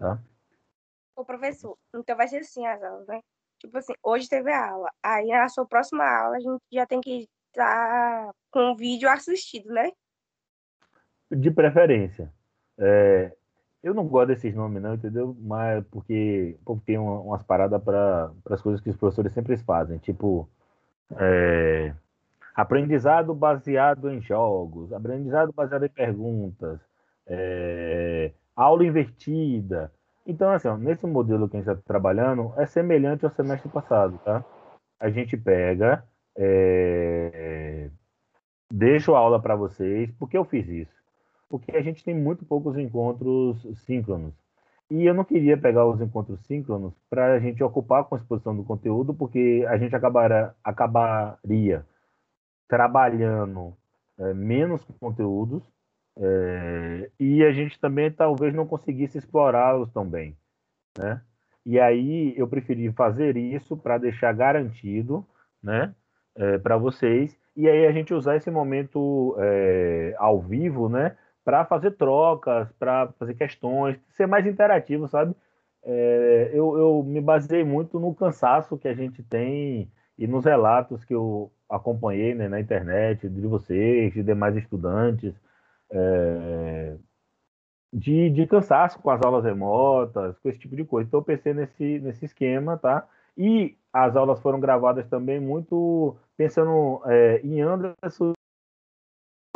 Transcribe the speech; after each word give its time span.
tá? 0.00 0.18
Ô, 1.14 1.24
professor, 1.24 1.76
então 1.94 2.16
vai 2.16 2.26
ser 2.26 2.38
assim 2.38 2.66
as 2.66 2.82
aulas, 2.82 3.06
né? 3.06 3.20
Tipo 3.58 3.76
assim, 3.76 3.92
hoje 4.02 4.26
teve 4.26 4.50
a 4.50 4.70
aula, 4.70 4.90
aí 5.02 5.26
na 5.26 5.48
sua 5.50 5.66
próxima 5.66 6.02
aula 6.02 6.36
a 6.36 6.40
gente 6.40 6.62
já 6.72 6.86
tem 6.86 7.00
que 7.00 7.28
estar 7.48 8.32
com 8.50 8.72
o 8.72 8.76
vídeo 8.76 9.08
assistido, 9.08 9.68
né? 9.68 9.90
De 11.30 11.50
preferência. 11.50 12.32
É, 12.78 13.36
eu 13.82 13.92
não 13.92 14.08
gosto 14.08 14.28
desses 14.28 14.54
nomes, 14.54 14.82
não, 14.82 14.94
entendeu? 14.94 15.36
Mas 15.38 15.84
porque, 15.90 16.58
porque 16.64 16.86
tem 16.86 16.98
uma, 16.98 17.20
umas 17.20 17.42
paradas 17.42 17.82
para 17.82 18.32
as 18.48 18.62
coisas 18.62 18.80
que 18.80 18.88
os 18.88 18.96
professores 18.96 19.34
sempre 19.34 19.58
fazem, 19.58 19.98
tipo 19.98 20.48
é, 21.18 21.94
aprendizado 22.54 23.34
baseado 23.34 24.10
em 24.10 24.22
jogos, 24.22 24.90
aprendizado 24.92 25.52
baseado 25.52 25.84
em 25.84 25.90
perguntas, 25.90 26.80
é, 27.26 28.32
aula 28.56 28.84
invertida. 28.84 29.92
Então, 30.26 30.50
assim, 30.50 30.68
ó, 30.68 30.76
nesse 30.76 31.06
modelo 31.06 31.48
que 31.48 31.56
a 31.56 31.60
gente 31.60 31.70
está 31.70 31.82
trabalhando, 31.86 32.52
é 32.56 32.66
semelhante 32.66 33.24
ao 33.24 33.30
semestre 33.32 33.68
passado, 33.70 34.18
tá? 34.24 34.44
A 34.98 35.10
gente 35.10 35.36
pega, 35.36 36.04
é, 36.36 37.90
deixo 38.70 39.14
a 39.14 39.18
aula 39.18 39.40
para 39.40 39.56
vocês, 39.56 40.10
porque 40.18 40.36
eu 40.36 40.44
fiz 40.44 40.68
isso 40.68 41.00
porque 41.50 41.76
a 41.76 41.82
gente 41.82 42.04
tem 42.04 42.14
muito 42.14 42.46
poucos 42.46 42.78
encontros 42.78 43.60
síncronos. 43.84 44.32
E 44.88 45.04
eu 45.04 45.12
não 45.12 45.24
queria 45.24 45.58
pegar 45.58 45.84
os 45.84 46.00
encontros 46.00 46.40
síncronos 46.46 46.94
para 47.10 47.34
a 47.34 47.40
gente 47.40 47.62
ocupar 47.62 48.04
com 48.04 48.14
a 48.14 48.18
exposição 48.18 48.56
do 48.56 48.64
conteúdo, 48.64 49.12
porque 49.12 49.66
a 49.68 49.76
gente 49.76 49.94
acabaria, 49.94 50.54
acabaria 50.62 51.84
trabalhando 52.68 53.74
é, 54.16 54.32
menos 54.32 54.84
conteúdos 55.00 55.62
é, 56.22 57.10
e 57.18 57.42
a 57.42 57.50
gente 57.50 57.80
também 57.80 58.10
talvez 58.10 58.54
não 58.54 58.66
conseguisse 58.66 59.16
explorá-los 59.16 59.90
tão 59.90 60.06
bem. 60.06 60.36
Né? 60.98 61.20
E 61.64 61.80
aí 61.80 62.34
eu 62.36 62.46
preferi 62.46 62.92
fazer 62.92 63.36
isso 63.38 63.76
para 63.76 63.96
deixar 63.96 64.32
garantido 64.34 65.26
né, 65.62 65.94
é, 66.36 66.58
para 66.58 66.76
vocês, 66.76 67.36
e 67.56 67.68
aí 67.68 67.86
a 67.86 67.92
gente 67.92 68.12
usar 68.12 68.36
esse 68.36 68.50
momento 68.50 69.34
é, 69.38 70.14
ao 70.18 70.40
vivo 70.40 70.88
né, 70.88 71.16
para 71.44 71.64
fazer 71.64 71.92
trocas, 71.92 72.70
para 72.78 73.08
fazer 73.18 73.34
questões, 73.34 73.98
ser 74.10 74.26
mais 74.26 74.46
interativo, 74.46 75.08
sabe? 75.08 75.34
É, 75.82 76.50
eu, 76.52 76.76
eu 76.76 77.02
me 77.02 77.20
baseei 77.20 77.64
muito 77.64 77.98
no 77.98 78.14
cansaço 78.14 78.76
que 78.76 78.86
a 78.86 78.94
gente 78.94 79.22
tem 79.22 79.90
e 80.18 80.26
nos 80.26 80.44
relatos 80.44 81.02
que 81.04 81.14
eu 81.14 81.50
acompanhei 81.68 82.34
né, 82.34 82.48
na 82.48 82.60
internet 82.60 83.26
de 83.28 83.46
vocês, 83.46 84.12
de 84.12 84.22
demais 84.22 84.54
estudantes, 84.56 85.34
é, 85.90 86.96
de, 87.92 88.30
de 88.30 88.46
cansaço 88.46 88.98
com 89.00 89.10
as 89.10 89.22
aulas 89.22 89.44
remotas, 89.44 90.38
com 90.38 90.48
esse 90.48 90.58
tipo 90.58 90.76
de 90.76 90.84
coisa. 90.84 91.08
Então 91.08 91.20
eu 91.20 91.24
pensei 91.24 91.54
nesse, 91.54 91.98
nesse 92.00 92.24
esquema, 92.24 92.76
tá? 92.76 93.08
E 93.36 93.76
as 93.92 94.16
aulas 94.16 94.40
foram 94.40 94.60
gravadas 94.60 95.08
também 95.08 95.40
muito 95.40 96.16
pensando 96.36 97.02
é, 97.06 97.40
em 97.44 97.60
Anderson 97.60 98.32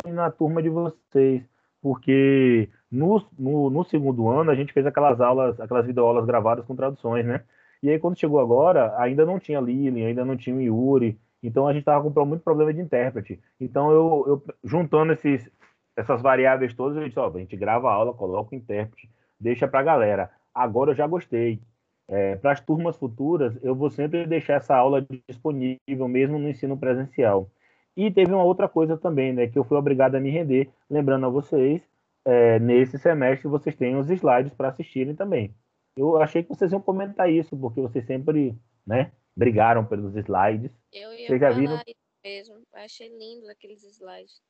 e 0.05 0.11
na 0.11 0.29
turma 0.31 0.61
de 0.61 0.69
vocês 0.69 1.43
porque 1.85 2.67
no, 2.91 3.23
no, 3.37 3.69
no, 3.69 3.83
segundo 3.83 4.27
ano 4.27 4.49
a 4.49 4.55
gente 4.55 4.73
fez 4.73 4.87
aquelas 4.87 5.21
aulas, 5.21 5.59
aquelas 5.59 5.85
videoaulas 5.85 6.25
gravadas 6.25 6.65
com 6.65 6.75
traduções, 6.75 7.23
né? 7.23 7.43
E 7.83 7.91
aí 7.91 7.99
quando 7.99 8.17
chegou 8.17 8.39
agora, 8.39 8.99
ainda 8.99 9.23
não 9.23 9.39
tinha 9.39 9.59
Lili, 9.59 10.03
ainda 10.03 10.25
não 10.25 10.35
tinha 10.35 10.55
o 10.55 10.61
Yuri, 10.61 11.19
então 11.43 11.67
a 11.67 11.73
gente 11.73 11.81
estava 11.81 12.09
com 12.09 12.25
muito 12.25 12.41
problema 12.41 12.73
de 12.73 12.81
intérprete. 12.81 13.39
Então 13.59 13.91
eu, 13.91 14.23
eu 14.27 14.43
juntando 14.63 15.13
esses, 15.13 15.47
essas 15.95 16.21
variáveis 16.21 16.73
todas, 16.73 16.97
a 16.97 17.03
gente, 17.03 17.17
ó, 17.17 17.27
a 17.27 17.39
gente 17.39 17.55
grava 17.55 17.89
a 17.89 17.93
aula, 17.93 18.13
coloca 18.13 18.53
o 18.53 18.57
intérprete, 18.57 19.09
deixa 19.39 19.67
para 19.67 19.79
a 19.79 19.83
galera. 19.83 20.31
Agora 20.53 20.91
eu 20.91 20.95
já 20.95 21.07
gostei. 21.07 21.61
É, 22.07 22.35
para 22.35 22.51
as 22.51 22.59
turmas 22.59 22.95
futuras, 22.97 23.57
eu 23.63 23.73
vou 23.75 23.89
sempre 23.89 24.27
deixar 24.27 24.55
essa 24.55 24.75
aula 24.75 25.05
disponível, 25.27 26.07
mesmo 26.07 26.37
no 26.37 26.49
ensino 26.49 26.77
presencial. 26.77 27.49
E 27.97 28.11
teve 28.11 28.31
uma 28.31 28.43
outra 28.43 28.67
coisa 28.67 28.97
também, 28.97 29.33
né, 29.33 29.47
que 29.47 29.57
eu 29.57 29.63
fui 29.63 29.77
obrigado 29.77 30.15
a 30.15 30.19
me 30.19 30.29
render, 30.29 30.69
lembrando 30.89 31.25
a 31.25 31.29
vocês, 31.29 31.81
é, 32.25 32.59
nesse 32.59 32.97
semestre 32.99 33.47
vocês 33.47 33.75
têm 33.75 33.95
os 33.95 34.09
slides 34.09 34.53
para 34.53 34.69
assistirem 34.69 35.15
também. 35.15 35.55
Eu 35.95 36.17
achei 36.21 36.43
que 36.43 36.49
vocês 36.49 36.71
iam 36.71 36.81
comentar 36.81 37.31
isso, 37.31 37.55
porque 37.57 37.79
vocês 37.79 38.05
sempre, 38.05 38.53
né, 38.85 39.11
brigaram 39.35 39.85
pelos 39.85 40.15
slides. 40.15 40.71
Eu 40.91 41.13
ia 41.13 41.27
vocês 41.27 41.39
já 41.39 41.49
viram? 41.51 41.75
isso 41.75 41.95
mesmo. 42.23 42.55
Eu 42.55 42.79
achei 42.81 43.07
lindo 43.07 43.49
aqueles 43.49 43.83
slides. 43.83 44.41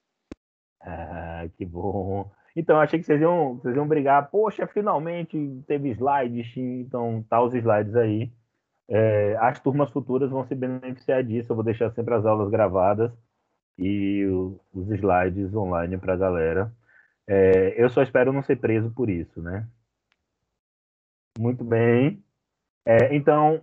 Ah, 0.82 1.46
que 1.58 1.66
bom. 1.66 2.32
Então, 2.56 2.80
achei 2.80 3.00
que 3.00 3.06
vocês 3.06 3.20
iam, 3.22 3.56
vocês 3.56 3.76
iam 3.76 3.88
brigar. 3.88 4.30
Poxa, 4.30 4.66
finalmente 4.68 5.38
teve 5.68 5.90
slides, 5.90 6.56
então 6.56 7.24
tá 7.30 7.42
os 7.42 7.54
slides 7.54 7.96
aí. 7.96 8.32
É, 8.88 9.36
as 9.38 9.60
turmas 9.60 9.92
futuras 9.92 10.30
vão 10.30 10.46
se 10.46 10.56
beneficiar 10.56 11.24
disso. 11.24 11.52
Eu 11.52 11.56
vou 11.56 11.66
deixar 11.66 11.92
sempre 11.92 12.14
as 12.14 12.26
aulas 12.26 12.50
gravadas 12.50 13.12
e 13.78 14.26
o, 14.28 14.60
os 14.74 14.90
slides 14.92 15.54
online 15.56 15.98
para 15.98 16.14
a 16.14 16.18
galera. 16.18 16.72
É, 17.28 17.82
eu 17.82 17.90
só 17.90 18.04
espero 18.04 18.32
não 18.32 18.44
ser 18.44 18.58
preso 18.58 18.92
por 18.92 19.10
isso, 19.10 19.42
né? 19.42 19.68
Muito 21.38 21.64
bem. 21.64 22.24
É, 22.86 23.16
então, 23.16 23.62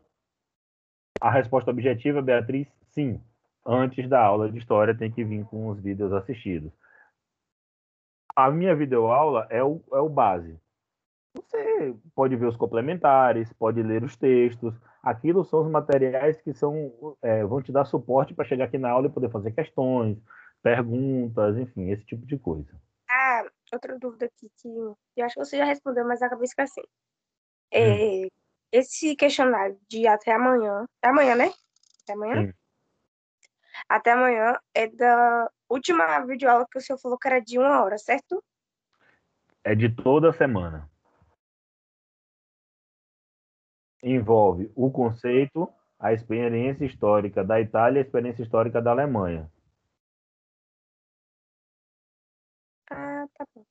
a 1.20 1.30
resposta 1.30 1.70
objetiva, 1.70 2.20
Beatriz, 2.20 2.68
sim. 2.90 3.20
Antes 3.64 4.08
da 4.08 4.20
aula 4.20 4.50
de 4.50 4.58
história 4.58 4.94
tem 4.94 5.10
que 5.10 5.24
vir 5.24 5.44
com 5.44 5.68
os 5.68 5.80
vídeos 5.80 6.12
assistidos. 6.12 6.72
A 8.34 8.50
minha 8.50 8.75
videoaula 8.75 9.47
é 9.50 9.62
o, 9.62 9.81
é 9.93 9.98
o 9.98 10.09
base. 10.09 10.59
Você 11.34 11.94
pode 12.15 12.37
ver 12.37 12.47
os 12.47 12.56
complementares, 12.56 13.53
pode 13.54 13.82
ler 13.82 14.04
os 14.04 14.16
textos. 14.16 14.75
Aquilo 15.03 15.44
são 15.44 15.62
os 15.62 15.70
materiais 15.70 16.41
que 16.41 16.53
são, 16.53 17.16
é, 17.22 17.44
vão 17.44 17.62
te 17.62 17.72
dar 17.72 17.84
suporte 17.84 18.34
para 18.34 18.44
chegar 18.44 18.66
aqui 18.66 18.78
na 18.78 18.91
aula 18.91 19.06
e 19.06 19.10
poder 19.12 19.31
fazer 19.31 19.53
questões, 19.53 20.19
perguntas, 20.62 21.56
enfim, 21.56 21.91
esse 21.91 22.04
tipo 22.04 22.26
de 22.26 22.38
coisa. 22.38 22.71
Ah, 23.10 23.44
outra 23.72 23.98
dúvida 23.98 24.26
aqui 24.26 24.50
que 24.60 24.69
eu 24.69 25.25
acho 25.25 25.34
que 25.34 25.44
você 25.44 25.56
já 25.56 25.65
respondeu, 25.65 26.06
mas 26.06 26.22
acabei 26.22 26.44
esquecendo. 26.44 26.88
É, 27.71 28.25
hum. 28.25 28.28
Esse 28.71 29.15
questionário 29.15 29.78
de 29.87 30.06
até 30.06 30.32
amanhã, 30.32 30.87
é 31.03 31.09
amanhã, 31.09 31.34
né? 31.34 31.53
Até 32.03 32.15
amanhã? 32.15 32.47
Sim. 32.47 32.53
Até 33.87 34.12
amanhã 34.12 34.59
é 34.75 34.87
da 34.87 35.50
última 35.72 36.21
videoaula 36.27 36.66
que 36.71 36.78
o 36.78 36.81
senhor 36.81 36.99
falou 36.99 37.19
que 37.19 37.28
era 37.28 37.41
de 37.41 37.59
uma 37.59 37.83
hora, 37.83 37.99
certo? 37.99 38.43
É 39.65 39.75
de 39.75 39.88
toda 39.94 40.33
semana. 40.33 40.91
envolve 44.03 44.71
o 44.75 44.91
conceito, 44.91 45.72
a 45.99 46.12
experiência 46.12 46.84
histórica 46.84 47.44
da 47.44 47.60
Itália 47.60 48.00
e 48.00 48.03
a 48.03 48.05
experiência 48.05 48.43
histórica 48.43 48.83
da 48.83 48.91
Alemanha. 48.91 49.49
Ah, 52.91 53.27
tá 53.34 53.47
bom. 53.54 53.65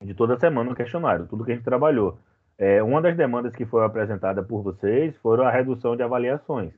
De 0.00 0.14
toda 0.14 0.38
semana 0.38 0.70
o 0.70 0.76
questionário, 0.76 1.26
tudo 1.26 1.44
que 1.44 1.50
a 1.50 1.54
gente 1.54 1.64
trabalhou. 1.64 2.18
É, 2.56 2.82
uma 2.82 3.02
das 3.02 3.16
demandas 3.16 3.54
que 3.54 3.66
foi 3.66 3.84
apresentada 3.84 4.42
por 4.42 4.62
vocês 4.62 5.16
foram 5.18 5.44
a 5.44 5.50
redução 5.50 5.96
de 5.96 6.02
avaliações. 6.02 6.72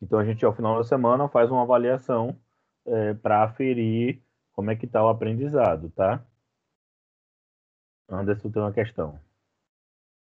Então 0.00 0.18
a 0.18 0.24
gente 0.24 0.44
ao 0.44 0.54
final 0.54 0.76
da 0.76 0.84
semana 0.84 1.28
faz 1.28 1.50
uma 1.50 1.62
avaliação 1.62 2.38
é, 2.84 3.14
para 3.14 3.44
aferir 3.44 4.22
como 4.52 4.70
é 4.70 4.76
que 4.76 4.86
está 4.86 5.04
o 5.04 5.08
aprendizado, 5.08 5.90
tá? 5.90 6.24
Anderson 8.08 8.50
tem 8.50 8.62
uma 8.62 8.72
questão. 8.72 9.20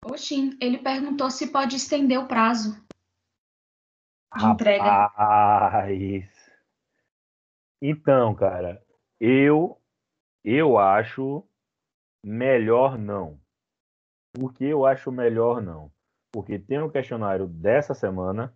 Oxi, 0.05 0.57
ele 0.61 0.77
perguntou 0.77 1.29
se 1.29 1.51
pode 1.51 1.75
estender 1.75 2.19
o 2.19 2.27
prazo 2.27 2.73
de 4.37 4.45
entrega. 4.45 4.83
Rapaz. 4.83 6.29
Então, 7.81 8.33
cara, 8.35 8.83
eu 9.19 9.79
eu 10.43 10.77
acho 10.77 11.43
melhor 12.23 12.97
não. 12.97 13.39
Por 14.33 14.53
que 14.53 14.65
eu 14.65 14.85
acho 14.85 15.11
melhor 15.11 15.61
não? 15.61 15.91
Porque 16.31 16.59
tem 16.59 16.79
o 16.79 16.85
um 16.85 16.89
questionário 16.89 17.47
dessa 17.47 17.93
semana, 17.93 18.53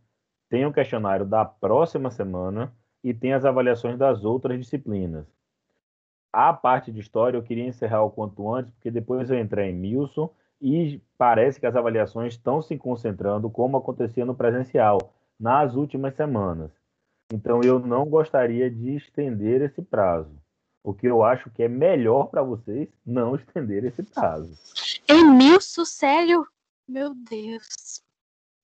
tem 0.49 0.65
o 0.65 0.73
questionário 0.73 1.25
da 1.25 1.45
próxima 1.45 2.09
semana 2.09 2.73
e 3.03 3.13
tem 3.13 3.33
as 3.33 3.45
avaliações 3.45 3.97
das 3.97 4.25
outras 4.25 4.57
disciplinas. 4.59 5.25
A 6.33 6.51
parte 6.53 6.91
de 6.91 6.99
história 6.99 7.37
eu 7.37 7.43
queria 7.43 7.67
encerrar 7.67 8.03
o 8.03 8.11
quanto 8.11 8.51
antes, 8.53 8.71
porque 8.73 8.91
depois 8.91 9.29
eu 9.29 9.39
entrei 9.39 9.69
em 9.69 9.75
Milson 9.75 10.29
e 10.61 11.01
parece 11.17 11.59
que 11.59 11.65
as 11.65 11.75
avaliações 11.75 12.33
estão 12.33 12.61
se 12.61 12.77
concentrando 12.77 13.49
como 13.49 13.77
acontecia 13.77 14.25
no 14.25 14.35
presencial 14.35 15.13
nas 15.39 15.75
últimas 15.75 16.15
semanas. 16.15 16.71
Então 17.31 17.61
eu 17.63 17.79
não 17.79 18.05
gostaria 18.05 18.69
de 18.69 18.95
estender 18.95 19.61
esse 19.61 19.81
prazo. 19.81 20.35
O 20.83 20.93
que 20.93 21.07
eu 21.07 21.23
acho 21.23 21.49
que 21.51 21.63
é 21.63 21.67
melhor 21.67 22.27
para 22.27 22.41
vocês 22.41 22.89
não 23.05 23.35
estender 23.35 23.83
esse 23.83 24.01
prazo. 24.03 24.57
Emilson, 25.07 25.85
sério? 25.85 26.45
Meu 26.87 27.13
Deus. 27.13 28.01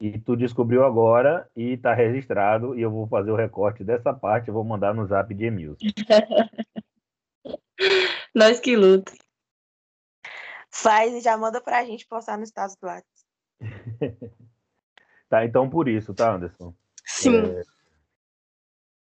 E 0.06 0.20
tu 0.20 0.36
descobriu 0.36 0.86
agora 0.86 1.50
e 1.56 1.72
está 1.72 1.92
registrado 1.92 2.78
e 2.78 2.82
eu 2.84 2.92
vou 2.92 3.08
fazer 3.08 3.32
o 3.32 3.36
recorte 3.36 3.84
dessa 3.84 4.14
parte, 4.14 4.50
e 4.50 4.52
vou 4.52 4.64
mandar 4.64 4.94
no 4.94 5.04
zap 5.08 5.34
de 5.34 5.46
Emilson. 5.46 5.84
Nós 8.36 8.60
que 8.60 8.76
luta. 8.76 9.12
Faz 10.70 11.12
e 11.12 11.22
já 11.22 11.36
manda 11.36 11.60
pra 11.60 11.84
gente 11.84 12.08
postar 12.08 12.38
no 12.38 12.44
status 12.44 12.76
do 12.76 12.86
WhatsApp. 12.86 13.10
tá, 15.28 15.44
então 15.44 15.68
por 15.68 15.88
isso, 15.88 16.14
tá, 16.14 16.36
Anderson? 16.36 16.72
Sim. 17.04 17.38
É... 17.38 17.64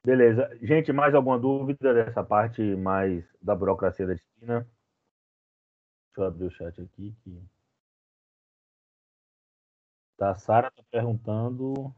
Beleza. 0.03 0.49
Gente, 0.61 0.91
mais 0.91 1.15
alguma 1.15 1.39
dúvida 1.39 1.93
dessa 1.93 2.25
parte 2.25 2.61
mais 2.75 3.23
da 3.41 3.55
burocracia 3.55 4.05
da 4.05 4.15
disciplina? 4.15 4.67
Deixa 6.07 6.17
eu 6.17 6.25
abrir 6.25 6.43
o 6.43 6.51
chat 6.51 6.81
aqui. 6.81 7.15
Que... 7.23 7.41
Tá, 10.19 10.35
Sara 10.35 10.69
tá 10.69 10.83
perguntando. 10.91 11.91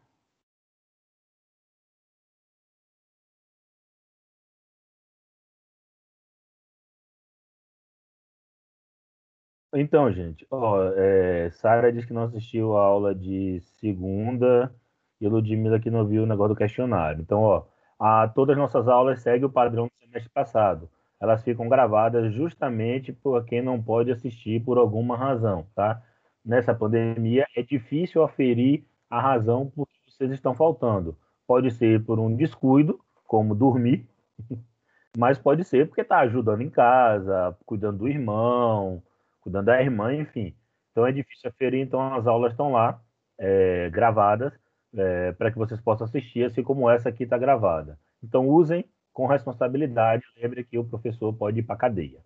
Então, 9.74 10.12
gente, 10.12 10.46
ó, 10.52 10.84
é, 10.96 11.50
Sara 11.52 11.92
diz 11.94 12.06
que 12.06 12.12
não 12.14 12.24
assistiu 12.24 12.76
a 12.78 12.84
aula 12.84 13.16
de 13.16 13.62
segunda 13.80 14.74
e 15.20 15.28
Ludmilla 15.28 15.80
que 15.80 15.90
não 15.90 16.06
viu 16.06 16.24
o 16.24 16.26
negócio 16.26 16.54
do 16.54 16.58
questionário. 16.58 17.22
Então, 17.22 17.42
ó, 17.42 17.66
a, 17.98 18.28
todas 18.28 18.54
as 18.56 18.62
nossas 18.62 18.88
aulas 18.90 19.22
seguem 19.22 19.46
o 19.46 19.50
padrão 19.52 19.86
do 19.88 19.94
semestre 20.06 20.30
passado. 20.30 20.90
Elas 21.22 21.42
ficam 21.44 21.70
gravadas 21.70 22.34
justamente 22.34 23.14
por 23.14 23.46
quem 23.46 23.62
não 23.62 23.82
pode 23.82 24.12
assistir 24.12 24.62
por 24.64 24.78
alguma 24.78 25.16
razão, 25.16 25.66
tá? 25.74 26.02
Nessa 26.44 26.74
pandemia 26.74 27.46
é 27.56 27.62
difícil 27.62 28.24
aferir 28.24 28.84
a 29.10 29.22
razão 29.22 29.70
por 29.70 29.88
que 29.88 30.12
vocês 30.12 30.32
estão 30.32 30.56
faltando. 30.56 31.18
Pode 31.46 31.72
ser 31.72 32.04
por 32.04 32.20
um 32.20 32.36
descuido, 32.36 33.00
como 33.28 33.56
dormir, 33.56 34.08
mas 35.18 35.38
pode 35.38 35.64
ser 35.64 35.88
porque 35.88 36.02
está 36.02 36.20
ajudando 36.20 36.62
em 36.62 36.70
casa, 36.70 37.56
cuidando 37.66 38.00
do 38.00 38.08
irmão, 38.08 39.02
cuidando 39.42 39.66
da 39.66 39.82
irmã, 39.82 40.14
enfim. 40.14 40.56
Então 40.92 41.06
é 41.06 41.12
difícil 41.12 41.50
aferir, 41.50 41.82
então 41.82 42.14
as 42.14 42.28
aulas 42.28 42.54
estão 42.54 42.72
lá, 42.72 43.02
é, 43.38 43.90
gravadas, 43.90 44.54
é, 44.94 45.32
para 45.34 45.52
que 45.52 45.58
vocês 45.58 45.80
possam 45.80 46.06
assistir, 46.06 46.46
assim 46.46 46.64
como 46.64 46.90
essa 46.90 47.10
aqui 47.10 47.24
está 47.24 47.38
gravada. 47.38 47.98
Então 48.24 48.48
usem 48.48 48.86
com 49.14 49.28
responsabilidade, 49.28 50.24
lembre 50.38 50.64
que 50.64 50.78
o 50.78 50.86
professor 50.86 51.34
pode 51.34 51.60
ir 51.60 51.64
para 51.64 51.76
a 51.76 51.80
cadeia. 51.80 52.20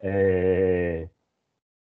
É... 0.00 1.08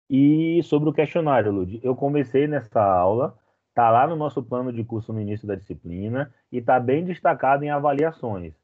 E 0.08 0.62
sobre 0.64 0.88
o 0.88 0.92
questionário, 0.92 1.50
Lud, 1.50 1.80
eu 1.82 1.96
comecei 1.96 2.46
nessa 2.46 2.82
aula, 2.82 3.38
está 3.70 3.90
lá 3.90 4.06
no 4.06 4.16
nosso 4.16 4.42
plano 4.42 4.72
de 4.72 4.84
curso 4.84 5.12
no 5.12 5.20
início 5.20 5.46
da 5.46 5.54
disciplina 5.54 6.32
e 6.52 6.58
está 6.58 6.78
bem 6.78 7.04
destacado 7.04 7.64
em 7.64 7.70
avaliações. 7.70 8.54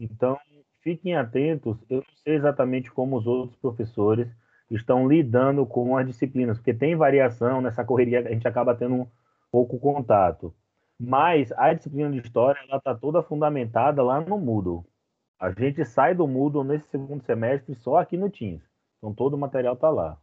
Então, 0.00 0.38
fiquem 0.80 1.16
atentos, 1.16 1.78
eu 1.90 1.98
não 1.98 2.16
sei 2.24 2.34
exatamente 2.34 2.90
como 2.90 3.16
os 3.16 3.26
outros 3.26 3.58
professores 3.58 4.28
estão 4.70 5.06
lidando 5.08 5.64
com 5.66 5.96
as 5.96 6.06
disciplinas, 6.06 6.58
porque 6.58 6.74
tem 6.74 6.96
variação 6.96 7.60
nessa 7.60 7.84
correria, 7.84 8.20
a 8.20 8.32
gente 8.32 8.48
acaba 8.48 8.74
tendo 8.74 8.94
um 8.94 9.06
pouco 9.50 9.78
contato. 9.78 10.52
Mas 10.98 11.52
a 11.52 11.72
disciplina 11.74 12.10
de 12.10 12.18
história 12.18 12.58
ela 12.66 12.78
está 12.78 12.94
toda 12.94 13.22
fundamentada 13.22 14.02
lá 14.02 14.20
no 14.20 14.38
Moodle. 14.38 14.84
A 15.38 15.50
gente 15.50 15.84
sai 15.84 16.14
do 16.14 16.26
Moodle 16.26 16.64
nesse 16.64 16.88
segundo 16.88 17.22
semestre 17.22 17.74
só 17.74 17.98
aqui 17.98 18.16
no 18.16 18.30
Teams. 18.30 18.62
Então 18.98 19.14
todo 19.14 19.34
o 19.34 19.38
material 19.38 19.74
está 19.74 19.90
lá. 19.90 20.18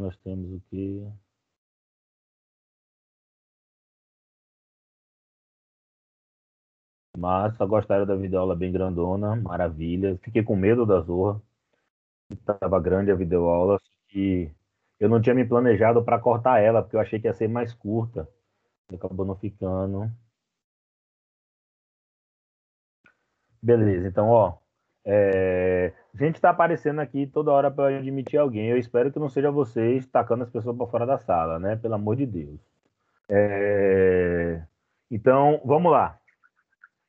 Nós 0.00 0.16
temos 0.18 0.50
o 0.52 0.60
que? 0.70 1.02
Massa, 7.16 7.66
gostaram 7.66 8.06
da 8.06 8.14
videoaula 8.14 8.54
bem 8.56 8.70
grandona, 8.72 9.34
maravilha. 9.36 10.16
Fiquei 10.22 10.42
com 10.42 10.56
medo 10.56 10.86
da 10.86 11.00
Zorra. 11.00 11.42
Estava 12.30 12.80
grande 12.80 13.10
a 13.10 13.14
videoaula 13.16 13.80
e 14.14 14.50
eu 15.00 15.08
não 15.08 15.20
tinha 15.20 15.34
me 15.34 15.44
planejado 15.46 16.04
para 16.04 16.20
cortar 16.20 16.60
ela, 16.60 16.82
porque 16.82 16.96
eu 16.96 17.00
achei 17.00 17.20
que 17.20 17.26
ia 17.28 17.34
ser 17.34 17.48
mais 17.48 17.74
curta. 17.74 18.28
Acabou 18.92 19.26
não 19.26 19.36
ficando. 19.36 20.10
Beleza, 23.62 24.08
então, 24.08 24.28
ó. 24.28 24.58
É... 25.04 25.92
Gente 26.14 26.36
está 26.36 26.50
aparecendo 26.50 27.00
aqui 27.00 27.26
toda 27.26 27.52
hora 27.52 27.70
para 27.70 27.98
admitir 27.98 28.38
alguém. 28.38 28.68
Eu 28.68 28.78
espero 28.78 29.12
que 29.12 29.18
não 29.18 29.28
seja 29.28 29.50
vocês 29.50 30.06
tacando 30.06 30.44
as 30.44 30.50
pessoas 30.50 30.76
para 30.76 30.86
fora 30.86 31.06
da 31.06 31.18
sala, 31.18 31.58
né? 31.58 31.76
Pelo 31.76 31.94
amor 31.94 32.16
de 32.16 32.26
Deus. 32.26 32.60
É... 33.28 34.62
Então, 35.10 35.60
vamos 35.64 35.92
lá. 35.92 36.18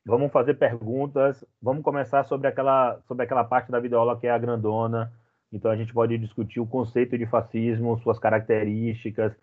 Vamos 0.06 0.32
fazer 0.32 0.56
perguntas. 0.56 1.44
Vamos 1.62 1.84
começar 1.84 2.24
sobre 2.24 2.48
aquela, 2.48 3.00
sobre 3.08 3.24
aquela 3.24 3.44
parte 3.44 3.72
da 3.72 3.80
videoaula 3.80 4.20
que 4.20 4.28
é 4.28 4.32
a 4.32 4.38
grandona. 4.38 5.12
Então, 5.52 5.72
a 5.72 5.76
gente 5.76 5.94
pode 5.94 6.18
discutir 6.18 6.60
o 6.60 6.68
conceito 6.68 7.18
de 7.18 7.26
fascismo, 7.26 7.98
suas 8.00 8.20
características. 8.20 9.34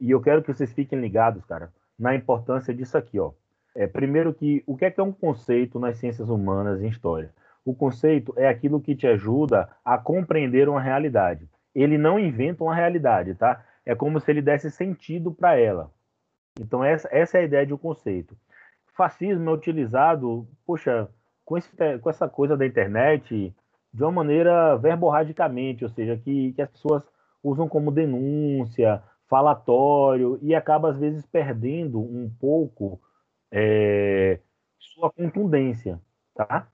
E 0.00 0.10
eu 0.10 0.20
quero 0.20 0.42
que 0.42 0.52
vocês 0.52 0.72
fiquem 0.72 1.00
ligados, 1.00 1.44
cara, 1.46 1.72
na 1.98 2.14
importância 2.14 2.74
disso 2.74 2.96
aqui, 2.98 3.18
ó. 3.18 3.32
É, 3.74 3.86
primeiro 3.86 4.32
que 4.32 4.62
o 4.66 4.76
que 4.76 4.86
é, 4.86 4.90
que 4.90 5.00
é 5.00 5.02
um 5.02 5.12
conceito 5.12 5.78
nas 5.78 5.98
ciências 5.98 6.28
humanas 6.30 6.80
e 6.80 6.86
história? 6.86 7.30
O 7.66 7.74
conceito 7.74 8.32
é 8.36 8.48
aquilo 8.48 8.80
que 8.80 8.94
te 8.94 9.08
ajuda 9.08 9.68
a 9.84 9.98
compreender 9.98 10.68
uma 10.68 10.80
realidade. 10.80 11.50
Ele 11.74 11.98
não 11.98 12.16
inventa 12.16 12.62
uma 12.62 12.72
realidade, 12.72 13.34
tá? 13.34 13.64
É 13.84 13.92
como 13.92 14.20
se 14.20 14.30
ele 14.30 14.40
desse 14.40 14.70
sentido 14.70 15.32
para 15.32 15.58
ela. 15.58 15.90
Então 16.60 16.84
essa, 16.84 17.08
essa 17.10 17.38
é 17.38 17.40
a 17.40 17.44
ideia 17.44 17.66
de 17.66 17.74
um 17.74 17.78
conceito. 17.78 18.36
Fascismo 18.96 19.50
é 19.50 19.52
utilizado, 19.52 20.46
poxa, 20.64 21.08
com, 21.44 21.58
esse, 21.58 21.68
com 22.00 22.08
essa 22.08 22.28
coisa 22.28 22.56
da 22.56 22.64
internet 22.64 23.52
de 23.92 24.02
uma 24.04 24.12
maneira 24.12 24.76
verborradicamente, 24.76 25.82
ou 25.82 25.90
seja, 25.90 26.16
que, 26.16 26.52
que 26.52 26.62
as 26.62 26.70
pessoas 26.70 27.02
usam 27.42 27.68
como 27.68 27.90
denúncia, 27.90 29.02
falatório 29.26 30.38
e 30.40 30.54
acaba 30.54 30.90
às 30.90 30.98
vezes 30.98 31.26
perdendo 31.26 31.98
um 31.98 32.30
pouco 32.38 33.00
é, 33.50 34.38
sua 34.78 35.10
contundência, 35.10 36.00
tá? 36.32 36.68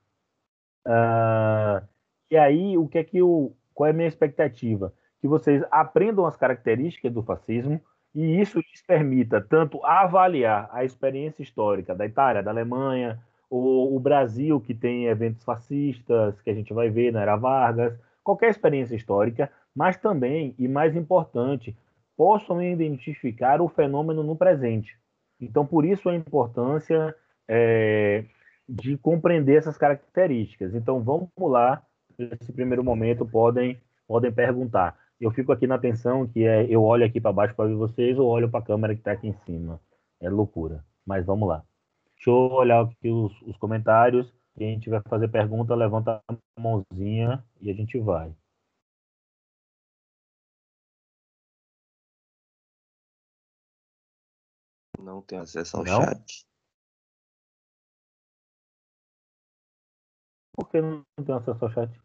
Uh, 0.87 1.87
e 2.31 2.37
aí, 2.37 2.77
o 2.79 2.89
que 2.89 2.99
é 2.99 3.05
que 3.05 3.19
eu, 3.19 3.57
qual 3.75 3.89
é 3.89 3.91
a 3.91 3.95
minha 3.95 4.09
expectativa? 4.09 4.93
Que 5.21 5.29
vocês 5.29 5.63
aprendam 5.71 6.27
as 6.27 6.37
características 6.37 7.13
do 7.13 7.23
fascismo 7.23 7.81
e 8.15 8.41
isso 8.41 8.59
lhes 8.59 8.83
permita 8.87 9.41
tanto 9.41 9.85
avaliar 9.85 10.69
a 10.73 10.85
experiência 10.85 11.43
histórica 11.43 11.95
da 11.95 12.05
Itália, 12.05 12.43
da 12.43 12.51
Alemanha, 12.51 13.19
ou 13.49 13.95
o 13.95 14.01
Brasil, 14.01 14.61
que 14.61 14.75
tem 14.75 15.07
eventos 15.07 15.45
fascistas, 15.45 16.41
que 16.41 16.51
a 16.51 16.55
gente 16.55 16.73
vai 16.73 16.89
ver 16.89 17.13
na 17.13 17.21
Era 17.21 17.37
Vargas, 17.37 17.99
qualquer 18.25 18.51
experiência 18.51 18.97
histórica, 18.97 19.51
mas 19.75 19.97
também, 19.97 20.55
e 20.59 20.67
mais 20.67 20.97
importante, 20.97 21.77
possam 22.17 22.63
identificar 22.63 23.61
o 23.61 23.69
fenômeno 23.69 24.23
no 24.23 24.37
presente. 24.37 24.97
Então, 25.41 25.67
por 25.67 25.85
isso 25.85 26.09
a 26.09 26.15
importância 26.15 27.15
é, 27.49 28.25
de 28.73 28.97
compreender 28.97 29.59
essas 29.59 29.77
características. 29.77 30.75
Então, 30.75 31.03
vamos 31.03 31.29
lá, 31.39 31.85
nesse 32.19 32.51
primeiro 32.53 32.83
momento, 32.83 33.27
podem, 33.27 33.79
podem 34.09 34.33
perguntar. 34.33 34.99
Eu 35.21 35.31
fico 35.31 35.53
aqui 35.53 35.67
na 35.67 35.75
atenção 35.75 36.27
que 36.27 36.45
é, 36.45 36.65
eu 36.69 36.83
olho 36.83 37.05
aqui 37.05 37.21
para 37.21 37.33
baixo 37.33 37.55
para 37.55 37.69
ver 37.69 37.75
vocês 37.75 38.19
ou 38.19 38.27
olho 38.29 38.51
para 38.51 38.61
a 38.61 38.67
câmera 38.67 38.95
que 38.95 39.01
está 39.01 39.13
aqui 39.13 39.29
em 39.29 39.35
cima. 39.45 39.79
É 40.19 40.31
loucura. 40.31 40.83
Mas 41.05 41.27
vamos 41.27 41.47
lá. 41.49 41.63
Deixa 42.17 42.31
eu 42.31 42.35
olhar 42.35 42.83
aqui 42.83 43.11
os, 43.11 43.33
os 43.43 43.57
comentários. 43.59 44.33
Quem 44.57 44.79
tiver 44.79 45.03
fazer 45.03 45.29
pergunta, 45.29 45.75
levanta 45.75 46.23
a 46.27 46.61
mãozinha 46.61 47.45
e 47.61 47.71
a 47.71 47.75
gente 47.75 47.99
vai. 47.99 48.35
Não 54.99 55.21
tenho 55.21 55.43
acesso 55.43 55.77
ao 55.77 55.85
Não? 55.85 56.03
chat. 56.05 56.52
Por 60.63 60.71
que 60.71 60.81
não 60.81 61.05
tem 61.25 61.35
acesso 61.35 61.65
ao 61.65 61.71
chat? 61.73 62.01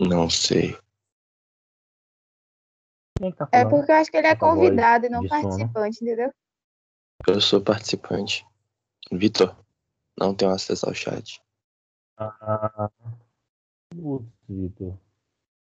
Não 0.00 0.30
sei. 0.30 0.78
Tá 3.36 3.48
É 3.50 3.64
porque 3.64 3.90
eu 3.90 3.96
acho 3.96 4.10
que 4.10 4.16
ele 4.16 4.28
é 4.28 4.36
convidado 4.36 5.06
e 5.06 5.08
não 5.08 5.22
de 5.22 5.28
sono. 5.28 5.42
participante, 5.42 6.04
entendeu? 6.04 6.32
Eu 7.26 7.40
sou 7.40 7.60
participante. 7.60 8.46
Vitor, 9.10 9.56
não 10.16 10.32
tenho 10.32 10.52
acesso 10.52 10.86
ao 10.86 10.94
chat. 10.94 11.42
Ah, 12.16 12.88
putz, 13.90 14.28
Vitor. 14.48 14.96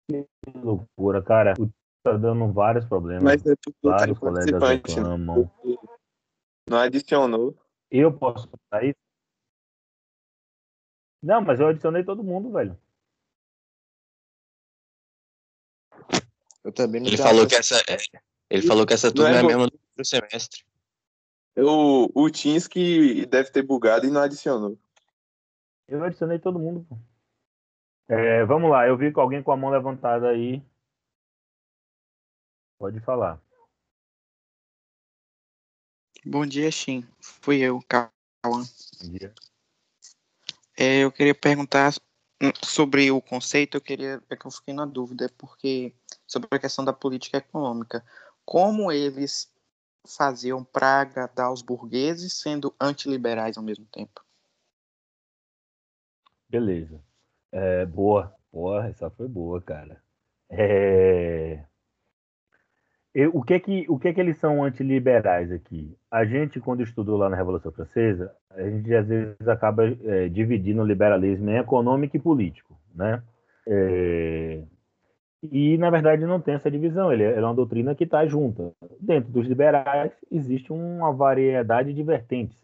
Que 0.10 0.28
loucura, 0.56 1.24
cara. 1.24 1.54
O 1.58 1.70
tá 2.04 2.18
dando 2.18 2.52
vários 2.52 2.86
problemas. 2.86 3.24
Mas 3.24 3.46
é 3.46 3.56
porque 3.56 3.80
tá 3.82 3.90
vários 3.90 4.20
colegas 4.20 4.60
participante. 4.60 5.00
reclamam. 5.00 5.52
Não 6.70 6.78
adicionou. 6.80 7.58
Eu 7.90 8.12
posso 8.12 8.48
botar 8.48 8.84
isso? 8.84 9.09
Não, 11.22 11.42
mas 11.42 11.60
eu 11.60 11.68
adicionei 11.68 12.04
todo 12.04 12.24
mundo, 12.24 12.52
velho. 12.52 12.80
Eu 16.64 16.72
também 16.72 17.02
não 17.02 17.08
Ele 17.08 17.18
falou 17.18 17.48
que 17.48 17.56
essa 17.56 17.76
é. 17.88 17.98
Ele 18.50 18.66
falou 18.66 18.86
que 18.86 18.94
essa 18.94 19.08
Não 19.08 19.16
turma 19.16 19.32
é 19.32 19.36
é 19.36 19.40
a 19.40 19.44
mesma 19.44 19.66
do 19.68 19.78
primeiro 19.78 20.06
semestre. 20.06 20.64
O, 21.58 22.10
o 22.14 22.30
Teams 22.30 22.68
que 22.68 23.26
deve 23.26 23.52
ter 23.52 23.62
bugado 23.64 24.06
e 24.06 24.10
não 24.10 24.22
adicionou. 24.22 24.78
Eu 25.88 26.04
adicionei 26.04 26.40
todo 26.40 26.60
mundo, 26.60 26.86
pô. 26.88 26.98
É, 28.08 28.44
vamos 28.46 28.72
lá, 28.72 28.88
eu 28.88 28.98
vi 28.98 29.12
com 29.12 29.22
alguém 29.22 29.44
com 29.44 29.52
a 29.52 29.58
mão 29.58 29.70
levantada 29.70 30.30
aí. 30.30 30.64
Pode 32.80 33.00
falar. 33.02 33.40
Bom 36.26 36.46
dia, 36.46 36.72
Shin. 36.72 37.06
Fui 37.20 37.60
eu, 37.60 37.80
Cauã. 37.88 38.10
Bom 38.46 38.64
dia. 39.12 39.34
É, 40.82 41.04
eu 41.04 41.12
queria 41.12 41.36
perguntar 41.36 41.94
sobre 42.64 43.12
o 43.12 43.22
conceito, 43.22 43.76
eu 43.76 43.82
queria, 43.82 44.24
é 44.30 44.36
que 44.38 44.46
eu 44.46 44.52
fiquei 44.52 44.74
na 44.74 44.86
dúvida, 44.86 45.30
porque 45.38 45.94
sobre 46.26 46.48
a 46.52 46.58
questão 46.58 46.86
da 46.86 46.94
política 46.94 47.38
econômica. 47.38 48.02
Como 48.46 48.90
eles 48.90 49.54
faziam 50.08 50.64
para 50.64 51.02
agradar 51.02 51.52
os 51.52 51.62
burgueses 51.62 52.40
sendo 52.40 52.74
antiliberais 52.80 53.58
ao 53.58 53.64
mesmo 53.64 53.86
tempo? 53.92 54.24
Beleza. 56.48 57.04
É, 57.52 57.86
boa. 57.86 58.34
Boa, 58.50 58.88
essa 58.88 59.10
foi 59.10 59.28
boa, 59.28 59.62
cara. 59.62 60.02
É, 60.50 61.66
o 63.34 63.44
que 63.44 63.60
que, 63.60 63.86
o 63.90 63.98
que 63.98 64.14
que 64.14 64.22
eles 64.22 64.38
são 64.38 64.64
antiliberais 64.64 65.52
aqui? 65.52 65.96
A 66.12 66.26
gente, 66.26 66.60
quando 66.60 66.84
estudou 66.84 67.18
lá 67.18 67.30
na 67.30 67.36
Revolução 67.36 67.72
Francesa, 67.72 68.34
a 68.52 68.62
gente 68.62 68.94
às 68.94 69.08
vezes 69.08 69.48
acaba 69.48 69.88
é, 69.88 70.30
dividindo 70.30 70.82
o 70.82 70.86
liberalismo 70.86 71.50
em 71.50 71.58
econômico 71.58 72.16
e 72.16 72.20
político, 72.20 72.80
né? 72.94 73.24
É, 73.68 74.64
e, 75.42 75.78
na 75.78 75.90
verdade, 75.90 76.26
não 76.26 76.42
tem 76.42 76.56
essa 76.56 76.70
divisão. 76.70 77.12
Ele 77.12 77.24
é 77.24 77.34
é 77.34 77.42
uma 77.42 77.54
doutrina 77.54 77.96
que 77.96 78.04
está 78.04 78.26
junta. 78.26 78.74
Dentro 79.00 79.32
dos 79.32 79.48
liberais, 79.48 80.12
existe 80.30 80.72
uma 80.72 81.14
variedade 81.14 81.94
de 81.94 82.04
vertentes. 82.04 82.58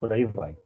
Por 0.00 0.12
aí 0.12 0.24
vai. 0.24 0.56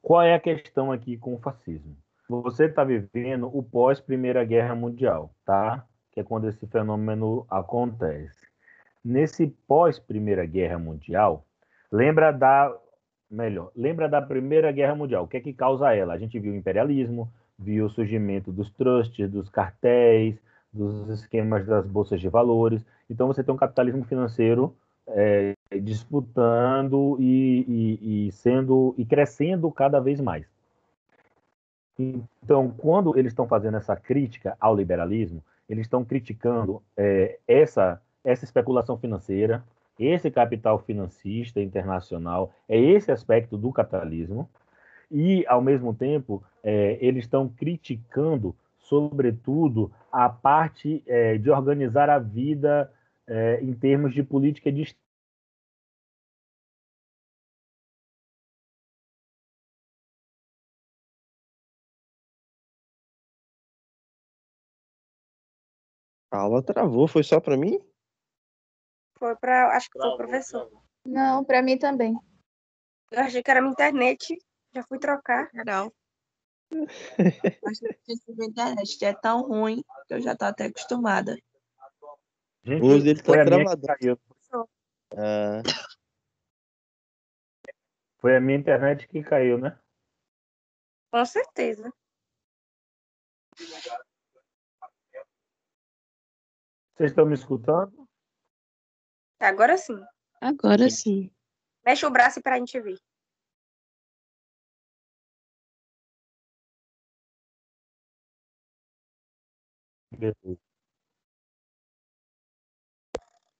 Qual 0.00 0.22
é 0.22 0.34
a 0.34 0.40
questão 0.40 0.90
aqui 0.90 1.16
com 1.16 1.34
o 1.34 1.38
fascismo? 1.38 1.96
Você 2.28 2.64
está 2.64 2.82
vivendo 2.82 3.46
o 3.46 3.62
pós 3.62 4.00
Primeira 4.00 4.44
Guerra 4.44 4.74
Mundial, 4.74 5.32
tá? 5.44 5.86
Que 6.12 6.20
é 6.20 6.24
quando 6.24 6.48
esse 6.48 6.66
fenômeno 6.66 7.46
acontece. 7.48 8.46
Nesse 9.04 9.46
pós 9.66 9.98
Primeira 9.98 10.44
Guerra 10.46 10.78
Mundial, 10.78 11.44
lembra 11.90 12.30
da 12.30 12.72
melhor, 13.30 13.72
lembra 13.74 14.08
da 14.08 14.20
Primeira 14.20 14.70
Guerra 14.70 14.94
Mundial? 14.94 15.24
O 15.24 15.28
que 15.28 15.38
é 15.38 15.40
que 15.40 15.52
causa 15.52 15.94
ela? 15.94 16.14
A 16.14 16.18
gente 16.18 16.38
viu 16.38 16.52
o 16.52 16.56
imperialismo, 16.56 17.32
viu 17.58 17.86
o 17.86 17.90
surgimento 17.90 18.52
dos 18.52 18.70
trusts, 18.70 19.28
dos 19.30 19.48
cartéis, 19.48 20.38
dos 20.72 21.08
esquemas 21.08 21.66
das 21.66 21.86
bolsas 21.86 22.20
de 22.20 22.28
valores. 22.28 22.84
Então 23.08 23.26
você 23.26 23.42
tem 23.42 23.54
um 23.54 23.58
capitalismo 23.58 24.04
financeiro 24.04 24.76
é, 25.06 25.54
disputando 25.80 27.16
e, 27.18 27.98
e, 28.00 28.28
e 28.28 28.32
sendo 28.32 28.94
e 28.96 29.04
crescendo 29.04 29.70
cada 29.70 30.00
vez 30.00 30.20
mais. 30.20 30.46
Então, 31.98 32.70
quando 32.70 33.16
eles 33.18 33.32
estão 33.32 33.46
fazendo 33.46 33.76
essa 33.76 33.94
crítica 33.94 34.56
ao 34.58 34.74
liberalismo, 34.74 35.42
eles 35.72 35.86
estão 35.86 36.04
criticando 36.04 36.82
é, 36.96 37.38
essa 37.46 38.00
essa 38.24 38.44
especulação 38.44 38.96
financeira, 38.96 39.64
esse 39.98 40.30
capital 40.30 40.78
financista 40.78 41.60
internacional, 41.60 42.52
é 42.68 42.78
esse 42.78 43.10
aspecto 43.10 43.56
do 43.56 43.72
capitalismo. 43.72 44.48
E, 45.10 45.44
ao 45.46 45.60
mesmo 45.60 45.92
tempo, 45.92 46.42
é, 46.62 46.98
eles 47.00 47.24
estão 47.24 47.48
criticando, 47.48 48.54
sobretudo, 48.78 49.92
a 50.10 50.28
parte 50.28 51.02
é, 51.06 51.36
de 51.36 51.50
organizar 51.50 52.08
a 52.08 52.18
vida 52.18 52.90
é, 53.26 53.60
em 53.62 53.74
termos 53.74 54.14
de 54.14 54.22
política 54.22 54.72
de 54.72 54.82
A 66.32 66.38
aula 66.38 66.62
travou, 66.62 67.06
foi 67.06 67.22
só 67.22 67.38
pra 67.38 67.58
mim? 67.58 67.78
Foi 69.18 69.36
para, 69.36 69.76
acho 69.76 69.90
que 69.90 69.98
foi 69.98 70.08
o 70.08 70.16
professor. 70.16 70.72
Não, 71.04 71.44
pra 71.44 71.60
mim 71.60 71.76
também. 71.76 72.18
Eu 73.10 73.20
achei 73.20 73.42
que 73.42 73.50
era 73.50 73.60
minha 73.60 73.72
internet, 73.72 74.38
já 74.74 74.82
fui 74.84 74.98
trocar. 74.98 75.50
Não. 75.52 75.92
Mas 77.62 77.82
a 77.82 78.44
internet 78.46 79.04
é 79.04 79.12
tão 79.12 79.42
ruim 79.42 79.84
que 80.08 80.14
eu 80.14 80.22
já 80.22 80.34
tô 80.34 80.46
até 80.46 80.64
acostumada. 80.64 81.36
Gente, 82.64 82.82
O 82.82 82.86
uso 82.86 83.04
dele 83.04 83.22
tá 83.22 83.96
caiu. 83.98 84.18
Ah, 85.14 85.62
Foi 88.20 88.36
a 88.36 88.40
minha 88.40 88.56
internet 88.56 89.06
que 89.06 89.22
caiu, 89.22 89.58
né? 89.58 89.78
Com 91.10 91.26
certeza. 91.26 91.92
Vocês 96.94 97.10
estão 97.10 97.26
me 97.26 97.34
escutando? 97.34 98.06
Agora 99.40 99.76
sim. 99.76 100.00
Agora 100.40 100.88
sim. 100.90 101.30
Mexe 101.84 102.06
o 102.06 102.10
braço 102.10 102.40
para 102.42 102.56
a 102.56 102.58
gente 102.58 102.78
ver. 102.80 102.98
Beleza. 110.10 110.60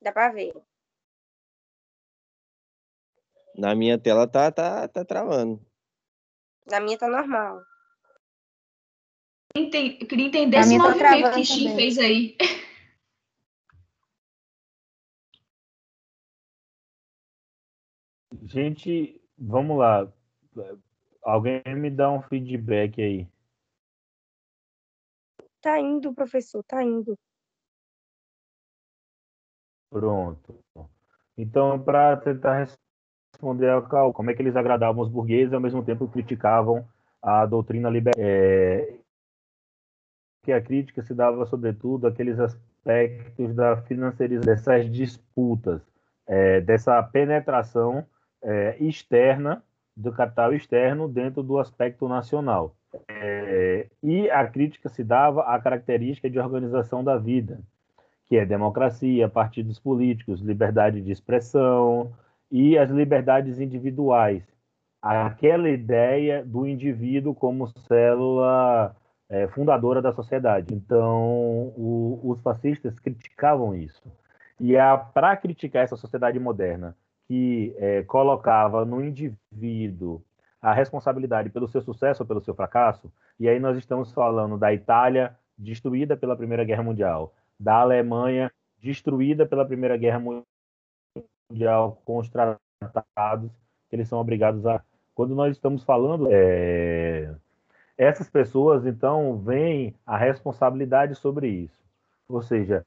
Dá 0.00 0.12
para 0.12 0.32
ver. 0.32 0.52
na 3.56 3.74
minha 3.74 3.98
tela 3.98 4.26
tá, 4.26 4.50
tá, 4.50 4.88
tá 4.88 5.04
travando. 5.04 5.60
Na 6.66 6.80
minha 6.80 6.96
tá 6.98 7.06
normal. 7.06 7.62
Enten- 9.54 9.98
Eu 10.00 10.06
queria 10.08 10.26
entender 10.26 10.56
A 10.56 10.60
esse 10.60 10.76
tá 10.78 10.82
movimento 10.84 10.98
que 11.14 11.18
travando 11.20 11.44
Shin 11.44 11.64
também. 11.64 11.76
fez 11.76 11.98
aí. 11.98 12.36
Gente, 18.52 19.18
vamos 19.38 19.78
lá. 19.78 20.06
Alguém 21.22 21.62
me 21.74 21.88
dá 21.88 22.12
um 22.12 22.20
feedback 22.20 23.00
aí. 23.00 23.26
Tá 25.62 25.80
indo, 25.80 26.12
professor, 26.12 26.62
tá 26.62 26.84
indo. 26.84 27.18
Pronto. 29.88 30.62
Então, 31.34 31.82
para 31.82 32.14
tentar 32.18 32.68
responder 33.32 33.70
a 33.70 33.80
Cal, 33.80 34.12
como 34.12 34.30
é 34.30 34.34
que 34.34 34.42
eles 34.42 34.54
agradavam 34.54 35.02
os 35.02 35.08
burgueses 35.08 35.52
e 35.52 35.54
ao 35.54 35.60
mesmo 35.60 35.82
tempo 35.82 36.06
criticavam 36.06 36.86
a 37.22 37.46
doutrina 37.46 37.88
liberal? 37.88 38.14
É, 38.18 38.98
que 40.42 40.52
a 40.52 40.60
crítica 40.60 41.00
se 41.00 41.14
dava 41.14 41.46
sobretudo 41.46 42.06
àqueles 42.06 42.38
aspectos 42.38 43.54
da 43.54 43.78
financiarização 43.78 44.44
dessas 44.44 44.92
disputas, 44.92 45.80
é, 46.26 46.60
dessa 46.60 47.02
penetração 47.02 48.06
é, 48.42 48.76
externa 48.80 49.62
do 49.96 50.12
capital 50.12 50.54
externo 50.54 51.08
dentro 51.08 51.42
do 51.42 51.58
aspecto 51.58 52.08
nacional. 52.08 52.74
É, 53.08 53.86
e 54.02 54.30
a 54.30 54.46
crítica 54.46 54.88
se 54.88 55.02
dava 55.02 55.42
à 55.42 55.58
característica 55.58 56.28
de 56.28 56.38
organização 56.38 57.02
da 57.02 57.16
vida, 57.16 57.60
que 58.26 58.36
é 58.36 58.44
democracia, 58.44 59.28
partidos 59.28 59.78
políticos, 59.78 60.40
liberdade 60.40 61.00
de 61.00 61.10
expressão 61.10 62.12
e 62.50 62.76
as 62.76 62.90
liberdades 62.90 63.58
individuais. 63.60 64.42
Aquela 65.00 65.68
ideia 65.68 66.44
do 66.44 66.66
indivíduo 66.66 67.34
como 67.34 67.66
célula 67.88 68.94
é, 69.28 69.48
fundadora 69.48 70.02
da 70.02 70.12
sociedade. 70.12 70.74
Então, 70.74 71.72
o, 71.76 72.20
os 72.22 72.40
fascistas 72.42 72.98
criticavam 73.00 73.74
isso. 73.74 74.02
E 74.60 74.74
para 75.12 75.36
criticar 75.36 75.82
essa 75.82 75.96
sociedade 75.96 76.38
moderna, 76.38 76.94
que 77.32 77.74
é, 77.78 78.02
colocava 78.02 78.84
no 78.84 79.02
indivíduo 79.02 80.22
a 80.60 80.70
responsabilidade 80.70 81.48
pelo 81.48 81.66
seu 81.66 81.80
sucesso 81.80 82.22
ou 82.22 82.26
pelo 82.26 82.42
seu 82.42 82.54
fracasso, 82.54 83.10
e 83.40 83.48
aí 83.48 83.58
nós 83.58 83.78
estamos 83.78 84.12
falando 84.12 84.58
da 84.58 84.70
Itália 84.70 85.34
destruída 85.56 86.14
pela 86.14 86.36
Primeira 86.36 86.62
Guerra 86.62 86.82
Mundial, 86.82 87.32
da 87.58 87.76
Alemanha 87.76 88.52
destruída 88.78 89.46
pela 89.46 89.64
Primeira 89.64 89.96
Guerra 89.96 90.22
Mundial 91.50 92.02
com 92.04 92.18
os 92.18 92.28
tratados 92.28 93.50
que 93.88 93.96
eles 93.96 94.08
são 94.08 94.18
obrigados 94.18 94.66
a. 94.66 94.82
Quando 95.14 95.34
nós 95.34 95.56
estamos 95.56 95.82
falando, 95.84 96.28
é... 96.30 97.34
essas 97.96 98.28
pessoas 98.28 98.84
então 98.84 99.38
veem 99.38 99.94
a 100.04 100.18
responsabilidade 100.18 101.14
sobre 101.14 101.48
isso. 101.48 101.82
Ou 102.28 102.42
seja, 102.42 102.84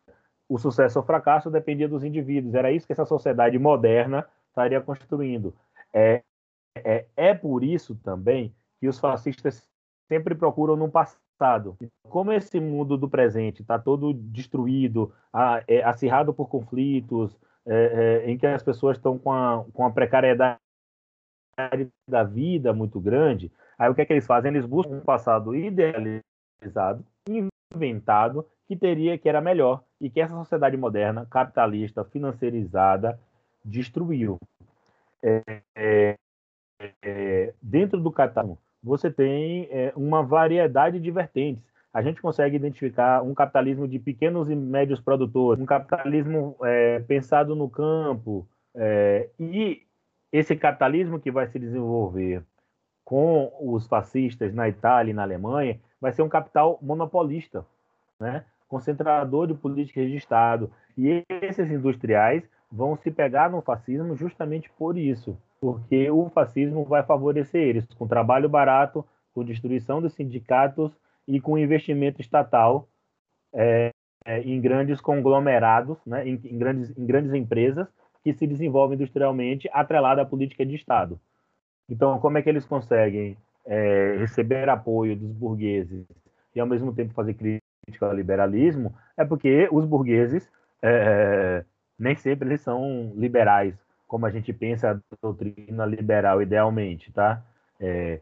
o 0.48 0.60
sucesso 0.60 1.00
ou 1.00 1.06
fracasso 1.06 1.50
dependia 1.50 1.90
dos 1.90 2.04
indivíduos. 2.04 2.54
Era 2.54 2.72
isso 2.72 2.86
que 2.86 2.94
essa 2.94 3.06
sociedade 3.06 3.58
moderna 3.58 4.28
estaria 4.56 4.80
construindo. 4.80 5.54
É, 5.94 6.24
é, 6.78 7.06
é 7.16 7.34
por 7.34 7.64
isso 7.64 7.96
também 7.96 8.56
que 8.80 8.88
os 8.88 8.98
fascistas 8.98 9.68
sempre 10.08 10.34
procuram 10.34 10.78
no 10.78 10.90
passado. 10.90 11.78
Como 12.08 12.32
esse 12.32 12.60
mundo 12.62 12.98
do 12.98 13.10
presente 13.10 13.62
está 13.62 13.78
todo 13.78 14.14
destruído, 14.14 15.14
é, 15.68 15.84
acirrado 15.84 16.34
por 16.34 16.48
conflitos, 16.48 17.38
é, 17.66 18.24
é, 18.26 18.32
em 18.32 18.38
que 18.38 18.48
as 18.48 18.64
pessoas 18.64 18.98
estão 18.98 19.18
com 19.18 19.32
a, 19.32 19.66
com 19.74 19.86
a 19.86 19.92
precariedade 19.92 20.60
da 22.10 22.24
vida 22.24 22.74
muito 22.74 23.00
grande, 23.00 23.52
aí 23.78 23.90
o 23.90 23.96
que 23.96 24.02
é 24.02 24.06
que 24.06 24.14
eles 24.14 24.28
fazem? 24.28 24.52
Eles 24.52 24.66
buscam 24.66 24.96
um 24.96 25.02
passado 25.02 25.56
idealizado, 25.56 27.06
inventado, 27.74 28.46
que 28.68 28.76
teria, 28.76 29.18
que 29.18 29.30
era 29.30 29.42
melhor, 29.42 29.84
e 30.00 30.10
que 30.10 30.20
essa 30.20 30.36
sociedade 30.36 30.76
moderna, 30.76 31.26
capitalista, 31.30 32.04
financeirizada, 32.04 33.20
destruiu. 33.66 34.40
É, 35.24 35.62
é, 35.76 36.18
é, 37.02 37.54
dentro 37.62 38.00
do 38.00 38.12
capitalismo, 38.12 38.60
você 38.84 39.10
tem 39.10 39.68
é, 39.72 39.92
uma 39.96 40.22
variedade 40.22 41.00
de 41.00 41.10
vertentes. 41.10 41.64
A 41.92 42.02
gente 42.02 42.22
consegue 42.22 42.56
identificar 42.56 43.24
um 43.24 43.34
capitalismo 43.34 43.88
de 43.88 43.98
pequenos 43.98 44.50
e 44.50 44.56
médios 44.56 45.00
produtores, 45.00 45.62
um 45.62 45.66
capitalismo 45.66 46.56
é, 46.62 47.00
pensado 47.00 47.56
no 47.56 47.70
campo, 47.70 48.48
é, 48.76 49.30
e 49.40 49.82
esse 50.32 50.56
capitalismo 50.56 51.20
que 51.20 51.32
vai 51.32 51.48
se 51.48 51.58
desenvolver 51.58 52.44
com 53.04 53.52
os 53.62 53.88
fascistas 53.88 54.54
na 54.54 54.68
Itália 54.68 55.12
e 55.12 55.14
na 55.14 55.24
Alemanha 55.24 55.80
vai 56.02 56.12
ser 56.12 56.22
um 56.22 56.30
capital 56.30 56.78
monopolista, 56.82 57.66
né? 58.20 58.44
concentrador 58.68 59.48
de 59.48 59.54
políticas 59.54 60.10
de 60.10 60.18
Estado. 60.18 60.72
E 60.98 61.24
esses 61.42 61.72
industriais 61.72 62.44
vão 62.76 62.98
se 62.98 63.10
pegar 63.10 63.50
no 63.50 63.62
fascismo 63.62 64.16
justamente 64.16 64.70
por 64.78 64.98
isso, 64.98 65.38
porque 65.62 66.12
o 66.12 66.30
fascismo 66.30 66.84
vai 66.84 67.04
favorecer 67.04 67.62
eles 67.62 67.86
com 67.98 68.06
trabalho 68.06 68.50
barato, 68.50 69.06
com 69.34 69.46
destruição 69.46 70.02
dos 70.02 70.14
sindicatos 70.14 70.92
e 71.26 71.40
com 71.40 71.58
investimento 71.58 72.20
estatal 72.20 72.88
é, 73.54 73.92
é, 74.26 74.42
em 74.42 74.60
grandes 74.60 75.00
conglomerados, 75.00 75.98
né, 76.06 76.28
em, 76.28 76.34
em, 76.44 76.58
grandes, 76.58 76.98
em 76.98 77.06
grandes 77.06 77.34
empresas 77.34 77.88
que 78.22 78.34
se 78.34 78.46
desenvolvem 78.46 78.96
industrialmente 78.96 79.70
atrelada 79.72 80.22
à 80.22 80.26
política 80.26 80.66
de 80.66 80.76
Estado. 80.76 81.20
Então, 81.90 82.20
como 82.20 82.38
é 82.38 82.42
que 82.42 82.50
eles 82.50 82.66
conseguem 82.66 83.38
é, 83.66 84.18
receber 84.20 84.68
apoio 84.68 85.16
dos 85.16 85.32
burgueses 85.32 86.06
e, 86.54 86.60
ao 86.60 86.68
mesmo 86.68 86.94
tempo, 86.94 87.14
fazer 87.14 87.36
crítica 87.36 88.06
ao 88.06 88.14
liberalismo? 88.14 88.94
É 89.16 89.24
porque 89.24 89.70
os 89.72 89.86
burgueses 89.86 90.52
é, 90.82 91.64
nem 91.98 92.16
sempre 92.16 92.48
eles 92.50 92.62
são 92.62 93.14
liberais, 93.16 93.76
como 94.08 94.26
a 94.26 94.32
gente 94.32 94.52
pensa 94.54 94.92
a 94.92 95.16
doutrina 95.22 95.86
liberal 95.86 96.42
idealmente, 96.42 97.12
tá? 97.12 97.44
É, 97.80 98.20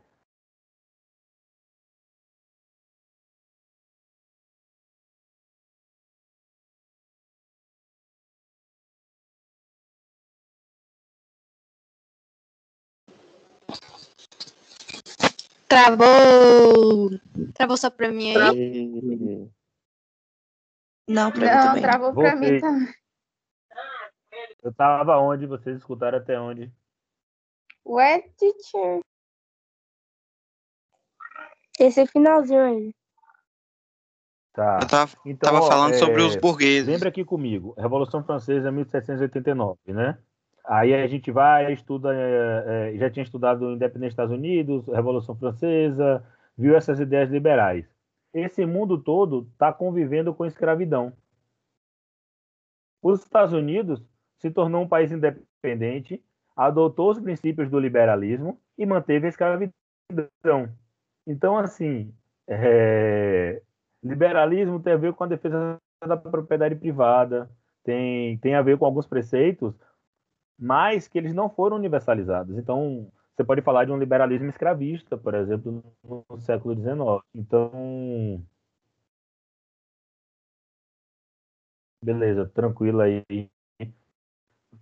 Travou! 15.74 17.10
Travou 17.56 17.78
só 17.78 17.90
pra 17.90 18.12
mim 18.12 18.30
aí? 18.30 19.50
Não, 21.08 21.32
pra 21.32 21.46
mim 21.48 21.52
Não, 21.52 21.64
também. 21.64 21.82
travou 21.82 22.14
pra 22.14 22.36
mim 22.36 22.42
Voltei. 22.42 22.60
também. 22.60 23.03
Eu 24.64 24.72
estava 24.72 25.18
onde? 25.18 25.46
Vocês 25.46 25.78
escutaram 25.78 26.18
até 26.18 26.40
onde? 26.40 26.72
Ué, 27.86 28.22
teacher. 28.38 29.02
Esse 31.78 32.08
finalzinho 32.08 32.64
aí. 32.64 32.96
Tá. 34.54 34.80
Eu 34.82 34.88
tava, 34.88 35.12
Então, 35.26 35.52
tava 35.52 35.66
ó, 35.66 35.68
falando 35.68 35.96
é, 35.96 35.98
sobre 35.98 36.22
os 36.22 36.36
burgueses. 36.38 36.88
Lembra 36.88 37.10
aqui 37.10 37.26
comigo, 37.26 37.74
Revolução 37.78 38.24
Francesa 38.24 38.72
1789, 38.72 39.80
né? 39.88 40.18
Aí 40.66 40.94
a 40.94 41.08
gente 41.08 41.30
vai, 41.30 41.74
estuda, 41.74 42.14
é, 42.16 42.94
é, 42.94 42.98
já 42.98 43.10
tinha 43.10 43.24
estudado 43.24 43.74
Independência 43.74 44.00
dos 44.00 44.14
Estados 44.14 44.34
Unidos, 44.34 44.88
Revolução 44.88 45.36
Francesa, 45.36 46.26
viu 46.58 46.76
essas 46.76 47.00
ideias 47.02 47.30
liberais. 47.30 47.86
Esse 48.34 48.66
mundo 48.66 48.98
todo 48.98 49.50
está 49.52 49.74
convivendo 49.74 50.34
com 50.34 50.46
escravidão. 50.46 51.12
Os 53.02 53.22
Estados 53.22 53.54
Unidos 53.54 54.02
se 54.44 54.52
tornou 54.52 54.84
um 54.84 54.88
país 54.88 55.10
independente, 55.10 56.22
adotou 56.54 57.12
os 57.12 57.20
princípios 57.20 57.70
do 57.70 57.80
liberalismo 57.80 58.60
e 58.78 58.86
manteve 58.86 59.26
a 59.26 59.30
escravidão. 59.30 59.74
Então, 61.26 61.58
assim, 61.58 62.14
é, 62.46 63.62
liberalismo 64.04 64.82
tem 64.82 64.94
a 64.94 64.98
ver 64.98 65.14
com 65.14 65.24
a 65.24 65.28
defesa 65.28 65.78
da 66.06 66.18
propriedade 66.18 66.76
privada, 66.76 67.50
tem, 67.86 68.38
tem 68.40 68.54
a 68.56 68.62
ver 68.62 68.78
com 68.78 68.86
alguns 68.86 69.08
preceitos, 69.08 69.74
mas 70.60 71.08
que 71.08 71.18
eles 71.18 71.34
não 71.34 71.50
foram 71.50 71.78
universalizados. 71.78 72.58
Então, 72.58 73.10
você 73.34 73.46
pode 73.46 73.62
falar 73.62 73.86
de 73.86 73.94
um 73.94 73.98
liberalismo 73.98 74.50
escravista, 74.50 75.18
por 75.18 75.36
exemplo, 75.36 75.82
no 76.04 76.40
século 76.42 76.76
XIX. 76.76 77.24
Então, 77.34 78.46
beleza, 82.04 82.46
tranquilo 82.54 83.00
aí. 83.02 83.24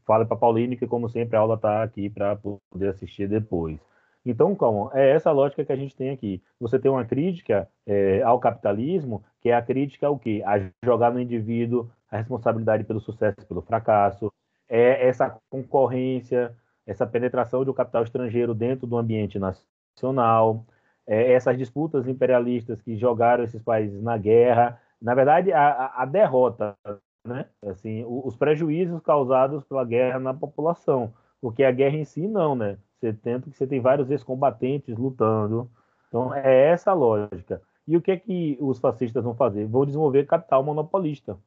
Fala 0.06 0.26
para 0.26 0.38
Pauline 0.38 0.78
que, 0.78 0.88
como 0.88 1.10
sempre, 1.10 1.38
a 1.38 1.40
aula 1.40 1.56
está 1.56 1.84
aqui 1.84 2.10
para 2.10 2.36
poder 2.36 2.90
assistir 2.90 3.28
depois. 3.28 3.80
Então, 4.26 4.56
como 4.56 4.92
é 4.94 5.12
essa 5.12 5.32
lógica 5.32 5.66
que 5.66 5.72
a 5.72 5.76
gente 5.76 5.96
tem 5.96 6.12
aqui. 6.12 6.42
Você 6.60 6.78
tem 6.78 6.92
uma 6.92 7.06
crítica 7.06 7.68
é, 7.86 8.22
ao 8.22 8.40
capitalismo, 8.40 9.24
que 9.42 9.50
é 9.50 9.56
a 9.56 9.62
crítica 9.62 10.08
ao 10.08 10.18
quê? 10.18 10.44
A 10.46 10.60
jogar 10.86 11.12
no 11.12 11.20
indivíduo 11.20 11.90
a 12.10 12.18
responsabilidade 12.18 12.84
pelo 12.84 13.00
sucesso, 13.00 13.48
pelo 13.48 13.62
fracasso, 13.62 14.32
é 14.70 15.08
essa 15.08 15.38
concorrência, 15.50 16.56
essa 16.86 17.08
penetração 17.08 17.64
do 17.64 17.74
capital 17.74 18.04
estrangeiro 18.04 18.54
dentro 18.54 18.86
do 18.86 18.98
ambiente 18.98 19.40
nacional, 19.40 20.66
é 21.08 21.34
essas 21.34 21.58
disputas 21.58 22.08
imperialistas 22.08 22.82
que 22.82 22.96
jogaram 22.98 23.44
esses 23.44 23.62
países 23.62 24.02
na 24.02 24.18
guerra, 24.18 24.80
na 25.02 25.16
verdade, 25.16 25.52
a, 25.52 26.02
a 26.02 26.06
derrota, 26.06 26.78
né? 27.26 27.46
Assim, 27.66 28.04
os 28.08 28.36
prejuízos 28.36 29.02
causados 29.02 29.64
pela 29.64 29.86
guerra 29.86 30.20
na 30.20 30.34
população, 30.34 31.14
porque 31.40 31.64
a 31.64 31.72
guerra 31.72 31.98
em 31.98 32.06
si 32.06 32.28
não, 32.28 32.56
né? 32.56 32.78
Você 33.00 33.14
tenta 33.14 33.50
que 33.50 33.58
você 33.58 33.66
tem 33.68 33.80
vários 33.80 34.10
ex-combatentes 34.12 34.98
lutando, 34.98 35.70
então 36.08 36.34
é 36.34 36.68
essa 36.68 36.92
a 36.92 36.94
lógica. 36.94 37.62
E 37.88 37.98
o 37.98 38.02
que 38.02 38.12
é 38.12 38.18
que 38.18 38.58
os 38.62 38.80
fascistas 38.80 39.24
vão 39.24 39.36
fazer? 39.36 39.66
Vão 39.66 39.86
desenvolver 39.86 40.26
capital 40.26 40.64
monopolista 40.64 41.38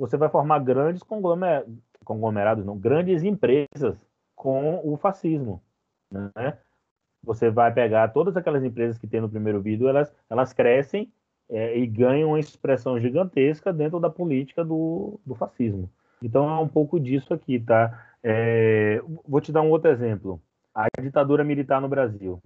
você 0.00 0.16
vai 0.16 0.30
formar 0.30 0.60
grandes 0.60 1.02
conglomerados, 1.02 2.64
não, 2.64 2.78
grandes 2.78 3.22
empresas 3.22 4.06
com 4.34 4.80
o 4.82 4.96
fascismo, 4.96 5.62
né? 6.10 6.58
Você 7.22 7.50
vai 7.50 7.70
pegar 7.72 8.08
todas 8.08 8.34
aquelas 8.34 8.64
empresas 8.64 8.96
que 8.96 9.06
tem 9.06 9.20
no 9.20 9.28
primeiro 9.28 9.60
vídeo, 9.60 9.86
elas, 9.86 10.10
elas 10.30 10.54
crescem 10.54 11.12
é, 11.50 11.76
e 11.76 11.86
ganham 11.86 12.30
uma 12.30 12.40
expressão 12.40 12.98
gigantesca 12.98 13.72
dentro 13.72 13.98
da 13.98 14.08
política 14.08 14.64
do, 14.64 15.18
do 15.26 15.34
fascismo. 15.34 15.90
Então 16.22 16.48
é 16.48 16.58
um 16.60 16.68
pouco 16.68 17.00
disso 17.00 17.34
aqui, 17.34 17.58
tá? 17.58 18.06
É, 18.22 19.02
vou 19.26 19.40
te 19.40 19.50
dar 19.50 19.62
um 19.62 19.70
outro 19.70 19.90
exemplo. 19.90 20.40
A 20.74 20.86
ditadura 21.00 21.42
militar 21.42 21.80
no 21.80 21.88
Brasil. 21.88 22.40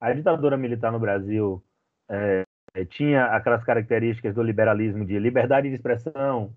A 0.00 0.12
ditadura 0.12 0.56
militar 0.56 0.92
no 0.92 0.98
Brasil 0.98 1.62
é, 2.08 2.44
tinha 2.90 3.26
aquelas 3.26 3.64
características 3.64 4.34
do 4.34 4.42
liberalismo 4.42 5.04
de 5.04 5.18
liberdade 5.18 5.68
de 5.68 5.74
expressão, 5.74 6.52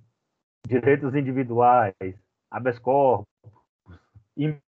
direitos 0.68 1.16
individuais, 1.16 1.94
habeas 2.52 2.80
corpus, 2.80 3.28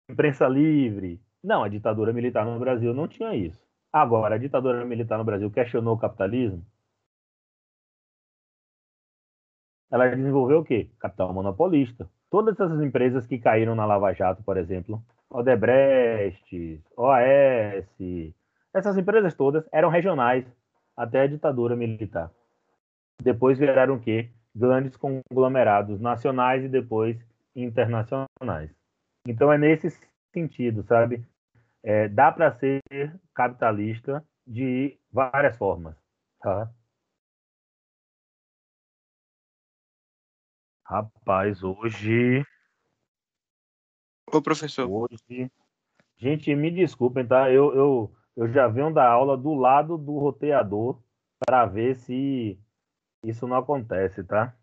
imprensa 0.08 0.46
livre. 0.46 1.20
Não, 1.42 1.64
a 1.64 1.68
ditadura 1.68 2.12
militar 2.12 2.44
no 2.44 2.58
Brasil 2.58 2.92
não 2.94 3.08
tinha 3.08 3.34
isso. 3.34 3.67
Agora, 3.92 4.34
a 4.34 4.38
ditadura 4.38 4.84
militar 4.84 5.18
no 5.18 5.24
Brasil 5.24 5.50
questionou 5.50 5.94
o 5.94 5.98
capitalismo? 5.98 6.64
Ela 9.90 10.08
desenvolveu 10.08 10.60
o 10.60 10.64
quê? 10.64 10.90
Capital 10.98 11.32
monopolista. 11.32 12.08
Todas 12.30 12.60
essas 12.60 12.82
empresas 12.82 13.26
que 13.26 13.38
caíram 13.38 13.74
na 13.74 13.86
Lava 13.86 14.12
Jato, 14.12 14.42
por 14.42 14.58
exemplo, 14.58 15.02
Odebrecht, 15.30 16.82
OAS, 16.94 18.34
essas 18.74 18.98
empresas 18.98 19.34
todas 19.34 19.66
eram 19.72 19.88
regionais 19.88 20.44
até 20.94 21.22
a 21.22 21.26
ditadura 21.26 21.74
militar. 21.74 22.30
Depois 23.22 23.58
viraram 23.58 23.94
o 23.94 24.00
quê? 24.00 24.30
Grandes 24.54 24.96
conglomerados 24.96 26.00
nacionais 26.00 26.64
e 26.64 26.68
depois 26.68 27.16
internacionais. 27.56 28.70
Então 29.26 29.50
é 29.52 29.56
nesse 29.56 29.90
sentido, 30.32 30.82
sabe? 30.82 31.24
É, 31.82 32.08
dá 32.08 32.32
para 32.32 32.52
ser 32.58 32.82
capitalista 33.34 34.26
de 34.46 34.98
várias 35.10 35.56
formas, 35.56 35.96
tá? 36.40 36.70
Rapaz, 40.84 41.62
hoje. 41.62 42.42
Ô, 44.32 44.42
professor. 44.42 44.88
Hoje. 44.90 45.50
Gente, 46.16 46.54
me 46.54 46.70
desculpem, 46.70 47.26
tá? 47.26 47.50
Eu, 47.50 47.74
eu, 47.74 48.16
eu 48.36 48.48
já 48.48 48.66
venho 48.66 48.92
da 48.92 49.08
aula 49.08 49.36
do 49.36 49.54
lado 49.54 49.96
do 49.96 50.18
roteador 50.18 51.02
para 51.38 51.66
ver 51.66 51.94
se 51.94 52.58
isso 53.22 53.46
não 53.46 53.56
acontece, 53.56 54.24
tá? 54.24 54.56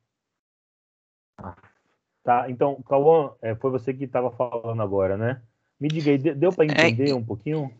Tá, 2.24 2.50
então, 2.50 2.82
Cauã, 2.84 3.36
é, 3.42 3.56
foi 3.56 3.70
você 3.70 3.94
que 3.94 4.06
estava 4.06 4.32
falando 4.32 4.82
agora, 4.82 5.16
né? 5.16 5.44
Me 5.80 5.88
diga 5.88 6.12
aí, 6.12 6.18
de- 6.18 6.34
deu 6.34 6.54
para 6.54 6.66
É, 6.66 6.88
entender 6.88 7.10
e- 7.10 7.14
um 7.14 7.24
pouquinho? 7.24 7.74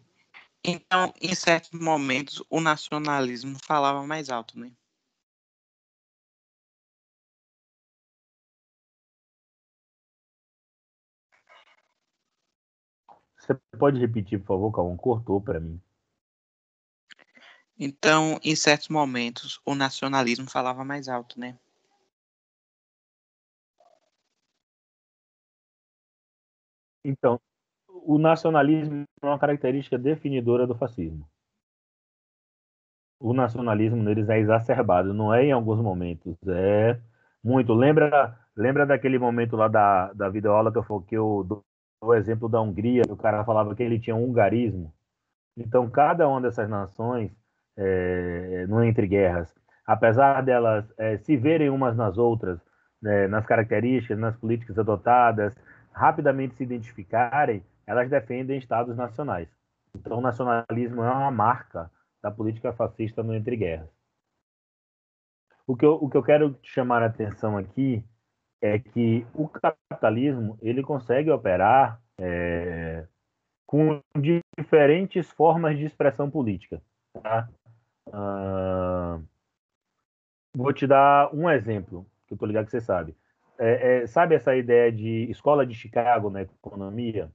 Então, 0.64 1.14
em 1.22 1.36
certos 1.36 1.72
momentos, 1.80 2.44
o 2.50 2.60
nacionalismo 2.60 3.58
falava 3.64 4.06
mais 4.06 4.30
alto, 4.30 4.60
né? 4.60 4.72
Você 13.38 13.54
pode 13.78 14.00
repetir, 14.00 14.40
por 14.40 14.48
favor, 14.48 14.72
Calma? 14.72 14.98
Cortou 14.98 15.40
para 15.40 15.60
mim. 15.60 15.80
Então, 17.78 18.40
em 18.44 18.56
certos 18.56 18.88
momentos, 18.88 19.60
o 19.66 19.76
nacionalismo 19.76 20.50
falava 20.50 20.84
mais 20.84 21.08
alto, 21.08 21.40
né? 21.40 21.58
Então, 27.04 27.40
o 28.06 28.18
nacionalismo 28.18 29.04
é 29.22 29.26
uma 29.26 29.40
característica 29.40 29.98
definidora 29.98 30.68
do 30.68 30.76
fascismo. 30.76 31.28
O 33.20 33.34
nacionalismo 33.34 34.02
neles 34.04 34.30
é 34.30 34.40
exacerbado, 34.40 35.14
não 35.14 35.34
é 35.34 35.46
em 35.46 35.52
alguns 35.52 35.80
momentos, 35.82 36.36
é 36.48 37.00
muito. 37.44 37.74
Lembra, 37.74 38.38
lembra 38.56 38.86
daquele 38.86 39.18
momento 39.18 39.56
lá 39.56 39.68
da, 39.68 40.12
da 40.14 40.30
videoaula 40.30 40.72
que 40.72 40.78
eu, 40.78 40.84
fo- 40.84 41.02
que 41.02 41.16
eu 41.16 41.44
dou 41.48 41.64
o 42.02 42.14
exemplo 42.14 42.50
da 42.50 42.62
Hungria, 42.62 43.04
que 43.04 43.12
o 43.14 43.18
cara 43.18 43.44
falava 43.46 43.74
que 43.76 43.82
ele 43.84 44.00
tinha 44.00 44.16
um 44.16 44.26
hungarismo. 44.26 44.94
Então, 45.58 45.90
cada 45.90 46.28
uma 46.28 46.42
dessas 46.42 46.70
nações, 46.70 47.32
é, 47.78 48.66
no 48.68 48.84
entre 48.84 49.08
guerras, 49.08 49.54
apesar 49.88 50.42
delas 50.44 50.86
é, 50.98 51.18
se 51.20 51.38
verem 51.38 51.70
umas 51.70 51.96
nas 51.98 52.18
outras, 52.18 52.60
né, 53.02 53.28
nas 53.28 53.46
características, 53.46 54.18
nas 54.20 54.36
políticas 54.38 54.80
adotadas, 54.80 55.56
rapidamente 55.94 56.56
se 56.56 56.64
identificarem, 56.64 57.64
elas 57.86 58.10
defendem 58.10 58.58
estados 58.58 58.96
nacionais. 58.96 59.50
Então, 59.96 60.18
o 60.18 60.22
nacionalismo 60.22 61.04
é 61.04 61.12
uma 61.12 61.32
marca 61.32 61.92
da 62.22 62.32
política 62.32 62.74
fascista 62.74 63.24
no 63.24 63.36
entre 63.36 63.56
guerras. 63.56 63.90
O 65.68 65.76
que 65.76 65.86
eu, 65.86 65.94
o 65.96 66.10
que 66.10 66.18
eu 66.18 66.24
quero 66.24 66.58
chamar 66.62 67.02
a 67.02 67.08
atenção 67.08 67.58
aqui 67.58 68.04
é 68.62 68.78
que 68.80 69.26
o 69.34 69.48
capitalismo 69.48 70.58
ele 70.62 70.84
consegue 70.84 71.30
operar 71.32 72.02
é, 72.20 73.08
com 73.66 74.00
diferentes 74.18 75.30
formas 75.32 75.78
de 75.78 75.86
expressão 75.86 76.30
política. 76.30 76.82
tá? 77.22 77.50
Vou 80.56 80.72
te 80.72 80.88
dar 80.88 81.34
um 81.34 81.50
exemplo, 81.50 82.06
que 82.28 82.34
eu 82.34 82.36
estou 82.36 82.48
ligado 82.48 82.66
que 82.66 82.72
você 82.72 82.82
sabe. 82.82 83.16
É, 83.58 84.04
é, 84.04 84.08
sabe 84.08 84.36
essa 84.36 84.56
ideia 84.56 84.92
de 84.92 85.30
escola 85.30 85.66
de 85.66 85.74
Chicago 85.74 86.30
na 86.30 86.42
economia? 86.42 87.32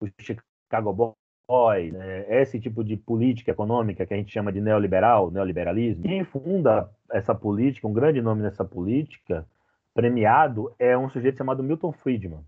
O 0.00 0.08
Chicago 0.20 1.16
Boy, 1.48 1.92
né? 1.92 2.40
esse 2.40 2.60
tipo 2.60 2.84
de 2.84 2.96
política 2.96 3.50
econômica 3.50 4.06
que 4.06 4.14
a 4.14 4.16
gente 4.16 4.32
chama 4.32 4.52
de 4.52 4.60
neoliberal, 4.60 5.30
neoliberalismo. 5.30 6.04
Quem 6.04 6.24
funda 6.24 6.90
essa 7.10 7.34
política, 7.34 7.88
um 7.88 7.92
grande 7.92 8.20
nome 8.20 8.42
nessa 8.42 8.64
política, 8.64 9.46
premiado, 9.94 10.74
é 10.78 10.96
um 10.96 11.08
sujeito 11.08 11.38
chamado 11.38 11.62
Milton 11.62 11.92
Friedman. 11.92 12.44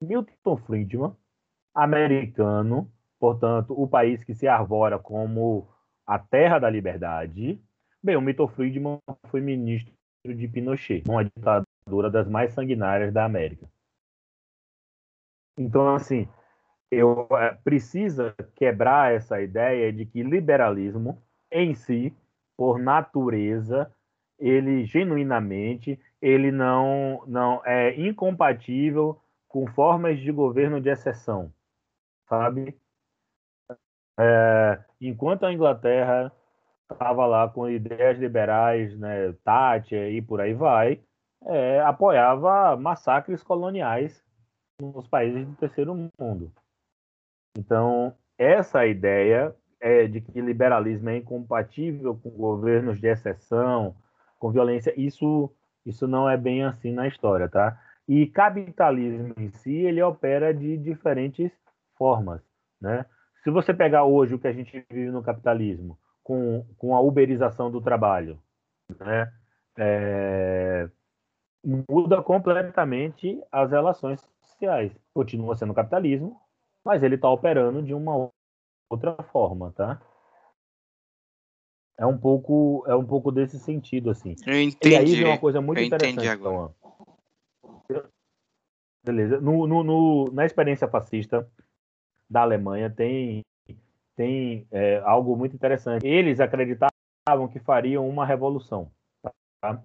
Milton 0.00 0.56
Friedman, 0.56 1.14
americano, 1.74 2.90
portanto, 3.18 3.74
o 3.80 3.86
país 3.86 4.24
que 4.24 4.34
se 4.34 4.48
arvora 4.48 4.98
como 4.98 5.68
a 6.06 6.18
terra 6.18 6.58
da 6.58 6.68
liberdade. 6.68 7.62
Bem, 8.02 8.16
o 8.16 8.20
Milton 8.20 8.48
Friedman 8.48 8.98
foi 9.26 9.40
ministro 9.40 9.94
de 10.24 10.48
Pinochet, 10.48 11.04
uma 11.08 11.24
ditadura 11.24 12.10
das 12.10 12.26
mais 12.26 12.52
sanguinárias 12.52 13.12
da 13.12 13.24
América. 13.24 13.68
Então, 15.56 15.94
assim, 15.94 16.26
eu 16.90 17.28
é, 17.32 17.54
precisa 17.64 18.34
quebrar 18.56 19.12
essa 19.14 19.40
ideia 19.40 19.92
de 19.92 20.04
que 20.04 20.22
liberalismo 20.22 21.22
em 21.50 21.74
si, 21.74 22.14
por 22.56 22.78
natureza, 22.78 23.92
ele 24.38 24.84
genuinamente, 24.84 25.98
ele 26.20 26.50
não 26.50 27.22
não 27.26 27.64
é 27.64 27.94
incompatível 28.00 29.20
com 29.48 29.66
formas 29.66 30.18
de 30.20 30.32
governo 30.32 30.80
de 30.80 30.90
exceção, 30.90 31.52
sabe? 32.28 32.76
É, 34.18 34.78
enquanto 35.00 35.46
a 35.46 35.52
Inglaterra 35.52 36.32
estava 36.92 37.26
lá 37.26 37.48
com 37.48 37.68
ideias 37.68 38.18
liberais, 38.18 38.96
né, 38.98 39.32
Thatcher 39.44 40.12
e 40.12 40.22
por 40.22 40.40
aí 40.40 40.54
vai, 40.54 41.00
é, 41.46 41.80
apoiava 41.80 42.76
massacres 42.76 43.42
coloniais 43.42 44.22
nos 44.80 45.06
países 45.08 45.46
do 45.46 45.56
terceiro 45.56 45.94
mundo. 46.18 46.52
Então, 47.58 48.14
essa 48.38 48.86
ideia 48.86 49.54
é 49.80 50.06
de 50.06 50.20
que 50.20 50.40
liberalismo 50.40 51.08
é 51.10 51.16
incompatível 51.16 52.14
com 52.16 52.30
governos 52.30 53.00
de 53.00 53.06
exceção, 53.06 53.96
com 54.38 54.50
violência, 54.50 54.92
isso, 54.96 55.50
isso 55.84 56.06
não 56.06 56.28
é 56.28 56.36
bem 56.36 56.64
assim 56.64 56.92
na 56.92 57.08
história, 57.08 57.48
tá? 57.48 57.80
E 58.08 58.26
capitalismo 58.26 59.34
em 59.38 59.50
si, 59.50 59.74
ele 59.74 60.02
opera 60.02 60.52
de 60.52 60.76
diferentes 60.76 61.50
formas, 61.96 62.42
né? 62.80 63.06
Se 63.42 63.50
você 63.50 63.72
pegar 63.72 64.04
hoje 64.04 64.34
o 64.34 64.38
que 64.38 64.48
a 64.48 64.52
gente 64.52 64.84
vive 64.90 65.10
no 65.10 65.22
capitalismo, 65.22 65.98
com, 66.22 66.64
com 66.76 66.94
a 66.94 67.00
uberização 67.00 67.70
do 67.70 67.80
trabalho, 67.80 68.38
né? 68.98 69.32
É, 69.78 70.88
muda 71.88 72.22
completamente 72.22 73.42
as 73.50 73.70
relações 73.70 74.20
sociais. 74.42 74.92
Continua 75.14 75.56
sendo 75.56 75.74
capitalismo, 75.74 76.38
mas 76.84 77.02
ele 77.02 77.14
está 77.14 77.30
operando 77.30 77.82
de 77.82 77.94
uma 77.94 78.30
outra 78.90 79.22
forma, 79.24 79.72
tá? 79.72 80.00
É 81.98 82.06
um 82.06 82.16
pouco, 82.16 82.82
é 82.86 82.96
um 82.96 83.04
pouco 83.04 83.30
desse 83.30 83.58
sentido, 83.58 84.10
assim. 84.10 84.34
Eu 84.46 84.54
E 84.54 84.96
aí 84.96 85.02
entendi. 85.02 85.16
vem 85.16 85.26
uma 85.26 85.38
coisa 85.38 85.60
muito 85.60 85.78
eu 85.78 85.84
entendi 85.84 86.04
interessante. 86.04 86.28
agora. 86.28 86.72
Então. 87.90 88.10
Beleza. 89.04 89.40
No, 89.40 89.66
no, 89.66 89.82
no- 89.84 90.32
na 90.32 90.44
experiência 90.46 90.88
fascista 90.88 91.46
da 92.28 92.42
Alemanha 92.42 92.88
tem, 92.90 93.42
tem 94.16 94.66
é, 94.70 94.98
algo 94.98 95.36
muito 95.36 95.54
interessante. 95.54 96.06
Eles 96.06 96.40
acreditavam 96.40 96.92
que 97.50 97.58
fariam 97.58 98.08
uma 98.08 98.24
revolução. 98.24 98.90
tá? 99.60 99.82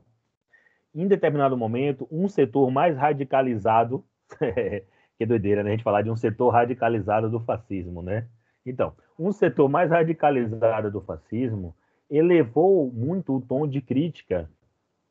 Em 0.93 1.07
determinado 1.07 1.57
momento, 1.57 2.07
um 2.09 2.29
setor 2.29 2.71
mais 2.71 2.95
radicalizado, 2.97 4.05
que 5.17 5.25
doideira, 5.25 5.63
né? 5.63 5.69
A 5.69 5.71
gente 5.71 5.83
falar 5.83 6.01
de 6.01 6.09
um 6.09 6.15
setor 6.15 6.49
radicalizado 6.49 7.29
do 7.29 7.39
fascismo, 7.39 8.01
né? 8.01 8.27
Então, 8.65 8.93
um 9.17 9.31
setor 9.31 9.69
mais 9.69 9.89
radicalizado 9.89 10.91
do 10.91 11.01
fascismo 11.01 11.75
elevou 12.09 12.91
muito 12.91 13.35
o 13.35 13.41
tom 13.41 13.67
de 13.67 13.81
crítica 13.81 14.49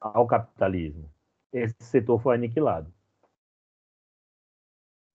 ao 0.00 0.26
capitalismo. 0.26 1.10
Esse 1.52 1.76
setor 1.84 2.20
foi 2.20 2.34
aniquilado. 2.34 2.92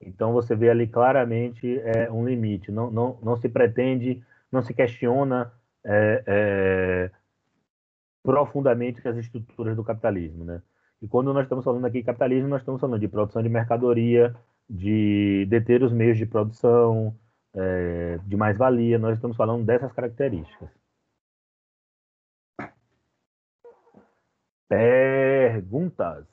Então 0.02 0.32
você 0.32 0.56
vê 0.56 0.70
ali 0.70 0.88
claramente 0.88 1.80
é, 1.80 2.10
um 2.10 2.26
limite. 2.26 2.72
Não, 2.72 2.90
não, 2.90 3.20
não 3.22 3.36
se 3.36 3.50
pretende, 3.50 4.24
não 4.52 4.62
se 4.62 4.74
questiona 4.74 5.52
é, 5.84 6.24
é, 6.26 7.12
profundamente 8.24 9.06
as 9.08 9.18
estruturas 9.18 9.76
do 9.76 9.84
capitalismo, 9.84 10.46
né? 10.46 10.62
E 11.02 11.08
quando 11.08 11.34
nós 11.34 11.44
estamos 11.44 11.64
falando 11.64 11.86
aqui 11.86 12.00
de 12.00 12.06
capitalismo, 12.06 12.50
nós 12.50 12.62
estamos 12.62 12.82
falando 12.82 13.00
de 13.00 13.08
produção 13.08 13.42
de 13.42 13.48
mercadoria, 13.48 14.36
de 14.70 15.46
deter 15.50 15.82
os 15.84 15.92
meios 15.92 16.18
de 16.18 16.26
produção, 16.26 17.16
é, 17.54 18.20
de 18.26 18.38
mais-valia. 18.38 19.00
Nós 19.00 19.16
estamos 19.16 19.36
falando 19.36 19.66
dessas 19.66 19.92
características. 19.92 20.70
Perguntas. 24.68 26.26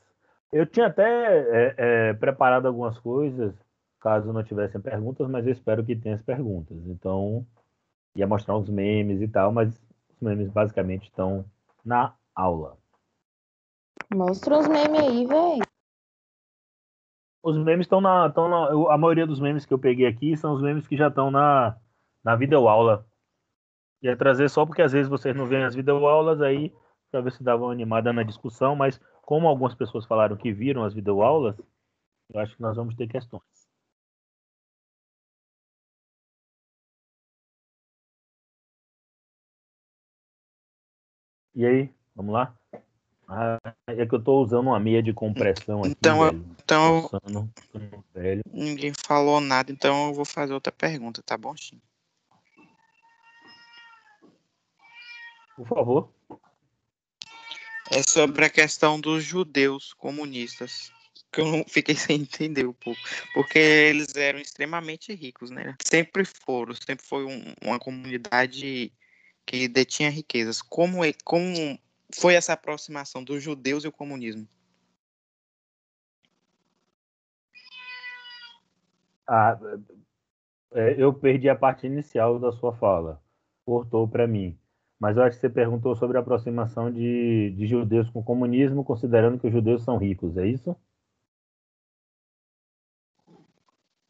Eu 0.53 0.67
tinha 0.67 0.87
até 0.87 1.05
é, 1.05 1.75
é, 1.79 2.15
preparado 2.15 2.67
algumas 2.67 2.99
coisas, 2.99 3.55
caso 4.01 4.33
não 4.33 4.45
tivessem 4.45 4.81
perguntas, 4.81 5.29
mas 5.29 5.47
eu 5.47 5.53
espero 5.53 5.85
que 5.85 5.97
tenha 5.97 6.15
as 6.15 6.23
perguntas. 6.23 6.77
Então, 6.87 7.47
ia 8.15 8.27
mostrar 8.27 8.57
uns 8.57 8.69
memes 8.69 9.21
e 9.21 9.29
tal, 9.29 9.53
mas 9.53 9.75
os 10.11 10.21
memes 10.21 10.51
basicamente 10.51 11.05
estão 11.05 11.45
na 11.85 12.15
aula. 12.35 12.77
Mostra 14.15 14.59
os 14.59 14.69
memes 14.69 15.01
aí, 15.01 15.27
velho. 15.27 15.66
Os 17.47 17.57
memes 17.57 17.87
estão 17.87 18.01
na, 18.01 18.27
estão 18.27 18.49
na. 18.49 18.93
A 18.93 18.99
maioria 18.99 19.25
dos 19.25 19.39
memes 19.39 19.65
que 19.65 19.73
eu 19.73 19.79
peguei 19.79 20.05
aqui 20.05 20.37
são 20.37 20.55
os 20.55 20.61
memes 20.61 20.89
que 20.89 20.97
já 20.97 21.07
estão 21.07 21.31
na, 21.31 21.77
na 22.25 22.35
videoaula. 22.35 23.07
Ia 24.03 24.17
trazer 24.17 24.51
só 24.51 24.67
porque 24.67 24.83
às 24.83 24.91
vezes 24.93 25.09
vocês 25.09 25.37
não 25.37 25.47
veem 25.47 25.63
as 25.65 25.75
videoaulas 25.75 26.41
aí, 26.43 26.75
para 27.11 27.21
ver 27.21 27.33
se 27.33 27.45
dava 27.45 27.63
uma 27.65 27.73
animada 27.73 28.13
na 28.13 28.25
discussão, 28.25 28.75
mas 28.75 29.01
como 29.23 29.47
algumas 29.47 29.75
pessoas 29.77 30.05
falaram 30.07 30.37
que 30.37 30.53
viram 30.53 30.83
as 30.85 30.93
videoaulas, 30.93 31.57
eu 32.31 32.41
acho 32.41 32.57
que 32.57 32.63
nós 32.63 32.77
vamos 32.77 32.97
ter 32.97 33.09
questões. 33.09 33.43
E 41.55 41.65
aí, 41.67 41.91
vamos 42.15 42.33
lá? 42.35 42.55
Ah, 43.29 43.59
é 43.89 44.07
que 44.07 44.15
eu 44.15 44.23
tô 44.23 44.41
usando 44.41 44.69
uma 44.69 44.79
meia 44.79 45.03
de 45.03 45.13
compressão 45.13 45.83
aqui, 45.83 45.93
Então, 45.99 46.21
velho. 46.21 46.47
então 46.63 47.11
velho. 48.15 48.43
ninguém 48.53 48.93
falou 49.05 49.41
nada, 49.41 49.73
então 49.73 50.09
eu 50.09 50.15
vou 50.15 50.25
fazer 50.25 50.53
outra 50.53 50.73
pergunta, 50.73 51.23
tá 51.23 51.37
bom, 51.37 51.55
Shin? 51.57 51.81
Por 55.57 55.67
favor. 55.67 56.13
É 57.91 58.03
sobre 58.03 58.45
a 58.45 58.51
questão 58.51 59.01
dos 59.01 59.25
judeus 59.25 59.93
comunistas. 59.95 60.93
Que 61.33 61.41
eu 61.41 61.47
não 61.47 61.65
fiquei 61.69 61.97
sem 61.97 62.21
entender 62.21 62.67
um 62.67 62.73
pouco. 62.73 63.01
Porque 63.33 63.59
eles 63.59 64.15
eram 64.15 64.39
extremamente 64.39 65.15
ricos, 65.15 65.51
né? 65.51 65.75
Sempre 65.85 66.25
foram, 66.25 66.75
sempre 66.75 67.05
foi 67.05 67.25
um- 67.25 67.55
uma 67.63 67.79
comunidade 67.79 68.93
que 69.47 69.69
detinha 69.69 70.11
riquezas. 70.11 70.61
Como, 70.61 71.05
é, 71.05 71.13
como 71.25 71.79
foi 72.15 72.35
essa 72.35 72.53
aproximação 72.53 73.23
dos 73.23 73.43
judeus 73.43 73.85
e 73.85 73.89
o 73.89 73.93
comunismo? 73.93 74.47
Ah, 79.29 79.59
é, 80.73 80.95
eu 80.99 81.13
perdi 81.13 81.49
a 81.49 81.57
parte 81.57 81.87
inicial 81.87 82.39
da 82.39 82.53
sua 82.53 82.73
fala. 82.77 83.21
Cortou 83.65 84.07
para 84.07 84.27
mim. 84.27 84.59
Mas 84.99 85.17
eu 85.17 85.23
acho 85.23 85.37
que 85.37 85.41
você 85.41 85.51
perguntou 85.51 85.95
sobre 85.95 86.17
a 86.17 86.21
aproximação 86.21 86.91
de, 86.91 87.51
de 87.57 87.67
judeus 87.67 88.09
com 88.11 88.21
o 88.21 88.25
comunismo, 88.25 88.85
considerando 88.85 89.39
que 89.39 89.47
os 89.47 89.53
judeus 89.53 89.83
são 89.83 89.99
ricos, 89.99 90.37
é 90.37 90.47
isso? 90.47 90.75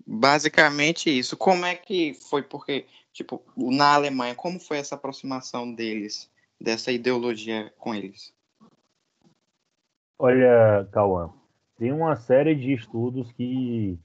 Basicamente 0.07 1.11
isso. 1.11 1.37
Como 1.37 1.65
é 1.65 1.75
que 1.75 2.15
foi? 2.15 2.43
Porque, 2.43 2.87
tipo, 3.13 3.43
na 3.57 3.95
Alemanha, 3.95 4.37
como 4.37 4.61
foi 4.61 4.79
essa 4.79 4.95
aproximação 4.95 5.75
deles, 5.75 6.31
dessa 6.61 6.92
ideologia 6.92 7.73
com 7.79 7.95
eles? 7.95 8.35
Olha, 10.19 10.88
Cauã, 10.92 11.31
tem 11.79 11.92
uma 11.92 12.16
série 12.16 12.55
de 12.55 12.73
estudos 12.73 13.31
que, 13.33 13.99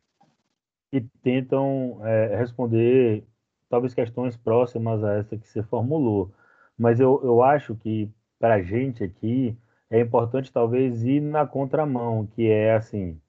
que 0.91 1.01
tentam 1.23 1.99
é, 2.05 2.35
responder 2.35 3.23
talvez 3.69 3.93
questões 3.93 4.35
próximas 4.35 5.01
a 5.03 5.13
essa 5.13 5.37
que 5.37 5.47
você 5.47 5.63
formulou. 5.63 6.31
Mas 6.77 6.99
eu, 6.99 7.21
eu 7.23 7.41
acho 7.41 7.75
que 7.75 8.09
para 8.37 8.55
a 8.55 8.61
gente 8.61 9.03
aqui 9.03 9.57
é 9.89 10.01
importante 10.01 10.51
talvez 10.51 11.03
ir 11.03 11.21
na 11.21 11.45
contramão, 11.45 12.27
que 12.27 12.47
é 12.49 12.73
assim, 12.73 13.19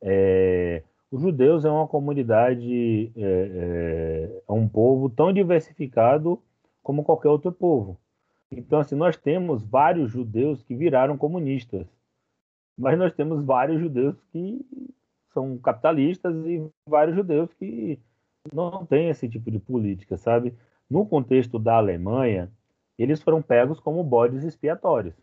é, 0.00 0.82
os 1.10 1.20
judeus 1.22 1.64
é 1.64 1.70
uma 1.70 1.86
comunidade, 1.86 3.12
é, 3.16 3.20
é, 3.22 4.42
é 4.48 4.52
um 4.52 4.68
povo 4.68 5.08
tão 5.08 5.32
diversificado 5.32 6.42
como 6.82 7.04
qualquer 7.04 7.28
outro 7.28 7.52
povo. 7.52 7.96
Então, 8.56 8.80
assim, 8.80 8.94
nós 8.94 9.16
temos 9.16 9.62
vários 9.62 10.10
judeus 10.10 10.62
que 10.62 10.74
viraram 10.74 11.16
comunistas, 11.16 11.86
mas 12.76 12.98
nós 12.98 13.12
temos 13.12 13.44
vários 13.44 13.80
judeus 13.80 14.16
que 14.32 14.64
são 15.32 15.58
capitalistas 15.58 16.34
e 16.46 16.64
vários 16.88 17.16
judeus 17.16 17.52
que 17.54 17.98
não 18.52 18.86
têm 18.86 19.08
esse 19.08 19.28
tipo 19.28 19.50
de 19.50 19.58
política, 19.58 20.16
sabe? 20.16 20.54
No 20.88 21.06
contexto 21.06 21.58
da 21.58 21.76
Alemanha, 21.76 22.50
eles 22.98 23.22
foram 23.22 23.42
pegos 23.42 23.80
como 23.80 24.04
bodes 24.04 24.44
expiatórios. 24.44 25.14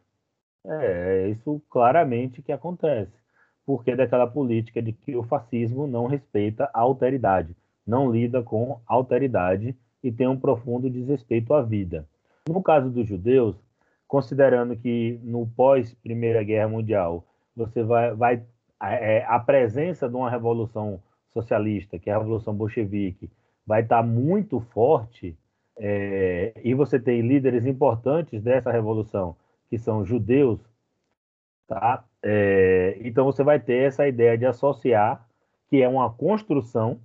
É, 0.65 1.25
é 1.25 1.29
isso 1.29 1.61
claramente 1.69 2.41
que 2.41 2.51
acontece, 2.51 3.13
porque 3.65 3.91
é 3.91 3.95
daquela 3.95 4.27
política 4.27 4.81
de 4.81 4.91
que 4.91 5.15
o 5.15 5.23
fascismo 5.23 5.87
não 5.87 6.05
respeita 6.07 6.69
a 6.73 6.81
alteridade, 6.81 7.55
não 7.87 8.11
lida 8.11 8.43
com 8.43 8.79
alteridade 8.85 9.75
e 10.03 10.11
tem 10.11 10.27
um 10.27 10.39
profundo 10.39 10.89
desrespeito 10.89 11.53
à 11.53 11.61
vida. 11.61 12.07
No 12.49 12.61
caso 12.63 12.89
dos 12.89 13.07
judeus, 13.07 13.55
considerando 14.07 14.75
que 14.75 15.19
no 15.23 15.45
pós 15.47 15.93
Primeira 15.93 16.43
Guerra 16.43 16.67
Mundial 16.67 17.23
você 17.55 17.83
vai, 17.83 18.15
vai 18.15 18.43
é, 18.81 19.23
a 19.27 19.39
presença 19.39 20.09
de 20.09 20.15
uma 20.15 20.29
revolução 20.29 21.01
socialista, 21.29 21.99
que 21.99 22.09
é 22.09 22.13
a 22.13 22.17
revolução 22.17 22.53
bolchevique, 22.53 23.29
vai 23.65 23.81
estar 23.83 24.01
muito 24.01 24.59
forte 24.59 25.37
é, 25.77 26.51
e 26.63 26.73
você 26.73 26.99
tem 26.99 27.21
líderes 27.21 27.65
importantes 27.65 28.41
dessa 28.41 28.71
revolução, 28.71 29.35
que 29.69 29.77
são 29.77 30.03
judeus, 30.03 30.59
tá? 31.67 32.03
É, 32.23 32.97
então 33.01 33.23
você 33.25 33.43
vai 33.43 33.59
ter 33.59 33.83
essa 33.87 34.07
ideia 34.07 34.37
de 34.37 34.45
associar, 34.45 35.27
que 35.69 35.81
é 35.81 35.87
uma 35.87 36.11
construção, 36.11 36.99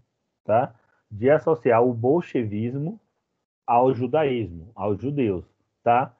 tá? 0.44 0.74
De 1.10 1.30
associar 1.30 1.82
o 1.84 1.92
bolchevismo 1.92 2.98
ao 3.66 3.94
judaísmo, 3.94 4.70
aos 4.74 5.00
judeus, 5.00 5.44
tá? 5.82 6.14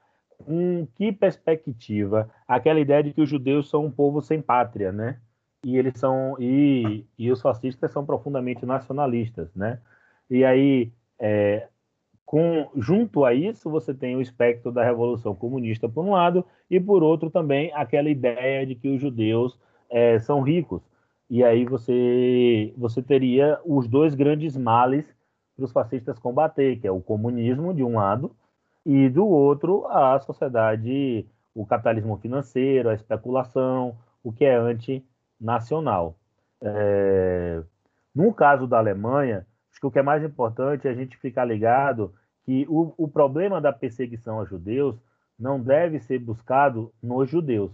Com 0.44 0.86
que 0.96 1.12
perspectiva? 1.12 2.30
Aquela 2.46 2.80
ideia 2.80 3.02
de 3.02 3.12
que 3.12 3.20
os 3.20 3.28
judeus 3.28 3.70
são 3.70 3.86
um 3.86 3.90
povo 3.90 4.20
sem 4.20 4.42
pátria, 4.42 4.92
né? 4.92 5.18
E 5.64 5.76
eles 5.76 5.98
são 5.98 6.36
e, 6.38 7.04
e 7.18 7.30
os 7.30 7.40
fascistas 7.40 7.90
são 7.90 8.04
profundamente 8.04 8.66
nacionalistas, 8.66 9.54
né? 9.54 9.80
E 10.28 10.44
aí 10.44 10.92
é, 11.18 11.68
com, 12.26 12.68
junto 12.76 13.24
a 13.24 13.32
isso, 13.32 13.70
você 13.70 13.94
tem 13.94 14.16
o 14.16 14.20
espectro 14.20 14.72
da 14.72 14.84
Revolução 14.84 15.34
Comunista, 15.34 15.88
por 15.88 16.04
um 16.04 16.10
lado, 16.10 16.44
e 16.68 16.80
por 16.80 17.04
outro 17.04 17.30
também 17.30 17.72
aquela 17.72 18.10
ideia 18.10 18.66
de 18.66 18.74
que 18.74 18.88
os 18.88 19.00
judeus 19.00 19.56
é, 19.88 20.18
são 20.18 20.42
ricos. 20.42 20.82
E 21.30 21.44
aí 21.44 21.64
você, 21.64 22.74
você 22.76 23.00
teria 23.00 23.60
os 23.64 23.86
dois 23.86 24.14
grandes 24.16 24.56
males 24.56 25.06
para 25.56 25.64
os 25.64 25.72
fascistas 25.72 26.18
combater, 26.18 26.78
que 26.78 26.86
é 26.86 26.90
o 26.90 27.00
comunismo, 27.00 27.72
de 27.72 27.82
um 27.82 27.96
lado, 27.96 28.36
e 28.84 29.08
do 29.08 29.26
outro, 29.26 29.86
a 29.86 30.20
sociedade, 30.20 31.26
o 31.54 31.66
capitalismo 31.66 32.16
financeiro, 32.18 32.90
a 32.90 32.94
especulação, 32.94 33.96
o 34.22 34.30
que 34.30 34.44
é 34.44 34.54
antinacional. 34.54 36.14
É, 36.60 37.62
no 38.14 38.32
caso 38.32 38.66
da 38.66 38.78
Alemanha, 38.78 39.46
acho 39.70 39.80
que 39.80 39.86
o 39.86 39.90
que 39.90 39.98
é 39.98 40.02
mais 40.02 40.22
importante 40.22 40.86
é 40.86 40.90
a 40.90 40.94
gente 40.94 41.16
ficar 41.16 41.44
ligado 41.44 42.14
que 42.44 42.66
o, 42.68 42.94
o 42.96 43.08
problema 43.08 43.60
da 43.60 43.72
perseguição 43.72 44.40
a 44.40 44.44
judeus 44.44 44.96
não 45.38 45.60
deve 45.60 45.98
ser 45.98 46.18
buscado 46.18 46.92
nos 47.02 47.28
judeus. 47.28 47.72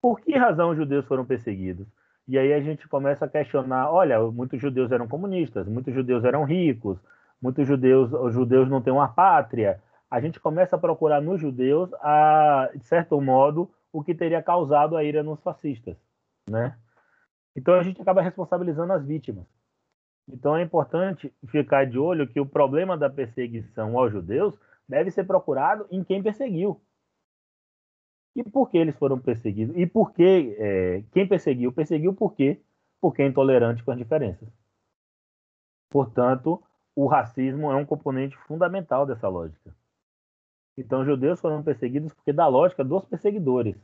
Por 0.00 0.20
que 0.20 0.36
razão 0.36 0.70
os 0.70 0.76
judeus 0.76 1.06
foram 1.06 1.24
perseguidos? 1.24 1.88
E 2.28 2.38
aí 2.38 2.52
a 2.52 2.60
gente 2.60 2.86
começa 2.86 3.24
a 3.24 3.28
questionar, 3.28 3.90
olha, 3.90 4.20
muitos 4.30 4.60
judeus 4.60 4.92
eram 4.92 5.08
comunistas, 5.08 5.66
muitos 5.66 5.94
judeus 5.94 6.22
eram 6.24 6.44
ricos, 6.44 6.98
muitos 7.40 7.66
judeus, 7.66 8.12
os 8.12 8.34
judeus 8.34 8.68
não 8.68 8.82
têm 8.82 8.92
uma 8.92 9.08
pátria. 9.08 9.82
A 10.10 10.20
gente 10.20 10.38
começa 10.38 10.76
a 10.76 10.78
procurar 10.78 11.22
nos 11.22 11.40
judeus, 11.40 11.90
a, 11.94 12.70
de 12.74 12.84
certo 12.84 13.18
modo, 13.18 13.70
o 13.90 14.04
que 14.04 14.14
teria 14.14 14.42
causado 14.42 14.94
a 14.94 15.02
ira 15.02 15.22
nos 15.22 15.40
fascistas, 15.42 15.96
né? 16.46 16.76
Então 17.56 17.74
a 17.74 17.82
gente 17.82 18.00
acaba 18.02 18.20
responsabilizando 18.20 18.92
as 18.92 19.06
vítimas. 19.06 19.46
Então 20.28 20.54
é 20.54 20.62
importante 20.62 21.32
ficar 21.46 21.86
de 21.86 21.98
olho 21.98 22.28
que 22.28 22.38
o 22.38 22.46
problema 22.46 22.96
da 22.96 23.08
perseguição 23.08 23.98
aos 23.98 24.12
judeus 24.12 24.54
deve 24.86 25.10
ser 25.10 25.24
procurado 25.24 25.86
em 25.90 26.04
quem 26.04 26.22
perseguiu. 26.22 26.78
E 28.38 28.44
por 28.44 28.70
que 28.70 28.78
eles 28.78 28.94
foram 28.94 29.18
perseguidos? 29.18 29.76
E 29.76 29.84
por 29.84 30.12
que 30.12 30.54
é, 30.60 31.02
quem 31.10 31.26
perseguiu? 31.26 31.72
Perseguiu 31.72 32.14
por 32.14 32.34
quê? 32.34 32.60
Porque 33.00 33.20
é 33.20 33.26
intolerante 33.26 33.82
com 33.82 33.90
as 33.90 33.98
diferenças. 33.98 34.48
Portanto, 35.90 36.62
o 36.94 37.08
racismo 37.08 37.72
é 37.72 37.74
um 37.74 37.84
componente 37.84 38.36
fundamental 38.46 39.04
dessa 39.04 39.26
lógica. 39.26 39.74
Então, 40.76 41.04
judeus 41.04 41.40
foram 41.40 41.64
perseguidos 41.64 42.14
porque 42.14 42.32
da 42.32 42.46
lógica 42.46 42.84
dos 42.84 43.04
perseguidores, 43.04 43.74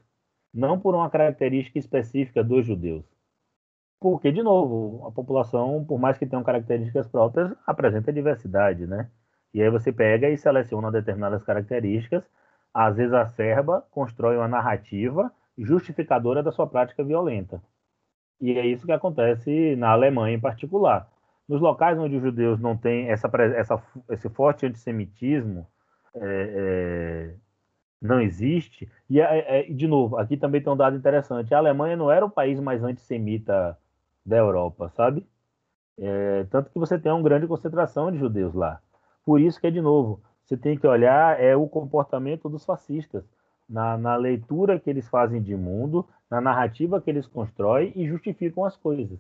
não 0.52 0.78
por 0.78 0.94
uma 0.94 1.10
característica 1.10 1.76
específica 1.76 2.44
dos 2.44 2.64
judeus. 2.64 3.04
Porque, 3.98 4.30
de 4.30 4.40
novo, 4.40 5.04
a 5.04 5.10
população, 5.10 5.84
por 5.84 5.98
mais 5.98 6.16
que 6.16 6.26
tenham 6.26 6.44
características 6.44 7.08
próprias, 7.08 7.52
apresenta 7.66 8.12
diversidade, 8.12 8.86
né? 8.86 9.10
E 9.52 9.60
aí 9.60 9.68
você 9.68 9.90
pega 9.92 10.30
e 10.30 10.38
seleciona 10.38 10.92
determinadas 10.92 11.42
características, 11.42 12.22
às 12.74 12.96
vezes 12.96 13.14
acerba, 13.14 13.86
constrói 13.90 14.36
uma 14.36 14.48
narrativa 14.48 15.32
justificadora 15.56 16.42
da 16.42 16.50
sua 16.50 16.66
prática 16.66 17.04
violenta. 17.04 17.62
E 18.40 18.58
é 18.58 18.66
isso 18.66 18.84
que 18.84 18.92
acontece 18.92 19.76
na 19.76 19.90
Alemanha 19.90 20.36
em 20.36 20.40
particular. 20.40 21.08
Nos 21.48 21.60
locais 21.60 21.98
onde 21.98 22.16
os 22.16 22.22
judeus 22.22 22.58
não 22.58 22.76
têm 22.76 23.08
essa, 23.10 23.30
essa, 23.54 23.82
esse 24.10 24.28
forte 24.28 24.66
antissemitismo, 24.66 25.66
é, 26.14 26.20
é, 26.20 27.34
não 28.02 28.20
existe. 28.20 28.90
E, 29.08 29.20
é, 29.20 29.62
de 29.64 29.86
novo, 29.86 30.16
aqui 30.16 30.36
também 30.36 30.60
tem 30.62 30.72
um 30.72 30.76
dado 30.76 30.96
interessante: 30.96 31.54
a 31.54 31.58
Alemanha 31.58 31.96
não 31.96 32.10
era 32.10 32.24
o 32.24 32.30
país 32.30 32.58
mais 32.58 32.82
antissemita 32.82 33.78
da 34.24 34.36
Europa, 34.36 34.90
sabe? 34.90 35.26
É, 35.98 36.44
tanto 36.50 36.70
que 36.70 36.78
você 36.78 36.98
tem 36.98 37.12
uma 37.12 37.22
grande 37.22 37.46
concentração 37.46 38.10
de 38.10 38.18
judeus 38.18 38.54
lá. 38.54 38.80
Por 39.24 39.40
isso 39.40 39.60
que, 39.60 39.70
de 39.70 39.80
novo, 39.80 40.20
você 40.44 40.56
tem 40.56 40.76
que 40.76 40.86
olhar 40.86 41.40
é 41.40 41.56
o 41.56 41.66
comportamento 41.66 42.48
dos 42.48 42.64
fascistas, 42.64 43.24
na, 43.68 43.96
na 43.96 44.14
leitura 44.16 44.78
que 44.78 44.90
eles 44.90 45.08
fazem 45.08 45.40
de 45.40 45.56
mundo, 45.56 46.06
na 46.30 46.40
narrativa 46.40 47.00
que 47.00 47.10
eles 47.10 47.26
constroem 47.26 47.92
e 47.96 48.06
justificam 48.06 48.64
as 48.64 48.76
coisas. 48.76 49.18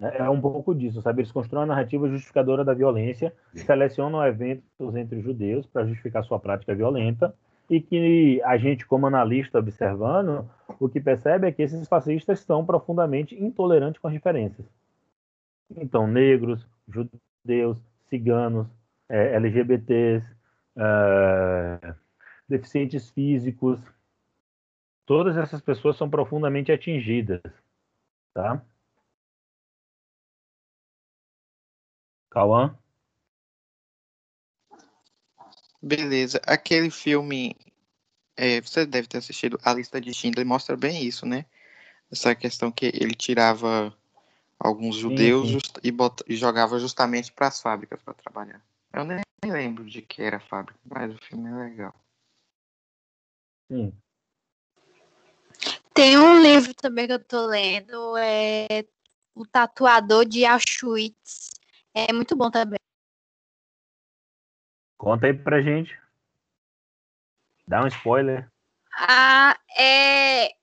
É, 0.00 0.18
é 0.22 0.30
um 0.30 0.40
pouco 0.40 0.74
disso, 0.74 1.02
sabe? 1.02 1.20
Eles 1.20 1.32
constroem 1.32 1.60
uma 1.60 1.74
narrativa 1.74 2.08
justificadora 2.08 2.64
da 2.64 2.74
violência, 2.74 3.34
selecionam 3.54 4.24
eventos 4.24 4.96
entre 4.96 5.20
judeus 5.20 5.66
para 5.66 5.86
justificar 5.86 6.24
sua 6.24 6.40
prática 6.40 6.74
violenta 6.74 7.34
e 7.68 7.80
que 7.80 8.42
a 8.44 8.56
gente, 8.56 8.86
como 8.86 9.06
analista 9.06 9.58
observando, 9.58 10.48
o 10.80 10.88
que 10.88 11.00
percebe 11.00 11.48
é 11.48 11.52
que 11.52 11.62
esses 11.62 11.86
fascistas 11.88 12.40
são 12.40 12.64
profundamente 12.64 13.34
intolerantes 13.42 14.00
com 14.00 14.08
as 14.08 14.14
diferenças. 14.14 14.64
Então, 15.76 16.06
negros, 16.06 16.66
judeus, 16.88 17.78
ciganos, 18.08 18.66
é, 19.08 19.34
LGBTs, 19.34 20.26
é, 20.76 21.94
deficientes 22.48 23.10
físicos, 23.10 23.80
todas 25.06 25.36
essas 25.36 25.60
pessoas 25.60 25.96
são 25.96 26.08
profundamente 26.08 26.72
atingidas, 26.72 27.40
tá? 28.32 28.62
Cauã? 32.30 32.76
Beleza. 35.80 36.40
Aquele 36.46 36.90
filme, 36.90 37.54
é, 38.36 38.60
você 38.60 38.86
deve 38.86 39.06
ter 39.06 39.18
assistido 39.18 39.58
A 39.62 39.72
Lista 39.74 40.00
de 40.00 40.12
Schindler, 40.14 40.46
mostra 40.46 40.76
bem 40.76 41.04
isso, 41.04 41.26
né? 41.26 41.44
Essa 42.10 42.34
questão 42.34 42.72
que 42.72 42.86
ele 42.86 43.14
tirava 43.14 43.94
alguns 44.58 44.96
judeus 44.96 45.46
sim. 45.48 45.52
just- 45.54 45.78
e, 45.82 45.90
bota- 45.90 46.24
e 46.26 46.36
jogava 46.36 46.78
justamente 46.78 47.32
para 47.32 47.48
as 47.48 47.60
fábricas 47.60 48.00
para 48.02 48.14
trabalhar. 48.14 48.60
Eu 48.94 49.04
nem 49.04 49.20
lembro 49.44 49.84
de 49.84 50.00
que 50.00 50.22
era 50.22 50.36
a 50.36 50.40
fábrica, 50.40 50.78
mas 50.84 51.12
o 51.12 51.18
filme 51.18 51.50
é 51.50 51.68
legal. 51.68 51.94
Sim. 53.68 53.92
Tem 55.92 56.16
um 56.16 56.40
livro 56.40 56.72
também 56.74 57.08
que 57.08 57.12
eu 57.12 57.24
tô 57.24 57.46
lendo, 57.46 58.16
é 58.16 58.86
O 59.34 59.44
Tatuador 59.44 60.24
de 60.24 60.44
Auschwitz. 60.44 61.50
É 61.92 62.12
muito 62.12 62.36
bom 62.36 62.52
também. 62.52 62.78
Conta 64.96 65.26
aí 65.26 65.34
pra 65.34 65.60
gente. 65.60 66.00
Dá 67.66 67.82
um 67.82 67.88
spoiler. 67.88 68.48
Ah, 68.92 69.58
é... 69.76 70.54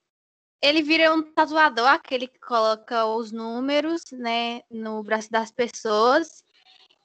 Ele 0.62 0.82
vira 0.82 1.13
um 1.13 1.22
tatuador, 1.34 1.88
aquele 1.88 2.28
que 2.28 2.39
coloca 2.39 3.06
os 3.06 3.32
números, 3.32 4.04
né, 4.12 4.62
no 4.70 5.04
braço 5.04 5.30
das 5.30 5.52
pessoas. 5.52 6.46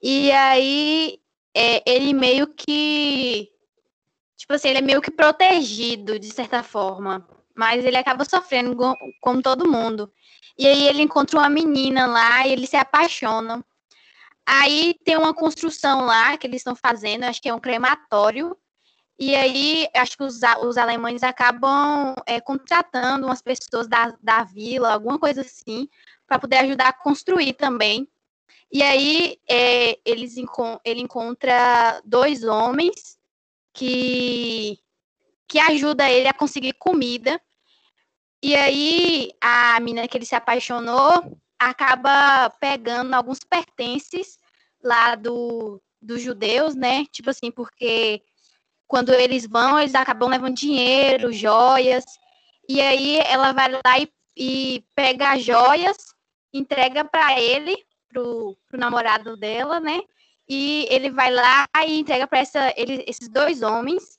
E 0.09 0.31
aí, 0.31 1.19
é, 1.53 1.83
ele 1.85 2.15
meio 2.15 2.47
que... 2.47 3.51
Tipo 4.37 4.53
assim, 4.53 4.69
ele 4.69 4.79
é 4.79 4.81
meio 4.81 5.03
que 5.03 5.11
protegido, 5.11 6.17
de 6.17 6.33
certa 6.33 6.63
forma. 6.63 7.27
Mas 7.57 7.85
ele 7.85 7.97
acaba 7.97 8.25
sofrendo 8.25 8.77
como 9.21 9.43
todo 9.43 9.69
mundo. 9.69 10.09
E 10.57 10.65
aí 10.65 10.87
ele 10.87 11.03
encontra 11.03 11.41
uma 11.41 11.51
menina 11.51 12.07
lá 12.07 12.47
e 12.47 12.53
eles 12.53 12.71
se 12.71 12.77
apaixonam. 12.77 13.65
Aí 14.47 14.95
tem 15.05 15.17
uma 15.17 15.35
construção 15.35 16.03
lá 16.03 16.37
que 16.39 16.47
eles 16.47 16.61
estão 16.61 16.77
fazendo, 16.77 17.25
acho 17.25 17.43
que 17.43 17.49
é 17.49 17.55
um 17.55 17.59
crematório. 17.59 18.57
E 19.19 19.35
aí, 19.35 19.89
acho 19.93 20.17
que 20.17 20.23
os, 20.23 20.39
os 20.63 20.79
alemães 20.79 21.25
acabam 21.25 22.15
é, 22.27 22.41
contratando 22.41 23.27
umas 23.27 23.43
pessoas 23.43 23.89
da, 23.89 24.17
da 24.23 24.45
vila, 24.45 24.93
alguma 24.93 25.19
coisa 25.19 25.41
assim, 25.41 25.89
para 26.29 26.39
poder 26.39 26.59
ajudar 26.59 26.91
a 26.91 26.93
construir 26.93 27.55
também. 27.55 28.09
E 28.73 28.83
aí, 28.83 29.39
é, 29.49 29.99
eles 30.05 30.37
ele 30.85 31.01
encontra 31.01 32.01
dois 32.05 32.43
homens 32.45 33.19
que, 33.73 34.79
que 35.47 35.59
ajudam 35.59 36.07
ele 36.09 36.29
a 36.29 36.35
conseguir 36.35 36.73
comida. 36.75 37.41
E 38.43 38.55
aí, 38.55 39.31
a 39.41 39.79
menina 39.81 40.09
que 40.09 40.17
ele 40.17 40.27
se 40.27 40.35
apaixonou 40.35 41.39
acaba 41.59 42.51
pegando 42.61 43.15
alguns 43.15 43.41
pertences 43.41 44.39
lá 44.83 45.15
do, 45.15 45.83
dos 46.01 46.23
judeus, 46.23 46.75
né? 46.75 47.07
Tipo 47.07 47.31
assim, 47.31 47.51
porque 47.51 48.23
quando 48.87 49.13
eles 49.13 49.47
vão, 49.47 49.79
eles 49.79 49.95
acabam 49.95 50.29
levando 50.29 50.55
dinheiro, 50.55 51.33
joias. 51.33 52.05
E 52.69 52.81
aí 52.81 53.19
ela 53.19 53.53
vai 53.53 53.71
lá 53.73 53.99
e, 53.99 54.13
e 54.37 54.85
pega 54.95 55.33
as 55.33 55.45
joias, 55.45 55.97
entrega 56.53 57.05
para 57.05 57.41
ele, 57.41 57.77
pro, 58.17 58.57
pro 58.67 58.79
namorado 58.79 59.37
dela, 59.37 59.79
né? 59.79 60.01
E 60.49 60.87
ele 60.89 61.11
vai 61.11 61.31
lá 61.31 61.69
e 61.87 61.99
entrega 61.99 62.27
para 62.27 62.41
esses 62.41 63.29
dois 63.29 63.63
homens, 63.63 64.19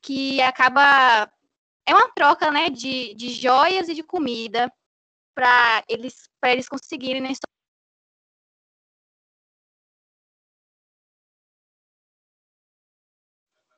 que 0.00 0.40
acaba. 0.42 1.28
É 1.84 1.92
uma 1.92 2.12
troca, 2.12 2.50
né? 2.52 2.70
De, 2.70 3.14
de 3.14 3.30
joias 3.30 3.88
e 3.88 3.94
de 3.94 4.02
comida 4.04 4.72
para 5.34 5.82
eles, 5.88 6.28
pra 6.40 6.52
eles 6.52 6.68
conseguirem 6.68 7.20
né, 7.20 7.32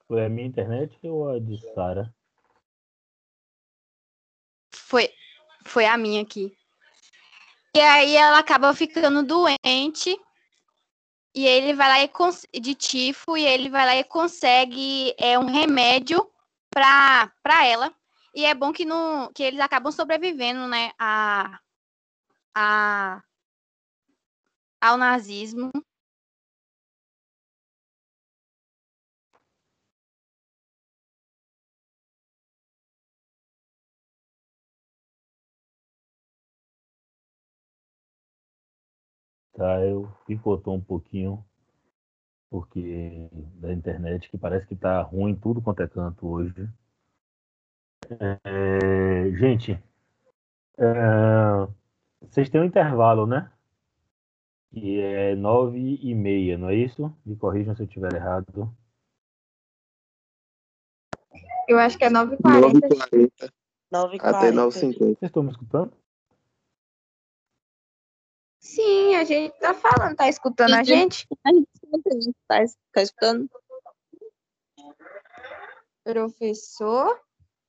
Foi 0.07 0.27
a 0.27 0.29
minha 0.29 0.47
internet 0.47 0.99
ou 1.05 1.31
a 1.31 1.39
de 1.39 1.59
Sara? 1.73 2.15
Foi, 4.75 5.09
foi 5.65 5.87
a 5.87 5.97
minha 5.97 6.21
aqui. 6.21 6.55
E 7.77 7.81
aí 7.81 8.17
ela 8.17 8.39
acaba 8.39 8.73
ficando 8.75 9.23
doente. 9.23 10.17
E 11.35 11.45
ele 11.47 11.75
vai 11.75 11.89
lá 11.89 12.01
e 12.03 12.09
cons- 12.09 12.47
de 12.53 12.75
tifo 12.75 13.37
e 13.37 13.45
ele 13.45 13.69
vai 13.69 13.85
lá 13.85 13.97
e 13.97 14.05
consegue 14.05 15.13
é 15.19 15.37
um 15.39 15.47
remédio 15.47 16.31
para 16.73 17.67
ela. 17.67 17.93
E 18.35 18.45
é 18.45 18.55
bom 18.55 18.73
que 18.73 18.85
não 18.85 19.33
que 19.33 19.43
eles 19.43 19.61
acabam 19.61 19.93
sobrevivendo, 19.93 20.69
né, 20.69 20.93
a, 20.99 21.59
a 22.55 23.23
ao 24.81 24.97
nazismo. 24.97 25.73
Tá, 39.55 39.81
eu 39.85 40.11
picotou 40.27 40.75
um 40.75 40.81
pouquinho 40.81 41.45
porque 42.51 43.29
da 43.57 43.73
internet 43.73 44.31
que 44.31 44.39
parece 44.39 44.67
que 44.67 44.77
tá 44.77 45.03
ruim 45.03 45.35
tudo 45.35 45.61
quanto 45.61 45.83
é 45.83 45.89
canto 45.89 46.29
hoje. 46.29 46.69
É, 48.45 49.31
gente, 49.33 49.73
é, 50.79 51.69
vocês 52.21 52.49
têm 52.49 52.61
um 52.61 52.65
intervalo, 52.65 53.27
né? 53.27 53.51
Que 54.73 55.01
é 55.01 55.35
nove 55.35 55.99
e 56.01 56.15
meia, 56.15 56.59
não 56.59 56.69
é 56.69 56.75
isso? 56.75 57.13
Me 57.25 57.37
corrijam 57.37 57.75
se 57.75 57.83
eu 57.83 57.87
estiver 57.87 58.13
errado. 58.15 58.73
Eu 61.69 61.79
acho 61.79 61.97
que 61.97 62.05
é 62.05 62.11
9h40. 62.11 62.39
9h40 62.41 63.53
9 63.91 64.19
até 64.21 64.51
9h50. 64.51 64.99
Vocês 64.99 65.17
estão 65.23 65.43
me 65.43 65.51
escutando? 65.51 65.93
Sim, 68.65 69.15
a 69.17 69.25
gente 69.25 69.55
tá 69.59 69.75
falando, 69.75 70.17
tá 70.17 70.27
escutando 70.27 70.73
a 70.73 70.83
gente? 70.83 71.29
A 71.45 71.53
gente 71.53 71.69
tá, 72.49 72.65
tá 72.95 73.03
escutando? 73.03 73.51
Professor, 76.03 77.21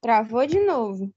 travou 0.02 0.48
de 0.48 0.58
novo. 0.62 1.14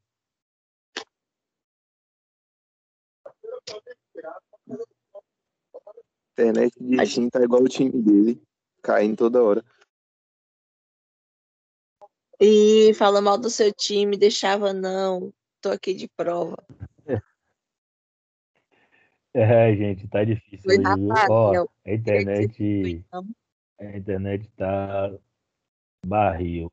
Internet 6.33 6.75
de 6.81 7.07
Shin 7.07 7.31
tá 7.31 7.41
igual 7.41 7.63
o 7.63 7.69
time 7.69 8.03
dele, 8.03 8.43
caindo 8.83 9.17
toda 9.17 9.45
hora. 9.45 9.65
E 12.41 12.93
fala 12.95 13.21
mal 13.21 13.39
do 13.39 13.49
seu 13.49 13.73
time, 13.73 14.17
deixava 14.17 14.73
não. 14.73 15.33
Tô 15.61 15.71
aqui 15.71 15.95
de 15.95 16.09
prova. 16.09 16.57
É, 19.39 19.73
gente, 19.77 20.09
tá 20.09 20.25
difícil 20.25 20.65
Foi 20.65 20.79
hoje, 20.79 20.95
viu? 20.97 21.15
Ó, 21.31 21.67
a 21.87 21.93
internet, 21.93 23.05
Então, 23.07 23.25
a 23.79 23.97
internet 23.97 24.51
tá 24.57 25.17
barril. 26.05 26.73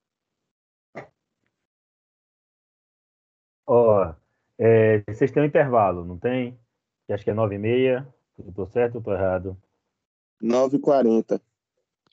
Ó, 3.67 4.15
é, 4.57 5.03
vocês 5.07 5.31
têm 5.31 5.43
um 5.43 5.45
intervalo, 5.45 6.03
não 6.03 6.17
tem? 6.17 6.59
Que 7.05 7.13
acho 7.13 7.23
que 7.23 7.29
é 7.29 7.35
nove 7.35 7.53
e 7.53 7.59
meia. 7.59 8.11
Eu 8.39 8.51
tô 8.51 8.65
certo 8.65 8.95
ou 8.95 9.01
tô 9.01 9.13
errado? 9.13 9.55
9h40. 10.41 11.39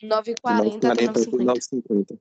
9h40 0.03 0.90
até 0.90 1.07
9h40 1.07 1.07
até 1.07 1.07
9h50. 1.07 1.44
9h50. 1.46 2.20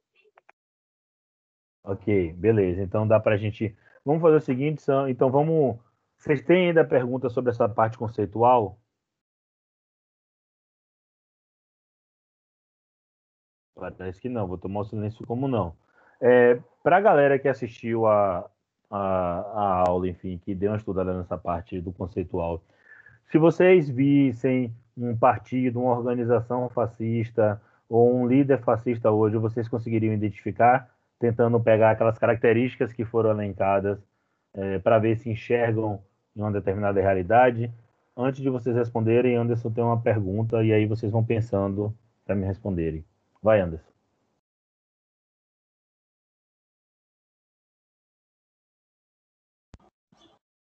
Ok, 1.84 2.32
beleza. 2.32 2.82
Então 2.82 3.06
dá 3.06 3.20
pra 3.20 3.36
gente. 3.36 3.76
Vamos 4.06 4.22
fazer 4.22 4.38
o 4.38 4.42
seguinte, 4.42 4.82
então 5.10 5.30
vamos. 5.30 5.78
Vocês 6.22 6.40
têm 6.44 6.68
ainda 6.68 6.86
pergunta 6.86 7.30
sobre 7.30 7.50
essa 7.50 7.68
parte 7.68 7.98
conceitual? 7.98 8.80
Parece 13.76 14.22
que 14.22 14.30
não, 14.30 14.48
vou 14.48 14.58
tomar 14.60 14.82
o 14.82 14.86
silêncio 14.86 15.26
como 15.26 15.48
não. 15.48 15.76
É, 16.22 16.60
Para 16.84 16.98
a 16.98 17.02
galera 17.02 17.40
que 17.40 17.48
assistiu 17.48 18.06
a, 18.06 18.48
a, 18.92 18.98
a 19.00 19.90
aula, 19.90 20.08
enfim, 20.08 20.38
que 20.38 20.54
deu 20.54 20.70
uma 20.70 20.78
estudada 20.78 21.12
nessa 21.18 21.40
parte 21.40 21.82
do 21.82 21.92
conceitual, 21.92 22.64
se 23.32 23.40
vocês 23.40 23.90
vissem 23.90 24.72
um 24.96 25.18
partido, 25.18 25.82
uma 25.82 25.98
organização 25.98 26.70
fascista 26.70 27.60
ou 27.90 28.16
um 28.16 28.28
líder 28.28 28.62
fascista 28.62 29.10
hoje, 29.10 29.38
vocês 29.38 29.68
conseguiriam 29.68 30.14
identificar 30.14 30.88
tentando 31.18 31.60
pegar 31.60 31.92
aquelas 31.92 32.20
características 32.20 32.94
que 32.94 33.06
foram 33.06 33.32
elencadas 33.32 34.00
é, 34.54 34.78
para 34.80 35.00
ver 35.00 35.18
se 35.18 35.30
enxergam 35.30 36.04
em 36.36 36.42
uma 36.42 36.52
determinada 36.52 37.02
realidade. 37.02 37.72
Antes 38.16 38.42
de 38.42 38.50
vocês 38.50 38.76
responderem, 38.76 39.36
Anderson 39.36 39.72
tem 39.72 39.84
uma 39.84 40.02
pergunta 40.02 40.64
e 40.64 40.72
aí 40.74 40.86
vocês 40.86 41.12
vão 41.12 41.24
pensando 41.24 41.96
para 42.26 42.36
me 42.36 42.46
responderem. 42.46 43.06
Vai, 43.42 43.62
Anderson. 43.62 43.92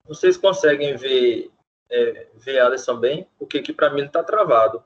Vocês 0.05 0.39
conseguem 0.39 0.97
ver, 0.97 1.51
é, 1.91 2.29
ver 2.35 2.61
Alisson 2.61 2.99
bem? 2.99 3.29
Porque 3.39 3.59
aqui 3.59 3.73
para 3.73 3.93
mim 3.93 4.05
está 4.07 4.25
travado. 4.25 4.83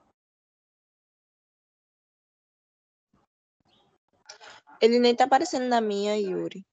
Ele 4.80 4.98
nem 4.98 5.14
tá 5.14 5.24
aparecendo 5.24 5.68
na 5.68 5.80
minha, 5.80 6.16
Yuri. 6.16 6.66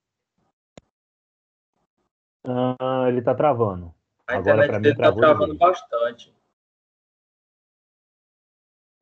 Ah, 2.44 3.06
ele 3.08 3.22
tá 3.22 3.36
travando. 3.36 3.94
A 4.28 4.36
Agora 4.36 4.66
internet 4.66 4.68
para 4.68 4.78
mim 4.80 4.84
dele 4.84 4.98
tá 4.98 5.12
travando 5.12 5.56
bastante. 5.56 6.34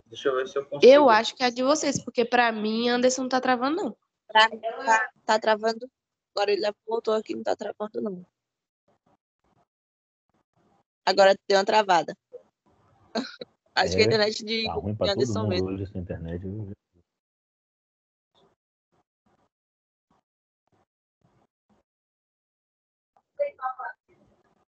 Deixa 0.08 0.30
eu 0.30 0.36
ver 0.36 0.48
se 0.48 0.58
eu 0.58 0.66
consigo. 0.66 0.92
Eu 0.92 1.10
acho 1.10 1.36
que 1.36 1.44
é 1.44 1.48
a 1.48 1.50
de 1.50 1.64
vocês, 1.64 2.04
porque 2.04 2.24
pra 2.24 2.52
mim 2.52 2.88
Anderson 2.90 3.24
não 3.24 3.30
tá 3.30 3.42
travando, 3.42 3.76
não. 3.76 3.98
Pra 4.28 4.50
mim 4.50 4.60
tá, 4.60 5.12
tá 5.26 5.40
travando. 5.40 5.90
Agora 6.34 6.52
ele 6.52 6.72
voltou 6.88 7.14
aqui, 7.14 7.36
não 7.36 7.44
tá 7.44 7.56
travando, 7.56 8.02
não. 8.02 8.26
Agora 11.06 11.36
deu 11.48 11.58
uma 11.58 11.66
travada. 11.66 12.18
Acho 13.76 13.96
que 13.96 14.02
a 14.02 14.04
É, 14.04 14.06
internet 14.06 14.44
de, 14.44 14.66
Tá 14.66 14.74
ruim 14.74 14.94
de 14.94 14.98
para 14.98 15.08
todo 15.08 15.16
Anderson 15.16 15.40
mundo 15.40 15.50
mesmo. 15.50 15.70
hoje 15.70 15.84
essa 15.84 15.98
internet. 15.98 16.44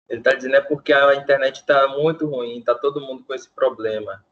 Ele 0.08 0.22
tá 0.22 0.32
dizendo 0.32 0.56
é 0.56 0.60
porque 0.60 0.92
a 0.92 1.14
internet 1.14 1.64
tá 1.66 1.86
muito 1.88 2.26
ruim, 2.26 2.62
tá 2.62 2.74
todo 2.74 3.00
mundo 3.00 3.24
com 3.24 3.34
esse 3.34 3.48
problema. 3.50 4.24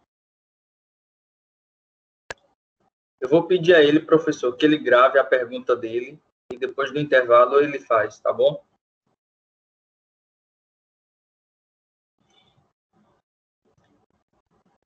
Eu 3.21 3.29
vou 3.29 3.47
pedir 3.47 3.75
a 3.75 3.83
ele, 3.83 4.01
professor, 4.01 4.57
que 4.57 4.65
ele 4.65 4.79
grave 4.79 5.19
a 5.19 5.25
pergunta 5.25 5.77
dele 5.77 6.19
e 6.53 6.57
depois 6.57 6.93
do 6.93 7.01
intervalo 7.01 7.61
ele 7.61 7.79
faz, 7.79 8.19
tá 8.19 8.33
bom? 8.33 8.65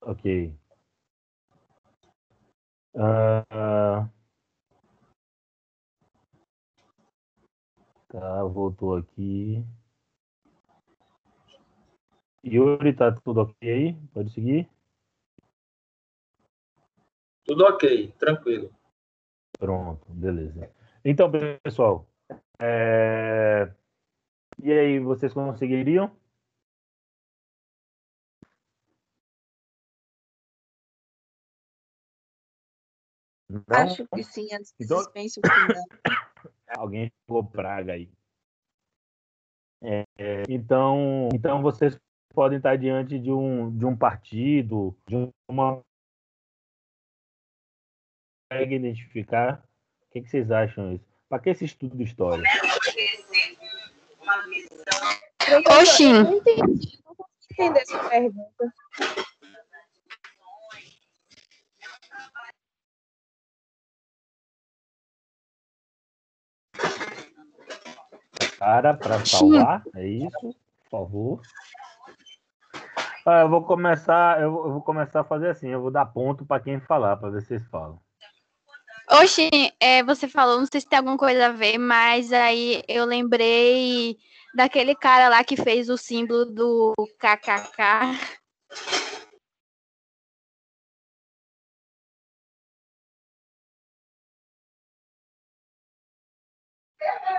Ok. 0.01 0.55
Ah. 2.97 4.09
tá, 8.09 8.45
voltou 8.45 8.97
aqui. 8.97 9.65
Yuri, 12.45 12.95
tá 12.95 13.13
tudo 13.13 13.43
ok 13.43 13.71
aí? 13.71 13.95
Pode 14.13 14.31
seguir? 14.33 14.69
Tudo 17.45 17.65
ok, 17.65 18.13
tranquilo. 18.19 18.71
Pronto, 19.59 20.07
beleza. 20.13 20.71
Então, 21.05 21.31
pessoal, 21.63 22.07
é, 22.59 23.73
e 24.63 24.73
aí, 24.73 24.99
vocês 25.01 25.33
conseguiriam? 25.33 26.15
Não? 33.49 33.65
Acho 33.69 34.07
que 34.07 34.23
sim, 34.23 34.47
antes 34.55 34.71
que 34.73 34.85
Então- 34.85 34.99
suspense 34.99 35.41
o 35.41 35.43
final. 35.43 35.85
Alguém 36.69 37.13
pegou 37.27 37.45
praga 37.45 37.95
aí. 37.95 38.09
É, 39.83 40.05
é, 40.19 40.43
então, 40.49 41.29
então 41.35 41.61
vocês 41.63 41.99
podem 42.41 42.57
estar 42.57 42.75
diante 42.79 43.19
de 43.19 43.31
um, 43.31 43.71
de 43.77 43.85
um 43.85 43.95
partido, 43.95 44.97
de 45.07 45.31
uma. 45.47 45.83
Consegue 48.51 48.77
identificar? 48.77 49.63
O 50.07 50.11
que, 50.11 50.23
que 50.23 50.31
vocês 50.31 50.51
acham 50.51 50.95
isso? 50.95 51.05
Para 51.29 51.43
que 51.43 51.51
esse 51.51 51.67
estudo 51.67 51.99
de 51.99 52.05
história? 52.05 52.43
Oxi. 55.83 56.05
Eu 56.05 56.25
não 56.25 56.37
entendi, 56.39 56.99
não 57.05 57.15
consegui 57.15 57.53
entender 57.53 57.81
essa 57.81 58.09
pergunta. 58.09 58.73
Cara, 68.59 68.95
para 68.95 69.27
salvar, 69.27 69.83
é 69.95 70.07
isso? 70.07 70.57
Por 70.85 70.91
favor. 70.91 71.43
Ah, 73.27 73.43
eu 73.43 73.49
vou 73.49 73.63
começar, 73.63 74.41
eu 74.41 74.51
vou, 74.51 74.83
começar 74.83 75.21
a 75.21 75.25
fazer 75.25 75.51
assim, 75.51 75.69
eu 75.69 75.81
vou 75.81 75.91
dar 75.91 76.07
ponto 76.07 76.45
para 76.45 76.63
quem 76.63 76.81
falar, 76.81 77.17
para 77.17 77.31
ver 77.31 77.43
se 77.43 77.49
vocês 77.49 77.67
falam. 77.69 78.01
Oxi, 79.11 79.51
é, 79.81 80.03
você 80.03 80.29
falou, 80.29 80.59
não 80.59 80.67
sei 80.67 80.81
se 80.81 80.89
tem 80.89 80.99
alguma 80.99 81.19
coisa 81.19 81.47
a 81.47 81.53
ver, 81.53 81.79
mas 81.79 82.33
aí 82.33 82.83
eu 82.89 83.05
lembrei 83.05 84.17
daquele 84.55 84.95
cara 84.95 85.29
lá 85.29 85.43
que 85.45 85.57
fez 85.57 85.89
o 85.89 85.99
símbolo 85.99 86.47
do 86.47 86.95
KKK. 87.19 88.15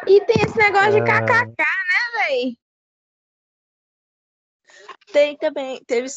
E 0.07 0.19
tem 0.25 0.43
esse 0.43 0.57
negócio 0.57 0.91
de 0.91 0.99
Ah. 0.99 1.21
kkk, 1.21 1.57
né, 1.57 2.27
véi? 2.27 2.60
Tem 5.11 5.37
também, 5.37 5.83
teve 5.85 6.07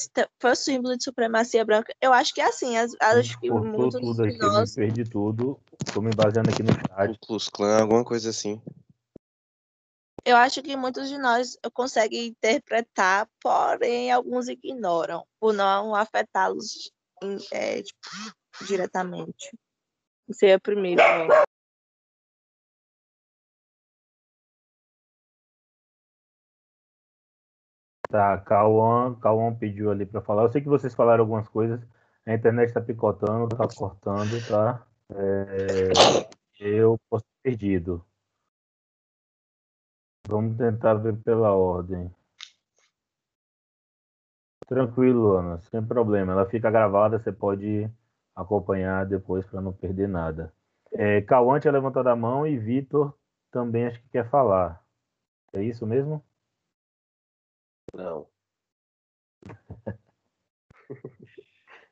foi 0.41 0.53
o 0.53 0.57
símbolo 0.57 0.97
de 0.97 1.05
supremacia 1.05 1.65
branca. 1.65 1.95
Eu 2.01 2.13
acho 2.13 2.33
que 2.33 2.41
é 2.41 2.45
assim, 2.47 2.77
as- 2.77 2.95
acho 3.01 3.39
que 3.41 3.49
Cortou 3.49 3.69
muitos 3.71 4.01
tudo 4.01 4.23
de 4.23 4.29
aqui, 4.29 4.39
eu 4.45 4.49
me 4.51 4.55
nós, 4.59 4.75
perdi 4.75 5.05
tudo. 5.05 5.61
Estou 5.87 6.03
me 6.03 6.11
baseando 6.15 6.51
aqui 6.51 6.63
no 6.63 6.73
chat. 6.73 7.19
Klux 7.27 7.49
Klan, 7.49 7.81
alguma 7.81 8.05
coisa 8.05 8.31
assim. 8.31 8.61
eu 10.25 10.37
acho 10.37 10.63
que 10.63 10.75
muitos 10.77 11.09
de 11.09 11.19
nós 11.19 11.59
conseguem 11.75 12.29
interpretar, 12.29 13.29
porém 13.43 14.11
alguns 14.11 14.49
ignoram, 14.49 15.27
por 15.39 15.53
não 15.53 15.95
afetá-los 15.95 16.91
é, 17.53 17.83
tipo, 17.83 18.01
diretamente. 18.67 19.57
Você 20.27 20.47
é 20.49 20.57
o 20.57 20.61
primeiro. 20.61 21.03
ó. 21.03 21.45
Tá, 28.15 28.39
Cauã, 28.39 29.13
Cauã 29.17 29.53
pediu 29.53 29.91
ali 29.91 30.07
para 30.07 30.21
falar. 30.21 30.45
Eu 30.45 30.49
sei 30.49 30.61
que 30.63 30.69
vocês 30.69 30.95
falaram 30.95 31.25
algumas 31.25 31.49
coisas. 31.49 31.81
A 32.25 32.33
internet 32.33 32.69
está 32.69 32.81
picotando, 32.81 33.49
tá 33.49 33.67
cortando, 33.77 34.31
tá? 34.47 34.87
É, 35.11 35.91
eu 36.61 36.97
posso 37.11 37.25
ter 37.43 37.51
perdido. 37.51 38.07
Vamos 40.29 40.57
tentar 40.57 40.95
ver 40.95 41.17
pela 41.25 41.57
ordem. 41.57 42.09
Tranquilo, 44.69 45.33
Ana, 45.37 45.61
sem 45.63 45.85
problema. 45.85 46.35
Ela 46.35 46.47
fica 46.49 46.71
gravada, 46.71 47.19
você 47.19 47.33
pode 47.33 47.91
acompanhar 48.33 49.05
depois 49.07 49.45
para 49.45 49.61
não 49.61 49.73
perder 49.73 50.07
nada. 50.07 50.55
É, 50.93 51.21
Cauã 51.21 51.59
tinha 51.59 51.73
levantado 51.73 52.07
a 52.07 52.15
mão 52.15 52.47
e 52.47 52.57
Vitor 52.57 53.13
também 53.51 53.87
acho 53.87 54.01
que 54.03 54.09
quer 54.11 54.31
falar. 54.31 54.81
É 55.53 55.61
isso 55.61 55.85
mesmo? 55.85 56.25
Não. 57.95 58.27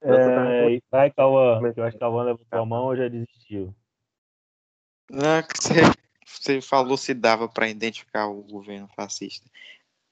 É, 0.05 0.81
vai, 0.91 1.13
Cauã. 1.13 1.73
que 1.73 1.79
Eu 1.79 1.85
acho 1.85 1.93
que 1.93 2.01
Cauã 2.01 2.25
levantou 2.25 2.59
a 2.59 2.67
mão 2.67 2.87
ou 2.87 2.97
já 2.97 3.07
desistiu. 3.07 3.73
Não, 5.09 5.41
que 5.45 5.63
você, 5.63 5.75
você 6.27 6.61
falou 6.61 6.97
se 6.97 7.15
dava 7.15 7.49
para 7.49 7.69
identificar 7.69 8.27
o 8.27 8.43
governo 8.43 8.89
fascista. 8.97 9.49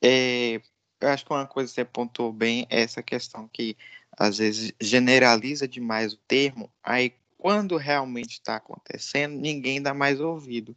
É, 0.00 0.60
eu 1.00 1.08
acho 1.08 1.26
que 1.26 1.32
uma 1.32 1.44
coisa 1.44 1.68
que 1.68 1.74
você 1.74 1.80
apontou 1.80 2.32
bem 2.32 2.68
é 2.70 2.82
essa 2.82 3.02
questão 3.02 3.48
que 3.48 3.76
às 4.16 4.38
vezes 4.38 4.72
generaliza 4.80 5.66
demais 5.66 6.12
o 6.12 6.18
termo, 6.18 6.70
aí 6.84 7.12
quando 7.36 7.76
realmente 7.76 8.34
está 8.34 8.56
acontecendo, 8.56 9.34
ninguém 9.40 9.82
dá 9.82 9.92
mais 9.92 10.20
ouvido. 10.20 10.76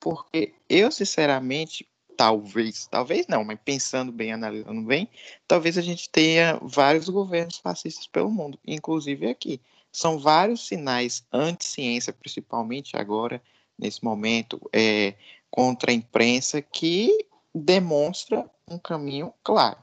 Porque 0.00 0.54
eu, 0.68 0.90
sinceramente, 0.92 1.86
talvez, 2.18 2.88
talvez 2.88 3.28
não, 3.28 3.44
mas 3.44 3.60
pensando 3.64 4.10
bem, 4.10 4.32
analisando 4.32 4.82
bem, 4.82 5.08
talvez 5.46 5.78
a 5.78 5.80
gente 5.80 6.10
tenha 6.10 6.58
vários 6.60 7.08
governos 7.08 7.58
fascistas 7.58 8.08
pelo 8.08 8.28
mundo, 8.28 8.58
inclusive 8.66 9.30
aqui. 9.30 9.60
São 9.92 10.18
vários 10.18 10.66
sinais 10.66 11.24
anti-ciência, 11.32 12.12
principalmente 12.12 12.96
agora, 12.96 13.40
nesse 13.78 14.02
momento, 14.02 14.60
é, 14.72 15.14
contra 15.48 15.92
a 15.92 15.94
imprensa, 15.94 16.60
que 16.60 17.24
demonstra 17.54 18.50
um 18.68 18.78
caminho 18.78 19.32
claro. 19.44 19.78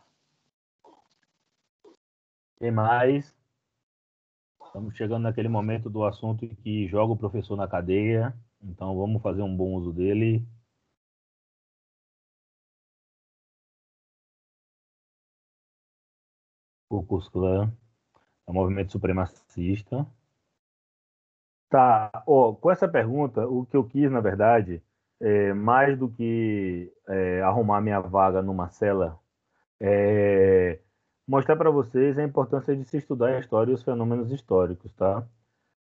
Quem 2.60 2.70
mais? 2.70 3.34
Estamos 4.66 4.94
chegando 4.98 5.24
naquele 5.24 5.48
momento 5.48 5.90
do 5.90 6.04
assunto 6.04 6.46
que 6.62 6.86
joga 6.90 7.14
o 7.14 7.18
professor 7.18 7.56
na 7.56 7.66
cadeia, 7.66 8.36
então 8.62 8.94
vamos 8.98 9.22
fazer 9.22 9.42
um 9.42 9.56
bom 9.56 9.74
uso 9.76 9.94
dele. 9.94 10.46
O 16.96 17.04
Klux 17.04 17.28
Klan 17.30 17.72
é 18.48 18.52
um 18.52 18.54
movimento 18.54 18.92
supremacista. 18.92 20.06
Tá, 21.70 22.10
com 22.26 22.72
essa 22.72 22.88
pergunta, 22.88 23.46
o 23.48 23.66
que 23.66 23.76
eu 23.76 23.84
quis, 23.84 24.10
na 24.10 24.22
verdade, 24.22 24.82
é, 25.20 25.54
mais 25.54 25.98
do 25.98 26.10
que 26.10 26.92
é, 27.08 27.42
arrumar 27.42 27.82
minha 27.82 28.00
vaga 28.00 28.42
numa 28.42 28.70
cela, 28.70 29.20
é, 29.80 30.80
mostrar 31.28 31.56
para 31.56 31.70
vocês 31.70 32.18
a 32.18 32.24
importância 32.24 32.76
de 32.76 32.86
se 32.86 32.98
estudar 32.98 33.28
a 33.30 33.40
história 33.40 33.72
e 33.72 33.74
os 33.74 33.84
fenômenos 33.84 34.32
históricos, 34.32 34.94
tá? 34.94 35.28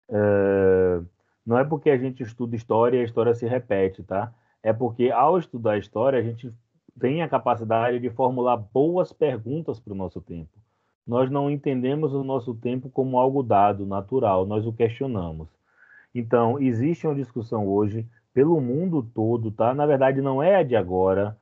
É, 0.10 1.02
não 1.46 1.58
é 1.58 1.64
porque 1.64 1.90
a 1.90 1.98
gente 1.98 2.24
estuda 2.24 2.56
história 2.56 2.98
e 2.98 3.02
a 3.02 3.06
história 3.06 3.34
se 3.36 3.46
repete, 3.46 4.04
tá? 4.04 4.34
É 4.64 4.74
porque 4.74 5.12
ao 5.12 5.38
estudar 5.38 5.74
a 5.74 5.78
história 5.78 6.20
a 6.20 6.24
gente 6.24 6.54
tem 7.00 7.22
a 7.22 7.30
capacidade 7.30 8.00
de 8.00 8.10
formular 8.10 8.58
boas 8.58 9.14
perguntas 9.14 9.80
para 9.80 9.94
o 9.94 9.96
nosso 9.96 10.20
tempo. 10.22 10.65
Nós 11.06 11.30
não 11.30 11.50
entendemos 11.50 12.14
o 12.14 12.24
nosso 12.24 12.54
tempo 12.56 12.90
como 12.90 13.20
algo 13.20 13.44
dado, 13.44 13.86
natural, 13.86 14.46
nós 14.46 14.66
o 14.66 14.74
questionamos. 14.74 15.48
Então, 16.14 16.60
existe 16.60 17.06
uma 17.06 17.16
discussão 17.16 17.68
hoje 17.68 18.08
pelo 18.34 18.60
mundo 18.60 19.04
todo, 19.14 19.52
tá? 19.52 19.74
Na 19.74 19.86
verdade, 19.86 20.22
não 20.22 20.42
é 20.42 20.56
a 20.56 20.64
de 20.64 20.76
agora, 20.76 21.38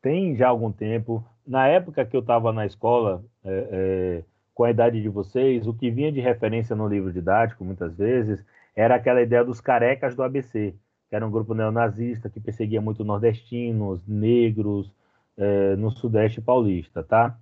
tem 0.00 0.36
já 0.36 0.48
algum 0.48 0.70
tempo. 0.70 1.24
Na 1.46 1.66
época 1.66 2.04
que 2.04 2.16
eu 2.16 2.20
estava 2.20 2.52
na 2.52 2.66
escola, 2.66 3.24
é, 3.44 3.68
é, 3.70 4.24
com 4.54 4.64
a 4.64 4.70
idade 4.70 5.00
de 5.00 5.08
vocês, 5.08 5.66
o 5.66 5.74
que 5.74 5.90
vinha 5.90 6.12
de 6.12 6.20
referência 6.20 6.76
no 6.76 6.86
livro 6.86 7.12
didático, 7.12 7.64
muitas 7.64 7.94
vezes, 7.96 8.44
era 8.76 8.94
aquela 8.94 9.22
ideia 9.22 9.44
dos 9.44 9.60
carecas 9.60 10.14
do 10.14 10.22
ABC, 10.22 10.74
que 11.08 11.16
era 11.16 11.26
um 11.26 11.30
grupo 11.30 11.54
neonazista 11.54 12.30
que 12.30 12.40
perseguia 12.40 12.80
muito 12.80 13.04
nordestinos, 13.04 14.06
negros, 14.06 14.92
é, 15.36 15.76
no 15.76 15.90
Sudeste 15.90 16.40
paulista, 16.40 17.02
tá? 17.02 17.36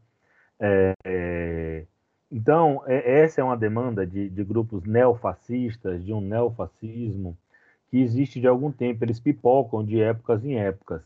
É, 0.60 0.94
é, 1.04 1.86
então, 2.30 2.82
é, 2.86 3.22
essa 3.22 3.40
é 3.40 3.44
uma 3.44 3.56
demanda 3.56 4.06
de, 4.06 4.28
de 4.28 4.44
grupos 4.44 4.84
neofascistas, 4.84 6.04
de 6.04 6.12
um 6.12 6.20
neofascismo, 6.20 7.36
que 7.90 7.98
existe 7.98 8.40
de 8.40 8.46
algum 8.46 8.70
tempo, 8.70 9.04
eles 9.04 9.20
pipocam 9.20 9.84
de 9.84 10.00
épocas 10.00 10.44
em 10.44 10.58
épocas. 10.58 11.02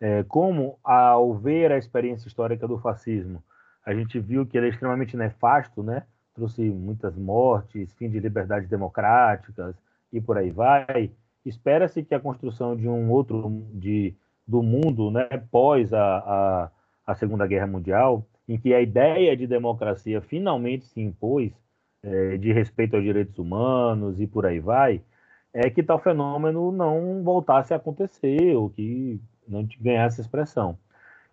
É, 0.00 0.22
como, 0.24 0.78
ao 0.82 1.34
ver 1.34 1.72
a 1.72 1.78
experiência 1.78 2.28
histórica 2.28 2.66
do 2.66 2.78
fascismo, 2.78 3.42
a 3.84 3.94
gente 3.94 4.18
viu 4.18 4.46
que 4.46 4.56
ele 4.56 4.66
é 4.66 4.70
extremamente 4.70 5.16
nefasto, 5.16 5.82
né? 5.82 6.04
trouxe 6.34 6.62
muitas 6.62 7.14
mortes, 7.16 7.92
fim 7.94 8.08
de 8.08 8.18
liberdades 8.18 8.68
democráticas 8.68 9.74
e 10.12 10.20
por 10.20 10.38
aí 10.38 10.50
vai. 10.50 11.10
Espera-se 11.44 12.02
que 12.02 12.14
a 12.14 12.20
construção 12.20 12.76
de 12.76 12.88
um 12.88 13.10
outro 13.10 13.62
de, 13.74 14.14
do 14.46 14.62
mundo, 14.62 15.10
né, 15.10 15.26
pós 15.50 15.92
a, 15.92 16.18
a, 16.18 16.70
a 17.06 17.14
Segunda 17.14 17.46
Guerra 17.46 17.66
Mundial, 17.66 18.24
em 18.50 18.58
que 18.58 18.74
a 18.74 18.80
ideia 18.80 19.36
de 19.36 19.46
democracia 19.46 20.20
finalmente 20.20 20.84
se 20.84 21.00
impôs, 21.00 21.52
é, 22.02 22.36
de 22.36 22.52
respeito 22.52 22.96
aos 22.96 23.04
direitos 23.04 23.38
humanos 23.38 24.20
e 24.20 24.26
por 24.26 24.44
aí 24.44 24.58
vai, 24.58 25.00
é 25.54 25.70
que 25.70 25.84
tal 25.84 26.00
fenômeno 26.00 26.72
não 26.72 27.22
voltasse 27.22 27.72
a 27.72 27.76
acontecer, 27.76 28.56
ou 28.56 28.68
que 28.68 29.20
não 29.46 29.64
ganhasse 29.80 30.20
expressão. 30.20 30.76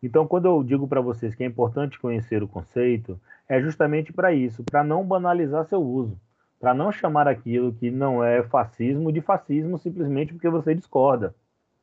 Então, 0.02 0.28
quando 0.28 0.46
eu 0.46 0.64
digo 0.64 0.88
para 0.88 1.02
vocês 1.02 1.34
que 1.34 1.44
é 1.44 1.48
importante 1.48 2.00
conhecer 2.00 2.44
o 2.44 2.48
conceito, 2.48 3.20
é 3.50 3.60
justamente 3.60 4.14
para 4.14 4.32
isso, 4.32 4.64
para 4.64 4.84
não 4.84 5.04
banalizar 5.04 5.66
seu 5.66 5.82
uso, 5.82 6.20
para 6.60 6.72
não 6.72 6.92
chamar 6.92 7.28
aquilo 7.28 7.74
que 7.74 7.90
não 7.90 8.24
é 8.24 8.44
fascismo 8.44 9.12
de 9.12 9.22
fascismo 9.22 9.80
simplesmente 9.80 10.34
porque 10.34 10.50
você 10.50 10.76
discorda, 10.76 11.34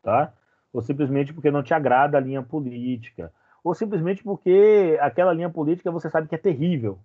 tá? 0.01 0.33
Ou 0.73 0.81
simplesmente 0.81 1.33
porque 1.33 1.51
não 1.51 1.63
te 1.65 1.75
agrada 1.75 2.19
a 2.19 2.21
linha 2.21 2.43
política, 2.43 3.33
ou 3.65 3.75
simplesmente 3.75 4.23
porque 4.23 4.99
aquela 5.01 5.33
linha 5.33 5.49
política 5.49 5.91
você 5.91 6.11
sabe 6.11 6.29
que 6.29 6.35
é 6.35 6.39
terrível. 6.39 6.99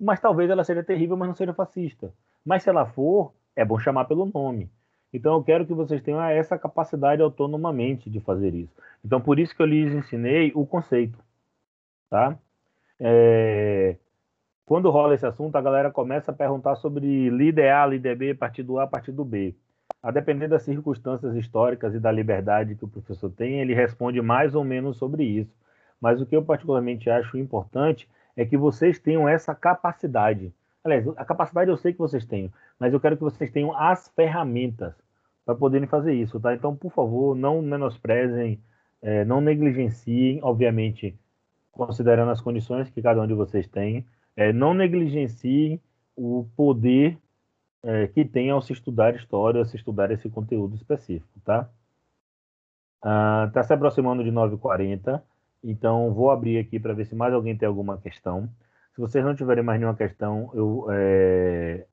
Mas 0.00 0.18
talvez 0.18 0.48
ela 0.50 0.64
seja 0.64 0.82
terrível, 0.82 1.16
mas 1.16 1.28
não 1.28 1.34
seja 1.34 1.52
fascista. 1.52 2.12
Mas 2.44 2.62
se 2.62 2.70
ela 2.70 2.86
for, 2.86 3.32
é 3.54 3.64
bom 3.64 3.78
chamar 3.78 4.06
pelo 4.06 4.24
nome. 4.24 4.70
Então 5.12 5.34
eu 5.34 5.44
quero 5.44 5.66
que 5.66 5.74
vocês 5.74 6.02
tenham 6.02 6.20
essa 6.22 6.58
capacidade 6.58 7.22
autonomamente 7.22 8.08
de 8.10 8.20
fazer 8.20 8.54
isso. 8.54 8.74
Então 9.04 9.20
por 9.20 9.38
isso 9.38 9.54
que 9.54 9.62
eu 9.62 9.66
lhes 9.66 9.92
ensinei 9.92 10.50
o 10.54 10.66
conceito, 10.66 11.18
tá? 12.08 12.36
É... 12.98 13.96
Quando 14.64 14.90
rola 14.90 15.14
esse 15.14 15.26
assunto, 15.26 15.54
a 15.56 15.60
galera 15.60 15.90
começa 15.90 16.30
a 16.30 16.34
perguntar 16.34 16.76
sobre 16.76 17.28
líder 17.28 17.70
A, 17.70 17.86
líder 17.86 18.16
B, 18.16 18.34
partido 18.34 18.78
A, 18.78 18.86
partido 18.86 19.22
B. 19.24 19.54
A 20.04 20.10
depender 20.10 20.48
das 20.48 20.64
circunstâncias 20.64 21.34
históricas 21.34 21.94
e 21.94 21.98
da 21.98 22.12
liberdade 22.12 22.74
que 22.74 22.84
o 22.84 22.88
professor 22.88 23.30
tem, 23.30 23.62
ele 23.62 23.72
responde 23.72 24.20
mais 24.20 24.54
ou 24.54 24.62
menos 24.62 24.98
sobre 24.98 25.24
isso. 25.24 25.56
Mas 25.98 26.20
o 26.20 26.26
que 26.26 26.36
eu 26.36 26.44
particularmente 26.44 27.08
acho 27.08 27.38
importante 27.38 28.06
é 28.36 28.44
que 28.44 28.54
vocês 28.54 28.98
tenham 28.98 29.26
essa 29.26 29.54
capacidade. 29.54 30.52
Aliás, 30.84 31.08
a 31.16 31.24
capacidade 31.24 31.70
eu 31.70 31.76
sei 31.78 31.94
que 31.94 31.98
vocês 31.98 32.26
têm, 32.26 32.52
mas 32.78 32.92
eu 32.92 33.00
quero 33.00 33.16
que 33.16 33.22
vocês 33.22 33.50
tenham 33.50 33.74
as 33.74 34.06
ferramentas 34.08 34.94
para 35.42 35.54
poderem 35.54 35.88
fazer 35.88 36.12
isso, 36.12 36.38
tá? 36.38 36.54
Então, 36.54 36.76
por 36.76 36.92
favor, 36.92 37.34
não 37.34 37.62
menosprezem, 37.62 38.60
é, 39.00 39.24
não 39.24 39.40
negligenciem, 39.40 40.38
obviamente, 40.42 41.18
considerando 41.72 42.30
as 42.30 42.42
condições 42.42 42.90
que 42.90 43.00
cada 43.00 43.22
um 43.22 43.26
de 43.26 43.32
vocês 43.32 43.66
tem, 43.66 44.04
é, 44.36 44.52
não 44.52 44.74
negligenciem 44.74 45.80
o 46.14 46.46
poder 46.54 47.16
é, 47.84 48.06
que 48.08 48.24
tem 48.24 48.50
ao 48.50 48.62
se 48.62 48.72
estudar 48.72 49.14
história, 49.14 49.60
ao 49.60 49.64
se 49.64 49.76
estudar 49.76 50.10
esse 50.10 50.28
conteúdo 50.28 50.74
específico, 50.74 51.40
tá? 51.44 51.68
Está 52.96 53.60
ah, 53.60 53.62
se 53.62 53.72
aproximando 53.72 54.24
de 54.24 54.30
9h40, 54.30 55.22
então 55.62 56.12
vou 56.12 56.30
abrir 56.30 56.58
aqui 56.58 56.80
para 56.80 56.94
ver 56.94 57.04
se 57.06 57.14
mais 57.14 57.34
alguém 57.34 57.56
tem 57.56 57.68
alguma 57.68 57.98
questão. 57.98 58.48
Se 58.94 59.00
vocês 59.00 59.24
não 59.24 59.34
tiverem 59.34 59.62
mais 59.62 59.78
nenhuma 59.78 59.96
questão, 59.96 60.50
eu 60.54 60.86
é, 60.90 61.86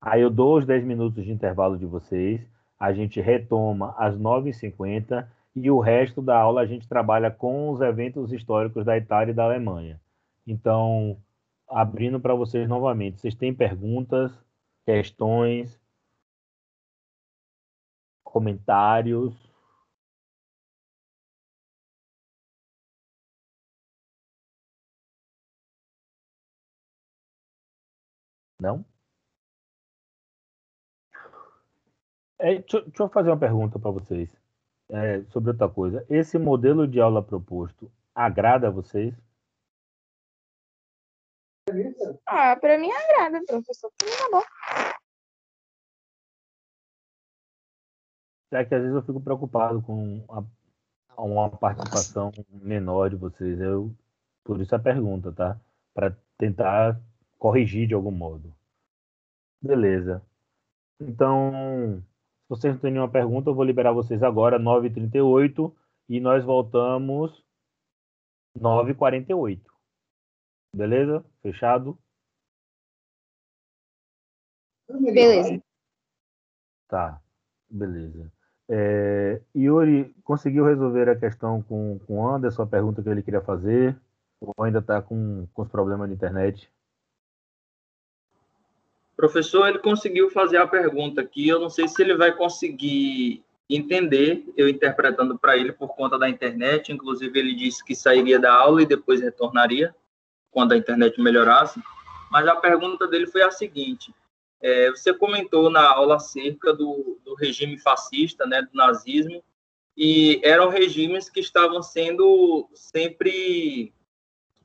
Aí 0.00 0.22
eu 0.22 0.30
dou 0.30 0.58
os 0.58 0.66
10 0.66 0.84
minutos 0.84 1.24
de 1.24 1.32
intervalo 1.32 1.76
de 1.76 1.84
vocês, 1.84 2.40
a 2.78 2.92
gente 2.92 3.20
retoma 3.20 3.94
às 3.98 4.16
9h50 4.16 5.26
e 5.56 5.70
o 5.70 5.80
resto 5.80 6.22
da 6.22 6.38
aula 6.38 6.60
a 6.60 6.66
gente 6.66 6.88
trabalha 6.88 7.30
com 7.30 7.70
os 7.70 7.80
eventos 7.80 8.32
históricos 8.32 8.84
da 8.84 8.96
Itália 8.96 9.32
e 9.32 9.34
da 9.34 9.44
Alemanha. 9.44 10.00
Então, 10.46 11.18
abrindo 11.70 12.20
para 12.20 12.34
vocês 12.34 12.68
novamente, 12.68 13.20
vocês 13.20 13.34
têm 13.34 13.54
perguntas, 13.54 14.32
questões, 14.86 15.78
comentários? 18.24 19.34
Não? 28.60 28.84
É, 32.40 32.58
deixa, 32.58 32.80
deixa, 32.82 33.02
eu 33.02 33.08
fazer 33.08 33.30
uma 33.30 33.38
pergunta 33.38 33.78
para 33.78 33.90
vocês 33.90 34.36
é, 34.90 35.22
sobre 35.30 35.50
outra 35.50 35.68
coisa. 35.68 36.04
Esse 36.08 36.38
modelo 36.38 36.86
de 36.86 37.00
aula 37.00 37.22
proposto 37.22 37.90
agrada 38.14 38.68
a 38.68 38.70
vocês? 38.70 39.14
Ah, 42.30 42.54
para 42.56 42.76
mim 42.78 42.90
agrada, 42.90 43.42
professor. 43.46 43.90
Pra 43.96 44.06
mim 44.06 44.14
tá 44.14 44.28
bom. 44.30 44.42
É 48.50 48.64
que 48.64 48.74
às 48.74 48.82
vezes 48.82 48.94
eu 48.94 49.02
fico 49.02 49.20
preocupado 49.20 49.80
com 49.80 50.22
a, 50.28 51.22
uma 51.22 51.48
participação 51.50 52.30
menor 52.50 53.08
de 53.08 53.16
vocês. 53.16 53.58
Eu, 53.58 53.94
por 54.44 54.60
isso 54.60 54.74
a 54.74 54.78
pergunta, 54.78 55.32
tá? 55.32 55.58
Para 55.94 56.14
tentar 56.36 57.00
corrigir 57.38 57.88
de 57.88 57.94
algum 57.94 58.10
modo. 58.10 58.54
Beleza. 59.62 60.22
Então, 61.00 62.02
se 62.42 62.48
vocês 62.50 62.74
não 62.74 62.80
têm 62.80 62.92
nenhuma 62.92 63.10
pergunta, 63.10 63.48
eu 63.48 63.54
vou 63.54 63.64
liberar 63.64 63.92
vocês 63.92 64.22
agora, 64.22 64.58
9h38, 64.58 65.74
e 66.10 66.20
nós 66.20 66.44
voltamos 66.44 67.42
9h48. 68.54 69.62
Beleza? 70.74 71.24
Fechado? 71.40 71.98
Beleza. 74.88 75.62
Tá, 76.88 77.20
beleza. 77.68 78.32
É, 78.68 79.40
Yuri, 79.56 80.14
conseguiu 80.24 80.64
resolver 80.64 81.08
a 81.08 81.16
questão 81.16 81.62
com 81.62 81.98
o 82.06 82.26
Anderson, 82.26 82.62
a 82.62 82.66
pergunta 82.66 83.02
que 83.02 83.08
ele 83.08 83.22
queria 83.22 83.40
fazer? 83.40 83.96
Ou 84.40 84.54
ainda 84.64 84.78
está 84.78 85.02
com, 85.02 85.46
com 85.52 85.62
os 85.62 85.68
problemas 85.68 86.08
de 86.08 86.14
internet? 86.14 86.70
Professor, 89.16 89.68
ele 89.68 89.80
conseguiu 89.80 90.30
fazer 90.30 90.58
a 90.58 90.66
pergunta 90.66 91.20
aqui, 91.20 91.48
eu 91.48 91.58
não 91.58 91.68
sei 91.68 91.88
se 91.88 92.00
ele 92.00 92.16
vai 92.16 92.32
conseguir 92.32 93.42
entender, 93.68 94.44
eu 94.56 94.68
interpretando 94.68 95.38
para 95.38 95.56
ele 95.56 95.72
por 95.72 95.88
conta 95.88 96.18
da 96.18 96.28
internet, 96.28 96.92
inclusive 96.92 97.36
ele 97.38 97.54
disse 97.54 97.84
que 97.84 97.94
sairia 97.94 98.38
da 98.38 98.52
aula 98.54 98.82
e 98.82 98.86
depois 98.86 99.20
retornaria 99.20 99.94
quando 100.50 100.72
a 100.72 100.76
internet 100.76 101.20
melhorasse. 101.20 101.82
Mas 102.30 102.46
a 102.46 102.56
pergunta 102.56 103.06
dele 103.08 103.26
foi 103.26 103.42
a 103.42 103.50
seguinte: 103.50 104.14
é, 104.60 104.90
você 104.90 105.14
comentou 105.14 105.70
na 105.70 105.88
aula 105.88 106.16
acerca 106.16 106.72
do, 106.72 107.18
do 107.24 107.34
regime 107.34 107.78
fascista, 107.78 108.46
né, 108.46 108.62
do 108.62 108.76
nazismo, 108.76 109.42
e 109.96 110.40
eram 110.44 110.68
regimes 110.68 111.28
que 111.28 111.40
estavam 111.40 111.82
sendo 111.82 112.68
sempre 112.74 113.92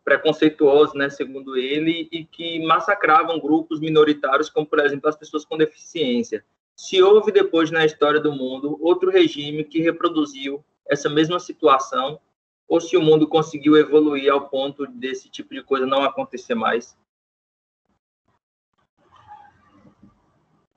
preconceituosos, 0.04 0.94
né, 0.96 1.10
segundo 1.10 1.58
ele, 1.58 2.08
e 2.12 2.26
que 2.26 2.64
massacravam 2.66 3.40
grupos 3.40 3.80
minoritários, 3.80 4.50
como 4.50 4.68
por 4.68 4.80
exemplo 4.80 5.10
as 5.10 5.16
pessoas 5.16 5.46
com 5.46 5.58
deficiência. 5.58 6.44
Se 6.76 7.02
houve 7.02 7.32
depois 7.32 7.72
na 7.72 7.86
história 7.86 8.20
do 8.20 8.32
mundo 8.32 8.78
outro 8.82 9.10
regime 9.12 9.64
que 9.64 9.80
reproduziu 9.80 10.64
essa 10.88 11.10
mesma 11.10 11.40
situação, 11.40 12.20
ou 12.68 12.82
se 12.82 12.98
o 12.98 13.02
mundo 13.02 13.28
conseguiu 13.28 13.78
evoluir 13.78 14.32
ao 14.32 14.50
ponto 14.50 14.88
desse 14.88 15.30
tipo 15.30 15.54
de 15.54 15.64
coisa 15.64 15.86
não 15.86 16.04
acontecer 16.04 16.56
mais? 16.56 16.98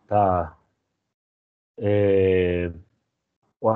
Tá. 0.07 0.57
É... 1.79 2.71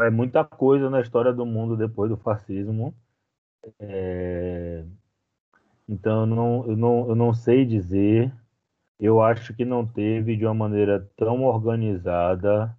é 0.02 0.10
muita 0.10 0.44
coisa 0.44 0.88
na 0.88 1.00
história 1.00 1.32
do 1.32 1.44
mundo 1.44 1.76
depois 1.76 2.10
do 2.10 2.16
fascismo. 2.16 2.94
É... 3.78 4.84
Então, 5.88 6.20
eu 6.20 6.26
não, 6.26 6.66
eu, 6.68 6.76
não, 6.76 7.08
eu 7.08 7.14
não 7.16 7.34
sei 7.34 7.64
dizer. 7.64 8.32
Eu 8.98 9.20
acho 9.20 9.54
que 9.54 9.64
não 9.64 9.86
teve 9.86 10.36
de 10.36 10.44
uma 10.44 10.54
maneira 10.54 11.10
tão 11.16 11.42
organizada 11.44 12.76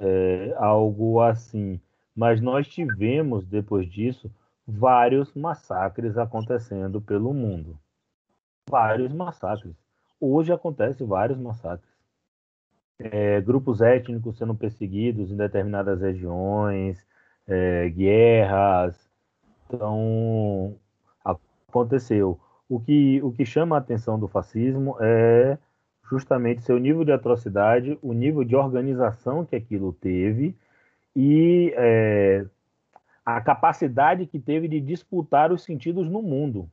é, 0.00 0.54
algo 0.56 1.20
assim. 1.20 1.80
Mas 2.14 2.40
nós 2.40 2.66
tivemos, 2.66 3.46
depois 3.46 3.90
disso, 3.90 4.30
vários 4.66 5.32
massacres 5.34 6.16
acontecendo 6.16 7.00
pelo 7.00 7.32
mundo. 7.34 7.78
Vários 8.68 9.12
massacres. 9.12 9.76
Hoje 10.20 10.52
acontecem 10.52 11.06
vários 11.06 11.38
massacres. 11.38 11.93
É, 12.98 13.40
grupos 13.40 13.80
étnicos 13.80 14.38
sendo 14.38 14.54
perseguidos 14.54 15.30
em 15.30 15.36
determinadas 15.36 16.00
regiões, 16.00 17.04
é, 17.46 17.88
guerras. 17.90 19.10
Então, 19.66 20.76
aconteceu. 21.24 22.38
O 22.68 22.80
que, 22.80 23.20
o 23.22 23.32
que 23.32 23.44
chama 23.44 23.76
a 23.76 23.78
atenção 23.78 24.18
do 24.18 24.28
fascismo 24.28 24.96
é 25.00 25.58
justamente 26.08 26.62
seu 26.62 26.78
nível 26.78 27.04
de 27.04 27.12
atrocidade, 27.12 27.98
o 28.02 28.12
nível 28.12 28.44
de 28.44 28.54
organização 28.54 29.44
que 29.44 29.56
aquilo 29.56 29.92
teve 29.92 30.54
e 31.16 31.72
é, 31.76 32.46
a 33.24 33.40
capacidade 33.40 34.26
que 34.26 34.38
teve 34.38 34.68
de 34.68 34.80
disputar 34.80 35.52
os 35.52 35.62
sentidos 35.62 36.08
no 36.08 36.22
mundo. 36.22 36.70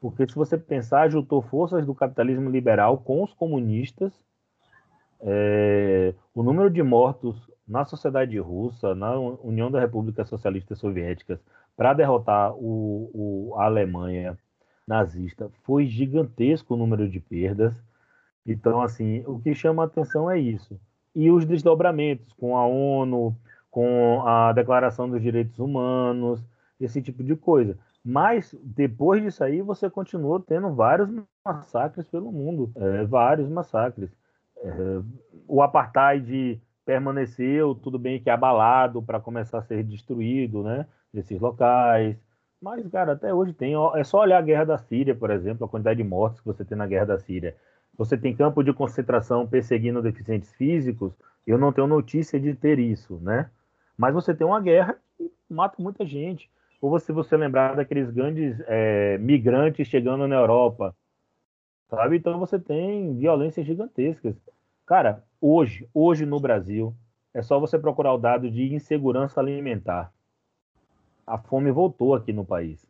Porque 0.00 0.26
se 0.26 0.34
você 0.34 0.56
pensar, 0.56 1.10
juntou 1.10 1.42
forças 1.42 1.84
do 1.84 1.94
capitalismo 1.94 2.48
liberal 2.48 2.98
com 2.98 3.22
os 3.22 3.32
comunistas, 3.34 4.12
é, 5.20 6.14
o 6.34 6.42
número 6.42 6.70
de 6.70 6.82
mortos 6.82 7.36
na 7.66 7.84
sociedade 7.84 8.38
russa, 8.38 8.94
na 8.94 9.18
União 9.18 9.70
das 9.70 9.82
Repúblicas 9.82 10.28
Socialistas 10.28 10.78
Soviéticas, 10.78 11.40
para 11.76 11.92
derrotar 11.92 12.54
o, 12.54 13.10
o, 13.12 13.54
a 13.56 13.64
Alemanha 13.64 14.38
nazista, 14.86 15.50
foi 15.64 15.86
gigantesco 15.86 16.74
o 16.74 16.76
número 16.76 17.08
de 17.08 17.20
perdas. 17.20 17.74
Então, 18.46 18.80
assim, 18.80 19.24
o 19.26 19.38
que 19.40 19.54
chama 19.54 19.82
a 19.82 19.86
atenção 19.86 20.30
é 20.30 20.38
isso. 20.38 20.78
E 21.14 21.30
os 21.30 21.44
desdobramentos 21.44 22.32
com 22.34 22.56
a 22.56 22.66
ONU, 22.66 23.36
com 23.70 24.22
a 24.24 24.52
Declaração 24.52 25.08
dos 25.10 25.20
Direitos 25.20 25.58
Humanos, 25.58 26.42
esse 26.80 27.02
tipo 27.02 27.24
de 27.24 27.34
coisa. 27.34 27.76
Mas 28.04 28.54
depois 28.62 29.20
disso 29.20 29.42
aí, 29.42 29.60
você 29.60 29.90
continua 29.90 30.40
tendo 30.46 30.72
vários 30.72 31.10
massacres 31.44 32.06
pelo 32.06 32.30
mundo, 32.30 32.70
é, 32.76 33.04
vários 33.04 33.48
massacres. 33.48 34.10
É, 34.62 34.70
o 35.46 35.62
apartheid 35.62 36.60
permaneceu, 36.84 37.74
tudo 37.74 37.98
bem 37.98 38.20
que 38.20 38.30
abalado 38.30 39.02
para 39.02 39.20
começar 39.20 39.58
a 39.58 39.62
ser 39.62 39.82
destruído, 39.82 40.62
né? 40.62 40.86
Desses 41.12 41.40
locais. 41.40 42.16
Mas, 42.60 42.86
cara, 42.88 43.12
até 43.12 43.34
hoje 43.34 43.52
tem. 43.52 43.74
É 43.94 44.04
só 44.04 44.20
olhar 44.20 44.38
a 44.38 44.42
guerra 44.42 44.64
da 44.64 44.78
Síria, 44.78 45.14
por 45.14 45.30
exemplo, 45.30 45.66
a 45.66 45.68
quantidade 45.68 46.02
de 46.02 46.08
mortes 46.08 46.40
que 46.40 46.46
você 46.46 46.64
tem 46.64 46.76
na 46.76 46.86
guerra 46.86 47.06
da 47.06 47.18
Síria. 47.18 47.56
Você 47.98 48.16
tem 48.16 48.34
campo 48.34 48.62
de 48.62 48.72
concentração 48.72 49.46
perseguindo 49.46 50.02
deficientes 50.02 50.52
físicos. 50.54 51.12
Eu 51.46 51.58
não 51.58 51.72
tenho 51.72 51.86
notícia 51.86 52.38
de 52.38 52.54
ter 52.54 52.78
isso, 52.78 53.18
né? 53.22 53.50
Mas 53.96 54.14
você 54.14 54.34
tem 54.34 54.46
uma 54.46 54.60
guerra 54.60 54.96
que 55.16 55.30
mata 55.48 55.82
muita 55.82 56.04
gente. 56.04 56.50
Ou 56.80 56.98
se 56.98 57.12
você 57.12 57.36
lembrar 57.36 57.74
daqueles 57.74 58.10
grandes 58.10 58.60
é, 58.66 59.16
migrantes 59.18 59.88
chegando 59.88 60.28
na 60.28 60.36
Europa, 60.36 60.94
sabe? 61.88 62.16
Então 62.16 62.38
você 62.38 62.58
tem 62.58 63.16
violências 63.16 63.66
gigantescas. 63.66 64.36
Cara, 64.86 65.24
hoje, 65.40 65.88
hoje 65.92 66.24
no 66.24 66.38
Brasil, 66.40 66.94
é 67.34 67.42
só 67.42 67.58
você 67.58 67.78
procurar 67.78 68.14
o 68.14 68.18
dado 68.18 68.50
de 68.50 68.74
insegurança 68.74 69.40
alimentar. 69.40 70.12
A 71.26 71.36
fome 71.36 71.70
voltou 71.70 72.14
aqui 72.14 72.32
no 72.32 72.44
país. 72.44 72.86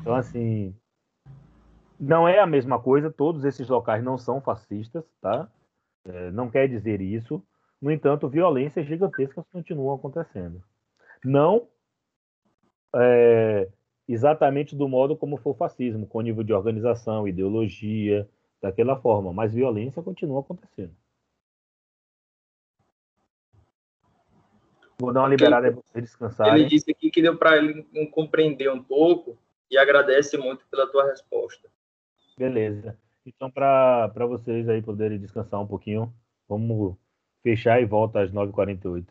Então, 0.00 0.14
assim, 0.14 0.74
não 1.98 2.26
é 2.26 2.40
a 2.40 2.46
mesma 2.46 2.80
coisa, 2.80 3.10
todos 3.10 3.44
esses 3.44 3.68
locais 3.68 4.02
não 4.02 4.18
são 4.18 4.40
fascistas, 4.40 5.04
tá? 5.20 5.48
É, 6.04 6.30
não 6.30 6.50
quer 6.50 6.66
dizer 6.66 7.00
isso, 7.00 7.42
no 7.80 7.90
entanto, 7.90 8.28
violências 8.28 8.86
gigantescas 8.86 9.44
continuam 9.52 9.94
acontecendo. 9.94 10.62
Não 11.24 11.68
é, 12.94 13.68
exatamente 14.12 14.74
do 14.74 14.88
modo 14.88 15.16
como 15.16 15.36
foi 15.36 15.52
o 15.52 15.56
fascismo, 15.56 16.06
com 16.06 16.20
nível 16.20 16.42
de 16.42 16.52
organização, 16.52 17.28
ideologia, 17.28 18.28
daquela 18.60 18.96
forma, 18.96 19.32
mas 19.32 19.54
violência 19.54 20.02
continua 20.02 20.40
acontecendo. 20.40 20.94
Vou 24.98 25.12
dar 25.12 25.20
uma 25.20 25.28
liberada 25.28 25.72
para 25.72 25.80
você 25.80 26.00
descansar. 26.02 26.54
Ele 26.54 26.66
disse 26.66 26.90
aqui 26.90 27.10
que 27.10 27.22
deu 27.22 27.38
para 27.38 27.56
ele 27.56 27.84
compreender 28.10 28.70
um 28.70 28.82
pouco 28.82 29.38
e 29.70 29.78
agradece 29.78 30.36
muito 30.36 30.66
pela 30.70 30.86
tua 30.86 31.06
resposta. 31.06 31.70
Beleza. 32.36 32.98
Então, 33.24 33.50
para 33.50 34.26
vocês 34.26 34.68
aí 34.68 34.82
poderem 34.82 35.18
descansar 35.18 35.60
um 35.60 35.66
pouquinho, 35.66 36.12
vamos 36.46 36.96
fechar 37.42 37.80
e 37.80 37.86
volta 37.86 38.20
às 38.20 38.30
9h48. 38.30 39.06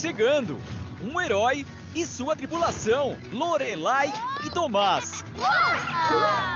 Chegando. 0.00 0.60
Um 1.02 1.20
herói 1.20 1.66
e 1.94 2.06
sua 2.06 2.34
tripulação, 2.34 3.16
Lorelai 3.32 4.12
e 4.44 4.50
Tomás. 4.50 5.24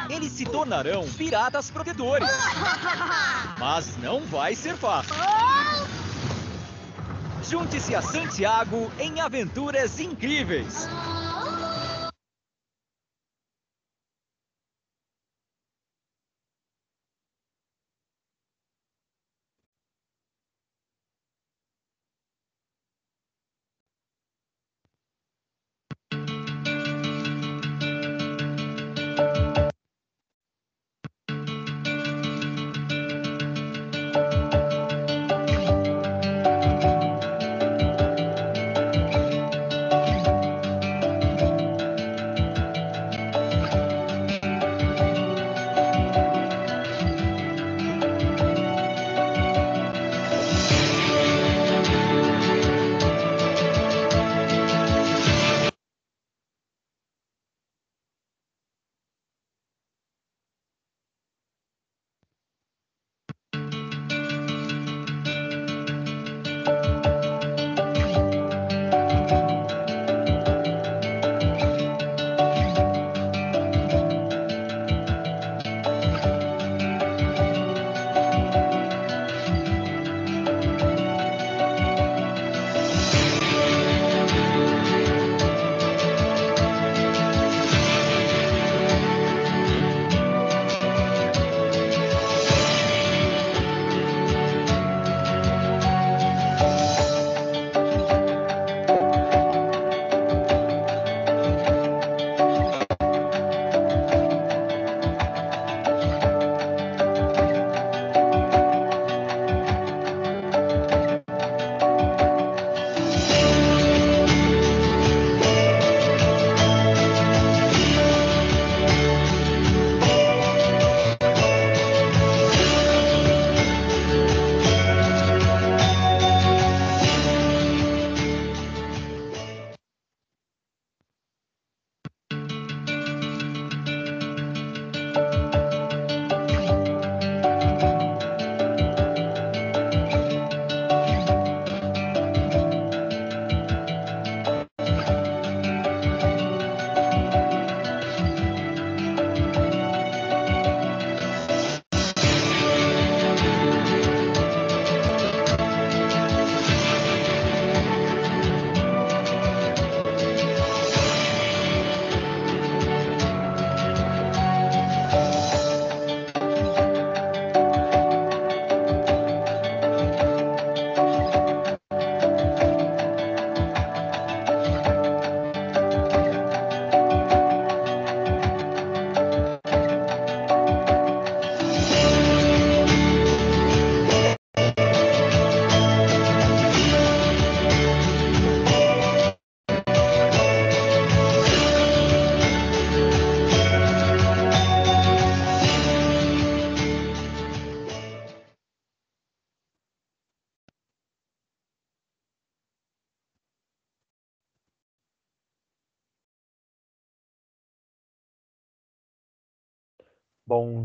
Eles 0.08 0.32
se 0.32 0.44
tornarão 0.44 1.06
piratas 1.10 1.70
protetores. 1.70 2.28
Mas 3.58 3.96
não 3.98 4.20
vai 4.20 4.54
ser 4.54 4.76
fácil. 4.76 5.14
Junte-se 7.48 7.94
a 7.94 8.00
Santiago 8.00 8.90
em 8.98 9.20
aventuras 9.20 9.98
incríveis. 10.00 10.88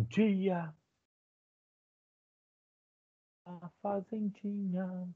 Dia. 0.09 0.73
A 3.45 3.69
fazendinha. 3.81 5.07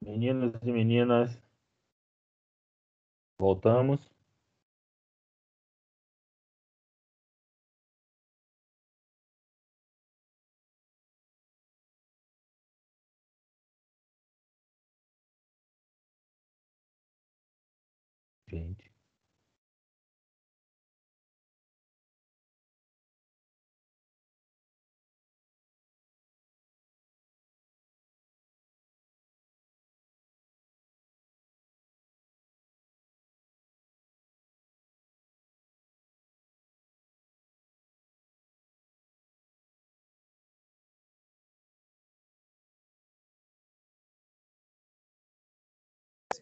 Meninos 0.00 0.54
e 0.62 0.72
meninas, 0.72 1.30
voltamos. 3.38 4.00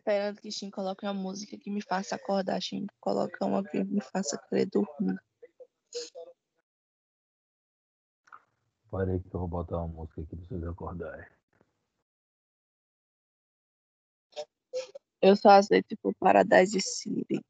Esperando 0.01 0.41
que 0.41 0.51
Shin 0.51 0.71
coloque 0.71 1.05
uma 1.05 1.13
música 1.13 1.59
que 1.59 1.71
me 1.71 1.83
faça 1.83 2.17
acordar, 2.17 2.59
Shin. 2.59 2.87
Coloca 3.01 3.45
uma 3.45 3.63
que 3.63 3.85
me 3.85 4.01
faça 4.01 4.39
querer 4.49 4.65
dormir. 4.65 5.21
Parei 8.91 9.21
que 9.21 9.27
eu 9.27 9.41
vou 9.41 9.47
botar 9.47 9.77
uma 9.77 9.89
música 9.89 10.23
aqui 10.23 10.37
pra 10.37 10.47
vocês 10.47 10.65
acordarem. 10.65 11.27
Eu 15.21 15.37
só 15.37 15.51
aceito 15.51 15.95
por 15.99 16.15
Paradise 16.15 16.81
City. 16.81 17.45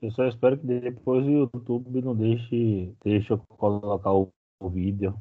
Eu 0.00 0.10
só 0.10 0.26
espero 0.26 0.58
que 0.58 0.66
depois 0.66 1.26
o 1.26 1.30
YouTube 1.30 2.00
não 2.02 2.14
deixe, 2.16 2.94
deixe 3.04 3.30
eu 3.32 3.38
colocar 3.38 4.12
o, 4.14 4.32
o 4.58 4.68
vídeo. 4.70 5.14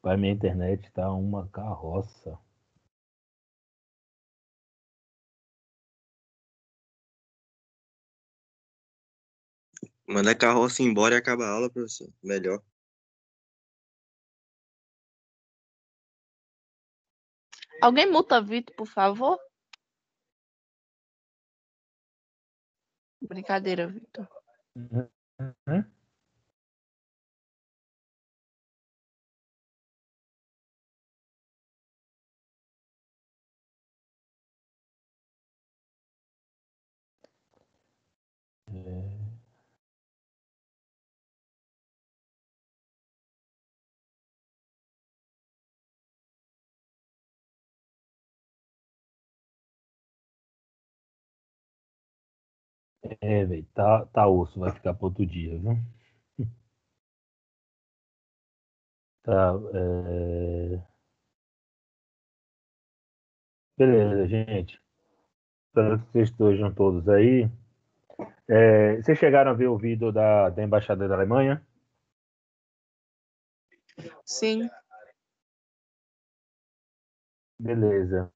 Pai, 0.00 0.16
minha 0.16 0.32
internet 0.32 0.88
tá 0.92 1.12
uma 1.12 1.48
carroça. 1.48 2.38
Manda 10.06 10.32
a 10.32 10.34
carroça 10.36 10.82
embora 10.82 11.14
e 11.14 11.18
acaba 11.18 11.44
a 11.46 11.50
aula, 11.50 11.70
professor. 11.70 12.08
Melhor. 12.22 12.62
Alguém 17.80 18.10
multa 18.10 18.40
Vitor, 18.40 18.74
por 18.76 18.86
favor? 18.86 19.38
Brincadeira, 23.20 23.86
Vitor. 23.88 24.28
Uhum. 24.76 25.08
É. 38.68 39.13
É, 53.20 53.44
velho, 53.44 53.66
tá, 53.74 54.06
tá 54.06 54.26
osso, 54.26 54.58
vai 54.60 54.72
ficar 54.72 54.94
para 54.94 55.06
outro 55.06 55.26
dia, 55.26 55.58
viu? 55.58 55.76
Tá, 59.22 59.54
é... 59.74 60.82
Beleza, 63.76 64.26
gente. 64.28 64.80
Espero 65.68 65.98
que 66.00 66.12
vocês 66.12 66.30
estejam 66.30 66.72
todos 66.74 67.08
aí. 67.08 67.50
É, 68.48 68.96
vocês 69.02 69.18
chegaram 69.18 69.50
a 69.50 69.54
ver 69.54 69.68
o 69.68 69.78
vídeo 69.78 70.12
da, 70.12 70.50
da 70.50 70.62
Embaixada 70.62 71.08
da 71.08 71.14
Alemanha? 71.14 71.64
Sim. 74.24 74.68
Beleza. 77.58 78.30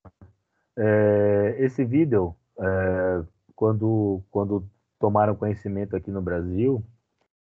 É, 0.77 1.57
esse 1.59 1.85
vídeo, 1.85 2.37
é, 2.59 3.25
quando, 3.59 4.23
quando 4.31 4.65
tomaram 5.01 5.35
conhecimento 5.35 5.97
aqui 5.97 6.13
no 6.13 6.23
Brasil, 6.23 6.81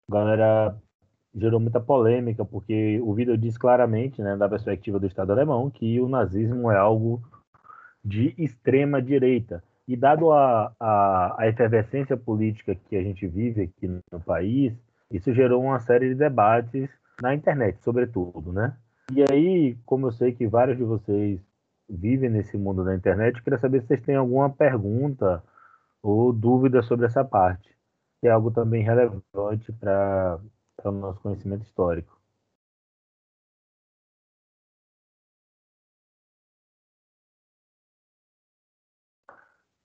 a 0.10 0.14
galera 0.14 0.78
gerou 1.36 1.60
muita 1.60 1.82
polêmica, 1.82 2.46
porque 2.46 3.02
o 3.04 3.14
vídeo 3.14 3.38
diz 3.38 3.58
claramente, 3.58 4.22
né, 4.22 4.38
da 4.38 4.48
perspectiva 4.48 4.98
do 4.98 5.06
Estado 5.06 5.34
alemão, 5.34 5.70
que 5.70 6.00
o 6.00 6.08
nazismo 6.08 6.72
é 6.72 6.78
algo 6.78 7.22
de 8.04 8.34
extrema 8.38 9.02
direita. 9.02 9.62
E 9.86 9.98
dado 9.98 10.32
a, 10.32 10.74
a, 10.80 11.36
a 11.38 11.48
efervescência 11.50 12.16
política 12.16 12.76
que 12.76 12.96
a 12.96 13.04
gente 13.04 13.28
vive 13.28 13.64
aqui 13.64 13.88
no 14.10 14.22
país, 14.22 14.74
isso 15.12 15.34
gerou 15.34 15.62
uma 15.62 15.82
série 15.82 16.08
de 16.08 16.16
debates 16.16 16.90
na 17.22 17.36
internet, 17.36 17.78
sobretudo, 17.84 18.54
né? 18.54 18.74
E 19.14 19.22
aí, 19.30 19.76
como 19.86 20.08
eu 20.08 20.12
sei 20.14 20.32
que 20.32 20.48
vários 20.48 20.78
de 20.78 20.84
vocês 20.84 21.42
vivem 21.90 22.30
nesse 22.30 22.58
mundo 22.58 22.86
da 22.86 22.96
internet, 22.96 23.36
eu 23.36 23.44
queria 23.44 23.60
saber 23.60 23.82
se 23.82 23.88
vocês 23.88 24.02
têm 24.02 24.16
alguma 24.16 24.50
pergunta 24.50 25.44
ou 26.02 26.34
dúvida 26.34 26.82
sobre 26.84 27.06
essa 27.06 27.24
parte, 27.26 27.76
que 28.22 28.28
é 28.28 28.32
algo 28.32 28.52
também 28.52 28.84
relevante 28.84 29.72
para 29.74 30.40
o 30.86 30.92
nosso 30.92 31.20
conhecimento 31.22 31.64
histórico. 31.64 32.20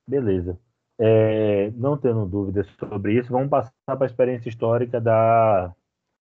Beleza. 0.06 0.58
É, 0.98 1.70
não 1.72 1.96
tendo 1.98 2.24
dúvidas 2.26 2.66
sobre 2.78 3.18
isso, 3.18 3.32
vamos 3.32 3.48
passar 3.50 3.72
para 3.86 4.04
a 4.04 4.06
experiência 4.06 4.48
histórica 4.48 5.00
da, 5.00 5.74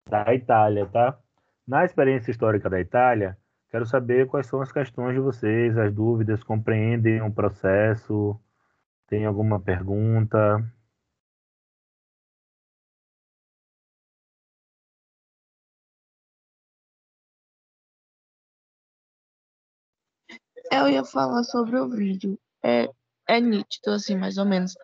da 0.09 0.33
Itália, 0.35 0.87
tá? 0.87 1.19
Na 1.67 1.85
experiência 1.85 2.31
histórica 2.31 2.69
da 2.69 2.79
Itália, 2.79 3.37
quero 3.71 3.85
saber 3.85 4.27
quais 4.27 4.47
são 4.47 4.61
as 4.61 4.71
questões 4.71 5.15
de 5.15 5.19
vocês, 5.21 5.77
as 5.77 5.93
dúvidas, 5.93 6.43
compreendem 6.43 7.21
o 7.21 7.31
processo, 7.33 8.39
tem 9.09 9.25
alguma 9.25 9.59
pergunta? 9.59 10.37
Eu 20.71 20.87
ia 20.87 21.03
falar 21.03 21.43
sobre 21.43 21.79
o 21.79 21.89
vídeo. 21.89 22.39
É, 22.63 22.87
é 23.27 23.39
nítido, 23.41 23.91
assim, 23.91 24.15
mais 24.15 24.37
ou 24.37 24.45
menos, 24.45 24.75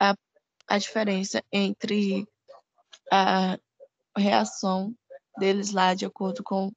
a, 0.00 0.14
a 0.66 0.78
diferença 0.78 1.42
entre 1.52 2.26
a 3.12 3.56
reação 4.16 4.92
deles 5.38 5.70
lá 5.70 5.94
de 5.94 6.04
acordo 6.04 6.42
com 6.42 6.72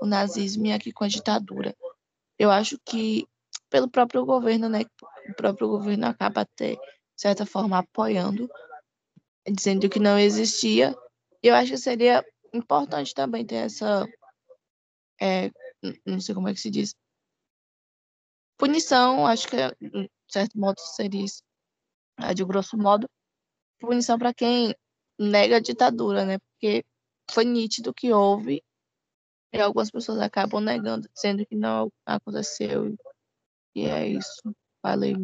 o 0.00 0.06
nazismo 0.06 0.66
e 0.66 0.72
aqui 0.72 0.92
com 0.92 1.04
a 1.04 1.08
ditadura. 1.08 1.76
Eu 2.38 2.50
acho 2.50 2.78
que 2.86 3.28
pelo 3.68 3.90
próprio 3.90 4.24
governo, 4.24 4.68
né, 4.68 4.84
próprio 5.38 5.68
governo 5.68 6.06
acaba 6.06 6.40
até, 6.40 6.74
de 6.74 6.80
certa 7.16 7.46
forma, 7.46 7.78
apoiando, 7.78 8.50
dizendo 9.46 9.88
que 9.88 10.00
não 10.00 10.18
existia. 10.18 10.94
Eu 11.40 11.54
acho 11.54 11.70
que 11.70 11.78
seria 11.78 12.24
importante 12.52 13.14
também 13.14 13.46
ter 13.46 13.66
essa, 13.66 14.04
é, 15.20 15.50
não 16.04 16.20
sei 16.20 16.34
como 16.34 16.48
é 16.48 16.54
que 16.54 16.60
se 16.60 16.70
diz, 16.70 16.94
punição, 18.58 19.24
acho 19.26 19.46
que 19.46 19.56
de 19.56 20.10
certo 20.28 20.58
modo 20.58 20.80
seria 20.80 21.24
isso, 21.24 21.42
de 22.34 22.44
grosso 22.44 22.76
modo, 22.76 23.08
punição 23.78 24.18
para 24.18 24.34
quem 24.34 24.74
nega 25.18 25.56
a 25.58 25.60
ditadura, 25.60 26.24
né? 26.24 26.38
Porque 26.38 26.84
foi 27.30 27.44
nítido 27.44 27.94
que 27.94 28.12
houve 28.12 28.60
e 29.52 29.60
algumas 29.60 29.90
pessoas 29.90 30.18
acabam 30.18 30.60
negando, 30.60 31.08
dizendo 31.14 31.46
que 31.46 31.54
não 31.54 31.92
aconteceu. 32.04 32.96
E 33.74 33.86
é 33.86 34.08
isso. 34.08 34.42
Falei. 34.82 35.14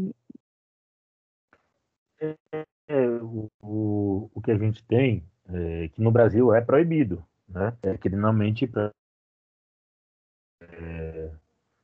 É, 2.21 3.07
o, 3.23 3.51
o, 3.61 4.31
o 4.35 4.41
que 4.41 4.51
a 4.51 4.59
gente 4.59 4.85
tem 4.85 5.25
é 5.49 5.89
que 5.89 6.01
no 6.01 6.11
Brasil 6.11 6.55
é 6.55 6.61
proibido, 6.61 7.25
né? 7.49 7.77
É 7.83 7.97
criminalmente 7.99 8.71
é, 10.61 11.31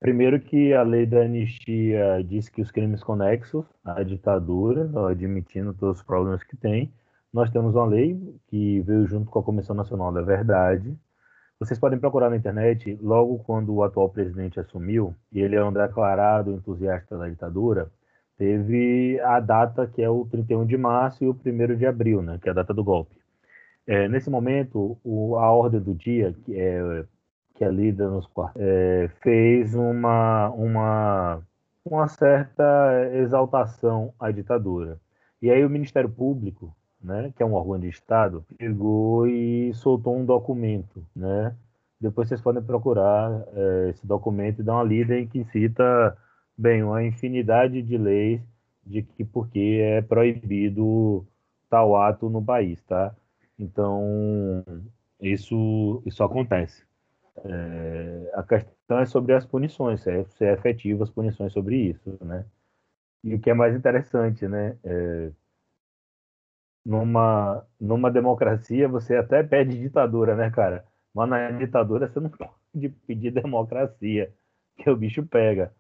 Primeiro 0.01 0.41
que 0.41 0.73
a 0.73 0.83
lei 0.83 1.05
da 1.05 1.21
anistia 1.21 2.25
diz 2.25 2.49
que 2.49 2.62
os 2.62 2.71
crimes 2.71 3.03
conexos 3.05 3.66
à 3.85 4.03
ditadura, 4.03 4.91
admitindo 5.11 5.75
todos 5.75 5.99
os 5.99 6.03
problemas 6.03 6.43
que 6.43 6.57
tem, 6.57 6.91
nós 7.31 7.51
temos 7.51 7.75
uma 7.75 7.85
lei 7.85 8.18
que 8.49 8.81
veio 8.81 9.07
junto 9.07 9.31
com 9.31 9.39
a 9.39 9.43
Comissão 9.43 9.77
Nacional 9.77 10.11
da 10.11 10.23
Verdade. 10.23 10.99
Vocês 11.61 11.79
podem 11.79 11.99
procurar 11.99 12.31
na 12.31 12.37
internet, 12.37 12.99
logo 13.03 13.39
quando 13.41 13.75
o 13.75 13.85
atual 13.85 14.09
presidente 14.09 14.59
assumiu, 14.59 15.15
e 15.31 15.41
ele 15.43 15.57
é 15.57 15.63
um 15.63 15.71
declarado 15.71 16.53
entusiasta 16.53 17.19
da 17.19 17.29
ditadura, 17.29 17.93
teve 18.39 19.21
a 19.21 19.39
data 19.39 19.87
que 19.87 20.01
é 20.01 20.09
o 20.09 20.25
31 20.25 20.65
de 20.65 20.79
março 20.79 21.23
e 21.23 21.29
o 21.29 21.33
1 21.33 21.77
de 21.77 21.87
abril, 21.87 22.23
né, 22.23 22.39
que 22.41 22.49
é 22.49 22.53
a 22.53 22.55
data 22.55 22.73
do 22.73 22.83
golpe. 22.83 23.15
É, 23.87 24.09
nesse 24.09 24.31
momento, 24.31 24.99
o, 25.05 25.37
a 25.37 25.51
ordem 25.51 25.81
do 25.81 25.95
dia, 25.95 26.35
que 26.45 26.59
é 26.59 27.05
que 27.55 27.65
é 27.65 27.71
lida 27.71 28.09
nos 28.09 28.27
é, 28.57 29.11
fez 29.23 29.75
uma, 29.75 30.49
uma, 30.49 31.43
uma 31.85 32.09
certa 32.09 32.65
exaltação 33.13 34.15
à 34.19 34.31
ditadura. 34.31 34.99
E 35.43 35.51
aí 35.51 35.63
o 35.63 35.69
Ministério 35.69 36.09
Público, 36.09 36.75
né, 37.03 37.32
que 37.36 37.42
é 37.42 37.46
um 37.46 37.55
órgão 37.55 37.78
de 37.78 37.88
Estado, 37.88 38.44
pegou 38.59 39.26
e 39.26 39.72
soltou 39.74 40.16
um 40.16 40.24
documento, 40.24 41.05
né? 41.14 41.57
Depois 42.01 42.28
vocês 42.28 42.40
podem 42.40 42.62
procurar 42.62 43.30
é, 43.55 43.90
esse 43.90 44.07
documento 44.07 44.61
e 44.61 44.64
dar 44.64 44.74
uma 44.74 44.84
lida 44.84 45.18
em 45.18 45.26
que 45.26 45.44
cita, 45.44 46.16
bem, 46.57 46.82
uma 46.82 47.05
infinidade 47.05 47.82
de 47.82 47.98
leis 47.98 48.40
de 48.84 49.03
que 49.03 49.24
porque 49.24 49.80
é 49.82 50.03
proibido 50.03 51.26
tal 51.68 51.96
ato 51.96 52.28
no 52.30 52.44
país, 52.44 52.82
tá? 52.84 53.14
Então, 53.59 54.64
isso, 55.20 56.03
isso 56.07 56.22
acontece. 56.24 56.84
É, 57.44 58.32
a 58.34 58.42
questão 58.42 58.98
é 58.98 59.07
sobre 59.07 59.34
as 59.34 59.46
punições, 59.46 60.03
se 60.03 60.11
é, 60.11 60.24
se 60.24 60.44
é 60.44 60.53
efetivo 60.55 61.03
as 61.03 61.11
punições 61.11 61.53
sobre 61.53 61.76
isso, 61.76 62.18
né? 62.24 62.44
E 63.24 63.34
o 63.34 63.40
que 63.40 63.51
é 63.51 63.55
mais 63.55 63.74
interessante, 63.76 64.48
né? 64.48 64.78
É, 64.84 65.30
numa, 66.85 67.66
numa 67.81 68.11
democracia 68.11 68.89
você 68.89 69.16
até 69.16 69.43
pede 69.43 69.78
ditadura, 69.78 70.35
né, 70.37 70.51
cara? 70.51 70.85
Mas 71.14 71.28
na 71.28 71.51
ditadura 71.53 72.09
você 72.09 72.20
não 72.20 72.31
pode 72.31 72.89
pedir 73.07 73.31
democracia, 73.31 74.33
que 74.76 74.91
o 74.91 74.97
bicho 74.97 75.24
pega. 75.26 75.72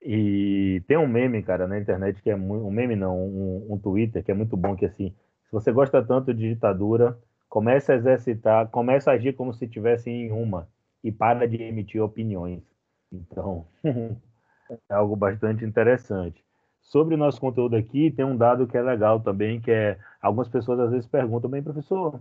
E 0.00 0.82
tem 0.88 0.96
um 0.96 1.06
meme, 1.06 1.42
cara, 1.42 1.66
na 1.68 1.78
internet 1.78 2.20
que 2.22 2.30
é 2.30 2.36
muito. 2.36 2.66
Um 2.66 2.70
meme 2.70 2.96
não, 2.96 3.16
um, 3.18 3.66
um 3.70 3.78
Twitter 3.78 4.24
que 4.24 4.30
é 4.32 4.34
muito 4.34 4.56
bom, 4.56 4.76
que 4.76 4.86
assim, 4.86 5.14
se 5.44 5.52
você 5.52 5.70
gosta 5.72 6.02
tanto 6.04 6.34
de 6.34 6.54
ditadura, 6.54 7.18
comece 7.48 7.92
a 7.92 7.96
exercitar, 7.96 8.68
comece 8.68 9.08
a 9.08 9.12
agir 9.12 9.34
como 9.34 9.52
se 9.54 9.64
estivesse 9.64 10.10
em 10.10 10.32
uma 10.32 10.68
e 11.04 11.12
para 11.12 11.46
de 11.46 11.62
emitir 11.62 12.02
opiniões. 12.02 12.62
Então, 13.12 13.66
é 13.84 14.94
algo 14.94 15.14
bastante 15.14 15.64
interessante. 15.64 16.44
Sobre 16.82 17.14
o 17.14 17.18
nosso 17.18 17.40
conteúdo 17.40 17.76
aqui, 17.76 18.10
tem 18.10 18.24
um 18.24 18.36
dado 18.36 18.66
que 18.66 18.76
é 18.76 18.82
legal 18.82 19.20
também, 19.20 19.60
que 19.60 19.70
é 19.70 19.98
algumas 20.20 20.48
pessoas 20.48 20.78
às 20.80 20.90
vezes 20.90 21.06
perguntam, 21.06 21.50
bem, 21.50 21.62
professor, 21.62 22.20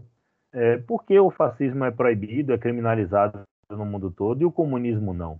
é, 0.53 0.77
por 0.77 1.03
que 1.03 1.19
o 1.19 1.31
fascismo 1.31 1.83
é 1.85 1.91
proibido, 1.91 2.53
é 2.53 2.57
criminalizado 2.57 3.41
no 3.69 3.85
mundo 3.85 4.11
todo 4.11 4.41
e 4.41 4.45
o 4.45 4.51
comunismo 4.51 5.13
não? 5.13 5.39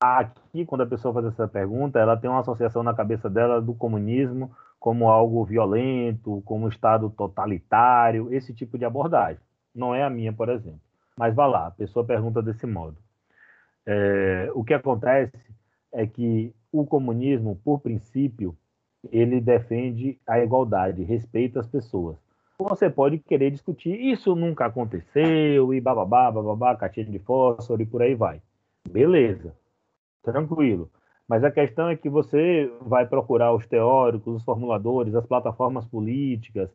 Aqui, 0.00 0.64
quando 0.64 0.82
a 0.82 0.86
pessoa 0.86 1.12
faz 1.12 1.26
essa 1.26 1.48
pergunta, 1.48 1.98
ela 1.98 2.16
tem 2.16 2.30
uma 2.30 2.40
associação 2.40 2.82
na 2.82 2.94
cabeça 2.94 3.28
dela 3.28 3.60
do 3.60 3.74
comunismo 3.74 4.54
como 4.78 5.08
algo 5.08 5.44
violento, 5.44 6.40
como 6.44 6.68
Estado 6.68 7.10
totalitário, 7.10 8.32
esse 8.32 8.54
tipo 8.54 8.78
de 8.78 8.84
abordagem. 8.84 9.42
Não 9.74 9.94
é 9.94 10.04
a 10.04 10.10
minha, 10.10 10.32
por 10.32 10.48
exemplo. 10.48 10.80
Mas 11.16 11.34
vá 11.34 11.46
lá, 11.46 11.66
a 11.66 11.70
pessoa 11.72 12.06
pergunta 12.06 12.40
desse 12.40 12.64
modo. 12.64 12.96
É, 13.84 14.50
o 14.54 14.62
que 14.62 14.72
acontece 14.72 15.36
é 15.92 16.06
que 16.06 16.54
o 16.72 16.86
comunismo, 16.86 17.60
por 17.64 17.80
princípio, 17.80 18.56
ele 19.10 19.40
defende 19.40 20.18
a 20.26 20.40
igualdade, 20.40 21.02
respeita 21.02 21.60
as 21.60 21.66
pessoas. 21.66 22.16
Você 22.58 22.90
pode 22.90 23.18
querer 23.18 23.50
discutir, 23.50 23.94
isso 23.94 24.34
nunca 24.34 24.66
aconteceu, 24.66 25.72
e 25.72 25.80
bababá, 25.80 26.30
bababá, 26.30 26.74
caixinha 26.74 27.06
de 27.06 27.18
fósforo 27.20 27.80
e 27.80 27.86
por 27.86 28.02
aí 28.02 28.14
vai. 28.14 28.42
Beleza, 28.90 29.54
tranquilo. 30.22 30.90
Mas 31.28 31.44
a 31.44 31.50
questão 31.50 31.88
é 31.88 31.96
que 31.96 32.08
você 32.08 32.72
vai 32.80 33.06
procurar 33.06 33.54
os 33.54 33.66
teóricos, 33.66 34.36
os 34.36 34.42
formuladores, 34.42 35.14
as 35.14 35.26
plataformas 35.26 35.84
políticas. 35.84 36.70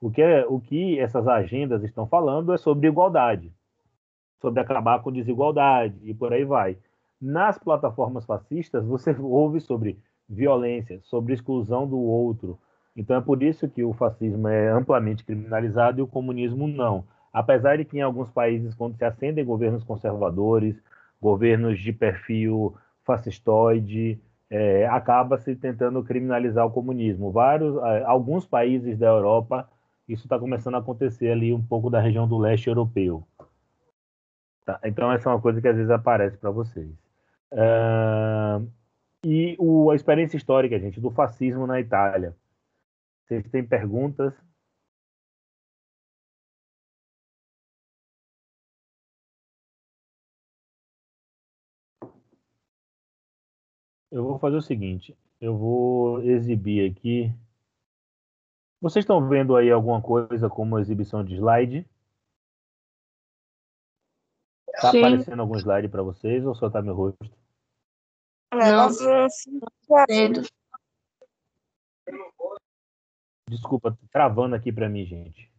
O 0.00 0.10
que, 0.10 0.22
é, 0.22 0.46
o 0.46 0.60
que 0.60 0.98
essas 0.98 1.26
agendas 1.26 1.82
estão 1.82 2.06
falando 2.06 2.52
é 2.52 2.56
sobre 2.56 2.86
igualdade, 2.86 3.52
sobre 4.40 4.60
acabar 4.60 5.02
com 5.02 5.10
desigualdade 5.10 5.98
e 6.04 6.14
por 6.14 6.32
aí 6.32 6.44
vai. 6.44 6.78
Nas 7.20 7.58
plataformas 7.58 8.24
fascistas, 8.24 8.84
você 8.84 9.14
ouve 9.18 9.60
sobre 9.60 9.98
violência, 10.28 11.00
sobre 11.02 11.32
exclusão 11.32 11.86
do 11.86 11.98
outro. 11.98 12.58
Então 12.96 13.16
é 13.16 13.20
por 13.20 13.42
isso 13.42 13.68
que 13.68 13.82
o 13.82 13.92
fascismo 13.92 14.48
é 14.48 14.70
amplamente 14.70 15.24
criminalizado 15.24 15.98
e 15.98 16.02
o 16.02 16.06
comunismo 16.06 16.66
não. 16.66 17.04
Apesar 17.32 17.76
de 17.76 17.84
que 17.84 17.98
em 17.98 18.02
alguns 18.02 18.30
países, 18.30 18.74
quando 18.74 18.96
se 18.96 19.04
acendem 19.04 19.44
governos 19.44 19.84
conservadores, 19.84 20.82
governos 21.20 21.78
de 21.78 21.92
perfil 21.92 22.74
fascistoide, 23.04 24.20
é, 24.48 24.86
acaba 24.86 25.38
se 25.38 25.54
tentando 25.54 26.02
criminalizar 26.02 26.66
o 26.66 26.70
comunismo. 26.70 27.30
Vários, 27.30 27.76
alguns 28.04 28.46
países 28.46 28.98
da 28.98 29.06
Europa, 29.06 29.68
isso 30.08 30.24
está 30.24 30.38
começando 30.38 30.76
a 30.76 30.78
acontecer 30.78 31.30
ali 31.30 31.52
um 31.52 31.62
pouco 31.62 31.90
da 31.90 32.00
região 32.00 32.26
do 32.26 32.38
leste 32.38 32.68
europeu. 32.68 33.26
Tá? 34.64 34.80
Então 34.84 35.12
essa 35.12 35.28
é 35.28 35.32
uma 35.32 35.40
coisa 35.40 35.60
que 35.60 35.68
às 35.68 35.76
vezes 35.76 35.90
aparece 35.90 36.36
para 36.38 36.50
vocês. 36.50 37.05
Uh, 37.52 38.70
e 39.24 39.56
o, 39.58 39.90
a 39.90 39.96
experiência 39.96 40.36
histórica, 40.36 40.78
gente, 40.78 41.00
do 41.00 41.10
fascismo 41.10 41.66
na 41.66 41.80
Itália. 41.80 42.36
Vocês 43.26 43.48
têm 43.50 43.66
perguntas? 43.66 44.34
Eu 54.10 54.24
vou 54.24 54.38
fazer 54.38 54.56
o 54.56 54.62
seguinte, 54.62 55.16
eu 55.40 55.56
vou 55.56 56.22
exibir 56.22 56.90
aqui. 56.90 57.32
Vocês 58.80 59.02
estão 59.02 59.28
vendo 59.28 59.56
aí 59.56 59.70
alguma 59.70 60.00
coisa 60.00 60.48
como 60.48 60.78
exibição 60.78 61.24
de 61.24 61.34
slide? 61.34 61.86
Tá 64.80 64.90
Sim. 64.90 64.98
aparecendo 64.98 65.40
algum 65.40 65.56
slide 65.56 65.88
para 65.88 66.02
vocês 66.02 66.44
ou 66.44 66.54
só 66.54 66.68
tá 66.68 66.82
meu 66.82 66.94
rosto? 66.94 67.30
Não. 68.52 68.88
Desculpa, 73.48 73.92
tá 73.92 73.98
travando 74.12 74.54
aqui 74.54 74.70
para 74.72 74.88
mim, 74.88 75.06
gente. 75.06 75.50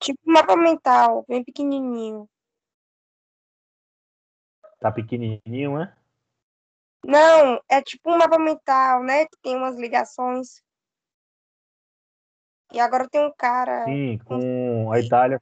Tipo 0.00 0.18
um 0.26 0.32
mapa 0.32 0.56
mental, 0.56 1.24
bem 1.28 1.44
pequenininho. 1.44 2.28
Tá 4.80 4.90
pequenininho, 4.90 5.78
né? 5.78 5.96
Não, 7.04 7.60
é 7.68 7.80
tipo 7.82 8.10
um 8.10 8.18
mapa 8.18 8.38
mental, 8.38 9.02
né? 9.02 9.26
Que 9.26 9.36
tem 9.42 9.56
umas 9.56 9.76
ligações. 9.76 10.62
E 12.72 12.80
agora 12.80 13.08
tem 13.08 13.24
um 13.24 13.32
cara. 13.32 13.84
Sim, 13.84 14.18
com 14.18 14.92
a 14.92 15.00
Itália. 15.00 15.40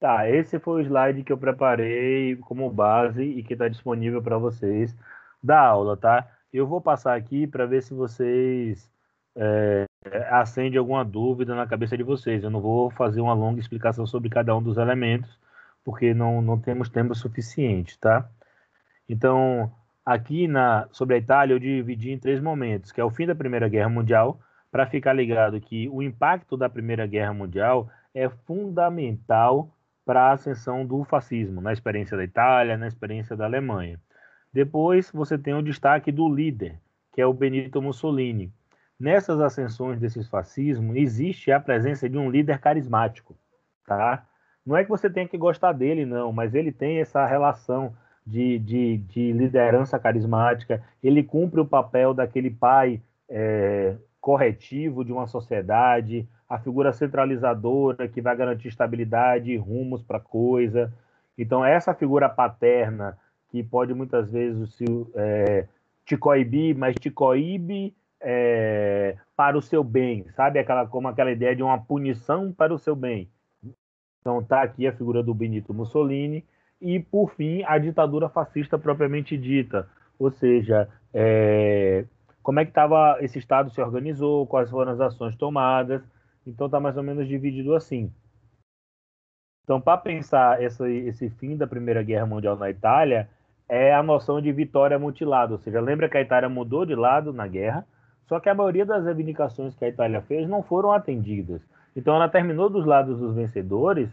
Tá, 0.00 0.28
esse 0.30 0.60
foi 0.60 0.82
o 0.82 0.84
slide 0.84 1.24
que 1.24 1.32
eu 1.32 1.38
preparei 1.38 2.36
como 2.36 2.70
base 2.70 3.22
e 3.22 3.42
que 3.42 3.54
está 3.54 3.66
disponível 3.66 4.22
para 4.22 4.38
vocês 4.38 4.96
da 5.42 5.60
aula, 5.60 5.96
tá? 5.96 6.28
Eu 6.52 6.66
vou 6.68 6.80
passar 6.80 7.16
aqui 7.16 7.46
para 7.48 7.66
ver 7.66 7.82
se 7.82 7.92
vocês 7.94 8.88
é, 9.36 9.86
acendem 10.30 10.78
alguma 10.78 11.04
dúvida 11.04 11.54
na 11.54 11.66
cabeça 11.66 11.96
de 11.96 12.04
vocês. 12.04 12.44
Eu 12.44 12.50
não 12.50 12.60
vou 12.60 12.90
fazer 12.90 13.20
uma 13.20 13.34
longa 13.34 13.60
explicação 13.60 14.06
sobre 14.06 14.30
cada 14.30 14.56
um 14.56 14.62
dos 14.62 14.78
elementos, 14.78 15.38
porque 15.84 16.14
não, 16.14 16.40
não 16.40 16.58
temos 16.60 16.88
tempo 16.88 17.14
suficiente, 17.14 17.98
tá? 17.98 18.28
Então, 19.08 19.72
aqui 20.04 20.46
na, 20.46 20.88
sobre 20.92 21.16
a 21.16 21.18
Itália, 21.18 21.54
eu 21.54 21.58
dividi 21.58 22.12
em 22.12 22.18
três 22.18 22.40
momentos, 22.40 22.92
que 22.92 23.00
é 23.00 23.04
o 23.04 23.10
fim 23.10 23.26
da 23.26 23.34
Primeira 23.34 23.68
Guerra 23.68 23.88
Mundial, 23.88 24.40
para 24.70 24.86
ficar 24.86 25.12
ligado 25.12 25.60
que 25.60 25.88
o 25.88 26.02
impacto 26.02 26.56
da 26.56 26.68
Primeira 26.68 27.06
Guerra 27.06 27.32
Mundial 27.34 27.90
é 28.14 28.28
fundamental 28.28 29.74
para 30.08 30.22
a 30.22 30.32
ascensão 30.32 30.86
do 30.86 31.04
fascismo, 31.04 31.60
na 31.60 31.70
experiência 31.70 32.16
da 32.16 32.24
Itália, 32.24 32.78
na 32.78 32.88
experiência 32.88 33.36
da 33.36 33.44
Alemanha. 33.44 34.00
Depois, 34.50 35.10
você 35.12 35.36
tem 35.36 35.52
o 35.52 35.60
destaque 35.60 36.10
do 36.10 36.26
líder, 36.34 36.80
que 37.12 37.20
é 37.20 37.26
o 37.26 37.34
Benito 37.34 37.82
Mussolini. 37.82 38.50
Nessas 38.98 39.38
ascensões 39.38 40.00
desses 40.00 40.26
fascismos, 40.26 40.96
existe 40.96 41.52
a 41.52 41.60
presença 41.60 42.08
de 42.08 42.16
um 42.16 42.30
líder 42.30 42.58
carismático, 42.58 43.36
tá? 43.86 44.26
Não 44.64 44.78
é 44.78 44.82
que 44.82 44.88
você 44.88 45.10
tenha 45.10 45.28
que 45.28 45.36
gostar 45.36 45.74
dele, 45.74 46.06
não, 46.06 46.32
mas 46.32 46.54
ele 46.54 46.72
tem 46.72 47.00
essa 47.00 47.26
relação 47.26 47.94
de, 48.26 48.58
de, 48.60 48.96
de 48.96 49.32
liderança 49.34 49.98
carismática, 49.98 50.82
ele 51.02 51.22
cumpre 51.22 51.60
o 51.60 51.66
papel 51.66 52.14
daquele 52.14 52.50
pai 52.50 53.02
é, 53.28 53.94
corretivo 54.22 55.04
de 55.04 55.12
uma 55.12 55.26
sociedade, 55.26 56.26
a 56.48 56.58
figura 56.58 56.92
centralizadora 56.92 58.08
que 58.08 58.22
vai 58.22 58.34
garantir 58.36 58.68
estabilidade 58.68 59.50
e 59.50 59.56
rumos 59.56 60.02
para 60.02 60.18
a 60.18 60.20
coisa. 60.20 60.92
Então, 61.36 61.64
essa 61.64 61.94
figura 61.94 62.28
paterna, 62.28 63.18
que 63.50 63.62
pode 63.62 63.92
muitas 63.92 64.30
vezes 64.30 64.74
se, 64.74 64.84
é, 65.14 65.66
te 66.04 66.16
coibir, 66.16 66.76
mas 66.76 66.94
te 66.94 67.10
coíbe 67.10 67.94
é, 68.20 69.16
para 69.36 69.58
o 69.58 69.62
seu 69.62 69.84
bem, 69.84 70.26
sabe? 70.34 70.58
Aquela, 70.58 70.86
como 70.86 71.08
aquela 71.08 71.30
ideia 71.30 71.54
de 71.54 71.62
uma 71.62 71.78
punição 71.78 72.52
para 72.52 72.72
o 72.72 72.78
seu 72.78 72.96
bem. 72.96 73.28
Então, 74.20 74.40
está 74.40 74.62
aqui 74.62 74.86
a 74.86 74.92
figura 74.92 75.22
do 75.22 75.34
Benito 75.34 75.74
Mussolini, 75.74 76.44
e, 76.80 77.00
por 77.00 77.30
fim, 77.34 77.62
a 77.66 77.76
ditadura 77.76 78.28
fascista 78.28 78.78
propriamente 78.78 79.36
dita, 79.36 79.88
ou 80.18 80.30
seja, 80.30 80.88
é, 81.12 82.04
como 82.42 82.60
é 82.60 82.64
que 82.64 82.70
estava 82.70 83.18
esse 83.20 83.38
Estado 83.38 83.70
se 83.70 83.80
organizou, 83.80 84.46
quais 84.46 84.70
foram 84.70 84.92
as 84.92 85.00
ações 85.00 85.36
tomadas, 85.36 86.02
então 86.48 86.66
está 86.66 86.80
mais 86.80 86.96
ou 86.96 87.02
menos 87.02 87.28
dividido 87.28 87.74
assim. 87.74 88.12
Então, 89.64 89.80
para 89.80 89.98
pensar 89.98 90.62
essa, 90.62 90.88
esse 90.88 91.28
fim 91.30 91.56
da 91.56 91.66
Primeira 91.66 92.02
Guerra 92.02 92.26
Mundial 92.26 92.56
na 92.56 92.70
Itália, 92.70 93.28
é 93.68 93.92
a 93.92 94.02
noção 94.02 94.40
de 94.40 94.50
vitória 94.50 94.98
mutilada, 94.98 95.52
ou 95.52 95.58
seja, 95.58 95.80
lembra 95.80 96.08
que 96.08 96.16
a 96.16 96.22
Itália 96.22 96.48
mudou 96.48 96.86
de 96.86 96.94
lado 96.94 97.32
na 97.34 97.46
guerra, 97.46 97.86
só 98.26 98.40
que 98.40 98.48
a 98.48 98.54
maioria 98.54 98.86
das 98.86 99.04
reivindicações 99.04 99.74
que 99.74 99.84
a 99.84 99.88
Itália 99.88 100.22
fez 100.22 100.48
não 100.48 100.62
foram 100.62 100.90
atendidas. 100.92 101.60
Então, 101.94 102.14
ela 102.14 102.28
terminou 102.28 102.70
dos 102.70 102.86
lados 102.86 103.18
dos 103.18 103.34
vencedores, 103.34 104.08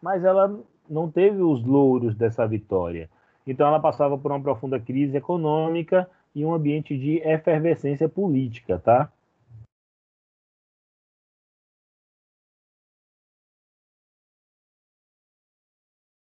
mas 0.00 0.24
ela 0.24 0.56
não 0.88 1.10
teve 1.10 1.42
os 1.42 1.64
louros 1.64 2.14
dessa 2.14 2.46
vitória. 2.46 3.08
Então 3.46 3.66
ela 3.66 3.80
passava 3.80 4.18
por 4.18 4.30
uma 4.30 4.40
profunda 4.40 4.78
crise 4.78 5.16
econômica 5.16 6.08
e 6.34 6.44
um 6.44 6.52
ambiente 6.52 6.96
de 6.96 7.16
efervescência 7.18 8.08
política, 8.08 8.78
tá? 8.78 9.10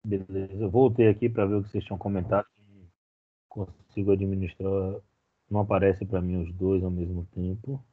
Beleza, 0.06 0.54
eu 0.64 0.70
voltei 0.70 1.08
aqui 1.08 1.28
para 1.28 1.48
ver 1.48 1.56
o 1.56 1.64
que 1.64 1.70
vocês 1.70 1.84
tinham 1.84 1.98
comentado. 1.98 2.46
Consigo 3.50 4.12
administrar 4.12 4.70
Não 5.50 5.62
aparece 5.62 6.06
para 6.06 6.22
mim 6.22 6.44
os 6.44 6.54
dois 6.54 6.84
ao 6.84 6.92
mesmo 6.92 7.26
tempo. 7.34 7.84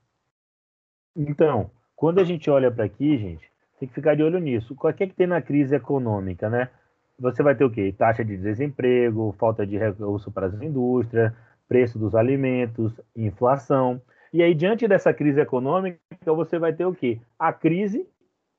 Então, 1.16 1.70
quando 1.96 2.20
a 2.20 2.24
gente 2.24 2.50
olha 2.50 2.70
para 2.70 2.84
aqui, 2.84 3.16
gente, 3.16 3.50
tem 3.78 3.88
que 3.88 3.94
ficar 3.94 4.14
de 4.14 4.22
olho 4.22 4.38
nisso. 4.38 4.76
Que 4.76 5.04
é 5.04 5.06
que 5.06 5.14
tem 5.14 5.26
na 5.26 5.40
crise 5.40 5.74
econômica, 5.74 6.50
né? 6.50 6.68
Você 7.18 7.42
vai 7.42 7.54
ter 7.54 7.64
o 7.64 7.70
quê? 7.70 7.94
Taxa 7.96 8.22
de 8.22 8.36
desemprego, 8.36 9.34
falta 9.38 9.66
de 9.66 9.78
recurso 9.78 10.30
para 10.30 10.48
as 10.48 10.60
indústrias, 10.60 11.32
preço 11.66 11.98
dos 11.98 12.14
alimentos, 12.14 12.92
inflação. 13.16 14.02
E 14.34 14.42
aí, 14.42 14.54
diante 14.54 14.86
dessa 14.86 15.14
crise 15.14 15.40
econômica, 15.40 15.98
você 16.26 16.58
vai 16.58 16.74
ter 16.74 16.84
o 16.84 16.94
quê? 16.94 17.20
A 17.38 17.54
crise 17.54 18.06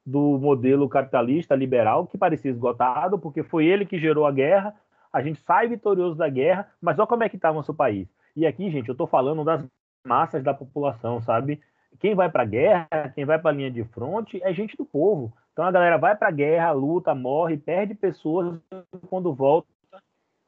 do 0.06 0.38
modelo 0.38 0.90
capitalista 0.90 1.56
liberal, 1.56 2.08
que 2.08 2.18
parecia 2.18 2.52
esgotado, 2.52 3.18
porque 3.18 3.44
foi 3.44 3.66
ele 3.66 3.86
que 3.86 3.98
gerou 3.98 4.26
a 4.26 4.32
guerra. 4.32 4.76
A 5.12 5.22
gente 5.22 5.40
sai 5.42 5.68
vitorioso 5.68 6.16
da 6.16 6.28
guerra, 6.28 6.70
mas 6.82 7.00
olha 7.00 7.08
como 7.08 7.24
é 7.24 7.30
que 7.30 7.36
está 7.36 7.54
nosso 7.54 7.74
país. 7.74 8.08
E 8.36 8.46
aqui, 8.46 8.70
gente, 8.70 8.90
eu 8.90 8.94
estou 8.94 9.08
falando 9.08 9.44
das 9.44 9.64
massas 10.06 10.44
da 10.44 10.54
população, 10.54 11.22
sabe? 11.22 11.62
Quem 12.00 12.16
vai 12.16 12.30
para 12.30 12.44
a 12.44 12.46
guerra, 12.46 12.88
quem 13.14 13.24
vai 13.24 13.40
para 13.40 13.52
a 13.52 13.54
linha 13.54 13.72
de 13.72 13.84
frente, 13.86 14.42
é 14.44 14.54
gente 14.54 14.76
do 14.76 14.86
povo. 14.86 15.32
Então 15.52 15.66
a 15.66 15.72
galera 15.72 15.98
vai 15.98 16.16
para 16.16 16.28
a 16.28 16.32
guerra, 16.32 16.72
luta, 16.72 17.14
morre, 17.14 17.58
perde 17.58 17.94
pessoas, 17.94 18.60
quando 19.08 19.34
volta, 19.34 19.68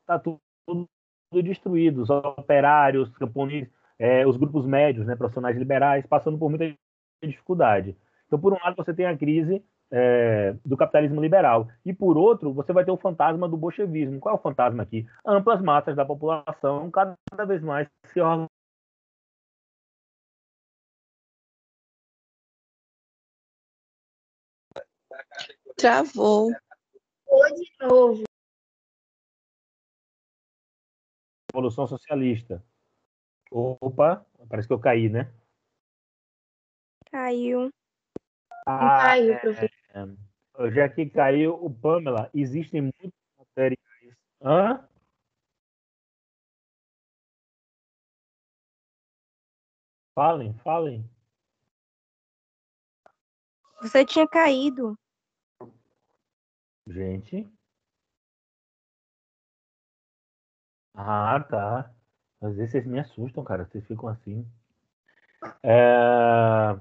está 0.02 0.18
tudo, 0.18 0.40
tudo 0.68 1.44
destruído. 1.44 2.02
Os 2.02 2.10
operários, 2.10 3.16
camponeses, 3.18 3.70
é, 4.00 4.26
os 4.26 4.36
grupos 4.36 4.66
médios, 4.66 5.06
né, 5.06 5.16
profissionais 5.16 5.56
liberais, 5.56 6.06
passando 6.08 6.38
por 6.38 6.50
muita 6.50 6.76
dificuldade. 7.24 7.96
Então, 8.28 8.40
por 8.40 8.54
um 8.54 8.58
lado, 8.64 8.76
você 8.76 8.94
tem 8.94 9.06
a 9.06 9.18
crise 9.18 9.64
é, 9.92 10.56
do 10.66 10.76
capitalismo 10.76 11.22
liberal, 11.22 11.68
e 11.86 11.94
por 11.94 12.18
outro, 12.18 12.54
você 12.54 12.74
vai 12.74 12.84
ter 12.84 12.92
o 12.92 12.98
fantasma 12.98 13.48
do 13.48 13.58
bolchevismo. 13.58 14.20
Qual 14.20 14.36
é 14.36 14.38
o 14.38 14.42
fantasma 14.42 14.84
aqui? 14.84 15.06
Amplas 15.26 15.62
massas 15.62 15.96
da 15.96 16.06
população 16.06 16.90
cada 16.92 17.46
vez 17.46 17.62
mais 17.62 17.88
se 18.08 18.20
Travou. 25.78 26.52
Oi 27.28 27.52
de 27.54 27.72
novo. 27.82 28.24
Revolução 31.52 31.86
Socialista. 31.88 32.64
Opa, 33.52 34.26
parece 34.50 34.68
que 34.68 34.74
eu 34.74 34.80
caí, 34.80 35.10
né? 35.10 35.32
Caiu. 37.12 37.70
Ah, 38.66 39.02
caiu, 39.02 39.34
é, 39.34 39.40
professor. 39.40 39.70
é. 39.94 40.72
Já 40.72 40.90
que 40.90 41.10
caiu 41.10 41.54
o 41.54 41.74
Pamela, 41.74 42.30
existem 42.34 42.82
muitos 42.82 43.12
materiais. 43.38 44.16
Hã? 44.42 44.88
Falem, 50.16 50.54
falem. 50.64 51.10
Você 53.82 54.06
tinha 54.06 54.28
caído. 54.28 54.98
Gente. 56.88 57.48
Ah, 60.94 61.40
tá. 61.44 61.94
Às 62.42 62.56
vezes 62.56 62.72
vocês 62.72 62.86
me 62.88 63.00
assustam, 63.00 63.44
cara. 63.44 63.66
Vocês 63.66 63.86
ficam 63.86 64.08
assim. 64.08 64.50
É... 65.62 66.80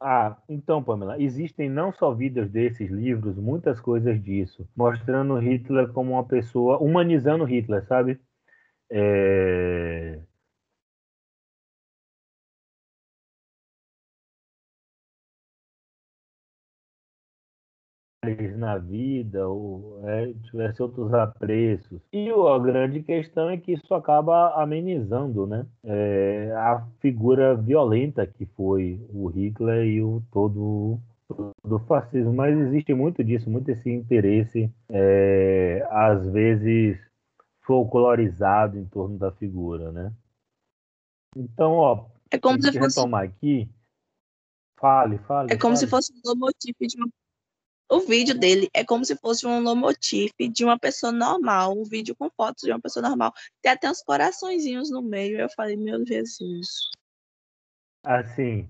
Ah, 0.00 0.36
então, 0.48 0.82
Pamela, 0.82 1.20
existem 1.20 1.68
não 1.68 1.92
só 1.92 2.12
vídeos 2.12 2.50
desses 2.50 2.90
livros, 2.90 3.36
muitas 3.36 3.80
coisas 3.80 4.22
disso, 4.22 4.68
mostrando 4.76 5.36
Hitler 5.38 5.92
como 5.92 6.12
uma 6.12 6.24
pessoa, 6.24 6.78
humanizando 6.78 7.44
Hitler, 7.44 7.84
sabe? 7.86 8.20
É... 8.90 10.20
na 18.56 18.78
vida 18.78 19.46
ou 19.48 20.00
é, 20.04 20.32
tivesse 20.44 20.82
outros 20.82 21.12
apreços. 21.12 22.00
E 22.12 22.30
a 22.30 22.58
grande 22.58 23.02
questão 23.02 23.50
é 23.50 23.56
que 23.56 23.72
isso 23.72 23.94
acaba 23.94 24.54
amenizando 24.62 25.46
né, 25.46 25.66
é, 25.84 26.52
a 26.56 26.86
figura 27.00 27.54
violenta 27.54 28.26
que 28.26 28.46
foi 28.46 29.00
o 29.12 29.28
Hitler 29.28 29.86
e 29.86 30.02
o 30.02 30.22
todo 30.32 30.98
do 31.64 31.78
fascismo, 31.80 32.32
mas 32.32 32.56
existe 32.56 32.92
muito 32.92 33.24
disso, 33.24 33.48
muito 33.48 33.70
esse 33.70 33.90
interesse, 33.90 34.70
é, 34.90 35.86
às 35.90 36.26
vezes 36.28 36.98
folclorizado 37.62 38.78
em 38.78 38.84
torno 38.84 39.18
da 39.18 39.32
figura, 39.32 39.90
né? 39.90 40.12
Então, 41.34 41.72
ó, 41.72 42.06
é 42.30 42.38
como 42.38 42.60
se 42.60 42.78
fosse 42.78 43.00
retomar 43.00 43.24
aqui. 43.24 43.68
Fale, 44.78 45.18
fale. 45.18 45.52
É 45.52 45.56
como 45.56 45.74
fale. 45.74 45.78
se 45.78 45.86
fosse 45.86 46.12
um 46.12 46.20
lomotipo 46.30 46.86
de 46.86 46.96
uma 46.96 47.08
o 47.90 48.00
vídeo 48.00 48.38
dele 48.38 48.68
é 48.72 48.84
como 48.84 49.04
se 49.04 49.16
fosse 49.16 49.46
um 49.46 49.60
lomotif 49.60 50.32
de 50.38 50.64
uma 50.64 50.78
pessoa 50.78 51.12
normal, 51.12 51.78
um 51.78 51.84
vídeo 51.84 52.14
com 52.16 52.30
fotos 52.30 52.64
de 52.64 52.70
uma 52.70 52.80
pessoa 52.80 53.06
normal. 53.06 53.32
Tem 53.62 53.72
até 53.72 53.90
uns 53.90 54.02
coraçõezinhos 54.02 54.90
no 54.90 55.02
meio. 55.02 55.38
Eu 55.38 55.48
falei, 55.50 55.76
meu 55.76 56.04
Jesus. 56.06 56.88
Assim, 58.02 58.68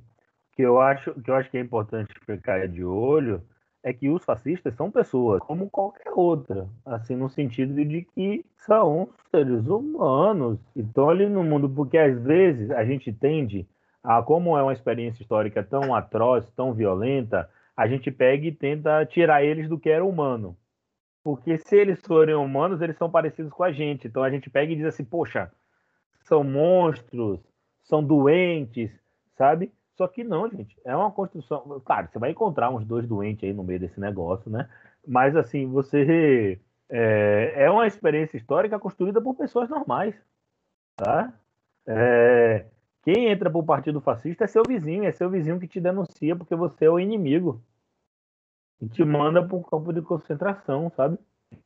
que 0.52 0.62
eu 0.62 0.80
acho 0.80 1.12
que 1.20 1.30
eu 1.30 1.34
acho 1.34 1.50
que 1.50 1.58
é 1.58 1.60
importante 1.60 2.12
ficar 2.24 2.68
de 2.68 2.84
olho 2.84 3.42
é 3.82 3.92
que 3.92 4.08
os 4.08 4.24
fascistas 4.24 4.74
são 4.74 4.90
pessoas 4.90 5.40
como 5.42 5.68
qualquer 5.68 6.10
outra, 6.10 6.66
assim 6.86 7.14
no 7.14 7.28
sentido 7.28 7.74
de 7.84 8.02
que 8.14 8.44
são 8.56 9.10
seres 9.30 9.66
humanos, 9.66 10.58
e 10.74 10.80
estão 10.80 11.10
ali 11.10 11.28
no 11.28 11.44
mundo, 11.44 11.68
porque 11.68 11.98
às 11.98 12.18
vezes 12.22 12.70
a 12.70 12.82
gente 12.82 13.12
tende 13.12 13.68
a 14.02 14.22
como 14.22 14.56
é 14.56 14.62
uma 14.62 14.72
experiência 14.72 15.22
histórica 15.22 15.62
tão 15.62 15.94
atroz, 15.94 16.50
tão 16.56 16.72
violenta, 16.72 17.48
a 17.76 17.88
gente 17.88 18.10
pega 18.10 18.46
e 18.46 18.52
tenta 18.52 19.04
tirar 19.06 19.44
eles 19.44 19.68
do 19.68 19.78
que 19.78 19.90
era 19.90 20.04
humano. 20.04 20.56
Porque 21.22 21.58
se 21.58 21.76
eles 21.76 22.00
forem 22.06 22.34
humanos, 22.34 22.82
eles 22.82 22.96
são 22.96 23.10
parecidos 23.10 23.52
com 23.52 23.64
a 23.64 23.72
gente. 23.72 24.06
Então 24.06 24.22
a 24.22 24.30
gente 24.30 24.50
pega 24.50 24.72
e 24.72 24.76
diz 24.76 24.84
assim, 24.84 25.04
poxa, 25.04 25.50
são 26.24 26.44
monstros, 26.44 27.40
são 27.82 28.04
doentes, 28.04 28.90
sabe? 29.36 29.72
Só 29.96 30.06
que 30.08 30.24
não, 30.24 30.48
gente. 30.50 30.76
É 30.84 30.94
uma 30.94 31.10
construção. 31.10 31.80
Claro, 31.84 32.08
você 32.10 32.18
vai 32.18 32.30
encontrar 32.30 32.70
uns 32.70 32.84
dois 32.84 33.06
doentes 33.06 33.44
aí 33.44 33.52
no 33.52 33.64
meio 33.64 33.80
desse 33.80 33.98
negócio, 34.00 34.50
né? 34.50 34.68
Mas 35.06 35.36
assim, 35.36 35.66
você. 35.66 36.60
É, 36.90 37.64
é 37.64 37.70
uma 37.70 37.86
experiência 37.86 38.36
histórica 38.36 38.78
construída 38.78 39.20
por 39.20 39.34
pessoas 39.34 39.70
normais, 39.70 40.14
tá? 40.96 41.32
É, 41.86 42.66
quem 43.04 43.28
entra 43.28 43.50
para 43.50 43.60
o 43.60 43.64
partido 43.64 44.00
fascista 44.00 44.44
é 44.44 44.46
seu 44.46 44.62
vizinho, 44.66 45.04
é 45.04 45.12
seu 45.12 45.28
vizinho 45.28 45.60
que 45.60 45.68
te 45.68 45.78
denuncia 45.78 46.34
porque 46.34 46.56
você 46.56 46.86
é 46.86 46.90
o 46.90 46.98
inimigo. 46.98 47.62
E 48.80 48.88
te 48.88 49.04
manda 49.04 49.42
para 49.46 49.56
um 49.56 49.62
campo 49.62 49.92
de 49.92 50.02
concentração, 50.02 50.90
sabe? 50.96 51.18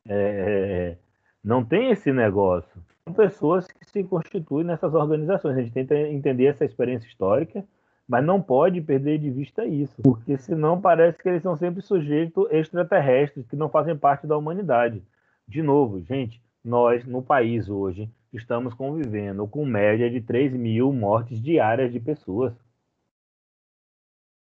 É, 0.07 0.97
não 1.43 1.63
tem 1.63 1.91
esse 1.91 2.11
negócio. 2.11 2.81
São 3.05 3.13
pessoas 3.13 3.65
que 3.67 3.85
se 3.89 4.03
constituem 4.03 4.65
nessas 4.65 4.93
organizações. 4.93 5.57
A 5.57 5.61
gente 5.61 5.73
tenta 5.73 5.95
entender 5.97 6.45
essa 6.45 6.65
experiência 6.65 7.07
histórica, 7.07 7.63
mas 8.07 8.23
não 8.23 8.41
pode 8.41 8.81
perder 8.81 9.17
de 9.19 9.29
vista 9.29 9.65
isso, 9.65 10.01
porque 10.01 10.37
senão 10.37 10.81
parece 10.81 11.21
que 11.21 11.29
eles 11.29 11.41
são 11.41 11.55
sempre 11.55 11.81
sujeitos 11.81 12.51
extraterrestres 12.51 13.47
que 13.47 13.55
não 13.55 13.69
fazem 13.69 13.97
parte 13.97 14.27
da 14.27 14.37
humanidade. 14.37 15.01
De 15.47 15.61
novo, 15.61 16.01
gente, 16.01 16.41
nós 16.63 17.05
no 17.05 17.21
país 17.21 17.69
hoje 17.69 18.09
estamos 18.33 18.73
convivendo 18.73 19.47
com 19.47 19.65
média 19.65 20.09
de 20.09 20.21
3 20.21 20.53
mil 20.53 20.93
mortes 20.93 21.41
diárias 21.41 21.91
de 21.91 21.99
pessoas. 21.99 22.53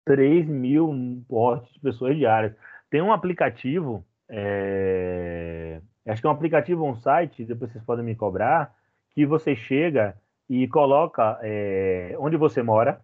3 0.05 0.47
mil 0.47 0.91
mortes 1.29 1.73
de 1.73 1.79
pessoas 1.79 2.15
diárias. 2.17 2.55
Tem 2.89 3.01
um 3.01 3.13
aplicativo, 3.13 4.05
é... 4.29 5.81
acho 6.07 6.21
que 6.21 6.27
é 6.27 6.29
um 6.29 6.33
aplicativo, 6.33 6.85
um 6.85 6.95
site, 6.95 7.45
depois 7.45 7.71
vocês 7.71 7.83
podem 7.83 8.05
me 8.05 8.15
cobrar, 8.15 8.75
que 9.11 9.25
você 9.25 9.55
chega 9.55 10.17
e 10.49 10.67
coloca 10.67 11.39
é... 11.41 12.15
onde 12.19 12.37
você 12.37 12.61
mora 12.61 13.03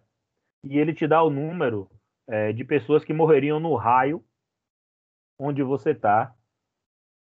e 0.64 0.78
ele 0.78 0.92
te 0.92 1.06
dá 1.06 1.22
o 1.22 1.30
número 1.30 1.90
é, 2.28 2.52
de 2.52 2.64
pessoas 2.64 3.04
que 3.04 3.12
morreriam 3.12 3.58
no 3.58 3.74
raio 3.74 4.22
onde 5.38 5.62
você 5.62 5.92
está, 5.92 6.34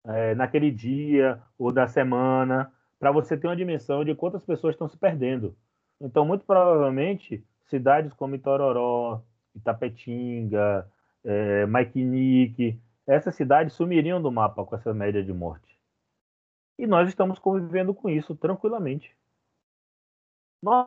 é, 0.05 0.35
naquele 0.35 0.69
dia 0.69 1.41
ou 1.57 1.71
da 1.71 1.87
semana, 1.87 2.71
para 2.99 3.11
você 3.11 3.37
ter 3.37 3.47
uma 3.47 3.55
dimensão 3.55 4.03
de 4.03 4.13
quantas 4.13 4.43
pessoas 4.43 4.75
estão 4.75 4.89
se 4.89 4.97
perdendo. 4.97 5.55
Então, 6.01 6.25
muito 6.25 6.45
provavelmente, 6.45 7.43
cidades 7.67 8.13
como 8.13 8.35
Itororó, 8.35 9.21
Itapetinga, 9.55 10.85
é, 11.23 11.65
Maikinique, 11.65 12.79
essas 13.07 13.35
cidades 13.35 13.73
sumiriam 13.73 14.21
do 14.21 14.31
mapa 14.31 14.63
com 14.65 14.75
essa 14.75 14.93
média 14.93 15.23
de 15.23 15.33
morte. 15.33 15.79
E 16.77 16.85
nós 16.85 17.09
estamos 17.09 17.39
convivendo 17.39 17.93
com 17.93 18.09
isso 18.09 18.35
tranquilamente. 18.35 19.15
Nós, 20.61 20.85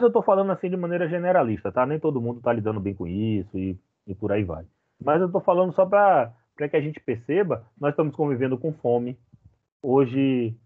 eu 0.00 0.08
estou 0.08 0.22
falando 0.22 0.50
assim 0.50 0.68
de 0.68 0.76
maneira 0.76 1.08
generalista, 1.08 1.70
tá? 1.70 1.86
Nem 1.86 2.00
todo 2.00 2.20
mundo 2.20 2.38
está 2.38 2.52
lidando 2.52 2.80
bem 2.80 2.94
com 2.94 3.06
isso 3.06 3.56
e, 3.56 3.78
e 4.06 4.14
por 4.14 4.32
aí 4.32 4.44
vai. 4.44 4.66
Mas 5.02 5.20
eu 5.20 5.26
estou 5.26 5.40
falando 5.40 5.72
só 5.72 5.86
para 5.86 6.34
que 6.56 6.76
a 6.76 6.80
gente 6.80 7.00
perceba, 7.00 7.66
nós 7.78 7.90
estamos 7.90 8.14
convivendo 8.14 8.58
com 8.58 8.72
fome. 8.72 9.18
Hoje, 9.82 10.56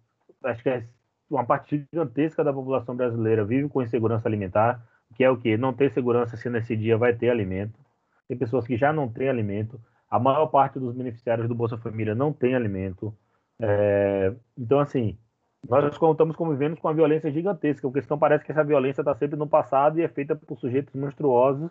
acho 0.45 0.63
que 0.63 0.69
é 0.69 0.87
uma 1.31 1.45
parte 1.45 1.87
gigantesca 1.93 2.43
da 2.43 2.53
população 2.53 2.97
brasileira 2.97 3.45
vive 3.45 3.69
com 3.69 3.83
insegurança 3.83 4.29
alimentar, 4.29 4.83
que 5.15 5.25
é 5.25 5.31
o 5.31 5.37
que? 5.37 5.57
Não 5.57 5.73
ter 5.73 5.91
segurança 5.93 6.37
se 6.37 6.49
nesse 6.49 6.77
dia 6.77 6.97
vai 6.97 7.15
ter 7.15 7.31
alimento. 7.31 7.79
Tem 8.27 8.37
pessoas 8.37 8.67
que 8.67 8.77
já 8.77 8.93
não 8.93 9.09
têm 9.09 9.29
alimento. 9.29 9.81
A 10.11 10.19
maior 10.19 10.47
parte 10.47 10.79
dos 10.79 10.95
beneficiários 10.95 11.49
do 11.49 11.55
Bolsa 11.55 11.79
Família 11.79 12.15
não 12.15 12.33
tem 12.33 12.55
alimento. 12.55 13.17
É, 13.61 14.35
então, 14.57 14.79
assim, 14.81 15.19
nós 15.67 15.85
estamos 15.93 16.37
convivendo 16.37 16.77
com 16.77 16.89
uma 16.89 16.95
violência 16.95 17.31
gigantesca. 17.31 17.89
A 17.89 17.93
questão 17.93 18.19
parece 18.19 18.45
que 18.45 18.53
essa 18.53 18.65
violência 18.65 19.01
está 19.01 19.15
sempre 19.15 19.37
no 19.37 19.49
passado 19.49 19.99
e 19.99 20.03
é 20.03 20.09
feita 20.09 20.37
por 20.37 20.59
sujeitos 20.59 20.95
monstruosos. 20.95 21.71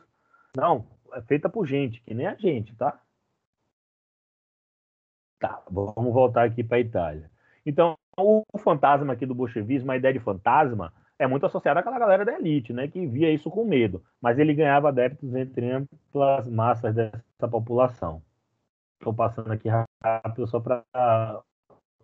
Não, 0.56 0.88
é 1.14 1.22
feita 1.22 1.50
por 1.50 1.66
gente, 1.66 2.02
que 2.02 2.14
nem 2.14 2.28
a 2.28 2.36
gente, 2.36 2.76
tá? 2.76 3.00
Tá, 5.40 5.64
vamos 5.70 6.14
voltar 6.14 6.46
aqui 6.46 6.64
para 6.64 6.78
a 6.78 6.80
Itália. 6.80 7.30
Então, 7.68 7.98
o 8.18 8.58
fantasma 8.58 9.12
aqui 9.12 9.26
do 9.26 9.36
bolchevismo, 9.36 9.92
a 9.92 9.98
ideia 9.98 10.14
de 10.14 10.22
fantasma, 10.22 10.94
é 11.20 11.28
muito 11.28 11.46
associada 11.46 11.82
àquela 11.82 12.00
galera 12.00 12.24
da 12.24 12.40
elite, 12.40 12.72
né, 12.72 12.88
que 12.88 13.06
via 13.06 13.30
isso 13.30 13.52
com 13.52 13.66
medo. 13.66 14.02
Mas 14.22 14.40
ele 14.40 14.54
ganhava 14.54 14.88
adeptos 14.88 15.36
entre 15.36 15.70
amplas 15.70 16.48
massas 16.48 16.96
dessa 16.96 17.48
população. 17.52 18.22
Estou 18.98 19.14
passando 19.14 19.52
aqui 19.52 19.68
rápido 19.68 20.48
só 20.48 20.62
para 20.62 20.82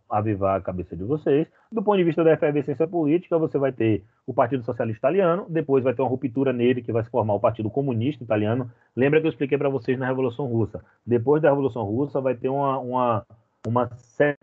avivar 0.10 0.58
a 0.58 0.62
cabeça 0.62 0.98
de 0.98 1.04
vocês. 1.06 1.48
Do 1.72 1.82
ponto 1.82 1.98
de 1.98 2.04
vista 2.04 2.26
da 2.26 2.34
efervescência 2.34 2.86
política, 2.86 3.38
você 3.38 3.58
vai 3.58 3.72
ter 3.72 4.04
o 4.28 4.34
Partido 4.34 4.66
Socialista 4.66 5.00
Italiano, 5.00 5.46
depois 5.50 5.82
vai 5.82 5.94
ter 5.94 6.02
uma 6.02 6.10
ruptura 6.10 6.52
nele 6.52 6.82
que 6.82 6.92
vai 6.92 7.06
se 7.06 7.10
formar 7.10 7.36
o 7.36 7.40
Partido 7.40 7.70
Comunista 7.70 8.22
Italiano. 8.22 8.70
Lembra 8.96 9.22
que 9.22 9.28
eu 9.28 9.30
expliquei 9.30 9.58
para 9.58 9.70
vocês 9.70 9.98
na 9.98 10.08
Revolução 10.08 10.46
Russa? 10.46 10.84
Depois 11.06 11.42
da 11.42 11.50
Revolução 11.50 11.84
Russa 11.86 12.20
vai 12.20 12.36
ter 12.36 12.50
uma, 12.50 12.78
uma, 12.80 13.26
uma 13.66 13.90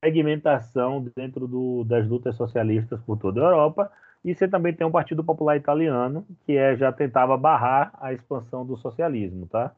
segmentação 0.03 1.05
dentro 1.15 1.47
do, 1.47 1.85
das 1.85 2.07
lutas 2.09 2.37
socialistas 2.37 3.01
por 3.03 3.19
toda 3.19 3.41
a 3.41 3.45
Europa. 3.45 3.93
E 4.25 4.35
você 4.35 4.49
também 4.49 4.75
tem 4.75 4.87
um 4.87 4.91
Partido 4.91 5.25
Popular 5.25 5.57
Italiano, 5.57 6.27
que 6.45 6.57
é, 6.57 6.77
já 6.77 6.93
tentava 6.93 7.37
barrar 7.37 7.93
a 8.01 8.13
expansão 8.13 8.67
do 8.67 8.77
socialismo, 8.77 9.47
tá? 9.47 9.75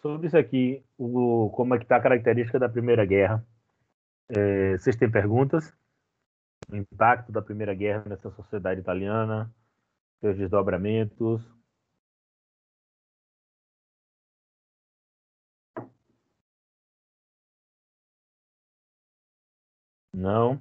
Sobre 0.00 0.28
isso 0.28 0.38
aqui, 0.38 0.82
o, 0.96 1.50
como 1.54 1.74
é 1.74 1.78
que 1.78 1.84
está 1.84 1.96
a 1.96 2.00
característica 2.00 2.58
da 2.58 2.68
Primeira 2.68 3.04
Guerra? 3.04 3.44
É, 4.28 4.78
vocês 4.78 4.94
têm 4.96 5.10
perguntas? 5.10 5.72
O 6.70 6.76
impacto 6.76 7.32
da 7.32 7.42
Primeira 7.42 7.74
Guerra 7.74 8.04
nessa 8.06 8.30
sociedade 8.30 8.80
italiana, 8.80 9.52
seus 10.20 10.36
desdobramentos. 10.36 11.42
Não? 20.18 20.60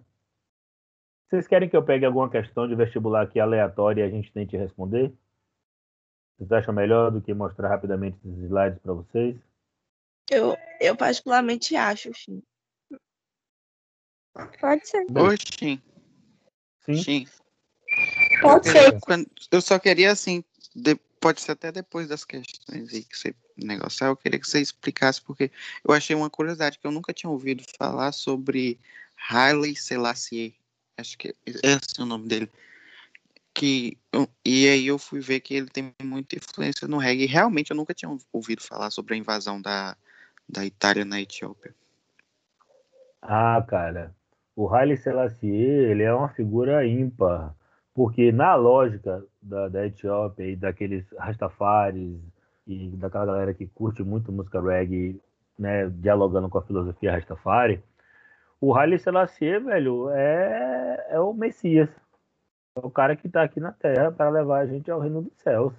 Vocês 1.27 1.47
querem 1.47 1.67
que 1.67 1.75
eu 1.75 1.83
pegue 1.83 2.05
alguma 2.05 2.29
questão 2.29 2.67
de 2.67 2.75
vestibular 2.75 3.23
aqui 3.23 3.39
aleatória 3.39 4.01
e 4.01 4.07
a 4.07 4.09
gente 4.09 4.31
tente 4.31 4.55
responder? 4.55 5.11
Vocês 6.37 6.51
acham 6.51 6.73
melhor 6.73 7.09
do 7.11 7.19
que 7.19 7.33
mostrar 7.33 7.67
rapidamente 7.69 8.17
esses 8.23 8.43
slides 8.43 8.79
para 8.79 8.93
vocês? 8.93 9.35
Eu, 10.29 10.55
eu 10.79 10.95
particularmente 10.95 11.75
acho, 11.75 12.11
sim. 12.13 12.43
Pode 14.61 14.87
ser. 14.87 15.05
Oi, 15.17 15.35
sim. 15.57 15.81
Sim. 16.85 17.03
Sim. 17.03 17.27
Pode 18.41 18.67
Eu 18.67 18.71
ser. 18.71 19.01
queria- 19.01 19.25
eu 19.51 19.61
só 19.61 19.79
queria, 19.79 20.11
assim, 20.11 20.43
de- 20.75 20.95
pode 21.19 21.41
ser 21.41 21.53
até 21.53 21.71
depois 21.71 22.07
das 22.07 22.23
questões 22.23 22.93
aí 22.93 23.03
que 23.03 23.17
você 23.17 23.33
negociar, 23.57 24.09
eu 24.09 24.15
queria 24.15 24.39
que 24.39 24.47
você 24.47 24.61
explicasse, 24.61 25.19
porque 25.21 25.51
eu 25.83 25.93
achei 25.93 26.15
uma 26.15 26.29
curiosidade 26.29 26.77
que 26.77 26.85
eu 26.85 26.91
nunca 26.91 27.11
tinha 27.11 27.29
ouvido 27.29 27.63
falar 27.77 28.11
sobre 28.11 28.79
Haile 29.29 29.75
Selassie. 29.75 30.55
Acho 30.97 31.17
que 31.17 31.33
esse 31.45 31.99
é 31.99 32.03
o 32.03 32.05
nome 32.05 32.27
dele. 32.27 32.49
Que, 33.53 33.97
e 34.45 34.67
aí 34.67 34.87
eu 34.87 34.99
fui 34.99 35.19
ver 35.19 35.39
que 35.39 35.55
ele 35.55 35.67
tem 35.67 35.93
muita 36.01 36.35
influência 36.35 36.87
no 36.87 36.97
reggae. 36.97 37.25
Realmente 37.25 37.71
eu 37.71 37.77
nunca 37.77 37.93
tinha 37.93 38.15
ouvido 38.31 38.61
falar 38.61 38.91
sobre 38.91 39.15
a 39.15 39.17
invasão 39.17 39.61
da, 39.61 39.95
da 40.47 40.65
Itália 40.65 41.03
na 41.03 41.19
Etiópia. 41.19 41.73
Ah, 43.21 43.63
cara, 43.67 44.15
o 44.55 44.73
Haile 44.73 44.95
Selassie, 44.95 45.49
ele 45.49 46.03
é 46.03 46.13
uma 46.13 46.29
figura 46.29 46.85
ímpar, 46.85 47.53
porque 47.93 48.31
na 48.31 48.55
lógica 48.55 49.23
da, 49.41 49.67
da 49.67 49.85
Etiópia 49.85 50.45
e 50.45 50.55
daqueles 50.55 51.05
Rastafaris 51.17 52.19
e 52.65 52.89
daquela 52.89 53.25
galera 53.25 53.53
que 53.53 53.67
curte 53.67 54.03
muito 54.03 54.31
música 54.31 54.61
reggae, 54.61 55.19
né, 55.57 55.89
dialogando 55.89 56.49
com 56.49 56.57
a 56.57 56.63
filosofia 56.63 57.11
Rastafari, 57.11 57.83
o 58.59 58.75
Haile 58.75 58.97
Selassie, 58.99 59.59
velho, 59.59 60.09
é, 60.09 61.07
é 61.11 61.19
o 61.19 61.33
Messias. 61.33 61.89
É 62.75 62.79
o 62.85 62.89
cara 62.89 63.15
que 63.15 63.29
tá 63.29 63.43
aqui 63.43 63.59
na 63.59 63.71
Terra 63.71 64.11
para 64.11 64.29
levar 64.29 64.59
a 64.59 64.65
gente 64.65 64.89
ao 64.89 64.99
reino 64.99 65.21
dos 65.21 65.37
céus. 65.37 65.73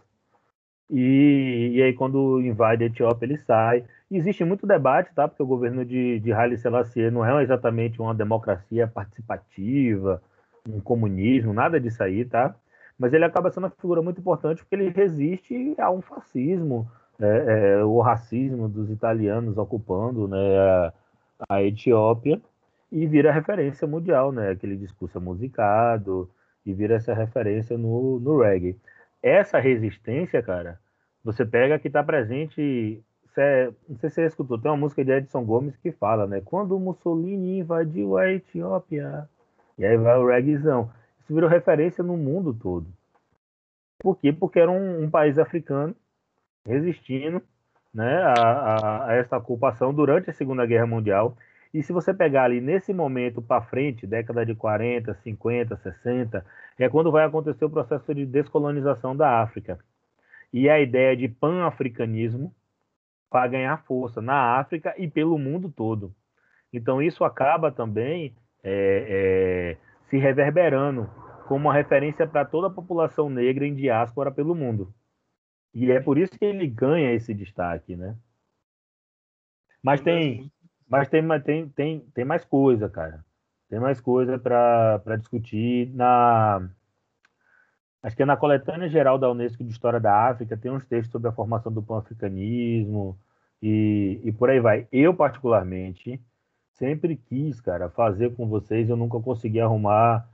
E, 0.91 1.73
e 1.75 1.83
aí, 1.83 1.93
quando 1.93 2.41
invade 2.41 2.85
a 2.85 2.87
Etiópia, 2.87 3.27
ele 3.27 3.39
sai. 3.39 3.85
Existe 4.11 4.45
muito 4.45 4.67
debate, 4.67 5.13
tá? 5.15 5.29
Porque 5.29 5.43
o 5.43 5.47
governo 5.47 5.85
de, 5.85 6.19
de 6.21 6.33
Haile 6.33 6.57
Selassie 6.57 7.11
não 7.11 7.25
é 7.25 7.43
exatamente 7.43 8.01
uma 8.01 8.15
democracia 8.15 8.87
participativa, 8.89 10.23
um 10.67 10.81
comunismo, 10.81 11.53
nada 11.53 11.79
disso 11.81 12.03
aí, 12.03 12.25
tá? 12.25 12.55
Mas 12.99 13.13
ele 13.13 13.25
acaba 13.25 13.51
sendo 13.51 13.65
uma 13.65 13.71
figura 13.71 14.03
muito 14.03 14.21
importante 14.21 14.63
porque 14.63 14.75
ele 14.75 14.89
resiste 14.91 15.75
a 15.79 15.91
um 15.91 16.01
fascismo, 16.01 16.91
né? 17.19 17.79
É, 17.81 17.85
o 17.85 18.01
racismo 18.01 18.69
dos 18.69 18.91
italianos 18.91 19.59
ocupando 19.59 20.27
né, 20.29 20.59
a, 20.59 20.93
a 21.49 21.63
Etiópia 21.63 22.41
e 22.90 23.06
vira 23.06 23.32
referência 23.32 23.86
mundial, 23.86 24.32
né? 24.32 24.51
Aquele 24.51 24.77
discurso 24.77 25.20
musicado 25.20 26.31
e 26.65 26.73
vira 26.74 26.94
essa 26.97 27.15
referência 27.15 27.77
no, 27.78 28.19
no 28.20 28.40
reggae. 28.43 28.78
Essa 29.23 29.59
resistência, 29.59 30.43
cara, 30.43 30.81
você 31.24 31.44
pega 31.44 31.78
que 31.78 31.89
está 31.89 32.02
presente 32.02 33.02
Cê- 33.35 33.73
não 33.89 33.97
sei 33.98 34.09
se 34.10 34.15
você 34.16 34.27
escutou, 34.27 34.59
tem 34.59 34.70
uma 34.70 34.77
música 34.77 35.05
de 35.05 35.12
Edson 35.12 35.44
Gomes 35.44 35.77
que 35.77 35.93
fala, 35.93 36.27
né? 36.27 36.40
Quando 36.44 36.78
Mussolini 36.78 37.59
invadiu 37.60 38.16
a 38.16 38.31
Etiópia. 38.32 39.28
E 39.78 39.85
aí 39.85 39.97
vai 39.97 40.16
o 40.19 40.27
reggaezão. 40.27 40.90
Isso 41.20 41.35
virou 41.35 41.48
referência 41.48 42.02
no 42.02 42.16
mundo 42.16 42.52
todo. 42.55 42.86
Por 43.98 44.16
quê? 44.16 44.32
Porque 44.32 44.59
era 44.60 44.70
um, 44.70 45.05
um 45.05 45.10
país 45.10 45.39
africano 45.39 45.94
resistindo 46.66 47.43
né, 47.94 48.19
a, 48.23 48.35
a- 48.35 49.06
a 49.10 49.15
essa 49.15 49.36
ocupação 49.39 49.94
durante 49.94 50.31
a 50.31 50.35
Segunda 50.35 50.66
Guerra 50.66 50.86
Mundial. 50.86 51.36
E 51.73 51.82
se 51.82 51.93
você 51.93 52.15
pegar 52.15 52.45
ali 52.45 52.61
nesse 52.61 52.95
momento 52.95 53.43
para 53.43 53.62
frente, 53.62 54.07
década 54.07 54.45
de 54.45 54.55
40, 54.55 55.15
50, 55.15 55.77
60, 55.77 56.47
é 56.78 56.89
quando 56.89 57.12
vai 57.12 57.24
acontecer 57.24 57.65
o 57.65 57.70
processo 57.70 58.15
de 58.15 58.24
descolonização 58.24 59.15
da 59.15 59.40
África. 59.43 59.78
E 60.53 60.69
a 60.69 60.81
ideia 60.81 61.16
de 61.16 61.28
pan-africanismo 61.28 62.55
para 63.28 63.49
ganhar 63.49 63.85
força 63.85 64.23
na 64.23 64.59
África 64.59 64.95
e 64.97 65.07
pelo 65.09 65.39
mundo 65.39 65.70
todo. 65.70 66.15
Então 66.73 67.03
isso 67.03 67.24
acaba 67.24 67.70
também 67.70 68.35
é, 68.62 69.77
é, 69.77 69.77
se 70.09 70.16
reverberando 70.16 71.11
como 71.47 71.66
uma 71.66 71.74
referência 71.74 72.27
para 72.27 72.45
toda 72.45 72.69
a 72.69 72.70
população 72.70 73.28
negra 73.28 73.66
em 73.66 73.74
diáspora 73.74 74.31
pelo 74.31 74.55
mundo. 74.55 74.93
E 75.74 75.90
é 75.90 76.01
por 76.01 76.19
isso 76.19 76.39
que 76.39 76.45
ele 76.45 76.66
ganha 76.66 77.12
esse 77.12 77.35
destaque, 77.35 77.97
né? 77.97 78.16
Mas 79.82 80.01
tem, 80.01 80.51
mas 80.89 81.09
tem, 81.09 81.23
tem, 81.40 81.69
tem, 81.69 82.01
tem 82.15 82.24
mais 82.24 82.44
coisa, 82.44 82.89
cara. 82.89 83.24
Tem 83.69 83.78
mais 83.78 84.01
coisa 84.01 84.39
para 84.39 85.16
discutir 85.16 85.93
na 85.94 86.69
Acho 88.02 88.16
que 88.16 88.23
é 88.23 88.27
na 88.27 88.36
coletânea 88.36 88.89
geral 88.89 89.19
da 89.19 89.31
Unesco 89.31 89.65
de 89.65 89.70
História 89.70 89.98
da 89.98 90.28
África 90.28 90.56
tem 90.56 90.70
uns 90.70 90.85
textos 90.86 91.10
sobre 91.10 91.28
a 91.28 91.32
formação 91.32 91.73
do 91.73 91.82
pan-africanismo 91.82 93.19
e, 93.60 94.20
e 94.24 94.32
por 94.32 94.51
aí 94.51 94.60
vai. 94.60 94.86
Eu, 94.93 95.12
particularmente, 95.15 96.20
sempre 96.73 97.16
quis, 97.16 97.60
cara, 97.60 97.90
fazer 97.90 98.35
com 98.35 98.48
vocês, 98.48 98.89
eu 98.89 98.97
nunca 98.97 99.20
consegui 99.20 99.60
arrumar. 99.60 100.28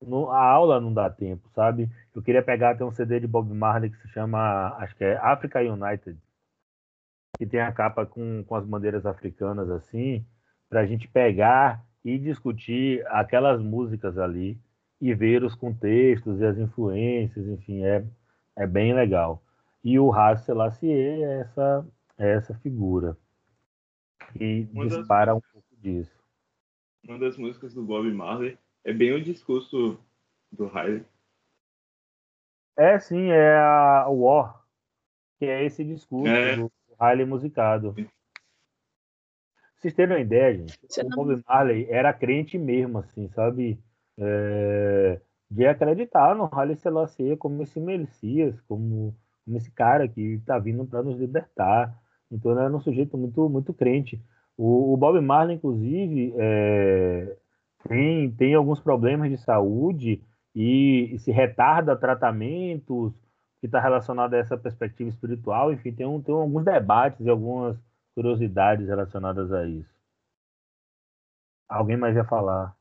No, 0.00 0.30
a 0.30 0.42
aula 0.42 0.80
não 0.80 0.92
dá 0.92 1.08
tempo, 1.10 1.48
sabe? 1.54 1.88
Eu 2.14 2.22
queria 2.22 2.42
pegar 2.42 2.70
até 2.70 2.84
um 2.84 2.90
CD 2.90 3.20
de 3.20 3.26
Bob 3.28 3.52
Marley 3.54 3.90
que 3.90 3.98
se 3.98 4.08
chama, 4.08 4.74
acho 4.78 4.96
que 4.96 5.04
é 5.04 5.16
Africa 5.18 5.60
United, 5.60 6.18
que 7.38 7.46
tem 7.46 7.60
a 7.60 7.72
capa 7.72 8.04
com, 8.06 8.44
com 8.44 8.54
as 8.54 8.64
bandeiras 8.64 9.06
africanas 9.06 9.70
assim, 9.70 10.24
para 10.68 10.80
a 10.80 10.86
gente 10.86 11.08
pegar 11.08 11.84
e 12.04 12.18
discutir 12.18 13.04
aquelas 13.08 13.60
músicas 13.60 14.18
ali 14.18 14.58
e 15.00 15.14
ver 15.14 15.42
os 15.42 15.54
contextos 15.54 16.40
e 16.40 16.44
as 16.44 16.58
influências, 16.58 17.46
enfim, 17.46 17.84
é, 17.84 18.04
é 18.56 18.66
bem 18.66 18.94
legal. 18.94 19.42
E 19.82 19.98
o 19.98 20.12
Haile 20.12 20.38
Selassie 20.40 20.90
é 20.92 21.40
essa, 21.40 21.86
é 22.18 22.32
essa 22.34 22.54
figura 22.54 23.16
que 24.36 24.68
Uma 24.72 24.84
das- 24.86 24.98
dispara 24.98 25.34
um 25.34 25.40
pouco 25.40 25.66
disso. 25.78 26.12
Uma 27.08 27.18
das 27.18 27.36
músicas 27.36 27.74
do 27.74 27.82
Bob 27.82 28.12
Marley 28.12 28.56
é 28.84 28.92
bem 28.92 29.12
o 29.12 29.22
discurso 29.22 29.98
do 30.52 30.66
Haile. 30.68 31.04
É 32.76 32.98
sim, 33.00 33.30
é 33.30 33.56
a 33.56 34.06
War, 34.08 34.64
que 35.38 35.46
é 35.46 35.64
esse 35.64 35.84
discurso 35.84 36.28
É. 36.28 36.56
do 36.56 36.70
Haile 37.02 37.24
musicado. 37.24 37.94
vocês 39.76 39.92
terem 39.92 40.14
uma 40.14 40.22
ideia, 40.22 40.54
gente, 40.54 40.78
Você 40.88 41.02
o 41.02 41.08
Bob 41.08 41.42
Marley 41.48 41.86
era 41.90 42.12
crente 42.12 42.56
mesmo, 42.56 42.98
assim, 42.98 43.28
sabe? 43.30 43.82
É, 44.16 45.20
de 45.50 45.66
acreditar 45.66 46.36
no 46.36 46.48
Haile 46.52 46.76
Selassie 46.76 47.36
como 47.36 47.62
esse 47.62 47.80
Messias, 47.80 48.60
como, 48.62 49.16
como 49.44 49.56
esse 49.56 49.70
cara 49.72 50.06
que 50.06 50.34
está 50.34 50.58
vindo 50.58 50.86
para 50.86 51.02
nos 51.02 51.18
libertar. 51.18 51.92
Então, 52.30 52.52
ele 52.52 52.60
era 52.60 52.74
um 52.74 52.80
sujeito 52.80 53.18
muito, 53.18 53.48
muito 53.48 53.74
crente. 53.74 54.22
O, 54.56 54.94
o 54.94 54.96
Bob 54.96 55.20
Marley, 55.20 55.56
inclusive, 55.56 56.32
é, 56.36 57.36
tem, 57.88 58.30
tem 58.30 58.54
alguns 58.54 58.80
problemas 58.80 59.28
de 59.28 59.38
saúde 59.38 60.22
e, 60.54 61.14
e 61.14 61.18
se 61.18 61.32
retarda 61.32 61.96
tratamentos 61.96 63.12
que 63.62 63.66
está 63.66 63.78
relacionado 63.78 64.34
a 64.34 64.38
essa 64.38 64.58
perspectiva 64.58 65.08
espiritual. 65.08 65.72
Enfim, 65.72 65.92
tem, 65.92 66.04
um, 66.04 66.20
tem 66.20 66.34
alguns 66.34 66.64
debates 66.64 67.24
e 67.24 67.30
algumas 67.30 67.78
curiosidades 68.12 68.88
relacionadas 68.88 69.52
a 69.52 69.64
isso. 69.64 69.88
Alguém 71.68 71.96
mais 71.96 72.16
ia 72.16 72.24
falar? 72.24 72.76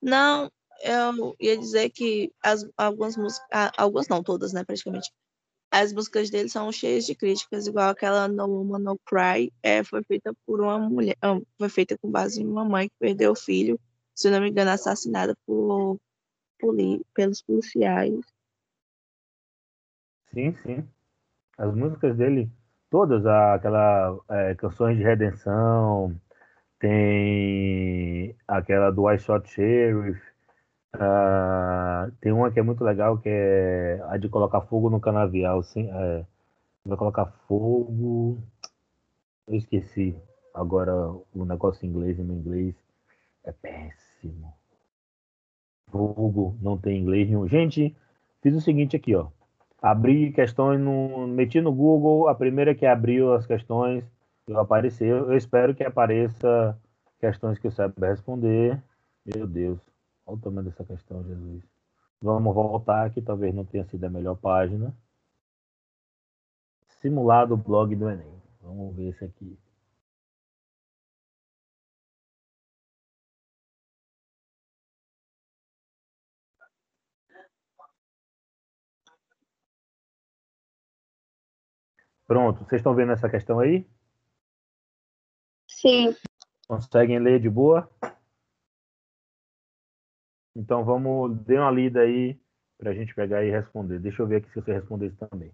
Não, 0.00 0.50
eu 0.82 1.36
ia 1.38 1.58
dizer 1.58 1.90
que 1.90 2.32
as, 2.42 2.66
algumas 2.74 3.18
músicas, 3.18 3.70
algumas 3.76 4.08
não, 4.08 4.22
todas, 4.22 4.54
né, 4.54 4.64
praticamente. 4.64 5.12
As 5.70 5.92
músicas 5.92 6.30
dele 6.30 6.48
são 6.48 6.72
cheias 6.72 7.04
de 7.04 7.14
críticas, 7.14 7.66
igual 7.66 7.90
aquela 7.90 8.28
No 8.28 8.46
Woman 8.46 8.78
No 8.78 8.98
Cry, 9.04 9.52
é, 9.62 9.84
foi 9.84 10.02
feita 10.04 10.32
por 10.46 10.62
uma 10.62 10.78
mulher, 10.78 11.16
ah, 11.20 11.38
foi 11.58 11.68
feita 11.68 11.98
com 11.98 12.10
base 12.10 12.42
em 12.42 12.46
uma 12.46 12.64
mãe 12.64 12.88
que 12.88 12.94
perdeu 12.98 13.32
o 13.32 13.36
filho, 13.36 13.78
se 14.14 14.30
não 14.30 14.40
me 14.40 14.48
engano, 14.48 14.70
assassinada 14.70 15.36
por, 15.44 15.98
poli- 16.58 17.04
pelos 17.12 17.42
policiais. 17.42 18.33
Sim, 20.34 20.52
sim. 20.64 20.88
As 21.58 21.74
músicas 21.74 22.16
dele, 22.16 22.50
todas, 22.90 23.24
aquela 23.26 24.18
é, 24.28 24.54
Canções 24.56 24.96
de 24.98 25.04
Redenção, 25.04 26.14
tem 26.80 28.36
aquela 28.48 28.90
do 28.90 29.10
I 29.10 29.18
Shot 29.18 29.48
Sheriff, 29.48 30.20
ah, 30.94 32.10
tem 32.20 32.32
uma 32.32 32.50
que 32.50 32.58
é 32.60 32.62
muito 32.62 32.84
legal, 32.84 33.18
que 33.18 33.28
é 33.28 34.00
a 34.08 34.16
de 34.16 34.28
colocar 34.28 34.62
fogo 34.62 34.90
no 34.90 35.00
canavial, 35.00 35.62
sim, 35.62 35.88
é, 35.92 36.24
vai 36.84 36.98
colocar 36.98 37.26
fogo, 37.48 38.38
eu 39.46 39.54
esqueci 39.56 40.16
agora 40.52 40.92
o 41.34 41.44
negócio 41.44 41.86
em 41.86 41.90
inglês, 41.90 42.18
em 42.18 42.24
meu 42.24 42.36
inglês 42.36 42.74
é 43.44 43.52
péssimo. 43.52 44.52
Fogo, 45.90 46.56
não 46.60 46.76
tem 46.78 47.00
inglês 47.00 47.28
nenhum. 47.28 47.46
Gente, 47.46 47.94
fiz 48.42 48.54
o 48.56 48.60
seguinte 48.60 48.96
aqui, 48.96 49.14
ó. 49.14 49.28
Abri 49.84 50.32
questões 50.32 50.80
no. 50.80 51.26
Meti 51.26 51.60
no 51.60 51.70
Google, 51.70 52.26
a 52.26 52.34
primeira 52.34 52.74
que 52.74 52.86
abriu 52.86 53.34
as 53.34 53.46
questões 53.46 54.02
apareceu. 54.56 55.30
Eu 55.30 55.36
espero 55.36 55.74
que 55.74 55.84
apareça 55.84 56.80
questões 57.20 57.58
que 57.58 57.66
eu 57.66 57.70
saiba 57.70 58.06
responder. 58.06 58.82
Meu 59.26 59.46
Deus, 59.46 59.78
olha 60.24 60.38
o 60.38 60.40
tamanho 60.40 60.70
dessa 60.70 60.84
questão, 60.84 61.22
Jesus. 61.24 61.62
Vamos 62.18 62.54
voltar, 62.54 63.10
que 63.10 63.20
talvez 63.20 63.54
não 63.54 63.66
tenha 63.66 63.84
sido 63.84 64.02
a 64.04 64.08
melhor 64.08 64.36
página. 64.36 64.96
Simulado 67.02 67.54
blog 67.54 67.94
do 67.94 68.08
Enem. 68.08 68.40
Vamos 68.62 68.96
ver 68.96 69.10
esse 69.10 69.22
aqui. 69.22 69.58
Pronto, 82.26 82.64
vocês 82.64 82.80
estão 82.80 82.94
vendo 82.94 83.12
essa 83.12 83.28
questão 83.28 83.60
aí? 83.60 83.86
Sim. 85.68 86.14
Conseguem 86.66 87.18
ler 87.18 87.40
de 87.40 87.50
boa? 87.50 87.90
Então 90.56 90.84
vamos, 90.84 91.36
dê 91.44 91.58
uma 91.58 91.70
lida 91.70 92.00
aí 92.00 92.40
para 92.78 92.90
a 92.90 92.94
gente 92.94 93.14
pegar 93.14 93.44
e 93.44 93.50
responder. 93.50 93.98
Deixa 93.98 94.22
eu 94.22 94.26
ver 94.26 94.36
aqui 94.36 94.48
se 94.48 94.54
você 94.54 94.72
respondeu 94.72 95.08
isso 95.08 95.18
também. 95.28 95.52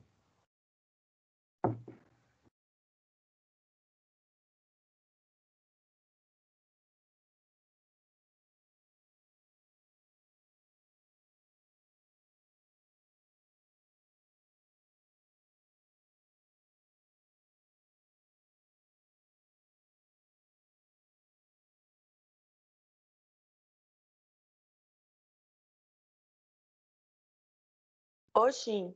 Oxi, 28.47 28.95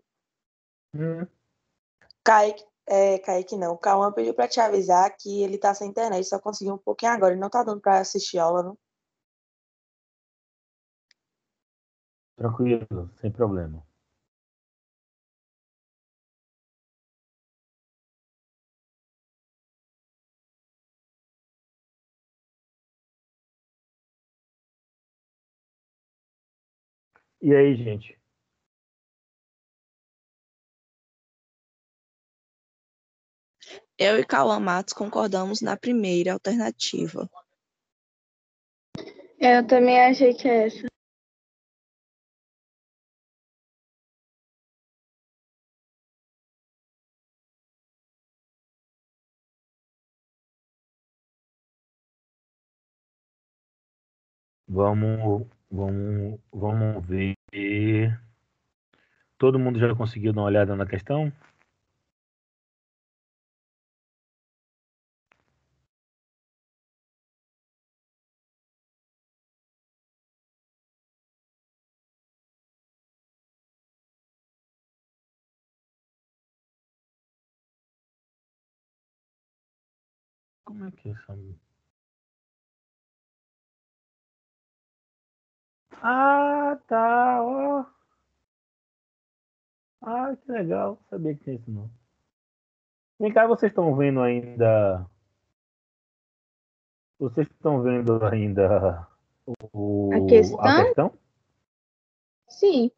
Hum, 0.95 1.27
Kaique, 2.25 2.65
é, 2.87 3.19
Kaique 3.19 3.57
não, 3.57 3.77
Cauã 3.77 4.13
pediu 4.13 4.35
pra 4.35 4.49
te 4.49 4.61
avisar 4.61 5.15
que 5.17 5.43
ele 5.43 5.59
tá 5.59 5.75
sem 5.75 5.89
internet, 5.89 6.25
só 6.27 6.39
conseguiu 6.39 6.75
um 6.75 6.79
pouquinho 6.79 7.13
agora, 7.13 7.33
ele 7.33 7.41
não 7.41 7.51
tá 7.51 7.63
dando 7.63 7.81
pra 7.81 7.99
assistir 7.99 8.39
aula, 8.39 8.63
não. 8.63 8.79
tranquilo, 12.37 13.11
sem 13.21 13.31
problema. 13.33 13.85
E 27.43 27.55
aí, 27.55 27.77
gente? 27.77 28.19
Eu 33.97 34.19
e 34.19 34.25
Cauã 34.25 34.59
Matos 34.59 34.93
concordamos 34.93 35.61
na 35.61 35.77
primeira 35.77 36.33
alternativa. 36.33 37.29
Eu 39.39 39.67
também 39.67 40.01
achei 40.01 40.35
que 40.35 40.49
é 40.49 40.67
essa. 40.67 40.87
Vamos, 54.67 55.47
vamos, 55.71 56.41
vamos 56.53 57.07
ver. 57.07 57.37
Todo 59.39 59.59
mundo 59.59 59.79
já 59.79 59.95
conseguiu 59.95 60.33
dar 60.33 60.41
uma 60.41 60.47
olhada 60.49 60.75
na 60.75 60.87
questão? 60.87 61.33
Essa? 81.05 81.37
Ah, 86.03 86.79
tá, 86.87 87.43
ó. 87.43 87.85
Ah, 90.03 90.37
que 90.37 90.53
legal. 90.53 90.99
Não 91.01 91.09
sabia 91.09 91.35
que 91.35 91.45
tinha 91.45 91.57
isso 91.57 91.71
não. 91.71 91.91
Vem 93.19 93.33
cá, 93.33 93.47
vocês 93.47 93.71
estão 93.71 93.95
vendo 93.97 94.21
ainda. 94.21 95.07
Vocês 97.19 97.47
estão 97.49 97.83
vendo 97.83 98.23
ainda 98.25 99.07
o, 99.73 100.11
A 100.13 100.27
questão? 100.29 100.61
a 100.61 100.85
questão? 100.85 101.19
Sim. 102.49 102.91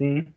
Sim. 0.00 0.34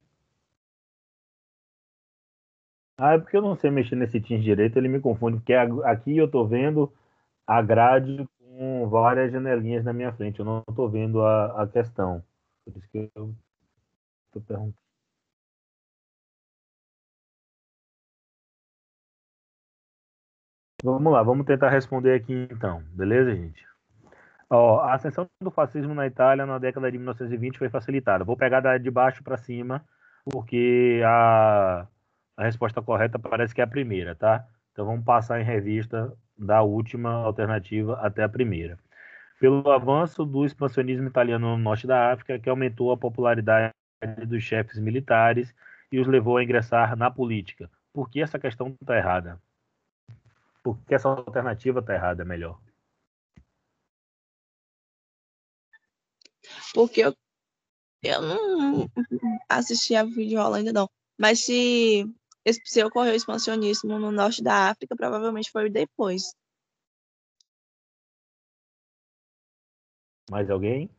Ah, 2.98 3.14
é 3.14 3.18
porque 3.20 3.36
eu 3.38 3.42
não 3.42 3.56
sei 3.56 3.70
mexer 3.72 3.96
nesse 3.96 4.20
Teams 4.22 4.44
direito, 4.44 4.78
ele 4.78 4.88
me 4.88 5.00
confunde, 5.00 5.38
porque 5.38 5.54
aqui 5.54 6.16
eu 6.18 6.30
tô 6.30 6.46
vendo 6.48 6.92
a 7.48 7.62
grade 7.62 8.28
com 8.40 8.90
várias 8.90 9.32
janelinhas 9.32 9.86
na 9.86 9.94
minha 9.94 10.14
frente, 10.14 10.40
eu 10.40 10.46
não 10.46 10.64
tô 10.76 10.90
vendo 10.90 11.22
a, 11.24 11.64
a 11.64 11.68
questão. 11.68 12.24
Por 12.66 12.78
isso 12.78 12.90
que 12.92 13.12
eu 13.16 13.36
tô 14.32 14.42
perguntando. 14.42 14.76
Vamos 20.84 21.12
lá, 21.12 21.22
vamos 21.24 21.46
tentar 21.46 21.70
responder 21.72 22.14
aqui 22.14 22.48
então, 22.52 22.82
beleza, 22.94 23.36
gente? 23.36 23.66
Ó, 24.50 24.80
a 24.80 24.94
ascensão 24.94 25.28
do 25.42 25.52
fascismo 25.52 25.94
na 25.94 26.06
Itália 26.06 26.46
na 26.46 26.58
década 26.58 26.92
de 26.92 26.98
1920 26.98 27.58
foi 27.58 27.70
facilitada. 27.70 28.24
Vou 28.24 28.38
pegar 28.38 28.78
de 28.78 28.92
baixo 28.92 29.24
para 29.24 29.38
cima, 29.38 29.84
porque 30.26 31.02
a, 31.06 31.88
a 32.38 32.44
resposta 32.44 32.82
correta 32.82 33.18
parece 33.18 33.54
que 33.54 33.62
é 33.62 33.64
a 33.64 33.68
primeira, 33.68 34.16
tá? 34.16 34.46
Então 34.72 34.86
vamos 34.86 35.06
passar 35.06 35.40
em 35.40 35.44
revista 35.44 36.14
da 36.38 36.62
última 36.62 37.12
alternativa 37.12 38.00
até 38.02 38.24
a 38.24 38.30
primeira. 38.30 38.78
Pelo 39.40 39.70
avanço 39.72 40.26
do 40.26 40.46
expansionismo 40.46 41.08
italiano 41.08 41.50
no 41.50 41.58
norte 41.58 41.86
da 41.86 42.12
África, 42.12 42.40
que 42.40 42.50
aumentou 42.50 42.92
a 42.92 42.98
popularidade 42.98 43.74
dos 44.28 44.44
chefes 44.44 44.80
militares 44.80 45.54
e 45.92 46.00
os 46.00 46.08
levou 46.08 46.38
a 46.38 46.44
ingressar 46.44 46.96
na 46.96 47.12
política. 47.12 47.70
Por 47.94 48.10
que 48.10 48.22
essa 48.22 48.40
questão 48.40 48.76
está 48.82 48.98
errada? 48.98 49.40
Por 50.64 50.78
que 50.88 50.96
essa 50.96 51.10
alternativa 51.10 51.80
está 51.80 51.94
errada, 51.94 52.26
melhor? 52.26 52.58
Porque 56.74 57.02
eu, 57.02 57.16
eu 58.04 58.22
não 58.22 58.90
assisti 59.48 59.96
a 59.96 60.04
vídeo 60.04 60.40
rola 60.42 60.58
ainda 60.58 60.74
não. 60.74 60.90
Mas 61.18 61.46
se, 61.46 62.06
se 62.66 62.84
ocorreu 62.84 63.16
expansionismo 63.16 64.00
no 64.00 64.12
norte 64.12 64.44
da 64.44 64.70
África, 64.70 64.96
provavelmente 64.96 65.52
foi 65.52 65.70
depois. 65.70 66.36
Mais 70.30 70.50
alguém? 70.50 70.90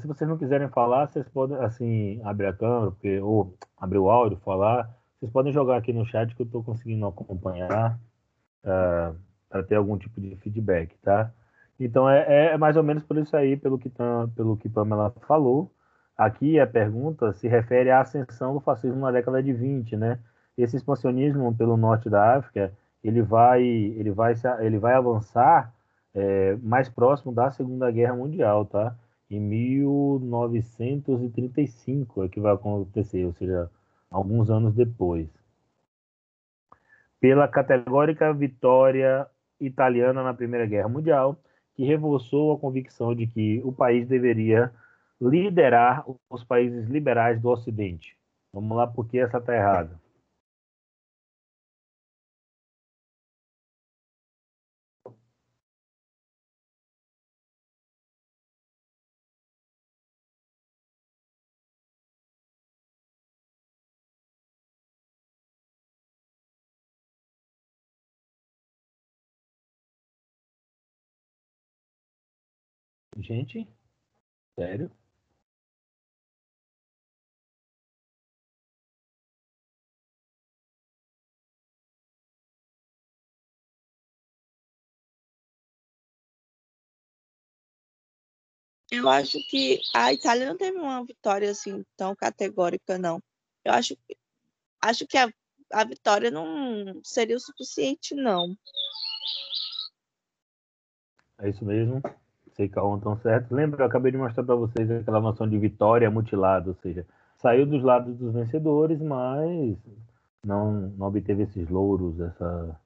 Se 0.00 0.06
vocês 0.06 0.28
não 0.28 0.38
quiserem 0.38 0.70
falar, 0.70 1.06
vocês 1.06 1.28
podem, 1.28 1.56
assim, 1.58 2.20
abrir 2.24 2.46
a 2.46 2.52
câmera, 2.56 2.90
porque, 2.90 3.20
ou 3.20 3.54
abrir 3.76 3.98
o 3.98 4.10
áudio, 4.10 4.38
falar. 4.38 4.90
Vocês 5.20 5.30
podem 5.30 5.52
jogar 5.52 5.76
aqui 5.76 5.92
no 5.92 6.06
chat 6.06 6.34
que 6.34 6.42
eu 6.42 6.46
estou 6.46 6.64
conseguindo 6.64 7.06
acompanhar 7.06 8.00
para 9.52 9.62
ter 9.62 9.76
algum 9.76 9.98
tipo 9.98 10.18
de 10.18 10.34
feedback, 10.36 10.96
tá? 11.02 11.30
Então 11.78 12.08
é, 12.08 12.54
é 12.54 12.56
mais 12.56 12.74
ou 12.76 12.82
menos 12.82 13.04
por 13.04 13.18
isso 13.18 13.36
aí, 13.36 13.56
pelo 13.56 13.78
que, 13.78 13.92
pelo 14.34 14.56
que 14.56 14.68
Pamela 14.68 15.12
falou. 15.26 15.70
Aqui 16.16 16.58
a 16.58 16.66
pergunta 16.66 17.32
se 17.34 17.46
refere 17.48 17.90
à 17.90 18.00
ascensão 18.00 18.54
do 18.54 18.60
fascismo 18.60 19.00
na 19.00 19.10
década 19.10 19.42
de 19.42 19.52
20, 19.52 19.96
né? 19.96 20.18
Esse 20.56 20.76
expansionismo 20.76 21.54
pelo 21.54 21.76
norte 21.76 22.08
da 22.08 22.36
África, 22.36 22.72
ele 23.04 23.20
vai, 23.20 23.62
ele 23.62 24.10
vai, 24.10 24.32
ele 24.60 24.78
vai 24.78 24.94
avançar 24.94 25.74
é, 26.14 26.56
mais 26.62 26.88
próximo 26.88 27.32
da 27.32 27.50
Segunda 27.50 27.90
Guerra 27.90 28.16
Mundial, 28.16 28.64
tá? 28.64 28.96
Em 29.30 29.40
1935 29.40 32.24
é 32.24 32.28
que 32.28 32.40
vai 32.40 32.54
acontecer, 32.54 33.26
ou 33.26 33.34
seja, 33.34 33.70
alguns 34.10 34.48
anos 34.50 34.74
depois. 34.74 35.28
Pela 37.18 37.48
categórica 37.48 38.32
vitória 38.32 39.26
italiana 39.66 40.22
na 40.22 40.34
Primeira 40.34 40.66
Guerra 40.66 40.88
Mundial, 40.88 41.36
que 41.74 41.84
reforçou 41.84 42.52
a 42.52 42.58
convicção 42.58 43.14
de 43.14 43.26
que 43.26 43.60
o 43.64 43.72
país 43.72 44.06
deveria 44.06 44.72
liderar 45.20 46.04
os 46.28 46.44
países 46.44 46.88
liberais 46.88 47.40
do 47.40 47.48
Ocidente. 47.48 48.16
Vamos 48.52 48.76
lá, 48.76 48.86
porque 48.86 49.18
essa 49.18 49.38
está 49.38 49.54
errada. 49.54 50.01
Gente, 73.22 73.68
sério? 74.58 74.90
Eu 88.90 89.08
acho 89.08 89.38
que 89.48 89.80
a 89.94 90.12
Itália 90.12 90.46
não 90.48 90.56
teve 90.56 90.76
uma 90.78 91.04
vitória 91.04 91.48
assim 91.48 91.84
tão 91.96 92.14
categórica, 92.16 92.98
não. 92.98 93.22
Eu 93.64 93.72
acho, 93.72 93.96
acho 94.80 95.06
que 95.06 95.16
a, 95.16 95.32
a 95.72 95.84
vitória 95.84 96.28
não 96.28 97.00
seria 97.04 97.36
o 97.36 97.40
suficiente, 97.40 98.16
não. 98.16 98.56
É 101.38 101.48
isso 101.48 101.64
mesmo. 101.64 102.02
Sei 102.54 102.68
que 102.68 102.78
estão 102.78 103.16
certo. 103.18 103.54
Lembra, 103.54 103.82
eu 103.82 103.86
acabei 103.86 104.12
de 104.12 104.18
mostrar 104.18 104.44
para 104.44 104.54
vocês 104.54 104.90
aquela 104.90 105.20
noção 105.20 105.48
de 105.48 105.58
vitória 105.58 106.10
mutilada, 106.10 106.68
ou 106.68 106.74
seja, 106.76 107.06
saiu 107.36 107.66
dos 107.66 107.82
lados 107.82 108.16
dos 108.16 108.32
vencedores, 108.34 109.00
mas 109.00 109.76
não, 110.44 110.72
não 110.98 111.06
obteve 111.06 111.44
esses 111.44 111.68
louros, 111.68 112.20
essa, 112.20 112.80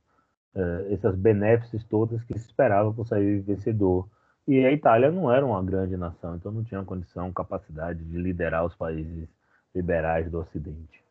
eh, 0.55 0.89
essas 0.93 1.17
benéfices 1.17 1.85
todas 1.85 2.23
que 2.25 2.39
se 2.39 2.47
esperava 2.47 2.93
por 2.93 3.07
sair 3.07 3.41
vencedor. 3.41 4.09
E 4.47 4.65
a 4.65 4.73
Itália 4.73 5.11
não 5.11 5.33
era 5.33 5.45
uma 5.45 5.63
grande 5.63 5.97
nação, 5.97 6.37
então 6.37 6.53
não 6.53 6.63
tinha 6.63 6.83
condição, 6.85 7.33
capacidade 7.33 8.05
de 8.05 8.17
liderar 8.17 8.65
os 8.65 8.75
países 8.77 9.29
liberais 9.75 10.31
do 10.31 10.39
Ocidente. 10.39 11.03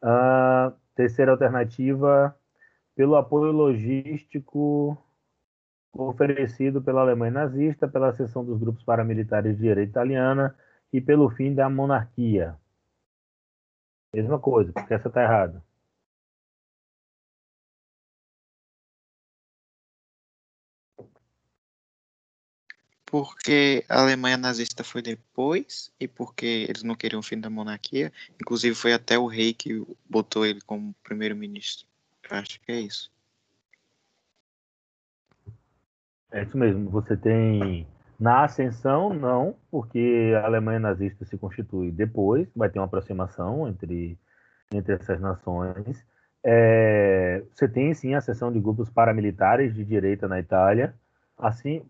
Ah, 0.00 0.72
terceira 0.94 1.32
alternativa, 1.32 2.34
pelo 2.94 3.16
apoio 3.16 3.50
logístico 3.50 4.96
oferecido 5.98 6.82
pela 6.82 7.00
Alemanha 7.02 7.32
nazista, 7.32 7.88
pela 7.88 8.14
seção 8.14 8.44
dos 8.44 8.58
grupos 8.58 8.82
paramilitares 8.84 9.56
de 9.56 9.62
direita 9.62 9.90
italiana 9.90 10.54
e 10.92 11.00
pelo 11.00 11.30
fim 11.30 11.54
da 11.54 11.68
monarquia. 11.70 12.56
Mesma 14.12 14.38
coisa, 14.38 14.72
porque 14.72 14.94
essa 14.94 15.08
está 15.08 15.22
errada. 15.22 15.62
Porque 23.04 23.84
a 23.88 24.02
Alemanha 24.02 24.36
nazista 24.36 24.82
foi 24.82 25.00
depois 25.00 25.92
e 25.98 26.08
porque 26.08 26.66
eles 26.68 26.82
não 26.82 26.96
queriam 26.96 27.20
o 27.20 27.22
fim 27.22 27.38
da 27.40 27.48
monarquia. 27.48 28.12
Inclusive 28.40 28.74
foi 28.74 28.92
até 28.92 29.18
o 29.18 29.26
rei 29.26 29.54
que 29.54 29.86
botou 30.08 30.44
ele 30.44 30.60
como 30.60 30.94
primeiro-ministro. 31.04 31.86
Acho 32.28 32.60
que 32.60 32.72
é 32.72 32.80
isso. 32.80 33.10
É 36.36 36.42
isso 36.42 36.58
mesmo. 36.58 36.90
Você 36.90 37.16
tem 37.16 37.86
na 38.20 38.44
ascensão, 38.44 39.08
não, 39.14 39.56
porque 39.70 40.34
a 40.36 40.44
Alemanha 40.44 40.78
nazista 40.78 41.24
se 41.24 41.38
constitui 41.38 41.90
depois, 41.90 42.46
vai 42.54 42.68
ter 42.68 42.78
uma 42.78 42.84
aproximação 42.84 43.66
entre, 43.66 44.18
entre 44.70 44.94
essas 44.94 45.18
nações. 45.18 46.04
É, 46.44 47.42
você 47.54 47.66
tem 47.66 47.94
sim 47.94 48.14
a 48.14 48.20
seção 48.20 48.52
de 48.52 48.60
grupos 48.60 48.90
paramilitares 48.90 49.74
de 49.74 49.82
direita 49.82 50.28
na 50.28 50.38
Itália. 50.38 50.94
Assim, 51.38 51.82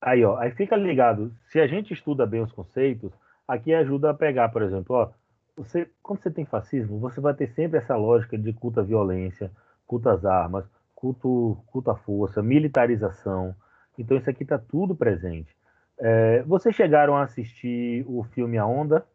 aí 0.00 0.24
ó, 0.24 0.36
aí 0.38 0.52
fica 0.52 0.76
ligado. 0.76 1.34
Se 1.48 1.58
a 1.58 1.66
gente 1.66 1.92
estuda 1.92 2.24
bem 2.24 2.42
os 2.42 2.52
conceitos, 2.52 3.10
aqui 3.48 3.74
ajuda 3.74 4.10
a 4.10 4.14
pegar, 4.14 4.50
por 4.50 4.62
exemplo, 4.62 4.94
ó, 4.94 5.10
você, 5.56 5.90
quando 6.04 6.22
você 6.22 6.30
tem 6.30 6.44
fascismo, 6.44 7.00
você 7.00 7.20
vai 7.20 7.34
ter 7.34 7.48
sempre 7.48 7.78
essa 7.78 7.96
lógica 7.96 8.38
de 8.38 8.52
culto 8.52 8.78
à 8.78 8.84
violência, 8.84 9.50
culto 9.88 10.08
às 10.08 10.24
armas, 10.24 10.64
culto, 10.96 11.62
culto 11.66 11.90
à 11.92 11.96
força, 11.96 12.42
militarização. 12.42 13.54
Então 13.96 14.16
isso 14.16 14.28
aqui 14.28 14.42
está 14.42 14.58
tudo 14.58 14.96
presente. 14.96 15.54
É, 15.98 16.42
vocês 16.42 16.74
chegaram 16.74 17.16
a 17.16 17.22
assistir 17.22 18.04
o 18.08 18.24
filme 18.24 18.58
A 18.58 18.66
Onda? 18.66 19.06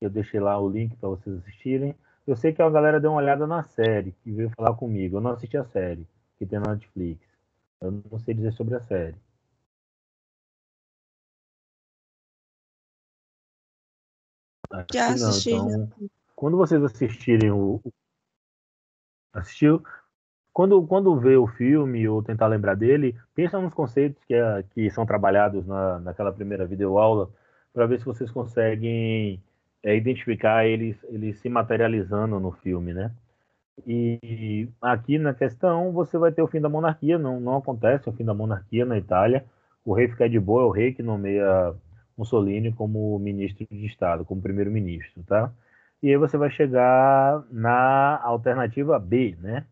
Eu 0.00 0.08
deixei 0.08 0.40
lá 0.40 0.58
o 0.58 0.68
link 0.68 0.96
para 0.96 1.10
vocês 1.10 1.36
assistirem. 1.36 1.94
Eu 2.26 2.36
sei 2.36 2.52
que 2.52 2.62
a 2.62 2.70
galera 2.70 3.00
deu 3.00 3.10
uma 3.10 3.20
olhada 3.20 3.46
na 3.46 3.64
série, 3.64 4.12
que 4.22 4.32
veio 4.32 4.50
falar 4.50 4.74
comigo. 4.74 5.16
Eu 5.16 5.20
não 5.20 5.32
assisti 5.32 5.56
a 5.56 5.64
série, 5.64 6.06
que 6.38 6.46
tem 6.46 6.58
na 6.58 6.72
Netflix. 6.72 7.20
Eu 7.80 7.90
não 8.10 8.18
sei 8.20 8.34
dizer 8.34 8.52
sobre 8.52 8.76
a 8.76 8.80
série. 8.80 9.16
Acho 14.70 14.86
Já 14.94 15.04
assisti. 15.28 15.50
Então, 15.50 15.88
quando 16.34 16.56
vocês 16.56 16.82
assistirem 16.82 17.50
o- 17.50 17.80
Assistiu? 19.32 19.82
Quando, 20.52 20.86
quando 20.86 21.18
vê 21.18 21.36
o 21.36 21.46
filme 21.46 22.06
ou 22.08 22.22
tentar 22.22 22.46
lembrar 22.46 22.74
dele, 22.76 23.16
pensa 23.34 23.60
nos 23.60 23.72
conceitos 23.74 24.22
que, 24.24 24.34
é- 24.34 24.62
que 24.74 24.90
são 24.90 25.06
trabalhados 25.06 25.66
na, 25.66 25.98
naquela 26.00 26.32
primeira 26.32 26.66
videoaula, 26.66 27.30
para 27.72 27.86
ver 27.86 27.98
se 27.98 28.04
vocês 28.04 28.30
conseguem 28.30 29.42
é, 29.82 29.96
identificar 29.96 30.66
eles, 30.66 31.02
eles 31.04 31.38
se 31.40 31.48
materializando 31.48 32.38
no 32.38 32.52
filme, 32.52 32.92
né? 32.94 33.12
E 33.86 34.68
aqui 34.80 35.18
na 35.18 35.34
questão 35.34 35.92
você 35.92 36.18
vai 36.18 36.30
ter 36.32 36.42
o 36.42 36.46
fim 36.48 36.60
da 36.60 36.68
monarquia, 36.68 37.18
não, 37.18 37.40
não 37.40 37.56
acontece 37.56 38.08
o 38.08 38.12
fim 38.12 38.24
da 38.24 38.34
monarquia 38.34 38.84
na 38.84 38.98
Itália. 38.98 39.44
O 39.84 39.94
rei 39.94 40.08
fica 40.08 40.28
de 40.28 40.38
boa, 40.38 40.62
é 40.62 40.66
o 40.66 40.70
rei 40.70 40.92
que 40.94 41.02
nomeia 41.02 41.74
Mussolini 42.16 42.72
como 42.72 43.18
ministro 43.18 43.66
de 43.70 43.86
Estado, 43.86 44.24
como 44.24 44.42
primeiro-ministro, 44.42 45.22
tá? 45.24 45.52
E 46.02 46.08
aí 46.10 46.16
você 46.16 46.36
vai 46.36 46.50
chegar 46.50 47.44
na 47.50 48.20
alternativa 48.22 48.98
B, 48.98 49.36
né? 49.40 49.66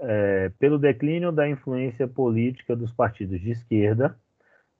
É, 0.00 0.48
pelo 0.58 0.78
declínio 0.78 1.32
da 1.32 1.48
influência 1.48 2.06
política 2.06 2.76
dos 2.76 2.92
partidos 2.92 3.40
de 3.40 3.50
esquerda, 3.50 4.18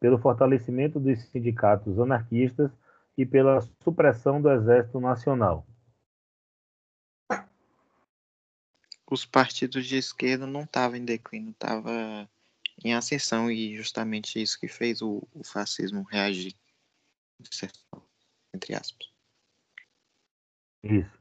pelo 0.00 0.18
fortalecimento 0.18 1.00
dos 1.00 1.20
sindicatos 1.30 1.98
anarquistas 1.98 2.70
e 3.16 3.26
pela 3.26 3.60
supressão 3.82 4.40
do 4.40 4.50
Exército 4.50 5.00
Nacional. 5.00 5.66
Os 9.10 9.24
partidos 9.24 9.86
de 9.86 9.96
esquerda 9.96 10.46
não 10.46 10.62
estavam 10.62 10.96
em 10.96 11.04
declínio, 11.04 11.50
estavam 11.50 12.28
em 12.84 12.94
ascensão 12.94 13.50
e 13.50 13.76
justamente 13.76 14.40
isso 14.40 14.60
que 14.60 14.68
fez 14.68 15.02
o, 15.02 15.26
o 15.34 15.42
fascismo 15.42 16.02
reagir, 16.02 16.54
entre 18.54 18.74
aspas. 18.74 19.08
Isso. 20.84 21.17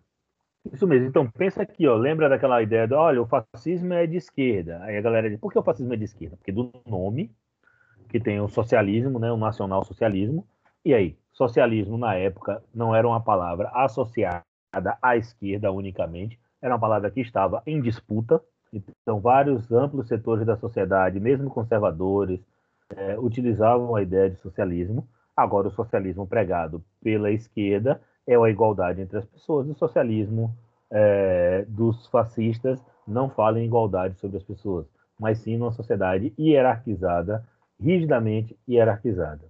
Isso 0.73 0.87
mesmo. 0.87 1.07
Então, 1.07 1.29
pensa 1.29 1.61
aqui, 1.61 1.87
ó, 1.87 1.95
lembra 1.95 2.29
daquela 2.29 2.61
ideia 2.61 2.87
de, 2.87 2.93
olha, 2.93 3.21
o 3.21 3.27
fascismo 3.27 3.93
é 3.93 4.07
de 4.07 4.17
esquerda. 4.17 4.79
Aí 4.83 4.97
a 4.97 5.01
galera 5.01 5.29
diz, 5.29 5.39
por 5.39 5.51
que 5.51 5.59
o 5.59 5.63
fascismo 5.63 5.93
é 5.93 5.97
de 5.97 6.05
esquerda? 6.05 6.37
Porque 6.37 6.51
do 6.51 6.71
nome, 6.85 7.31
que 8.09 8.19
tem 8.19 8.39
o 8.39 8.47
socialismo, 8.47 9.19
né, 9.19 9.31
o 9.31 9.37
nacional-socialismo. 9.37 10.45
E 10.83 10.93
aí, 10.93 11.17
socialismo 11.31 11.97
na 11.97 12.15
época 12.15 12.63
não 12.73 12.95
era 12.95 13.07
uma 13.07 13.21
palavra 13.21 13.69
associada 13.73 14.43
à 15.01 15.17
esquerda 15.17 15.71
unicamente, 15.71 16.39
era 16.61 16.73
uma 16.73 16.79
palavra 16.79 17.11
que 17.11 17.21
estava 17.21 17.61
em 17.65 17.81
disputa. 17.81 18.41
Então, 18.73 19.19
vários 19.19 19.71
amplos 19.71 20.07
setores 20.07 20.45
da 20.45 20.57
sociedade, 20.57 21.19
mesmo 21.19 21.49
conservadores, 21.49 22.39
é, 22.95 23.17
utilizavam 23.19 23.95
a 23.95 24.01
ideia 24.01 24.29
de 24.29 24.37
socialismo. 24.37 25.07
Agora, 25.35 25.67
o 25.67 25.71
socialismo 25.71 26.25
pregado 26.25 26.83
pela 27.01 27.31
esquerda 27.31 28.01
é 28.27 28.35
a 28.35 28.49
igualdade 28.49 29.01
entre 29.01 29.17
as 29.17 29.25
pessoas. 29.25 29.67
O 29.69 29.73
socialismo 29.73 30.53
é, 30.91 31.65
dos 31.67 32.05
fascistas 32.07 32.83
não 33.07 33.29
fala 33.29 33.59
em 33.59 33.65
igualdade 33.65 34.19
sobre 34.19 34.37
as 34.37 34.43
pessoas, 34.43 34.85
mas 35.19 35.39
sim 35.39 35.57
numa 35.57 35.71
sociedade 35.71 36.33
hierarquizada, 36.37 37.47
rigidamente 37.79 38.57
hierarquizada. 38.67 39.45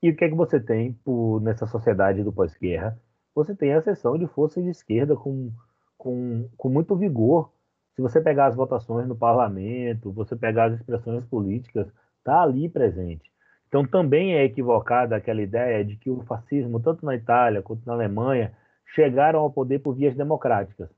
E 0.00 0.10
o 0.10 0.16
que 0.16 0.24
é 0.24 0.28
que 0.28 0.34
você 0.34 0.60
tem 0.60 0.92
por, 1.04 1.40
nessa 1.40 1.66
sociedade 1.66 2.22
do 2.22 2.32
pós-guerra? 2.32 2.96
Você 3.34 3.54
tem 3.54 3.72
a 3.72 3.82
seção 3.82 4.16
de 4.16 4.26
forças 4.28 4.62
de 4.62 4.70
esquerda 4.70 5.16
com, 5.16 5.50
com, 5.96 6.48
com 6.56 6.68
muito 6.68 6.94
vigor. 6.94 7.52
Se 7.96 8.02
você 8.02 8.20
pegar 8.20 8.46
as 8.46 8.54
votações 8.54 9.08
no 9.08 9.16
parlamento, 9.16 10.12
você 10.12 10.36
pegar 10.36 10.66
as 10.66 10.74
expressões 10.74 11.24
políticas, 11.24 11.88
está 12.18 12.42
ali 12.42 12.68
presente. 12.68 13.27
Então 13.68 13.84
também 13.84 14.34
é 14.34 14.44
equivocada 14.44 15.14
aquela 15.14 15.42
ideia 15.42 15.84
de 15.84 15.96
que 15.96 16.10
o 16.10 16.22
fascismo, 16.22 16.80
tanto 16.80 17.04
na 17.04 17.14
Itália 17.14 17.62
quanto 17.62 17.86
na 17.86 17.92
Alemanha, 17.92 18.52
chegaram 18.86 19.40
ao 19.40 19.50
poder 19.50 19.80
por 19.80 19.94
vias 19.94 20.16
democráticas. 20.16 20.88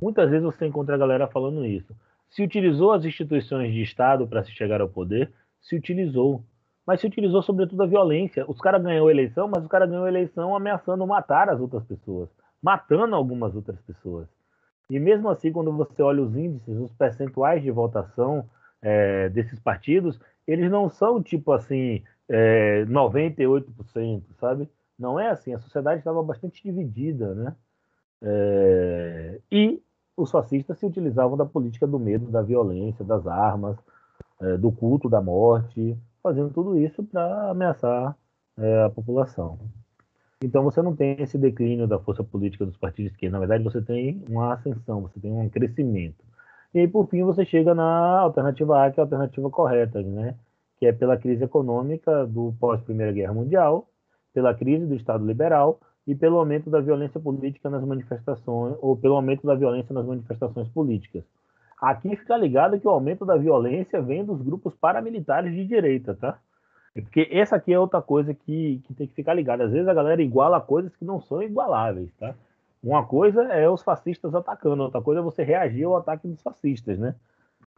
Muitas 0.00 0.30
vezes 0.30 0.44
você 0.44 0.66
encontra 0.66 0.94
a 0.94 0.98
galera 0.98 1.26
falando 1.26 1.66
isso. 1.66 1.94
Se 2.30 2.42
utilizou 2.42 2.92
as 2.92 3.04
instituições 3.04 3.72
de 3.72 3.82
Estado 3.82 4.26
para 4.26 4.44
se 4.44 4.52
chegar 4.52 4.80
ao 4.80 4.88
poder, 4.88 5.32
se 5.60 5.74
utilizou. 5.74 6.44
Mas 6.86 7.00
se 7.00 7.06
utilizou 7.06 7.42
sobretudo 7.42 7.82
a 7.82 7.86
violência. 7.86 8.44
Os 8.48 8.60
caras 8.60 8.82
ganhou 8.82 9.08
a 9.08 9.10
eleição, 9.10 9.48
mas 9.48 9.64
os 9.64 9.68
caras 9.68 9.90
ganhou 9.90 10.04
a 10.04 10.08
eleição 10.08 10.54
ameaçando 10.54 11.06
matar 11.06 11.48
as 11.50 11.60
outras 11.60 11.84
pessoas, 11.84 12.28
matando 12.62 13.16
algumas 13.16 13.54
outras 13.54 13.80
pessoas. 13.82 14.28
E 14.88 14.98
mesmo 14.98 15.28
assim, 15.28 15.52
quando 15.52 15.72
você 15.72 16.02
olha 16.02 16.22
os 16.22 16.36
índices, 16.36 16.76
os 16.78 16.92
percentuais 16.92 17.62
de 17.62 17.70
votação 17.70 18.48
é, 18.82 19.28
desses 19.28 19.58
partidos, 19.60 20.18
eles 20.46 20.70
não 20.70 20.88
são 20.88 21.22
tipo 21.22 21.52
assim, 21.52 22.02
é, 22.30 22.84
98%, 22.86 24.22
sabe? 24.38 24.68
Não 24.96 25.18
é 25.18 25.28
assim. 25.30 25.52
A 25.52 25.58
sociedade 25.58 25.98
estava 25.98 26.22
bastante 26.22 26.62
dividida, 26.62 27.34
né? 27.34 27.56
É, 28.22 29.40
e 29.50 29.82
os 30.16 30.30
fascistas 30.30 30.78
se 30.78 30.86
utilizavam 30.86 31.36
da 31.36 31.44
política 31.44 31.86
do 31.86 31.98
medo, 31.98 32.30
da 32.30 32.42
violência, 32.42 33.04
das 33.04 33.26
armas, 33.26 33.76
é, 34.40 34.56
do 34.56 34.70
culto 34.70 35.08
da 35.08 35.20
morte, 35.20 35.96
fazendo 36.22 36.50
tudo 36.50 36.78
isso 36.78 37.02
para 37.02 37.50
ameaçar 37.50 38.16
é, 38.56 38.84
a 38.84 38.90
população. 38.90 39.58
Então 40.42 40.62
você 40.62 40.80
não 40.80 40.94
tem 40.94 41.20
esse 41.20 41.36
declínio 41.36 41.86
da 41.86 41.98
força 41.98 42.22
política 42.22 42.64
dos 42.64 42.76
partidos 42.76 43.10
de 43.10 43.16
esquerda. 43.16 43.34
Na 43.34 43.40
verdade, 43.40 43.64
você 43.64 43.82
tem 43.82 44.22
uma 44.28 44.54
ascensão, 44.54 45.02
você 45.02 45.18
tem 45.18 45.32
um 45.32 45.48
crescimento. 45.48 46.24
E 46.72 46.80
aí, 46.80 46.88
por 46.88 47.08
fim, 47.08 47.24
você 47.24 47.44
chega 47.44 47.74
na 47.74 48.20
alternativa 48.20 48.86
A, 48.86 48.90
que 48.90 49.00
é 49.00 49.02
a 49.02 49.04
alternativa 49.04 49.50
correta, 49.50 50.00
né? 50.02 50.36
Que 50.80 50.86
é 50.86 50.92
pela 50.92 51.18
crise 51.18 51.44
econômica 51.44 52.26
do 52.26 52.54
pós-Primeira 52.58 53.12
Guerra 53.12 53.34
Mundial, 53.34 53.86
pela 54.32 54.54
crise 54.54 54.86
do 54.86 54.94
Estado 54.94 55.24
liberal 55.26 55.78
e 56.06 56.14
pelo 56.14 56.38
aumento 56.38 56.70
da 56.70 56.80
violência 56.80 57.20
política 57.20 57.68
nas 57.68 57.84
manifestações, 57.84 58.76
ou 58.80 58.96
pelo 58.96 59.14
aumento 59.14 59.46
da 59.46 59.54
violência 59.54 59.92
nas 59.92 60.06
manifestações 60.06 60.66
políticas. 60.70 61.22
Aqui 61.80 62.16
fica 62.16 62.34
ligado 62.34 62.80
que 62.80 62.88
o 62.88 62.90
aumento 62.90 63.26
da 63.26 63.36
violência 63.36 64.00
vem 64.00 64.24
dos 64.24 64.40
grupos 64.40 64.74
paramilitares 64.74 65.54
de 65.54 65.66
direita, 65.66 66.14
tá? 66.14 66.38
Porque 66.94 67.28
essa 67.30 67.56
aqui 67.56 67.72
é 67.72 67.78
outra 67.78 68.00
coisa 68.00 68.32
que, 68.32 68.82
que 68.86 68.94
tem 68.94 69.06
que 69.06 69.14
ficar 69.14 69.34
ligada. 69.34 69.64
Às 69.64 69.72
vezes 69.72 69.86
a 69.86 69.94
galera 69.94 70.22
iguala 70.22 70.60
coisas 70.60 70.96
que 70.96 71.04
não 71.04 71.20
são 71.20 71.42
igualáveis, 71.42 72.10
tá? 72.18 72.34
Uma 72.82 73.04
coisa 73.04 73.42
é 73.44 73.68
os 73.68 73.82
fascistas 73.82 74.34
atacando, 74.34 74.82
outra 74.82 75.02
coisa 75.02 75.20
é 75.20 75.22
você 75.22 75.42
reagir 75.42 75.84
ao 75.84 75.96
ataque 75.96 76.26
dos 76.26 76.40
fascistas, 76.40 76.98
né? 76.98 77.14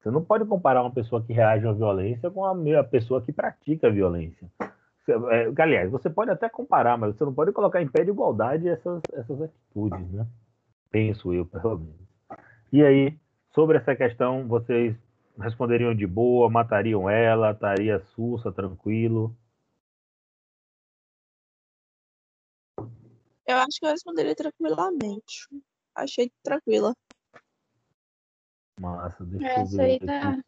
Você 0.03 0.11
não 0.11 0.25
pode 0.25 0.45
comparar 0.45 0.83
uma 0.83 0.91
pessoa 0.91 1.23
que 1.23 1.33
reage 1.33 1.67
à 1.67 1.73
violência 1.73 2.29
com 2.29 2.45
a 2.45 2.85
pessoa 2.85 3.23
que 3.23 3.33
pratica 3.33 3.87
a 3.87 3.91
violência. 3.91 4.51
É, 5.09 5.63
aliás, 5.63 5.91
você 5.91 6.11
pode 6.11 6.31
até 6.31 6.49
comparar, 6.49 6.99
mas 6.99 7.15
você 7.15 7.25
não 7.25 7.33
pode 7.33 7.53
colocar 7.53 7.81
em 7.81 7.89
pé 7.89 8.03
de 8.03 8.11
igualdade 8.11 8.69
essas, 8.69 9.01
essas 9.13 9.43
atitudes, 9.43 10.11
né? 10.11 10.27
Penso 10.91 11.33
eu, 11.33 11.47
pelo 11.47 11.79
menos. 11.79 12.03
E 12.73 12.83
aí, 12.83 13.17
sobre 13.55 13.79
essa 13.79 13.95
questão, 13.95 14.49
vocês 14.49 14.97
responderiam 15.39 15.95
de 15.95 16.07
boa, 16.07 16.51
matariam 16.51 17.09
ela, 17.09 17.53
estaria 17.53 18.01
sussa, 18.15 18.51
tranquilo? 18.51 19.37
Eu 23.47 23.57
acho 23.57 23.79
que 23.79 23.87
eu 23.87 23.91
responderia 23.91 24.35
tranquilamente. 24.35 25.49
Achei 25.95 26.31
tranquila. 26.43 26.93
Massa, 28.83 29.25
deixa 29.25 29.47
eu 29.47 29.63
Essa 29.63 29.77
ver 29.77 29.85
aí 29.85 30.01
tá. 30.01 30.43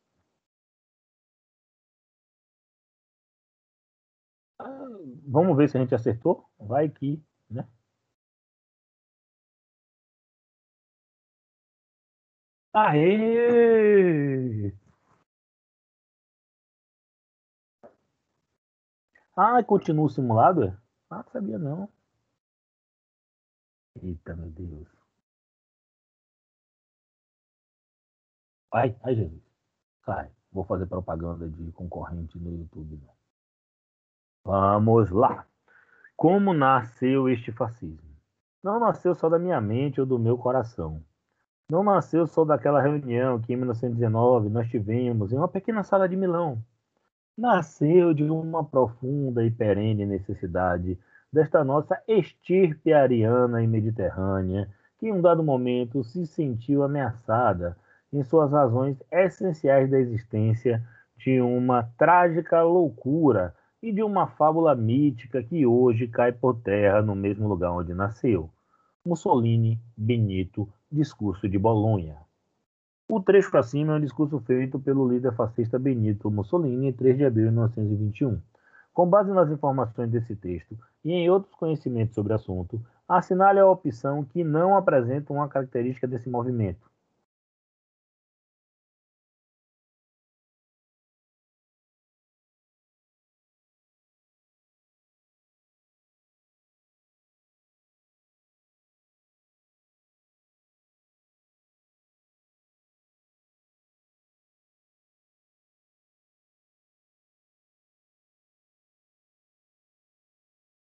Vamos 5.29 5.57
ver 5.57 5.69
se 5.69 5.77
a 5.77 5.81
gente 5.81 5.95
acertou? 5.95 6.45
Vai 6.59 6.89
que, 6.89 7.23
né? 7.49 7.65
Aê! 12.73 14.73
Ah, 19.37 19.63
continua 19.63 20.07
o 20.07 20.09
simulado? 20.09 20.65
é? 20.65 20.77
Ah, 21.11 21.19
não 21.19 21.31
sabia 21.31 21.59
não. 21.59 21.89
Eita, 24.03 24.35
meu 24.37 24.51
Deus. 24.51 24.94
Ai, 28.75 28.93
ai, 29.05 29.15
Jesus. 29.15 29.41
Sai. 30.05 30.29
Vou 30.53 30.65
fazer 30.65 30.87
propaganda 30.87 31.49
de 31.49 31.71
concorrente 31.71 32.37
no 32.37 32.51
YouTube. 32.51 33.01
Vamos 34.45 35.11
lá. 35.13 35.47
Como 36.17 36.53
nasceu 36.53 37.29
este 37.29 37.53
fascismo? 37.53 38.11
Não 38.63 38.81
nasceu 38.81 39.15
só 39.15 39.29
da 39.29 39.39
minha 39.39 39.61
mente 39.61 40.01
ou 40.01 40.07
do 40.07 40.19
meu 40.19 40.37
coração. 40.37 41.01
Não 41.71 41.85
nasceu 41.85 42.27
só 42.27 42.45
daquela 42.45 42.83
reunião 42.83 43.41
que 43.41 43.53
em 43.53 43.57
1919 43.57 44.49
nós 44.49 44.69
tivemos 44.69 45.33
em 45.33 45.37
uma 45.37 45.49
pequena 45.49 45.85
sala 45.85 46.09
de 46.09 46.17
Milão. 46.17 46.61
Nasceu 47.39 48.13
de 48.13 48.25
uma 48.25 48.65
profunda 48.65 49.45
e 49.45 49.53
perene 49.53 50.05
necessidade 50.05 50.99
desta 51.33 51.63
nossa 51.63 52.03
estirpe 52.09 52.93
ariana 52.93 53.63
e 53.63 53.69
mediterrânea, 53.69 54.69
que 54.99 55.07
em 55.07 55.13
um 55.13 55.23
dado 55.23 55.45
momento 55.45 56.03
se 56.03 56.27
sentiu 56.27 56.83
ameaçada 56.83 57.77
em 58.15 58.23
suas 58.23 58.53
razões 58.53 58.97
essenciais 59.11 59.91
da 59.91 59.99
existência 59.99 60.83
de 61.17 61.41
uma 61.41 61.83
trágica 61.99 62.63
loucura 62.63 63.55
e 63.83 63.93
de 63.93 64.03
uma 64.03 64.27
fábula 64.27 64.75
mítica 64.75 65.43
que 65.43 65.67
hoje 65.67 66.07
cai 66.07 66.33
por 66.33 66.55
terra 66.61 67.03
no 67.03 67.15
mesmo 67.15 67.49
lugar 67.49 67.73
onde 67.73 67.93
nasceu. 67.93 68.49
Mussolini, 69.05 69.79
Benito, 69.97 70.69
Discurso 70.91 71.49
de 71.49 71.59
Bolonha. 71.59 72.17
O 73.09 73.21
trecho 73.21 73.57
acima 73.59 73.93
é 73.93 73.97
um 73.97 74.01
discurso 74.01 74.41
feito 74.41 74.79
pelo 74.79 75.07
líder 75.07 75.35
fascista 75.35 75.79
Benito 75.79 76.31
Mussolini 76.31 76.89
em 76.89 76.93
3 76.93 77.19
de 77.19 77.25
abril 77.27 77.47
de 77.47 77.53
1921. 77.53 78.41
Com 78.95 79.07
base 79.07 79.33
nas 79.33 79.51
informações 79.51 80.09
desse 80.09 80.35
texto 80.37 80.79
e 81.05 81.13
em 81.13 81.29
outros 81.29 81.55
conhecimentos 81.57 82.15
sobre 82.15 82.33
o 82.33 82.37
assunto, 82.37 82.81
assinale 83.09 83.59
a 83.59 83.67
opção 83.67 84.25
que 84.25 84.43
não 84.43 84.77
apresenta 84.77 85.33
uma 85.33 85.49
característica 85.49 86.07
desse 86.07 86.31
movimento. 86.31 86.94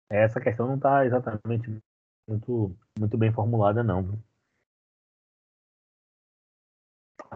Essa 0.09 0.41
questão 0.41 0.67
não 0.67 0.75
está 0.77 1.05
exatamente 1.05 1.69
muito, 2.27 2.75
muito 2.99 3.17
bem 3.17 3.31
formulada, 3.31 3.83
não. 3.83 4.19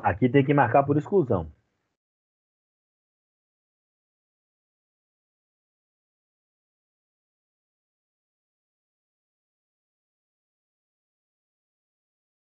Aqui 0.03 0.27
tem 0.27 0.43
que 0.43 0.51
marcar 0.53 0.83
por 0.83 0.97
exclusão. 0.97 1.49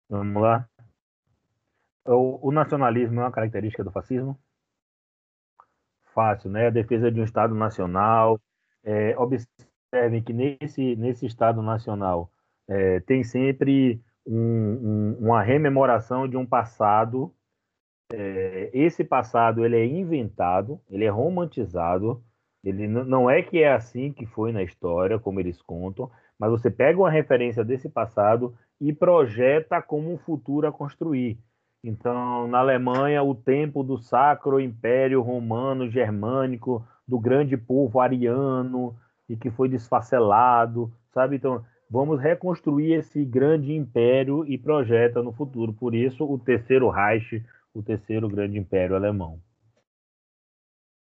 Vamos 0.08 0.42
lá. 0.42 0.68
O, 2.04 2.48
o 2.48 2.50
nacionalismo 2.50 3.20
é 3.20 3.22
uma 3.22 3.30
característica 3.30 3.84
do 3.84 3.92
fascismo? 3.92 4.36
Fácil, 6.12 6.50
né? 6.50 6.66
A 6.66 6.70
defesa 6.70 7.10
de 7.10 7.20
um 7.20 7.24
Estado 7.24 7.54
nacional. 7.54 8.40
É, 8.82 9.14
observem 9.92 10.22
que 10.22 10.32
nesse, 10.32 10.96
nesse 10.96 11.26
Estado 11.26 11.62
nacional 11.62 12.30
é, 12.68 13.00
tem 13.00 13.24
sempre 13.24 14.00
um- 14.26 14.36
um- 14.36 15.16
uma 15.20 15.42
rememoração 15.42 16.28
de 16.28 16.36
um 16.36 16.44
passado. 16.44 17.34
É, 18.12 18.70
esse 18.72 19.04
passado 19.04 19.64
ele 19.64 19.76
é 19.76 19.86
inventado, 19.86 20.80
ele 20.90 21.04
é 21.04 21.08
romantizado. 21.08 22.22
Ele 22.62 22.86
não 22.88 23.30
é 23.30 23.42
que 23.42 23.62
é 23.62 23.72
assim 23.72 24.12
que 24.12 24.26
foi 24.26 24.52
na 24.52 24.62
história, 24.62 25.18
como 25.18 25.40
eles 25.40 25.62
contam, 25.62 26.10
mas 26.38 26.50
você 26.50 26.70
pega 26.70 26.98
uma 26.98 27.10
referência 27.10 27.64
desse 27.64 27.88
passado 27.88 28.54
e 28.80 28.92
projeta 28.92 29.80
como 29.80 30.12
um 30.12 30.18
futuro 30.18 30.66
a 30.66 30.72
construir. 30.72 31.38
Então, 31.82 32.48
na 32.48 32.58
Alemanha, 32.58 33.22
o 33.22 33.34
tempo 33.34 33.82
do 33.84 33.96
Sacro 33.96 34.60
Império 34.60 35.22
Romano 35.22 35.88
Germânico, 35.88 36.84
do 37.06 37.18
grande 37.18 37.56
povo 37.56 38.00
ariano, 38.00 38.96
e 39.28 39.36
que 39.36 39.50
foi 39.50 39.68
desfacelado, 39.68 40.92
sabe? 41.12 41.36
Então, 41.36 41.64
vamos 41.90 42.20
reconstruir 42.20 42.94
esse 42.94 43.24
grande 43.24 43.72
império 43.72 44.44
e 44.46 44.56
projeta 44.56 45.22
no 45.22 45.32
futuro. 45.32 45.72
Por 45.72 45.94
isso, 45.94 46.24
o 46.24 46.38
terceiro 46.38 46.88
Reich, 46.88 47.44
o 47.74 47.82
terceiro 47.82 48.28
grande 48.28 48.58
império 48.58 48.96
alemão. 48.96 49.40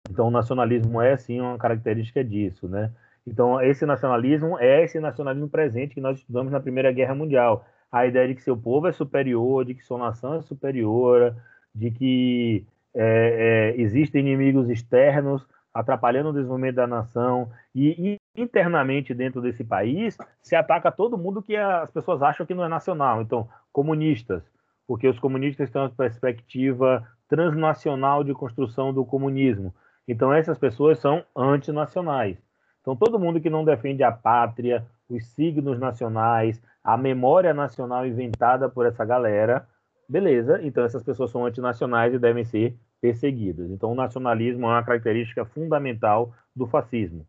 Então, 0.09 0.27
o 0.27 0.31
nacionalismo 0.31 1.01
é, 1.01 1.17
sim, 1.17 1.39
uma 1.41 1.57
característica 1.57 2.23
disso, 2.23 2.67
né? 2.67 2.91
Então, 3.25 3.61
esse 3.61 3.85
nacionalismo 3.85 4.57
é 4.57 4.85
esse 4.85 4.99
nacionalismo 5.01 5.49
presente 5.49 5.93
que 5.93 6.01
nós 6.01 6.17
estudamos 6.17 6.51
na 6.51 6.61
Primeira 6.61 6.91
Guerra 6.93 7.13
Mundial. 7.13 7.65
A 7.91 8.07
ideia 8.07 8.27
de 8.27 8.35
que 8.35 8.41
seu 8.41 8.55
povo 8.55 8.87
é 8.87 8.93
superior, 8.93 9.65
de 9.65 9.75
que 9.75 9.83
sua 9.83 9.97
nação 9.97 10.35
é 10.35 10.41
superior, 10.41 11.35
de 11.75 11.91
que 11.91 12.65
é, 12.95 13.73
é, 13.75 13.81
existem 13.81 14.21
inimigos 14.21 14.69
externos 14.69 15.45
atrapalhando 15.79 16.29
o 16.29 16.33
desenvolvimento 16.33 16.75
da 16.75 16.87
nação 16.87 17.51
e, 17.73 18.17
internamente 18.35 19.13
dentro 19.13 19.41
desse 19.41 19.63
país 19.63 20.17
se 20.41 20.55
ataca 20.55 20.91
todo 20.91 21.17
mundo 21.17 21.41
que 21.41 21.55
as 21.55 21.91
pessoas 21.91 22.21
acham 22.21 22.45
que 22.45 22.53
não 22.55 22.63
é 22.63 22.67
nacional. 22.67 23.21
Então, 23.21 23.47
comunistas, 23.71 24.43
porque 24.87 25.07
os 25.07 25.19
comunistas 25.19 25.69
têm 25.69 25.81
uma 25.81 25.89
perspectiva 25.89 27.07
transnacional 27.29 28.23
de 28.23 28.33
construção 28.33 28.91
do 28.91 29.05
comunismo. 29.05 29.73
Então, 30.07 30.33
essas 30.33 30.57
pessoas 30.57 30.97
são 30.97 31.23
antinacionais. 31.35 32.37
Então, 32.81 32.95
todo 32.95 33.19
mundo 33.19 33.39
que 33.39 33.49
não 33.49 33.63
defende 33.65 34.01
a 34.01 34.11
pátria, 34.11 34.85
os 35.09 35.25
signos 35.27 35.77
nacionais, 35.77 36.59
a 36.83 36.97
memória 36.97 37.53
nacional 37.53 38.07
inventada 38.07 38.67
por 38.67 38.85
essa 38.85 39.05
galera, 39.05 39.67
beleza, 40.09 40.59
então 40.63 40.83
essas 40.83 41.03
pessoas 41.03 41.29
são 41.29 41.45
antinacionais 41.45 42.13
e 42.13 42.19
devem 42.19 42.45
ser 42.45 42.75
perseguidas. 43.01 43.69
Então, 43.69 43.91
o 43.91 43.95
nacionalismo 43.95 44.65
é 44.65 44.69
uma 44.69 44.83
característica 44.83 45.45
fundamental 45.45 46.33
do 46.55 46.67
fascismo. 46.67 47.27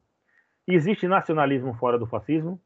Existe 0.66 1.08
nacionalismo 1.08 1.74
fora 1.74 1.98
do 1.98 2.06
fascismo? 2.06 2.60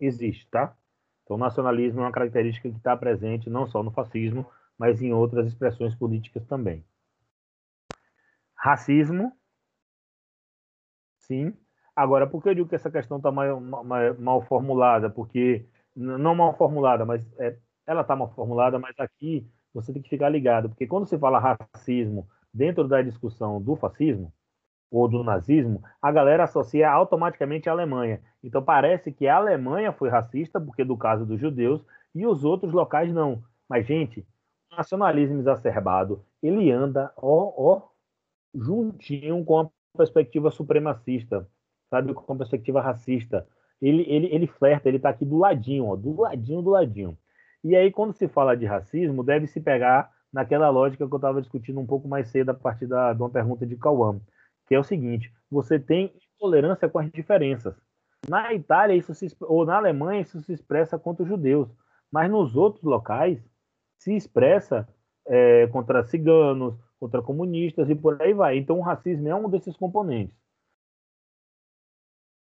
Existe, 0.00 0.48
tá? 0.50 0.76
Então, 1.24 1.36
o 1.36 1.38
nacionalismo 1.38 2.00
é 2.00 2.04
uma 2.04 2.12
característica 2.12 2.70
que 2.70 2.76
está 2.76 2.96
presente 2.96 3.50
não 3.50 3.66
só 3.66 3.82
no 3.82 3.90
fascismo, 3.90 4.46
mas 4.78 5.02
em 5.02 5.12
outras 5.12 5.46
expressões 5.46 5.94
políticas 5.94 6.46
também. 6.46 6.84
Racismo, 8.54 9.32
sim. 11.18 11.52
Agora, 11.94 12.26
por 12.26 12.42
que 12.42 12.48
eu 12.48 12.54
digo 12.54 12.68
que 12.68 12.74
essa 12.74 12.90
questão 12.90 13.16
está 13.16 13.32
mal, 13.32 13.60
mal, 13.60 14.14
mal 14.18 14.42
formulada? 14.42 15.08
Porque, 15.08 15.66
não 15.94 16.34
mal 16.34 16.56
formulada, 16.56 17.04
mas 17.04 17.24
é, 17.38 17.58
ela 17.86 18.02
está 18.02 18.14
mal 18.14 18.32
formulada, 18.34 18.78
mas 18.78 18.98
aqui 18.98 19.48
você 19.72 19.92
tem 19.92 20.02
que 20.02 20.08
ficar 20.08 20.28
ligado, 20.28 20.68
porque 20.68 20.86
quando 20.86 21.06
se 21.06 21.18
fala 21.18 21.38
racismo 21.38 22.28
dentro 22.56 22.88
da 22.88 23.02
discussão 23.02 23.60
do 23.60 23.76
fascismo 23.76 24.32
ou 24.90 25.06
do 25.08 25.22
nazismo, 25.22 25.82
a 26.00 26.10
galera 26.10 26.44
associa 26.44 26.90
automaticamente 26.90 27.68
à 27.68 27.72
Alemanha. 27.72 28.20
Então 28.42 28.62
parece 28.62 29.12
que 29.12 29.28
a 29.28 29.36
Alemanha 29.36 29.92
foi 29.92 30.08
racista, 30.08 30.60
porque 30.60 30.84
do 30.84 30.96
caso 30.96 31.26
dos 31.26 31.38
judeus, 31.38 31.84
e 32.14 32.26
os 32.26 32.44
outros 32.44 32.72
locais 32.72 33.12
não. 33.12 33.42
Mas, 33.68 33.86
gente, 33.86 34.26
o 34.72 34.76
nacionalismo 34.76 35.38
exacerbado, 35.38 36.24
ele 36.42 36.70
anda, 36.70 37.12
ó, 37.16 37.52
ó, 37.56 37.82
juntinho 38.54 39.44
com 39.44 39.60
a 39.60 39.68
perspectiva 39.96 40.50
supremacista, 40.50 41.46
sabe, 41.90 42.14
com 42.14 42.32
a 42.32 42.36
perspectiva 42.36 42.80
racista. 42.80 43.46
Ele, 43.82 44.02
ele, 44.08 44.28
ele 44.34 44.46
flerta, 44.46 44.88
ele 44.88 44.96
está 44.96 45.10
aqui 45.10 45.26
do 45.26 45.36
ladinho, 45.36 45.88
ó, 45.88 45.96
do 45.96 46.22
ladinho, 46.22 46.62
do 46.62 46.70
ladinho. 46.70 47.18
E 47.62 47.76
aí, 47.76 47.90
quando 47.90 48.14
se 48.14 48.28
fala 48.28 48.56
de 48.56 48.64
racismo, 48.64 49.22
deve 49.22 49.46
se 49.46 49.60
pegar 49.60 50.10
naquela 50.32 50.68
lógica 50.70 51.06
que 51.06 51.12
eu 51.12 51.16
estava 51.16 51.40
discutindo 51.40 51.80
um 51.80 51.86
pouco 51.86 52.08
mais 52.08 52.28
cedo 52.28 52.50
a 52.50 52.54
partir 52.54 52.86
da, 52.86 53.12
de 53.12 53.20
uma 53.20 53.30
pergunta 53.30 53.66
de 53.66 53.76
Cauã, 53.76 54.20
que 54.66 54.74
é 54.74 54.78
o 54.78 54.84
seguinte: 54.84 55.32
você 55.50 55.78
tem 55.78 56.12
intolerância 56.34 56.88
com 56.88 56.98
as 56.98 57.10
diferenças. 57.10 57.74
Na 58.28 58.52
Itália, 58.52 58.94
isso 58.94 59.14
se, 59.14 59.34
ou 59.40 59.64
na 59.64 59.76
Alemanha, 59.76 60.20
isso 60.20 60.40
se 60.42 60.52
expressa 60.52 60.98
contra 60.98 61.22
os 61.22 61.28
judeus, 61.28 61.68
mas 62.10 62.30
nos 62.30 62.56
outros 62.56 62.84
locais 62.84 63.40
se 63.98 64.14
expressa 64.14 64.88
é, 65.26 65.66
contra 65.68 66.04
ciganos, 66.04 66.74
contra 66.98 67.22
comunistas 67.22 67.88
e 67.88 67.94
por 67.94 68.20
aí 68.20 68.32
vai. 68.32 68.58
Então, 68.58 68.78
o 68.78 68.82
racismo 68.82 69.28
é 69.28 69.34
um 69.34 69.48
desses 69.48 69.76
componentes. 69.76 70.36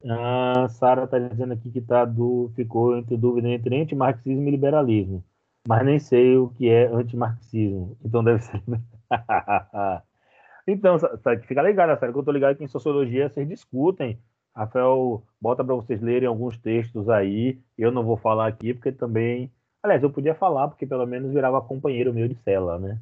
A 0.06 0.68
Sara 0.68 1.04
está 1.04 1.18
dizendo 1.18 1.54
aqui 1.54 1.70
que 1.70 1.80
tá 1.80 2.04
do, 2.04 2.52
ficou 2.54 2.96
entre 2.96 3.16
dúvida 3.16 3.48
entre 3.48 3.80
antimarxismo 3.80 4.46
e 4.46 4.50
liberalismo, 4.50 5.24
mas 5.68 5.84
nem 5.84 5.98
sei 5.98 6.36
o 6.36 6.50
que 6.50 6.68
é 6.68 6.86
antimarxismo. 6.86 7.96
Então 8.04 8.22
deve 8.24 8.42
ser. 8.42 8.62
então, 10.66 10.98
sa- 10.98 11.16
sa- 11.18 11.38
fica 11.40 11.62
ligado, 11.62 11.98
Sara, 11.98 12.12
que 12.12 12.18
eu 12.18 12.20
estou 12.20 12.34
ligado 12.34 12.56
que 12.56 12.64
em 12.64 12.68
sociologia 12.68 13.28
vocês 13.28 13.48
discutem. 13.48 14.18
Rafael 14.54 15.22
bota 15.40 15.64
para 15.64 15.74
vocês 15.74 16.00
lerem 16.00 16.28
alguns 16.28 16.56
textos 16.58 17.08
aí. 17.08 17.60
Eu 17.76 17.90
não 17.90 18.04
vou 18.04 18.16
falar 18.16 18.46
aqui 18.48 18.72
porque 18.74 18.92
também. 18.92 19.52
Aliás, 19.82 20.02
eu 20.02 20.10
podia 20.10 20.34
falar 20.34 20.68
porque 20.68 20.86
pelo 20.86 21.06
menos 21.06 21.32
virava 21.32 21.60
companheiro 21.60 22.14
meu 22.14 22.28
de 22.28 22.34
cela, 22.36 22.78
né? 22.78 23.00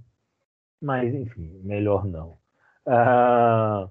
Mas 0.81 1.15
enfim, 1.15 1.61
melhor 1.65 2.07
não. 2.07 2.39
Ah, 2.87 3.89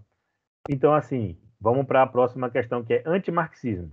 então, 0.70 0.94
assim, 0.96 1.38
vamos 1.60 1.86
para 1.88 2.04
a 2.04 2.08
próxima 2.08 2.50
questão, 2.52 2.84
que 2.84 2.96
é 2.96 3.04
antimarxismo. 3.08 3.92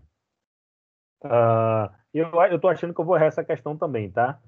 Ah, 1.23 1.93
eu 2.15 2.31
estou 2.57 2.71
achando 2.71 2.95
que 2.95 3.01
eu 3.01 3.05
vou 3.05 3.17
errar 3.17 3.27
essa 3.27 3.45
questão 3.45 3.77
também, 3.77 4.11
tá? 4.11 4.41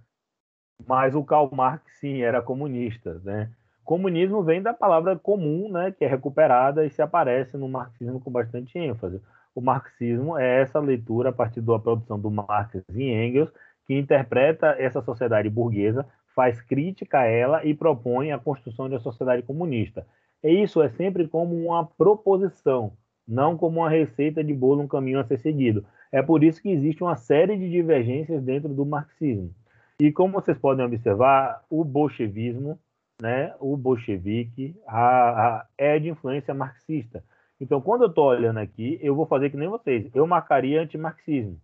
Mas 0.86 1.15
o 1.15 1.24
Karl 1.24 1.48
Marx, 1.52 1.82
sim, 1.98 2.23
era 2.23 2.43
comunista, 2.43 3.20
né? 3.24 3.51
Comunismo 3.85 4.43
vem 4.43 4.62
da 4.62 4.73
palavra 4.73 5.19
comum, 5.19 5.69
né, 5.70 5.90
que 5.90 6.05
é 6.05 6.09
recuperada 6.09 6.86
e 6.86 6.90
se 6.90 7.02
aparece 7.02 7.57
no 7.57 7.69
marxismo 7.69 8.20
com 8.20 8.31
bastante 8.31 8.78
ênfase. 8.78 9.20
O 9.55 9.61
marxismo 9.61 10.39
é 10.39 10.62
essa 10.62 10.78
leitura 10.78 11.31
a 11.31 11.32
partir 11.32 11.61
da 11.61 11.78
produção 11.78 12.19
do 12.19 12.31
Marx 12.31 12.81
e 12.94 13.11
Engels, 13.11 13.51
que 13.86 13.94
interpreta 13.98 14.77
essa 14.78 15.02
sociedade 15.02 15.51
burguesa, 15.51 16.07
faz 16.36 16.61
crítica 16.61 17.19
a 17.19 17.24
ela 17.24 17.65
e 17.65 17.74
propõe 17.74 18.31
a 18.31 18.39
construção 18.39 18.89
de 18.89 18.94
uma 18.94 19.01
sociedade 19.01 19.43
comunista. 19.43 20.07
E 20.43 20.62
isso 20.62 20.81
é 20.81 20.89
sempre 20.90 21.27
como 21.27 21.57
uma 21.57 21.85
proposição, 21.85 22.93
não 23.27 23.57
como 23.57 23.81
uma 23.81 23.90
receita 23.90 24.43
de 24.43 24.55
bolo, 24.55 24.82
um 24.82 24.89
caminho 24.89 25.19
a 25.19 25.24
ser 25.24 25.39
seguido. 25.39 25.85
É 26.12 26.23
por 26.23 26.44
isso 26.44 26.62
que 26.62 26.70
existe 26.70 27.02
uma 27.02 27.16
série 27.16 27.57
de 27.57 27.69
divergências 27.69 28.43
dentro 28.43 28.69
do 28.69 28.86
marxismo. 28.86 29.52
E 30.01 30.11
como 30.11 30.33
vocês 30.33 30.57
podem 30.57 30.85
observar, 30.85 31.63
o 31.69 31.85
bolchevismo, 31.85 32.81
né, 33.21 33.55
o 33.61 33.77
bolchevique, 33.77 34.75
a, 34.87 35.59
a, 35.59 35.67
é 35.77 35.99
de 35.99 36.09
influência 36.09 36.55
marxista. 36.55 37.23
Então, 37.61 37.83
quando 37.83 38.05
eu 38.05 38.09
estou 38.09 38.29
olhando 38.29 38.59
aqui, 38.59 38.99
eu 39.03 39.15
vou 39.15 39.27
fazer 39.27 39.51
que 39.51 39.59
nem 39.59 39.69
vocês. 39.69 40.11
Eu 40.15 40.27
marcaria 40.27 40.81
antimarxismo, 40.81 41.61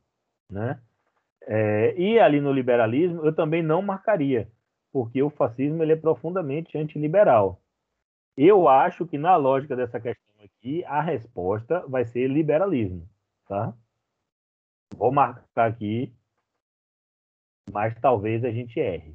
né? 0.51 0.79
É, 1.47 1.95
e 1.97 2.19
ali 2.19 2.39
no 2.39 2.53
liberalismo, 2.53 3.25
eu 3.25 3.33
também 3.33 3.63
não 3.63 3.81
marcaria, 3.81 4.51
porque 4.93 5.23
o 5.23 5.31
fascismo 5.31 5.83
ele 5.83 5.93
é 5.93 5.97
profundamente 5.97 6.77
antiliberal. 6.77 7.59
Eu 8.37 8.69
acho 8.69 9.07
que 9.07 9.17
na 9.17 9.35
lógica 9.37 9.75
dessa 9.75 9.99
questão 9.99 10.27
aqui, 10.45 10.85
a 10.85 11.01
resposta 11.01 11.83
vai 11.89 12.05
ser 12.05 12.29
liberalismo, 12.29 13.09
tá? 13.49 13.73
Vou 14.95 15.11
marcar 15.11 15.71
aqui, 15.71 16.13
mas 17.71 17.99
talvez 18.01 18.45
a 18.45 18.51
gente 18.51 18.79
erre. 18.79 19.15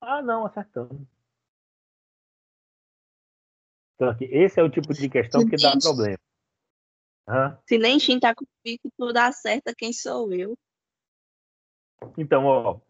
Ah, 0.00 0.22
não, 0.22 0.46
acertamos. 0.46 1.00
Então, 3.94 4.08
aqui, 4.08 4.24
esse 4.24 4.60
é 4.60 4.62
o 4.62 4.70
tipo 4.70 4.92
de 4.92 5.08
questão 5.08 5.46
que 5.48 5.56
dá 5.56 5.72
problema. 5.80 6.18
Hã? 7.28 7.58
Se 7.66 7.78
nem 7.78 7.98
Shin 7.98 8.20
tá 8.20 8.34
convicto, 8.34 8.90
tudo 8.98 9.16
acerta 9.16 9.74
quem 9.74 9.92
sou 9.92 10.32
eu. 10.32 10.54
Então, 12.18 12.44
ó, 12.44 12.80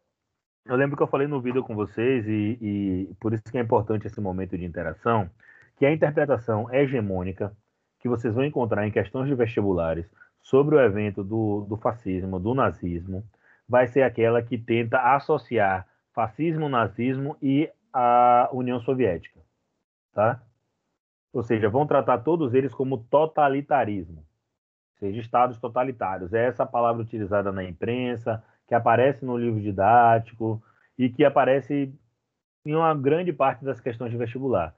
eu 0.64 0.76
lembro 0.76 0.96
que 0.96 1.02
eu 1.02 1.08
falei 1.08 1.26
no 1.26 1.40
vídeo 1.40 1.62
com 1.62 1.74
vocês 1.74 2.26
e, 2.26 2.58
e 2.60 3.14
por 3.20 3.32
isso 3.32 3.44
que 3.44 3.58
é 3.58 3.60
importante 3.60 4.06
esse 4.06 4.20
momento 4.20 4.56
de 4.56 4.64
interação, 4.64 5.30
que 5.76 5.86
a 5.86 5.92
interpretação 5.92 6.72
hegemônica 6.72 7.56
que 8.00 8.08
vocês 8.08 8.34
vão 8.34 8.44
encontrar 8.44 8.86
em 8.86 8.90
questões 8.90 9.28
de 9.28 9.34
vestibulares 9.34 10.06
sobre 10.42 10.74
o 10.74 10.80
evento 10.80 11.22
do, 11.22 11.66
do 11.68 11.76
fascismo, 11.76 12.40
do 12.40 12.54
nazismo, 12.54 13.24
vai 13.68 13.86
ser 13.86 14.02
aquela 14.02 14.42
que 14.42 14.58
tenta 14.58 14.98
associar 15.14 15.86
fascismo, 16.12 16.68
nazismo 16.68 17.36
e 17.42 17.70
a 17.92 18.48
União 18.52 18.80
Soviética, 18.80 19.40
tá? 20.12 20.42
Ou 21.32 21.42
seja, 21.42 21.68
vão 21.68 21.86
tratar 21.86 22.18
todos 22.18 22.54
eles 22.54 22.72
como 22.72 22.98
totalitarismo, 22.98 24.18
ou 24.18 24.98
seja, 24.98 25.20
estados 25.20 25.58
totalitários. 25.58 26.32
É 26.32 26.46
essa 26.46 26.64
palavra 26.64 27.02
utilizada 27.02 27.50
na 27.50 27.64
imprensa, 27.64 28.42
que 28.66 28.74
aparece 28.74 29.24
no 29.24 29.36
livro 29.36 29.60
didático 29.60 30.62
e 30.96 31.08
que 31.08 31.24
aparece 31.24 31.92
em 32.64 32.74
uma 32.74 32.94
grande 32.94 33.32
parte 33.32 33.64
das 33.64 33.80
questões 33.80 34.10
de 34.10 34.16
vestibular. 34.16 34.74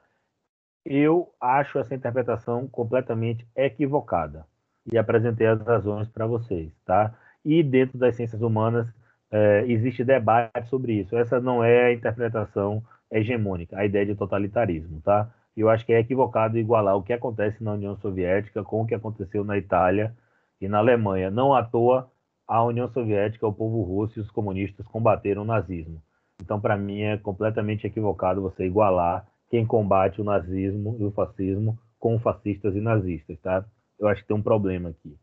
Eu 0.84 1.34
acho 1.40 1.78
essa 1.78 1.94
interpretação 1.94 2.66
completamente 2.68 3.46
equivocada 3.54 4.46
e 4.90 4.96
apresentei 4.96 5.46
as 5.46 5.60
razões 5.60 6.08
para 6.08 6.26
vocês, 6.26 6.72
tá? 6.84 7.14
E 7.47 7.62
dentro 7.62 7.97
das 7.97 8.16
ciências 8.16 8.43
humanas 8.43 8.89
é, 9.31 9.64
existe 9.68 10.02
debate 10.02 10.68
sobre 10.68 10.94
isso. 10.94 11.16
Essa 11.16 11.40
não 11.40 11.62
é 11.62 11.85
a 11.85 11.93
interpretação 11.93 12.82
hegemônica, 13.09 13.78
a 13.78 13.86
ideia 13.86 14.05
de 14.05 14.16
totalitarismo, 14.16 15.01
tá? 15.01 15.32
Eu 15.56 15.70
acho 15.70 15.86
que 15.86 15.93
é 15.93 16.01
equivocado 16.01 16.59
igualar 16.59 16.97
o 16.97 17.05
que 17.05 17.12
acontece 17.12 17.62
na 17.62 17.74
União 17.74 17.97
Soviética 17.98 18.64
com 18.64 18.82
o 18.82 18.86
que 18.86 18.97
aconteceu 18.97 19.44
na 19.44 19.56
Itália 19.56 20.12
e 20.60 20.66
na 20.66 20.78
Alemanha. 20.78 21.31
Não 21.31 21.55
à 21.55 21.62
toa 21.62 22.10
a 22.48 22.64
União 22.64 22.89
Soviética, 22.89 23.47
o 23.47 23.52
povo 23.52 23.81
russo 23.81 24.18
e 24.18 24.23
os 24.23 24.31
comunistas 24.32 24.85
combateram 24.89 25.43
o 25.43 25.47
nazismo. 25.47 26.02
Então, 26.43 26.60
para 26.60 26.77
mim, 26.77 27.02
é 27.02 27.16
completamente 27.16 27.86
equivocado 27.86 28.43
você 28.43 28.66
igualar 28.66 29.24
quem 29.48 29.64
combate 29.64 30.20
o 30.20 30.24
nazismo 30.24 30.97
e 30.98 31.05
o 31.05 31.12
fascismo 31.12 31.78
com 31.97 32.18
fascistas 32.18 32.74
e 32.74 32.81
nazistas, 32.81 33.39
tá? 33.40 33.64
Eu 34.01 34.09
acho 34.09 34.23
que 34.23 34.28
tem 34.28 34.36
um 34.36 34.43
problema 34.43 34.89
aqui. 34.89 35.16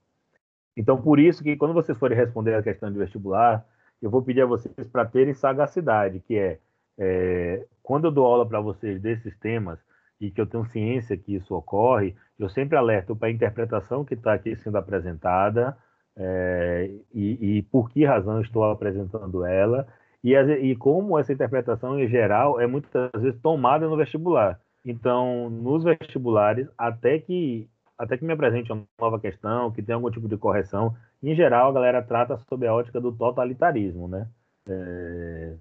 Então, 0.76 1.02
por 1.02 1.20
isso 1.20 1.44
que 1.44 1.56
quando 1.56 1.74
vocês 1.74 1.98
forem 1.98 2.18
responder 2.18 2.56
a 2.56 2.64
questão 2.64 2.92
de 2.92 2.98
vestibular, 2.98 3.66
eu 4.02 4.10
vou 4.10 4.22
pedir 4.22 4.42
a 4.42 4.46
vocês 4.46 4.88
para 4.92 5.06
terem 5.06 5.34
sagacidade, 5.34 6.20
que 6.20 6.38
é, 6.38 6.60
é 6.98 7.66
quando 7.82 8.06
eu 8.06 8.12
dou 8.12 8.26
aula 8.26 8.48
para 8.48 8.60
vocês 8.60 9.02
desses 9.02 9.38
temas 9.40 9.80
e 10.20 10.32
que 10.32 10.42
eu 10.42 10.48
tenho 10.48 10.66
ciência 10.66 11.18
que 11.18 11.36
isso 11.36 11.54
ocorre, 11.56 12.16
eu 12.40 12.50
sempre 12.50 12.78
alerto 12.78 13.16
para 13.16 13.28
a 13.28 13.32
interpretação 13.32 14.04
que 14.04 14.14
está 14.14 14.34
aqui 14.34 14.56
sendo 14.56 14.78
apresentada, 14.78 15.78
é, 16.16 16.92
e, 17.14 17.58
e, 17.58 17.62
por 17.64 17.90
que 17.90 18.06
razão 18.06 18.40
estou 18.40 18.64
apresentando 18.66 19.44
ela 19.44 19.88
e, 20.24 20.36
e, 20.36 20.76
como 20.76 21.18
essa 21.18 21.34
interpretação 21.34 22.00
em 22.00 22.08
geral 22.08 22.62
é 22.62 22.68
muitas 22.68 23.10
vezes 23.16 23.40
tomada 23.42 23.88
no 23.88 23.98
vestibular. 23.98 24.60
Então, 24.86 25.50
nos 25.50 25.84
vestibulares, 25.84 26.68
até 26.78 27.18
que 27.18 27.68
até 27.98 28.18
que 28.18 28.26
me 28.26 28.34
apresente 28.34 28.72
uma 28.72 28.86
nova 29.00 29.20
questão, 29.20 29.72
que 29.72 29.82
tenha 29.82 29.96
algum 29.96 30.12
tipo 30.12 30.28
de 30.28 30.38
correção, 30.38 30.96
em 31.22 31.36
geral 31.36 31.70
a 31.70 31.74
galera 31.74 32.02
trata 32.04 32.38
sob 32.50 32.66
a 32.68 32.74
ótica 32.74 33.00
do 33.00 33.12
totalitarismo, 33.12 34.08
né? 34.08 34.28
É... 34.68 35.56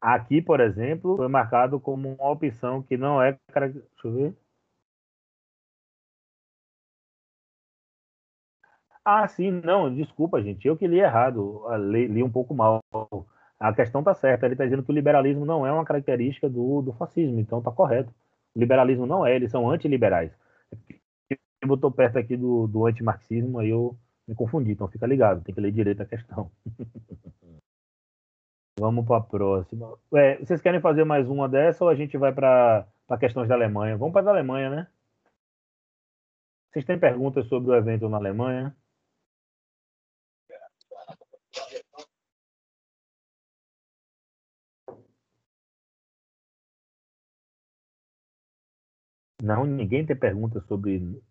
Aqui, 0.00 0.40
por 0.40 0.60
exemplo, 0.60 1.16
foi 1.16 1.28
marcado 1.28 1.80
como 1.80 2.14
uma 2.14 2.30
opção 2.30 2.82
que 2.82 2.96
não 2.96 3.20
é. 3.20 3.38
Deixa 3.54 3.82
eu 4.04 4.12
ver. 4.12 4.36
Ah, 9.04 9.26
sim, 9.28 9.50
não, 9.64 9.92
desculpa, 9.94 10.42
gente, 10.42 10.66
eu 10.66 10.76
que 10.76 10.86
li 10.86 10.98
errado, 10.98 11.62
li, 11.90 12.08
li 12.08 12.22
um 12.22 12.30
pouco 12.30 12.52
mal. 12.54 12.82
A 13.58 13.72
questão 13.72 14.00
está 14.00 14.14
certa, 14.14 14.46
ele 14.46 14.54
está 14.54 14.64
dizendo 14.64 14.82
que 14.82 14.90
o 14.90 14.94
liberalismo 14.94 15.46
não 15.46 15.66
é 15.66 15.72
uma 15.72 15.84
característica 15.84 16.48
do, 16.48 16.82
do 16.82 16.92
fascismo, 16.92 17.38
então 17.38 17.58
está 17.58 17.70
correto. 17.70 18.12
O 18.54 18.58
liberalismo 18.58 19.06
não 19.06 19.24
é, 19.24 19.34
eles 19.36 19.50
são 19.50 19.70
antiliberais. 19.70 20.32
Ele 21.66 21.68
botou 21.68 21.90
perto 21.90 22.16
aqui 22.18 22.36
do, 22.36 22.68
do 22.68 22.86
antimarxismo, 22.86 23.58
aí 23.58 23.70
eu 23.70 23.98
me 24.26 24.34
confundi, 24.36 24.70
então 24.70 24.88
fica 24.88 25.06
ligado, 25.06 25.42
tem 25.42 25.54
que 25.54 25.60
ler 25.60 25.72
direito 25.72 26.00
a 26.00 26.06
questão. 26.06 26.50
Vamos 28.78 29.06
para 29.06 29.16
a 29.16 29.20
próxima. 29.20 29.98
É, 30.14 30.36
vocês 30.38 30.60
querem 30.60 30.80
fazer 30.80 31.04
mais 31.04 31.28
uma 31.28 31.48
dessa 31.48 31.82
ou 31.82 31.90
a 31.90 31.94
gente 31.94 32.16
vai 32.16 32.32
para 32.32 32.86
questões 33.18 33.48
da 33.48 33.54
Alemanha? 33.54 33.96
Vamos 33.96 34.12
para 34.12 34.28
a 34.28 34.32
Alemanha, 34.32 34.70
né? 34.70 34.86
Vocês 36.70 36.84
têm 36.84 36.98
perguntas 36.98 37.46
sobre 37.48 37.70
o 37.70 37.74
evento 37.74 38.08
na 38.08 38.18
Alemanha? 38.18 38.76
Não, 49.42 49.64
ninguém 49.64 50.04
tem 50.04 50.16
pergunta 50.16 50.60
sobre 50.62 51.22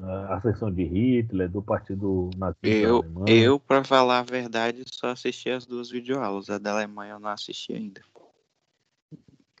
a 0.00 0.36
ascensão 0.36 0.72
de 0.72 0.84
Hitler, 0.84 1.48
do 1.48 1.62
partido 1.62 2.30
nazista 2.36 2.68
Eu, 2.68 2.96
alemão. 2.98 3.28
eu 3.28 3.60
para 3.60 3.84
falar 3.84 4.20
a 4.20 4.22
verdade, 4.22 4.82
só 4.86 5.08
assisti 5.08 5.50
as 5.50 5.66
duas 5.66 5.90
videoaulas. 5.90 6.50
A 6.50 6.58
da 6.58 6.72
Alemanha 6.72 7.12
eu 7.12 7.20
não 7.20 7.30
assisti 7.30 7.72
ainda. 7.72 8.02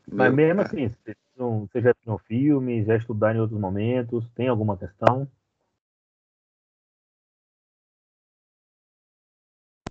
Mas 0.06 0.28
Meu 0.28 0.32
mesmo 0.36 0.62
cara. 0.62 0.68
assim, 0.68 0.88
vocês 0.88 1.16
não- 1.36 1.66
vocês 1.66 1.82
já 1.84 1.94
viram 2.00 2.18
filmes, 2.18 2.86
já 2.86 2.96
estudaram 2.96 3.38
em 3.38 3.40
outros 3.40 3.60
momentos, 3.60 4.28
tem 4.34 4.48
alguma 4.48 4.76
questão? 4.76 5.30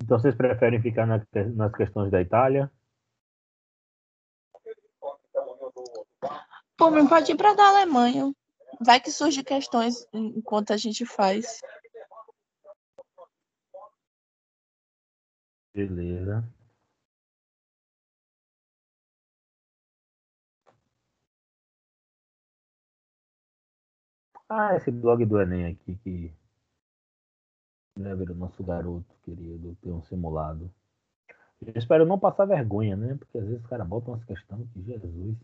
Então 0.04 0.20
vocês 0.20 0.36
preferem 0.36 0.82
ficar 0.82 1.08
na- 1.08 1.26
nas 1.56 1.74
questões 1.74 2.12
da 2.12 2.22
Itália? 2.22 2.70
Por 6.76 6.92
mim, 6.92 7.08
pode 7.08 7.32
ir 7.32 7.36
para 7.38 7.54
da 7.54 7.70
Alemanha. 7.70 8.34
Vai 8.82 9.00
que 9.00 9.12
surge 9.12 9.44
questões 9.44 10.06
enquanto 10.14 10.72
a 10.72 10.78
gente 10.78 11.06
faz. 11.06 11.62
Beleza. 15.74 16.44
Ah, 24.50 24.76
esse 24.76 24.92
blog 24.92 25.26
do 25.26 25.42
Enem 25.42 25.66
aqui 25.66 25.96
que 26.04 26.34
deve 27.96 28.32
o 28.32 28.36
nosso 28.36 28.64
garoto 28.64 29.16
querido 29.24 29.76
ter 29.82 29.92
um 29.92 30.02
simulado. 30.04 30.72
Eu 31.62 31.74
espero 31.76 32.06
não 32.06 32.20
passar 32.20 32.46
vergonha, 32.46 32.96
né? 32.96 33.16
Porque 33.16 33.38
às 33.38 33.46
vezes 33.46 33.62
os 33.62 33.68
caras 33.70 33.88
botam 33.88 34.14
umas 34.14 34.24
questões 34.26 34.70
que 34.72 34.84
Jesus. 34.84 35.38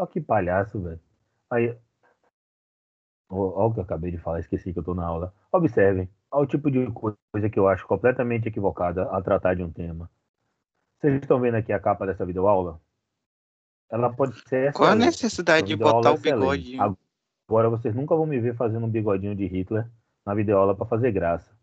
Olha 0.00 0.06
que 0.06 0.18
palhaço, 0.18 0.80
velho. 0.80 1.00
Aí. 1.50 1.76
Olha 3.28 3.66
o 3.66 3.74
que 3.74 3.80
eu 3.80 3.84
acabei 3.84 4.10
de 4.10 4.16
falar, 4.16 4.40
esqueci 4.40 4.72
que 4.72 4.78
eu 4.78 4.82
tô 4.82 4.94
na 4.94 5.04
aula. 5.04 5.34
Observem, 5.52 6.08
olha 6.30 6.44
o 6.44 6.46
tipo 6.46 6.70
de 6.70 6.90
coisa 6.90 7.50
que 7.50 7.58
eu 7.58 7.68
acho 7.68 7.86
completamente 7.86 8.48
equivocada 8.48 9.02
a 9.10 9.20
tratar 9.20 9.54
de 9.54 9.62
um 9.62 9.70
tema. 9.70 10.10
Vocês 10.98 11.20
estão 11.20 11.38
vendo 11.38 11.56
aqui 11.56 11.70
a 11.70 11.78
capa 11.78 12.06
dessa 12.06 12.24
videoaula? 12.24 12.80
Ela 13.90 14.10
pode 14.10 14.40
ser 14.48 14.72
Qual 14.72 14.88
a 14.88 14.94
necessidade 14.94 15.66
de 15.66 15.76
botar 15.76 16.12
o 16.12 16.18
bigodinho? 16.18 16.96
Agora 17.46 17.68
vocês 17.68 17.94
nunca 17.94 18.16
vão 18.16 18.24
me 18.24 18.40
ver 18.40 18.56
fazendo 18.56 18.86
um 18.86 18.90
bigodinho 18.90 19.36
de 19.36 19.46
Hitler 19.46 19.86
na 20.24 20.34
videoaula 20.34 20.74
para 20.74 20.86
fazer 20.86 21.12
graça. 21.12 21.54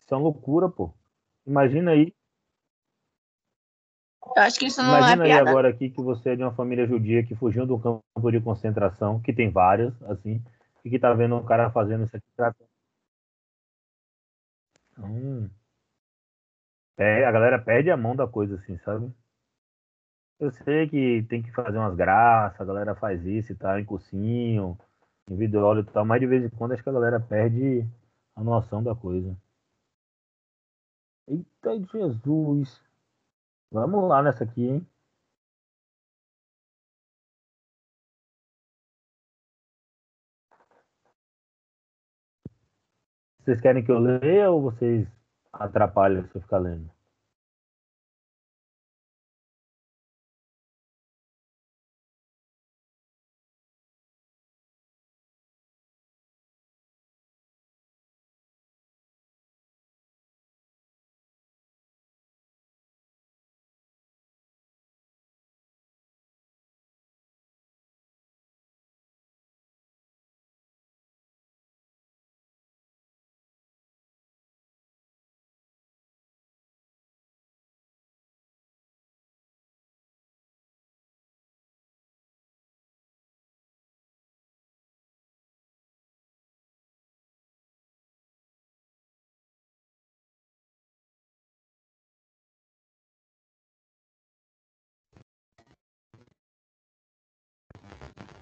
Isso 0.00 0.12
é 0.12 0.16
uma 0.16 0.24
loucura, 0.24 0.68
pô. 0.68 0.92
Imagina 1.46 1.92
aí, 1.92 2.12
Eu 4.22 4.42
acho 4.42 4.58
que 4.58 4.66
isso 4.66 4.82
não 4.82 4.96
imagina 4.96 5.26
é 5.26 5.26
aí 5.26 5.32
piada. 5.32 5.50
agora 5.50 5.68
aqui 5.68 5.90
que 5.90 6.02
você 6.02 6.30
é 6.30 6.36
de 6.36 6.42
uma 6.42 6.54
família 6.54 6.86
judia 6.86 7.24
que 7.24 7.34
fugiu 7.34 7.66
do 7.66 7.78
campo 7.78 8.30
de 8.30 8.40
concentração, 8.40 9.20
que 9.20 9.32
tem 9.32 9.50
vários, 9.50 10.00
assim, 10.04 10.42
e 10.84 10.90
que 10.90 10.98
tá 10.98 11.12
vendo 11.14 11.36
um 11.36 11.44
cara 11.44 11.70
fazendo 11.70 12.04
isso 12.04 12.16
aqui. 12.16 12.64
Hum. 14.98 15.48
É, 16.98 17.24
a 17.24 17.32
galera 17.32 17.58
perde 17.58 17.90
a 17.90 17.96
mão 17.96 18.14
da 18.14 18.26
coisa, 18.28 18.56
assim, 18.56 18.78
sabe? 18.78 19.10
Eu 20.38 20.50
sei 20.52 20.88
que 20.88 21.22
tem 21.28 21.42
que 21.42 21.50
fazer 21.52 21.78
umas 21.78 21.96
graças, 21.96 22.60
a 22.60 22.64
galera 22.64 22.94
faz 22.94 23.24
isso 23.24 23.52
e 23.52 23.54
tal, 23.54 23.78
em 23.78 23.84
cursinho, 23.84 24.78
em 25.30 25.36
videoaula 25.36 25.80
e 25.80 25.84
tal, 25.84 26.04
mas 26.04 26.20
de 26.20 26.26
vez 26.26 26.44
em 26.44 26.50
quando 26.50 26.72
acho 26.72 26.82
que 26.82 26.88
a 26.88 26.92
galera 26.92 27.20
perde 27.20 27.86
a 28.36 28.42
noção 28.42 28.82
da 28.82 28.94
coisa. 28.94 29.36
Eita 31.26 31.78
Jesus! 31.92 32.89
Vamos 33.72 34.08
lá 34.08 34.22
nessa 34.22 34.44
aqui, 34.44 34.62
hein? 34.68 34.86
Vocês 43.40 43.60
querem 43.60 43.84
que 43.84 43.90
eu 43.90 43.98
leia 43.98 44.50
ou 44.50 44.62
vocês 44.62 45.06
atrapalham 45.52 46.26
se 46.28 46.36
eu 46.36 46.42
ficar 46.42 46.58
lendo? 46.58 46.90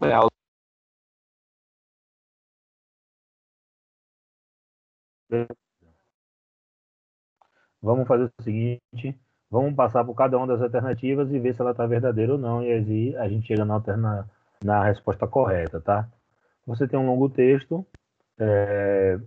É, 0.00 0.14
Vamos 7.82 8.06
fazer 8.08 8.30
o 8.38 8.42
seguinte: 8.42 9.18
vamos 9.50 9.74
passar 9.74 10.04
por 10.04 10.14
cada 10.14 10.36
uma 10.36 10.46
das 10.46 10.60
alternativas 10.62 11.30
e 11.32 11.38
ver 11.38 11.54
se 11.54 11.60
ela 11.60 11.72
está 11.72 11.86
verdadeira 11.86 12.32
ou 12.32 12.38
não, 12.38 12.62
e 12.62 12.72
aí 12.72 13.16
a 13.16 13.28
gente 13.28 13.46
chega 13.46 13.64
na, 13.64 13.74
alterna, 13.74 14.28
na 14.64 14.84
resposta 14.84 15.26
correta, 15.26 15.80
tá? 15.80 16.08
Você 16.66 16.86
tem 16.88 16.98
um 16.98 17.06
longo 17.06 17.28
texto, 17.30 17.86
é, 18.38 19.18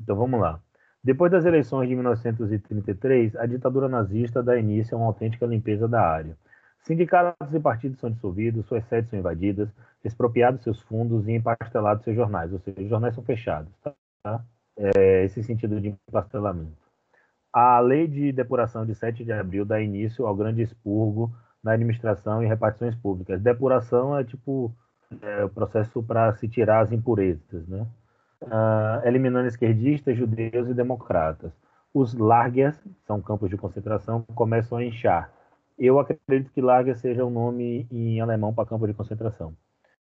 então 0.00 0.16
vamos 0.16 0.40
lá. 0.40 0.60
Depois 1.02 1.30
das 1.30 1.44
eleições 1.44 1.88
de 1.88 1.94
1933, 1.94 3.36
a 3.36 3.46
ditadura 3.46 3.88
nazista 3.88 4.42
dá 4.42 4.58
início 4.58 4.96
a 4.96 5.00
uma 5.00 5.06
autêntica 5.06 5.46
limpeza 5.46 5.88
da 5.88 6.02
área. 6.02 6.36
Sindicatos 6.80 7.52
e 7.52 7.60
partidos 7.60 7.98
são 7.98 8.10
dissolvidos, 8.10 8.66
suas 8.66 8.84
sedes 8.86 9.10
são 9.10 9.18
invadidas, 9.18 9.68
expropriados 10.04 10.62
seus 10.62 10.80
fundos 10.80 11.26
e 11.28 11.32
empastelados 11.32 12.04
seus 12.04 12.16
jornais, 12.16 12.52
ou 12.52 12.58
seja, 12.60 12.80
os 12.80 12.88
jornais 12.88 13.14
são 13.14 13.24
fechados, 13.24 13.70
tá? 13.82 14.42
É, 14.76 15.24
esse 15.24 15.42
sentido 15.42 15.80
de 15.80 15.88
empastelamento. 15.88 16.88
A 17.52 17.80
lei 17.80 18.06
de 18.06 18.30
depuração 18.30 18.86
de 18.86 18.94
7 18.94 19.24
de 19.24 19.32
abril 19.32 19.64
dá 19.64 19.80
início 19.80 20.26
ao 20.26 20.36
grande 20.36 20.62
expurgo 20.62 21.32
na 21.62 21.72
administração 21.72 22.42
e 22.42 22.46
repartições 22.46 22.94
públicas. 22.94 23.40
Depuração 23.40 24.16
é 24.16 24.22
tipo 24.22 24.72
é, 25.22 25.44
o 25.44 25.48
processo 25.48 26.02
para 26.02 26.32
se 26.34 26.48
tirar 26.48 26.80
as 26.80 26.92
impurezas, 26.92 27.66
né? 27.66 27.86
Ah, 28.50 29.02
eliminando 29.04 29.48
esquerdistas, 29.48 30.16
judeus 30.16 30.68
e 30.68 30.74
democratas. 30.74 31.50
Os 31.92 32.14
largers, 32.14 32.78
são 33.06 33.20
campos 33.20 33.50
de 33.50 33.56
concentração, 33.56 34.22
começam 34.34 34.78
a 34.78 34.84
inchar. 34.84 35.32
Eu 35.78 36.00
acredito 36.00 36.50
que 36.52 36.60
larger 36.60 36.98
seja 36.98 37.24
o 37.24 37.30
nome 37.30 37.86
em 37.90 38.20
alemão 38.20 38.52
para 38.52 38.68
campo 38.68 38.86
de 38.86 38.92
concentração. 38.92 39.54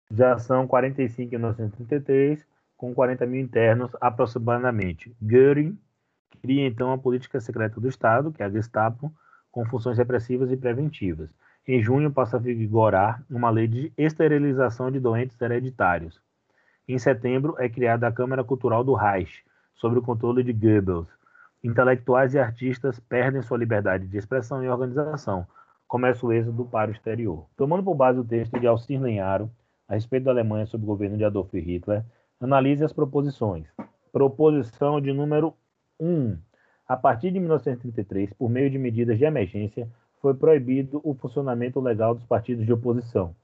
Já 0.09 0.39
são 0.39 0.65
45 0.65 1.35
em 1.35 1.37
1933, 1.37 2.43
com 2.75 2.93
40 2.93 3.25
mil 3.27 3.39
internos 3.39 3.91
aproximadamente. 4.01 5.15
Göring 5.21 5.77
cria 6.41 6.65
então 6.65 6.91
a 6.91 6.97
política 6.97 7.39
secreta 7.39 7.79
do 7.79 7.87
Estado, 7.87 8.31
que 8.31 8.41
é 8.41 8.45
a 8.47 8.49
Gestapo, 8.49 9.13
com 9.51 9.63
funções 9.65 9.97
repressivas 9.97 10.51
e 10.51 10.57
preventivas. 10.57 11.29
Em 11.67 11.83
junho 11.83 12.11
passa 12.11 12.37
a 12.37 12.39
vigorar 12.39 13.23
uma 13.29 13.51
lei 13.51 13.67
de 13.67 13.93
esterilização 13.95 14.89
de 14.89 14.99
doentes 14.99 15.39
hereditários. 15.39 16.19
Em 16.87 16.97
setembro 16.97 17.55
é 17.59 17.69
criada 17.69 18.07
a 18.07 18.11
Câmara 18.11 18.43
Cultural 18.43 18.83
do 18.83 18.95
Reich, 18.95 19.43
sob 19.75 19.99
o 19.99 20.01
controle 20.01 20.43
de 20.43 20.51
Goebbels. 20.51 21.07
Intelectuais 21.63 22.33
e 22.33 22.39
artistas 22.39 22.99
perdem 22.99 23.43
sua 23.43 23.57
liberdade 23.57 24.07
de 24.07 24.17
expressão 24.17 24.63
e 24.63 24.69
organização. 24.69 25.45
Começa 25.90 26.24
o 26.24 26.32
êxodo 26.32 26.66
para 26.66 26.91
o 26.91 26.94
exterior. 26.94 27.48
Tomando 27.57 27.84
por 27.84 27.95
base 27.95 28.20
o 28.20 28.24
texto 28.24 28.60
de 28.60 28.68
Alcir 28.68 29.02
Lenharo, 29.02 29.49
a 29.88 29.95
respeito 29.95 30.26
da 30.26 30.32
Alemanha 30.32 30.68
sob 30.68 30.84
o 30.84 30.88
governo 30.88 31.18
de 31.18 31.26
Adolf 31.26 31.52
Hitler, 31.52 32.06
analise 32.40 32.84
as 32.84 32.94
proposições. 32.94 33.68
Proposição 34.11 35.02
de 35.02 35.11
número 35.11 35.52
1. 35.99 36.38
A 36.88 36.95
partir 36.95 37.32
de 37.32 37.40
1933, 37.40 38.32
por 38.34 38.52
meio 38.52 38.70
de 38.70 38.78
medidas 38.78 39.18
de 39.18 39.26
emergência, 39.26 39.90
foi 40.22 40.36
proibido 40.36 41.02
o 41.03 41.16
funcionamento 41.16 41.80
legal 41.80 42.14
dos 42.14 42.24
partidos 42.24 42.68
de 42.68 42.72
oposição. 42.72 43.36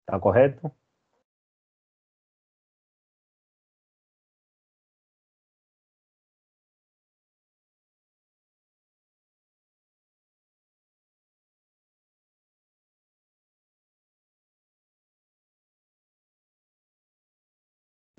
Está 0.00 0.20
correto? 0.20 0.70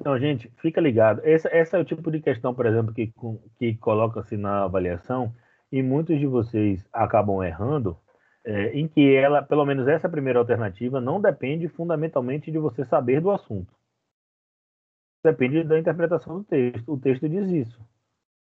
Então, 0.06 0.19
gente, 0.19 0.52
fica 0.57 0.80
ligado. 0.80 1.19
Esse, 1.26 1.48
esse 1.48 1.76
é 1.76 1.80
o 1.80 1.84
tipo 1.84 2.11
de 2.11 2.22
questão, 2.22 2.53
por 2.53 2.68
exemplo, 2.68 2.94
que, 2.94 3.11
que 3.57 3.76
coloca-se 3.77 4.38
na 4.38 4.64
avaliação 4.64 5.34
e 5.72 5.82
muitos 5.82 6.19
de 6.19 6.27
vocês 6.27 6.88
acabam 6.94 7.44
errando, 7.44 7.98
é, 8.44 8.68
em 8.77 8.88
que 8.88 9.15
ela, 9.15 9.41
pelo 9.41 9.65
menos 9.65 9.88
essa 9.88 10.07
primeira 10.07 10.38
alternativa, 10.38 11.02
não 11.02 11.19
depende 11.19 11.68
fundamentalmente 11.68 12.52
de 12.52 12.60
você 12.60 12.86
saber 12.86 13.19
do 13.19 13.32
assunto. 13.32 13.73
Depende 15.23 15.64
da 15.64 15.80
interpretação 15.80 16.38
do 16.38 16.44
texto. 16.44 16.94
O 16.94 16.99
texto 16.99 17.27
diz 17.27 17.49
isso. 17.49 17.84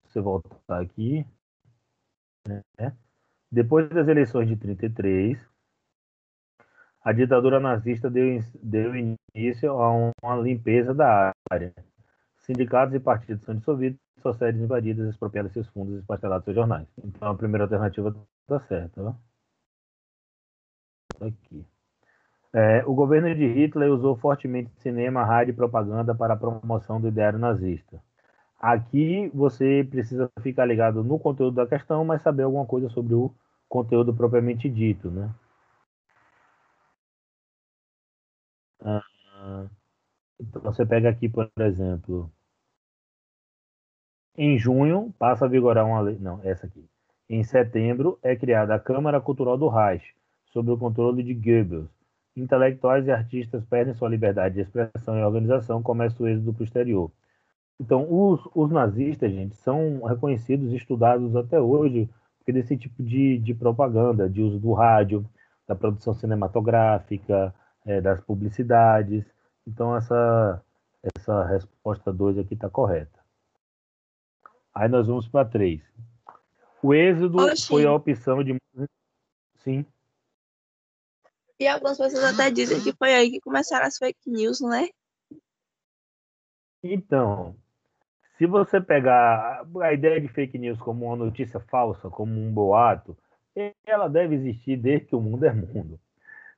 Você 0.05 0.21
voltar 0.21 0.81
aqui. 0.81 1.25
né? 2.45 2.93
Depois 3.53 3.89
das 3.89 4.09
eleições 4.09 4.49
de 4.49 4.57
33, 4.57 5.39
a 7.05 7.13
ditadura 7.13 7.59
nazista 7.59 8.09
deu, 8.09 8.39
deu 8.63 8.95
início 8.95 9.71
a 9.73 10.13
uma 10.23 10.37
limpeza 10.37 10.95
da 10.95 11.33
área. 11.51 11.73
Sindicatos 12.39 12.95
e 12.95 13.01
partidos 13.01 13.45
são 13.45 13.55
dissolvidos, 13.55 13.99
suas 14.21 14.37
sedes 14.37 14.61
invadidas, 14.61 15.09
expropriadas 15.09 15.53
seus 15.53 15.67
fundos 15.69 15.97
e 15.97 15.99
espastelados 15.99 16.45
seus 16.45 16.55
jornais. 16.55 16.87
Então 17.05 17.29
a 17.29 17.35
primeira 17.35 17.65
alternativa 17.65 18.15
está 18.43 18.61
certa. 18.67 19.03
Tá 19.03 19.15
Aqui. 21.27 21.65
É, 22.55 22.85
o 22.85 22.95
governo 22.95 23.35
de 23.35 23.47
Hitler 23.47 23.91
usou 23.91 24.17
fortemente 24.17 24.71
cinema, 24.81 25.25
rádio 25.25 25.53
e 25.53 25.57
propaganda 25.57 26.15
para 26.15 26.35
a 26.35 26.37
promoção 26.37 27.01
do 27.01 27.09
ideário 27.09 27.39
nazista. 27.39 28.03
Aqui 28.61 29.31
você 29.35 29.87
precisa 29.89 30.31
ficar 30.41 30.67
ligado 30.67 31.03
no 31.03 31.19
conteúdo 31.19 31.55
da 31.55 31.67
questão, 31.67 32.05
mas 32.05 32.23
saber 32.23 32.43
alguma 32.43 32.67
coisa 32.67 32.89
sobre 32.91 33.15
o 33.15 33.33
conteúdo 33.69 34.15
propriamente 34.15 34.69
dito, 34.69 35.11
né? 35.11 35.31
Então 40.41 40.63
você 40.63 40.85
pega 40.85 41.09
aqui, 41.09 41.29
por 41.29 41.51
exemplo, 41.61 42.31
em 44.37 44.59
junho 44.59 45.15
passa 45.19 45.45
a 45.45 45.49
vigorar 45.49 45.87
uma 45.87 46.01
lei, 46.01 46.19
não, 46.19 46.41
essa 46.43 46.67
aqui. 46.67 46.89
Em 47.29 47.45
setembro 47.45 48.19
é 48.23 48.35
criada 48.35 48.75
a 48.75 48.81
Câmara 48.81 49.21
Cultural 49.21 49.57
do 49.57 49.69
Reich, 49.69 50.15
sob 50.47 50.71
o 50.71 50.79
controle 50.79 51.23
de 51.23 51.35
Goebbels. 51.35 51.89
Intelectuais 52.35 53.07
e 53.07 53.11
artistas 53.13 53.65
perdem 53.67 53.95
sua 53.95 54.09
liberdade 54.09 54.55
de 54.55 54.63
expressão 54.63 55.19
e 55.19 55.23
organização, 55.23 55.83
começa 55.83 56.23
o 56.23 56.27
êxodo 56.27 56.53
para 56.53 56.63
o 56.63 56.65
exterior. 56.65 57.11
Então, 57.79 58.07
os, 58.11 58.41
os 58.55 58.71
nazistas, 58.71 59.31
gente, 59.31 59.55
são 59.57 60.03
reconhecidos 60.05 60.73
e 60.73 60.77
estudados 60.77 61.37
até 61.37 61.61
hoje 61.61 62.09
porque 62.43 62.53
desse 62.53 62.77
tipo 62.77 63.03
de, 63.03 63.39
de 63.39 63.55
propaganda, 63.55 64.29
de 64.29 64.43
uso 64.43 64.59
do 64.59 64.73
rádio, 64.73 65.25
da 65.67 65.77
produção 65.77 66.13
cinematográfica, 66.13 67.55
eh, 67.87 68.01
das 68.01 68.21
publicidades. 68.21 69.25
Então, 69.67 69.97
essa, 69.97 70.63
essa 71.03 71.45
resposta 71.45 72.13
2 72.13 72.39
aqui 72.39 72.55
está 72.55 72.69
correta. 72.69 73.19
Aí 74.75 74.89
nós 74.89 75.07
vamos 75.07 75.29
para 75.29 75.49
3. 75.49 75.83
O 76.83 76.95
êxodo 76.95 77.39
Oxi. 77.39 77.69
foi 77.69 77.87
a 77.87 77.93
opção 77.93 78.43
de. 78.43 78.57
Sim. 79.59 79.87
E 81.61 81.69
algumas 81.69 81.97
pessoas 81.97 82.25
até 82.25 82.51
dizem 82.51 82.83
que 82.83 82.93
foi 82.93 83.15
aí 83.15 83.31
que 83.31 83.41
começaram 83.41 83.87
as 83.87 83.97
fake 83.97 84.29
news, 84.29 84.61
né? 84.61 84.89
Então, 86.83 87.55
se 88.37 88.47
você 88.47 88.81
pegar 88.81 89.65
a 89.81 89.93
ideia 89.93 90.21
de 90.21 90.27
fake 90.27 90.59
news 90.59 90.81
como 90.81 91.07
uma 91.07 91.17
notícia 91.17 91.61
falsa, 91.61 92.11
como 92.11 92.33
um 92.33 92.53
boato, 92.53 93.17
ela 93.87 94.09
deve 94.09 94.35
existir 94.35 94.77
desde 94.77 95.07
que 95.07 95.15
o 95.15 95.21
mundo 95.21 95.45
é 95.45 95.53
mundo. 95.53 96.01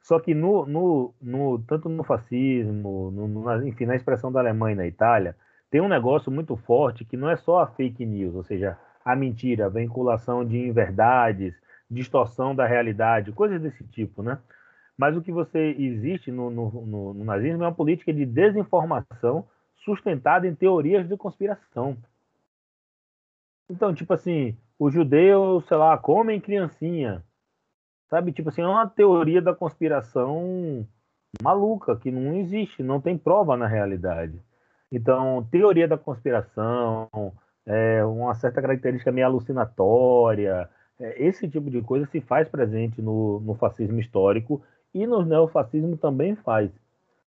Só 0.05 0.20
que 0.20 0.35
no, 0.35 0.66
no, 0.66 1.14
no 1.20 1.59
tanto 1.60 1.89
no 1.89 2.05
fascismo, 2.05 3.10
no, 3.10 3.26
no- 3.26 3.66
enfim, 3.66 3.86
na 3.86 3.97
expressão 3.97 4.31
da 4.31 4.39
Alemanha 4.39 4.74
e 4.74 4.76
na 4.76 4.86
Itália, 4.86 5.35
tem 5.70 5.81
um 5.81 5.89
negócio 5.89 6.31
muito 6.31 6.56
forte 6.56 7.06
que 7.06 7.16
não 7.16 7.31
é 7.31 7.36
só 7.36 7.60
a 7.60 7.66
fake 7.68 8.05
news, 8.05 8.35
ou 8.35 8.44
seja, 8.44 8.78
a 9.02 9.16
mentira, 9.16 9.64
a 9.64 9.70
vinculação 9.70 10.44
de 10.44 10.59
inverdades, 10.59 11.55
distorção 11.90 12.55
da 12.55 12.66
realidade, 12.66 13.32
coisas 13.32 13.59
desse 13.60 13.82
tipo, 13.85 14.22
né? 14.22 14.39
Mas 14.97 15.16
o 15.16 15.22
que 15.22 15.32
você 15.32 15.74
existe 15.78 16.31
no, 16.31 16.51
no, 16.51 17.14
no, 17.14 17.24
nazismo 17.24 17.64
é 17.64 17.66
uma 17.66 17.74
política 17.74 18.12
de 18.12 18.26
desinformação 18.26 19.48
sustentada 19.85 20.47
em 20.47 20.55
teorias 20.55 21.09
de 21.09 21.16
conspiração. 21.16 21.97
Então, 23.70 23.94
tipo 23.94 24.12
assim, 24.12 24.55
os 24.78 24.93
judeus, 24.93 25.66
sei 25.66 25.78
lá, 25.78 25.97
comem 25.97 26.40
criancinha. 26.40 27.24
Sabe? 28.14 28.30
Tipo 28.30 28.50
assim, 28.50 28.62
é 28.62 28.66
uma 28.68 28.86
teoria 28.86 29.42
da 29.42 29.52
conspiração 29.52 30.86
maluca, 31.42 31.96
que 31.96 32.12
não 32.12 32.36
existe, 32.36 32.80
não 32.80 33.00
tem 33.00 33.18
prova 33.18 33.56
na 33.56 33.66
realidade. 33.66 34.40
Então, 34.92 35.44
teoria 35.50 35.88
da 35.88 35.98
conspiração, 35.98 37.08
é, 37.66 38.04
uma 38.04 38.32
certa 38.36 38.62
característica 38.62 39.10
meio 39.10 39.26
alucinatória, 39.26 40.70
é, 41.00 41.26
esse 41.26 41.48
tipo 41.48 41.68
de 41.68 41.82
coisa 41.82 42.06
se 42.06 42.20
faz 42.20 42.48
presente 42.48 43.02
no, 43.02 43.40
no 43.40 43.56
fascismo 43.56 43.98
histórico 43.98 44.62
e 44.94 45.08
no 45.08 45.24
neofascismo 45.24 45.96
também 45.96 46.36
faz. 46.36 46.70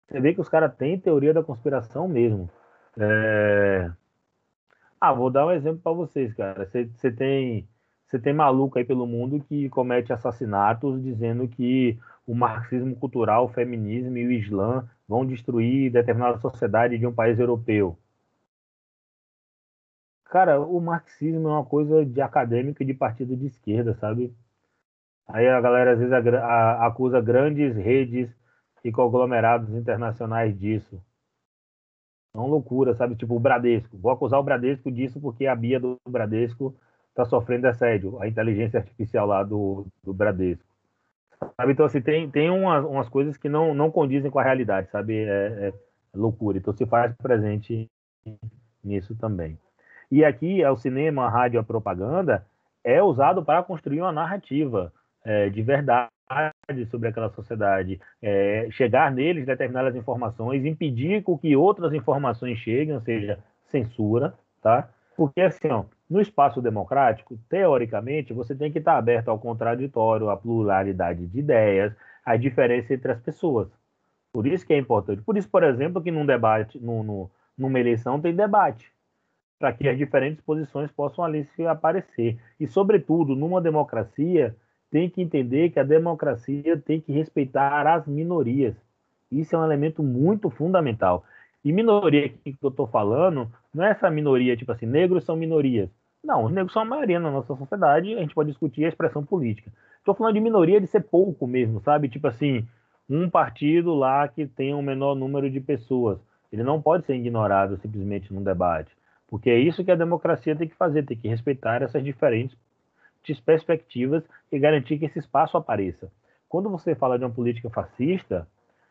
Você 0.07 0.19
vê 0.19 0.35
que 0.35 0.41
os 0.41 0.49
caras 0.49 0.75
têm 0.75 0.99
teoria 0.99 1.33
da 1.33 1.41
conspiração 1.41 2.07
mesmo. 2.07 2.47
É... 2.95 3.89
Ah, 5.01 5.13
vou 5.13 5.31
dar 5.31 5.47
um 5.47 5.51
exemplo 5.51 5.81
para 5.81 5.93
vocês, 5.93 6.31
cara. 6.35 6.69
Você 6.69 7.11
tem 7.11 7.67
você 8.07 8.19
tem 8.19 8.33
maluco 8.33 8.77
aí 8.77 8.85
pelo 8.85 9.07
mundo 9.07 9.43
que 9.43 9.69
comete 9.69 10.13
assassinatos 10.13 11.01
dizendo 11.01 11.47
que 11.47 11.99
o 12.25 12.35
marxismo 12.35 12.95
cultural, 12.95 13.45
o 13.45 13.49
feminismo 13.49 14.17
e 14.17 14.25
o 14.25 14.31
islã 14.31 14.87
vão 15.07 15.25
destruir 15.25 15.91
determinada 15.91 16.37
sociedade 16.39 16.97
de 16.97 17.05
um 17.05 17.13
país 17.13 17.39
europeu. 17.39 17.97
Cara, 20.25 20.59
o 20.59 20.79
marxismo 20.81 21.47
é 21.47 21.51
uma 21.51 21.65
coisa 21.65 22.05
de 22.05 22.21
acadêmico 22.21 22.81
e 22.83 22.85
de 22.85 22.93
partido 22.93 23.35
de 23.35 23.47
esquerda, 23.47 23.95
sabe? 23.95 24.35
Aí 25.27 25.47
a 25.47 25.61
galera 25.61 25.93
às 25.93 25.99
vezes 25.99 26.13
acusa 26.13 27.21
grandes 27.21 27.75
redes 27.75 28.29
e 28.83 28.91
conglomerados 28.91 29.69
internacionais 29.73 30.57
disso. 30.57 31.01
É 32.33 32.37
uma 32.37 32.47
loucura, 32.47 32.93
sabe? 32.95 33.15
Tipo 33.15 33.35
o 33.35 33.39
Bradesco. 33.39 33.97
Vou 33.97 34.11
acusar 34.11 34.39
o 34.39 34.43
Bradesco 34.43 34.91
disso 34.91 35.19
porque 35.19 35.47
a 35.47 35.55
Bia 35.55 35.79
do 35.79 35.97
Bradesco 36.07 36.75
está 37.15 37.23
sofrendo 37.23 37.65
assédio, 37.67 38.21
a 38.21 38.27
inteligência 38.27 38.79
artificial 38.81 39.25
lá 39.25 39.41
do, 39.41 39.87
do 40.03 40.13
Bradesco. 40.13 40.65
Sabe? 41.55 41.71
Então, 41.71 41.85
assim, 41.85 42.01
tem, 42.01 42.29
tem 42.29 42.49
umas, 42.49 42.83
umas 42.83 43.07
coisas 43.07 43.37
que 43.37 43.47
não, 43.47 43.73
não 43.73 43.89
condizem 43.89 44.29
com 44.29 44.39
a 44.39 44.43
realidade, 44.43 44.89
sabe? 44.91 45.15
É, 45.15 45.69
é 45.69 45.73
loucura. 46.13 46.57
Então, 46.57 46.73
se 46.73 46.85
faz 46.85 47.13
presente 47.15 47.89
nisso 48.83 49.15
também. 49.15 49.57
E 50.11 50.25
aqui, 50.25 50.61
é 50.61 50.69
o 50.69 50.77
cinema, 50.77 51.25
a 51.25 51.29
rádio, 51.29 51.59
a 51.59 51.63
propaganda 51.63 52.45
é 52.83 53.01
usado 53.01 53.43
para 53.43 53.63
construir 53.63 54.01
uma 54.01 54.11
narrativa 54.11 54.93
é, 55.23 55.49
de 55.49 55.61
verdade 55.61 56.09
sobre 56.89 57.09
aquela 57.09 57.29
sociedade, 57.29 57.99
é, 58.21 58.67
chegar 58.71 59.11
neles 59.11 59.45
determinadas 59.45 59.95
informações, 59.95 60.65
impedir 60.65 61.23
com 61.23 61.37
que 61.37 61.55
outras 61.55 61.93
informações 61.93 62.57
cheguem, 62.59 62.95
ou 62.95 63.01
seja, 63.01 63.39
censura, 63.71 64.33
tá? 64.61 64.89
Porque 65.15 65.41
assim, 65.41 65.67
ó, 65.69 65.85
no 66.09 66.21
espaço 66.21 66.61
democrático, 66.61 67.37
teoricamente, 67.49 68.33
você 68.33 68.55
tem 68.55 68.71
que 68.71 68.79
estar 68.79 68.97
aberto 68.97 69.29
ao 69.29 69.39
contraditório, 69.39 70.29
à 70.29 70.37
pluralidade 70.37 71.25
de 71.25 71.39
ideias, 71.39 71.93
à 72.23 72.35
diferença 72.37 72.93
entre 72.93 73.11
as 73.11 73.19
pessoas. 73.19 73.67
Por 74.31 74.45
isso 74.45 74.65
que 74.65 74.73
é 74.73 74.77
importante. 74.77 75.21
Por 75.21 75.37
isso, 75.37 75.49
por 75.49 75.63
exemplo, 75.63 76.01
que 76.01 76.11
num 76.11 76.25
debate, 76.25 76.79
no, 76.79 77.03
no, 77.03 77.31
numa 77.57 77.79
eleição 77.79 78.19
tem 78.19 78.35
debate, 78.35 78.91
para 79.57 79.73
que 79.73 79.87
as 79.87 79.97
diferentes 79.97 80.41
posições 80.41 80.91
possam 80.91 81.23
ali 81.23 81.45
se 81.55 81.65
aparecer. 81.65 82.37
E, 82.59 82.67
sobretudo, 82.67 83.35
numa 83.35 83.61
democracia, 83.61 84.55
tem 84.91 85.09
que 85.09 85.21
entender 85.21 85.69
que 85.71 85.79
a 85.79 85.83
democracia 85.83 86.77
tem 86.77 87.01
que 87.01 87.11
respeitar 87.11 87.87
as 87.87 88.05
minorias. 88.05 88.75
Isso 89.31 89.55
é 89.55 89.59
um 89.59 89.65
elemento 89.65 90.03
muito 90.03 90.49
fundamental. 90.49 91.25
E 91.63 91.71
minoria 91.71 92.29
que 92.29 92.55
eu 92.61 92.69
estou 92.69 92.85
falando 92.85 93.51
não 93.75 93.83
é 93.83 93.91
essa 93.91 94.09
minoria, 94.09 94.55
tipo 94.55 94.71
assim, 94.71 94.85
negros 94.85 95.25
são 95.25 95.35
minorias. 95.35 95.89
Não, 96.23 96.45
os 96.45 96.51
negros 96.51 96.73
são 96.73 96.81
a 96.81 96.85
maioria 96.85 97.19
na 97.19 97.29
nossa 97.29 97.55
sociedade, 97.55 98.13
a 98.15 98.21
gente 98.21 98.33
pode 98.33 98.49
discutir 98.49 98.85
a 98.85 98.87
expressão 98.87 99.23
política. 99.23 99.71
Estou 99.99 100.15
falando 100.15 100.35
de 100.35 100.39
minoria 100.39 100.79
de 100.79 100.87
ser 100.87 101.01
pouco 101.01 101.45
mesmo, 101.45 101.81
sabe? 101.81 102.07
Tipo 102.07 102.27
assim, 102.27 102.65
um 103.09 103.29
partido 103.29 103.93
lá 103.93 104.27
que 104.27 104.47
tem 104.47 104.73
um 104.73 104.81
menor 104.81 105.13
número 105.13 105.49
de 105.49 105.59
pessoas. 105.59 106.19
Ele 106.51 106.63
não 106.63 106.81
pode 106.81 107.05
ser 107.05 107.15
ignorado 107.15 107.77
simplesmente 107.77 108.33
num 108.33 108.41
debate. 108.41 108.95
Porque 109.27 109.49
é 109.49 109.59
isso 109.59 109.83
que 109.83 109.91
a 109.91 109.95
democracia 109.95 110.55
tem 110.55 110.67
que 110.67 110.75
fazer, 110.75 111.03
tem 111.03 111.17
que 111.17 111.27
respeitar 111.27 111.81
essas 111.81 112.03
diferentes 112.03 112.57
perspectivas 113.43 114.23
e 114.51 114.57
garantir 114.57 114.97
que 114.97 115.05
esse 115.05 115.19
espaço 115.19 115.57
apareça. 115.57 116.11
Quando 116.47 116.69
você 116.69 116.95
fala 116.95 117.17
de 117.17 117.25
uma 117.25 117.31
política 117.31 117.69
fascista, 117.69 118.47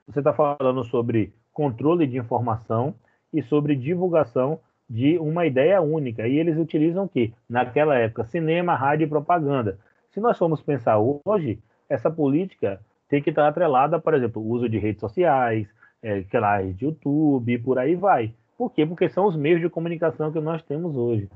você 0.07 0.19
está 0.19 0.33
falando 0.33 0.85
sobre 0.85 1.33
controle 1.53 2.07
de 2.07 2.19
informação 2.19 2.95
e 3.33 3.43
sobre 3.43 3.75
divulgação 3.75 4.61
de 4.89 5.19
uma 5.19 5.47
ideia 5.47 5.81
única. 5.81 6.27
E 6.27 6.39
eles 6.39 6.59
utilizam 6.59 7.05
o 7.05 7.09
quê? 7.09 7.33
Naquela 7.49 7.97
época, 7.97 8.25
cinema, 8.25 8.75
rádio 8.75 9.05
e 9.05 9.09
propaganda. 9.09 9.79
Se 10.11 10.21
nós 10.21 10.39
formos 10.39 10.63
pensar 10.63 10.99
hoje, 10.99 11.59
essa 11.89 12.11
política 12.11 12.81
tem 13.09 13.23
que 13.23 13.31
estar 13.31 13.49
atrelada, 13.49 13.99
por 13.99 14.15
exemplo, 14.15 14.43
o 14.43 14.49
uso 14.49 14.69
de 14.69 14.79
redes 14.79 15.01
sociais, 15.01 15.69
é, 16.03 16.23
canais 16.25 16.77
de 16.77 16.85
YouTube, 16.85 17.59
por 17.59 17.79
aí 17.79 17.95
vai. 17.95 18.35
Por 18.57 18.73
quê? 18.73 18.87
Porque 18.87 19.09
são 19.09 19.27
os 19.27 19.37
meios 19.37 19.61
de 19.61 19.69
comunicação 19.69 20.33
que 20.33 20.41
nós 20.41 20.63
temos 20.63 20.97
hoje. 20.97 21.29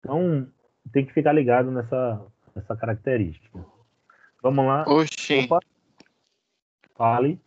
Então, 0.00 0.48
tem 0.92 1.04
que 1.04 1.12
ficar 1.12 1.32
ligado 1.32 1.70
nessa, 1.70 2.20
nessa 2.54 2.76
característica. 2.76 3.64
Vamos 4.42 4.66
lá. 4.66 4.84
Oxi. 4.86 5.44
Opa. 5.44 5.60
Fale. 6.94 7.40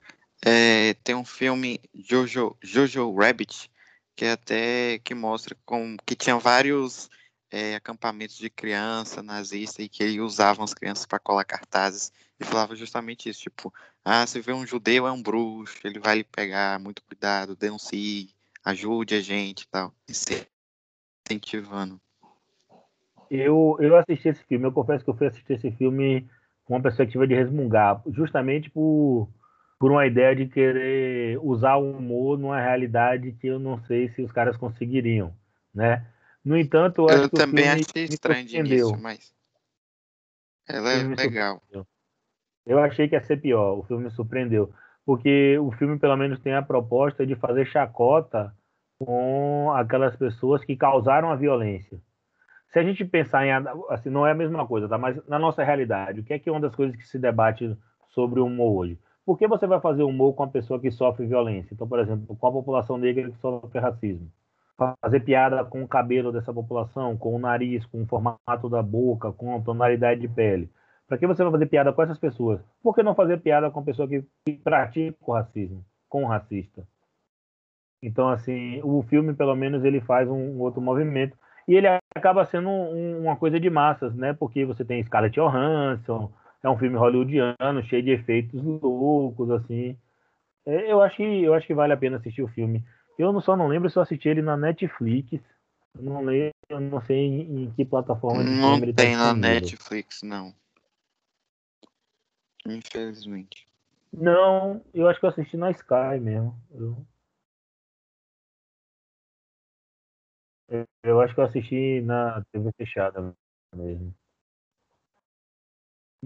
É, 0.46 0.94
tem 1.04 1.16
um 1.16 1.26
filme 1.26 1.80
Jojo, 1.94 2.56
Jojo 2.62 3.14
Rabbit 3.16 3.70
que 4.18 4.26
é 4.26 4.32
até 4.32 4.98
que 4.98 5.14
mostra 5.14 5.56
com, 5.64 5.96
que 6.04 6.16
tinha 6.16 6.36
vários 6.40 7.08
é, 7.52 7.76
acampamentos 7.76 8.36
de 8.36 8.50
criança 8.50 9.22
nazista 9.22 9.84
e 9.84 9.88
que 9.88 10.02
ele 10.02 10.20
usavam 10.20 10.66
as 10.66 10.74
crianças 10.74 11.06
para 11.06 11.20
colar 11.20 11.46
cartazes 11.46 12.12
e 12.40 12.44
falava 12.44 12.76
justamente 12.76 13.30
isso, 13.30 13.42
tipo, 13.42 13.72
ah, 14.04 14.26
se 14.26 14.42
vê 14.42 14.52
um 14.54 14.66
judeu 14.66 15.06
é 15.06 15.12
um 15.12 15.22
bruxo, 15.22 15.78
ele 15.84 16.00
vai 16.00 16.18
lhe 16.18 16.24
pegar, 16.24 16.80
muito 16.80 17.04
cuidado, 17.04 17.56
denuncie, 17.56 18.32
ajude 18.66 19.14
a 19.14 19.22
gente 19.22 19.62
e 19.62 19.68
tal, 19.68 19.94
incentivando. 21.30 22.02
Eu, 23.30 23.78
eu 23.80 23.96
assisti 23.98 24.30
esse 24.30 24.44
filme, 24.46 24.66
eu 24.66 24.72
confesso 24.72 25.04
que 25.04 25.12
eu 25.12 25.16
fui 25.16 25.28
assistir 25.28 25.54
esse 25.54 25.72
filme 25.74 26.28
com 26.66 26.74
uma 26.74 26.82
perspectiva 26.82 27.28
de 27.28 27.36
resmungar, 27.36 28.02
justamente 28.08 28.68
por 28.72 29.30
por 29.80 29.92
uma 29.92 30.06
ideia 30.06 30.36
de 30.36 30.48
querer 30.48 31.38
usar 31.42 31.76
o 31.76 31.92
humor 31.92 32.38
numa 32.38 32.60
realidade 32.60 33.32
que 33.34 33.48
eu 33.48 33.60
não 33.60 33.78
sei 33.86 34.10
se 34.10 34.22
os 34.22 34.32
caras 34.32 34.58
conseguiriam, 34.58 35.34
né? 35.74 36.06
No 36.44 36.58
entanto, 36.58 37.10
eu, 37.10 37.24
eu 37.24 37.30
também 37.30 37.70
achei 37.70 38.06
estranho 38.06 38.48
início, 38.50 38.98
mas 39.00 39.34
ela 40.68 40.92
é 40.92 41.04
legal. 41.04 41.62
Eu 42.66 42.80
achei 42.80 43.08
que 43.08 43.16
ia 43.16 43.22
ser 43.22 43.38
pior, 43.38 43.78
o 43.80 43.84
filme 43.84 44.06
me 44.06 44.12
surpreendeu, 44.12 44.74
porque 45.06 45.58
o 45.60 45.72
filme 45.72 45.98
pelo 46.00 46.18
menos 46.18 46.40
tem 46.40 46.54
a 46.54 46.62
proposta 46.62 47.26
de 47.26 47.36
fazer 47.36 47.66
chacota 47.66 48.54
com 49.00 49.72
aquelas 49.74 50.16
pessoas 50.16 50.64
que 50.66 50.76
causaram 50.76 51.30
a 51.30 51.36
violência. 51.36 52.00
Se 52.74 52.80
a 52.80 52.84
gente 52.84 53.06
pensar 53.06 53.46
em 53.46 53.52
assim, 53.90 54.10
não 54.10 54.28
é 54.28 54.32
a 54.32 54.36
mesma 54.36 54.68
coisa, 54.68 54.90
tá? 54.90 54.98
Mas 54.98 55.16
na 55.28 55.40
nossa 55.40 55.64
realidade, 55.64 56.20
o 56.20 56.24
que 56.24 56.34
é 56.34 56.40
que 56.40 56.50
é 56.50 56.52
uma 56.52 56.60
das 56.60 56.76
coisas 56.76 56.96
que 56.96 57.08
se 57.08 57.18
debate 57.18 57.78
sobre 58.10 58.40
o 58.40 58.46
humor 58.46 58.86
hoje? 58.86 59.00
Por 59.28 59.38
que 59.38 59.46
você 59.46 59.68
vai 59.68 59.82
fazer 59.82 60.04
humor 60.04 60.34
com 60.36 60.44
a 60.44 60.48
pessoa 60.48 60.80
que 60.80 60.90
sofre 60.90 61.26
violência? 61.26 61.74
Então, 61.74 61.86
por 61.86 62.00
exemplo, 62.00 62.34
com 62.34 62.48
a 62.48 62.52
população 62.52 62.98
negra 62.98 63.30
que 63.30 63.38
sofre 63.40 63.78
racismo. 63.78 64.32
Fazer 65.02 65.20
piada 65.20 65.66
com 65.66 65.84
o 65.84 65.88
cabelo 65.88 66.32
dessa 66.32 66.54
população, 66.54 67.18
com 67.18 67.36
o 67.36 67.38
nariz, 67.38 67.86
com 67.88 68.04
o 68.04 68.06
formato 68.06 68.70
da 68.70 68.82
boca, 68.82 69.34
com 69.34 69.54
a 69.54 69.60
tonalidade 69.60 70.22
de 70.22 70.30
pele. 70.30 70.72
Para 71.06 71.18
que 71.18 71.28
você 71.28 71.44
vai 71.44 71.52
fazer 71.52 71.66
piada 71.66 71.92
com 71.92 72.02
essas 72.02 72.18
pessoas? 72.18 72.62
Por 72.82 72.96
que 72.96 73.04
não 73.04 73.14
fazer 73.14 73.42
piada 73.42 73.70
com 73.70 73.82
a 73.82 73.84
pessoa 73.84 74.08
que 74.08 74.24
pratica 74.64 75.18
o 75.20 75.34
racismo, 75.34 75.84
com 76.08 76.24
o 76.24 76.28
racista? 76.28 76.88
Então, 78.02 78.30
assim, 78.30 78.80
o 78.82 79.04
filme, 79.04 79.34
pelo 79.34 79.58
menos, 79.58 79.84
ele 79.84 80.00
faz 80.00 80.30
um 80.30 80.58
outro 80.62 80.80
movimento. 80.80 81.38
E 81.68 81.76
ele 81.76 81.88
acaba 82.16 82.46
sendo 82.46 82.70
um, 82.70 83.24
uma 83.24 83.36
coisa 83.36 83.60
de 83.60 83.70
massas, 83.70 84.16
né? 84.16 84.32
Porque 84.32 84.64
você 84.64 84.86
tem 84.86 85.04
Scarlett 85.04 85.38
Johansson, 85.38 86.32
é 86.64 86.70
um 86.70 86.78
filme 86.78 86.98
hollywoodiano, 86.98 87.84
cheio 87.86 88.04
de 88.04 88.12
efeitos 88.12 88.62
loucos, 88.64 89.50
assim. 89.52 89.98
É, 90.66 90.92
eu, 90.92 91.02
acho 91.02 91.16
que, 91.18 91.24
eu 91.24 91.54
acho 91.54 91.66
que 91.68 91.74
vale 91.74 91.94
a 91.94 91.98
pena 91.98 92.18
assistir 92.18 92.42
o 92.42 92.48
filme. 92.48 92.84
Eu 93.18 93.40
só 93.42 93.56
não 93.56 93.68
lembro 93.68 93.90
se 93.90 93.98
eu 93.98 94.04
assisti 94.04 94.28
ele 94.30 94.42
na 94.42 94.56
Netflix. 94.58 95.32
Eu 95.96 96.04
não 96.04 96.22
lembro, 96.24 96.54
não 96.92 97.02
sei 97.02 97.18
em, 97.18 97.64
em 97.64 97.72
que 97.72 97.84
plataforma 97.86 98.44
Não 98.44 98.80
tá 98.80 98.94
tem 98.94 99.16
na 99.16 99.34
disponível. 99.34 99.62
Netflix, 99.62 100.22
não. 100.24 100.54
Infelizmente. 102.66 103.68
Não, 104.12 104.84
eu 104.94 105.08
acho 105.08 105.20
que 105.20 105.26
eu 105.26 105.30
assisti 105.30 105.58
na 105.58 105.72
Sky 105.72 106.20
mesmo. 106.20 106.56
Eu- 106.70 106.98
eu 111.04 111.22
acho 111.22 111.34
que 111.34 111.40
eu 111.40 111.46
assisti 111.46 112.02
na 112.02 112.44
TV 112.52 112.72
fechada 112.78 113.34
mesmo. 113.76 114.14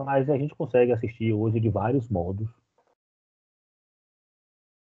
Mas 0.06 0.30
a 0.30 0.38
gente 0.38 0.56
consegue 0.56 0.92
assistir 0.92 1.34
hoje 1.34 1.60
de 1.60 1.70
vários 1.70 2.10
modos. 2.10 2.50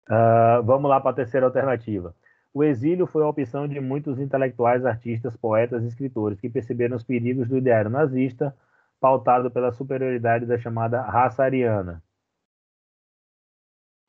Ah, 0.09 0.61
vamos 0.63 0.89
lá 0.89 0.99
para 0.99 1.11
a 1.11 1.15
terceira 1.15 1.45
alternativa. 1.45 2.13
O 2.53 2.63
exílio 2.63 3.07
foi 3.07 3.23
a 3.23 3.27
opção 3.27 3.67
de 3.67 3.79
muitos 3.79 4.19
intelectuais, 4.19 4.85
artistas, 4.85 5.37
poetas 5.37 5.83
e 5.83 5.87
escritores 5.87 6.39
que 6.39 6.49
perceberam 6.49 6.97
os 6.97 7.03
perigos 7.03 7.47
do 7.47 7.57
ideário 7.57 7.89
nazista, 7.89 8.55
pautado 8.99 9.49
pela 9.49 9.71
superioridade 9.71 10.45
da 10.45 10.57
chamada 10.57 11.01
raça 11.01 11.43
ariana. 11.43 12.03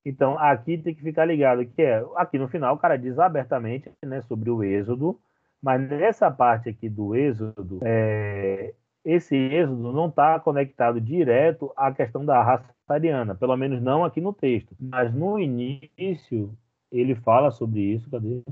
Então, 0.04 0.36
aqui 0.38 0.76
tem 0.76 0.94
que 0.94 1.02
ficar 1.02 1.24
ligado 1.24 1.64
que 1.64 1.82
é, 1.82 2.04
aqui 2.16 2.36
no 2.36 2.48
final 2.48 2.74
o 2.74 2.78
cara 2.78 2.98
diz 2.98 3.18
abertamente 3.18 3.92
né, 4.04 4.20
sobre 4.22 4.50
o 4.50 4.64
êxodo, 4.64 5.20
mas 5.62 5.80
nessa 5.88 6.28
parte 6.28 6.68
aqui 6.68 6.88
do 6.88 7.14
êxodo, 7.14 7.78
é, 7.82 8.74
esse 9.04 9.34
êxodo 9.36 9.92
não 9.92 10.08
está 10.08 10.38
conectado 10.40 11.00
direto 11.00 11.72
à 11.76 11.92
questão 11.92 12.24
da 12.24 12.42
raça 12.42 12.72
ariana, 12.88 13.34
pelo 13.34 13.56
menos 13.56 13.80
não 13.82 14.04
aqui 14.04 14.20
no 14.20 14.32
texto. 14.32 14.76
Mas 14.80 15.12
no 15.14 15.38
início 15.38 16.56
ele 16.90 17.14
fala 17.14 17.50
sobre 17.50 17.80
isso, 17.80 18.10
cadê? 18.10 18.42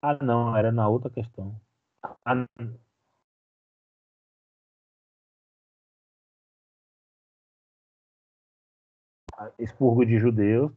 Ah, 0.00 0.16
não, 0.22 0.56
era 0.56 0.70
na 0.72 0.88
outra 0.88 1.10
questão. 1.10 1.60
Ah, 2.24 2.46
expurgo 9.58 10.04
de 10.04 10.18
judeus. 10.18 10.72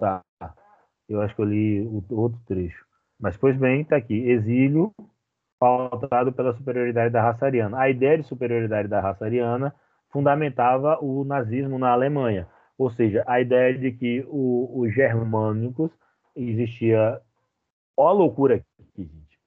Tá. 0.00 0.24
Eu 1.06 1.20
acho 1.20 1.34
que 1.36 1.42
eu 1.42 1.44
li 1.44 1.82
o 1.82 2.04
outro 2.10 2.40
trecho. 2.46 2.86
Mas, 3.20 3.36
pois 3.36 3.56
bem, 3.56 3.82
está 3.82 3.96
aqui. 3.96 4.14
Exílio 4.14 4.94
pautado 5.58 6.32
pela 6.32 6.54
superioridade 6.54 7.12
da 7.12 7.20
raça 7.20 7.44
ariana. 7.44 7.78
A 7.78 7.90
ideia 7.90 8.16
de 8.16 8.24
superioridade 8.24 8.88
da 8.88 8.98
raça 8.98 9.26
ariana 9.26 9.74
fundamentava 10.08 10.98
o 11.04 11.22
nazismo 11.22 11.78
na 11.78 11.90
Alemanha. 11.90 12.48
Ou 12.78 12.90
seja, 12.90 13.22
a 13.26 13.40
ideia 13.42 13.76
de 13.76 13.92
que 13.92 14.24
o, 14.26 14.80
os 14.80 14.94
germânicos 14.94 15.90
existia. 16.34 17.20
Ó 17.94 18.08
a 18.08 18.12
loucura 18.12 18.54
aqui, 18.56 19.04
gente. 19.04 19.38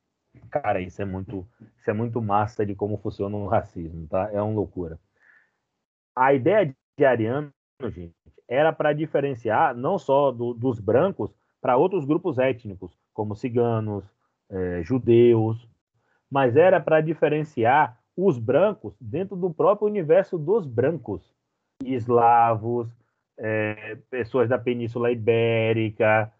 Cara, 0.52 0.80
isso 0.82 1.02
é 1.02 1.06
muito, 1.06 1.48
isso 1.80 1.90
é 1.90 1.94
muito 1.94 2.22
massa 2.22 2.64
de 2.64 2.76
como 2.76 3.00
funciona 3.00 3.36
o 3.36 3.48
racismo, 3.48 4.08
tá? 4.08 4.30
É 4.32 4.40
uma 4.40 4.54
loucura. 4.54 5.00
A 6.16 6.32
ideia 6.32 6.76
de 6.96 7.06
ariano, 7.06 7.52
gente, 7.86 8.14
era 8.48 8.72
para 8.74 8.94
diferenciar 8.94 9.76
não 9.76 9.98
só 9.98 10.32
do, 10.32 10.54
dos 10.54 10.80
brancos 10.80 11.34
para 11.62 11.78
outros 11.78 12.06
grupos 12.06 12.38
étnicos, 12.38 12.92
como 13.14 13.36
ciganos, 13.36 14.04
é, 14.50 14.84
judeus, 14.84 15.68
mas 16.30 16.56
era 16.56 16.80
para 16.80 17.02
diferenciar 17.02 17.98
os 18.16 18.38
brancos 18.38 18.96
dentro 19.00 19.36
do 19.36 19.52
próprio 19.52 19.88
universo 19.88 20.38
dos 20.38 20.66
brancos, 20.66 21.34
eslavos, 21.84 22.90
é, 23.38 23.98
pessoas 24.10 24.50
da 24.50 24.58
Península 24.58 25.12
Ibérica. 25.12 26.32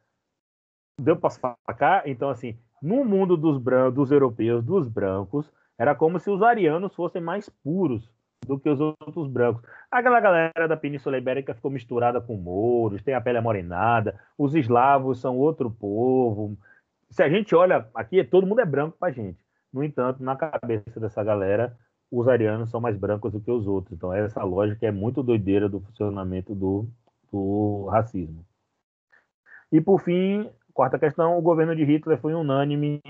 Deu 1.00 1.16
para 1.16 1.30
sacar? 1.30 2.08
Então, 2.08 2.30
assim, 2.30 2.58
no 2.82 3.04
mundo 3.04 3.36
dos, 3.36 3.58
brancos, 3.58 3.96
dos 3.96 4.12
europeus, 4.12 4.64
dos 4.64 4.88
brancos, 4.88 5.52
era 5.78 5.96
como 5.96 6.20
se 6.20 6.30
os 6.30 6.44
arianos 6.44 6.94
fossem 6.94 7.22
mais 7.22 7.50
puros 7.50 8.13
do 8.46 8.60
que 8.60 8.70
os 8.70 8.80
outros 8.80 9.28
brancos. 9.28 9.64
Aquela 9.90 10.20
galera 10.20 10.68
da 10.68 10.78
Península 10.78 11.18
Ibérica 11.18 11.54
ficou 11.54 11.72
misturada 11.72 12.22
com 12.22 12.36
mouros, 12.36 13.02
tem 13.02 13.14
a 13.14 13.22
pele 13.22 13.38
amorenada, 13.38 14.20
os 14.38 14.56
eslavos 14.56 15.20
são 15.20 15.38
outro 15.38 15.70
povo. 15.70 16.58
Se 17.10 17.24
a 17.24 17.30
gente 17.30 17.56
olha 17.56 17.88
aqui, 17.94 18.24
todo 18.24 18.48
mundo 18.48 18.62
é 18.62 18.66
branco 18.66 18.98
para 19.00 19.14
gente. 19.14 19.40
No 19.72 19.84
entanto, 19.84 20.24
na 20.24 20.36
cabeça 20.36 21.00
dessa 21.00 21.24
galera, 21.24 21.76
os 22.12 22.28
arianos 22.28 22.70
são 22.70 22.80
mais 22.80 22.96
brancos 22.98 23.32
do 23.32 23.42
que 23.42 23.50
os 23.50 23.66
outros. 23.68 23.96
Então, 23.96 24.14
essa 24.14 24.44
lógica 24.44 24.86
é 24.86 24.92
muito 24.92 25.24
doideira 25.24 25.68
do 25.68 25.80
funcionamento 25.80 26.54
do, 26.54 26.88
do 27.32 27.88
racismo. 27.92 28.46
E, 29.72 29.82
por 29.82 30.00
fim, 30.00 30.48
quarta 30.74 31.00
questão: 31.00 31.38
o 31.38 31.42
governo 31.42 31.76
de 31.76 31.84
Hitler 31.84 32.20
foi 32.20 32.36
unânime 32.36 33.02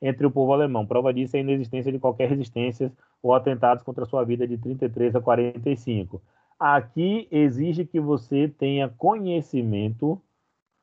entre 0.00 0.26
o 0.26 0.30
povo 0.30 0.52
alemão. 0.52 0.86
Prova 0.86 1.12
disso 1.12 1.36
é 1.36 1.40
a 1.40 1.42
inexistência 1.42 1.90
de 1.90 1.98
qualquer 1.98 2.28
resistência 2.28 2.92
ou 3.22 3.34
atentados 3.34 3.82
contra 3.82 4.04
a 4.04 4.06
sua 4.06 4.24
vida 4.24 4.46
de 4.46 4.58
33 4.58 5.16
a 5.16 5.20
45. 5.20 6.20
Aqui 6.58 7.26
exige 7.30 7.84
que 7.84 8.00
você 8.00 8.48
tenha 8.48 8.88
conhecimento 8.88 10.20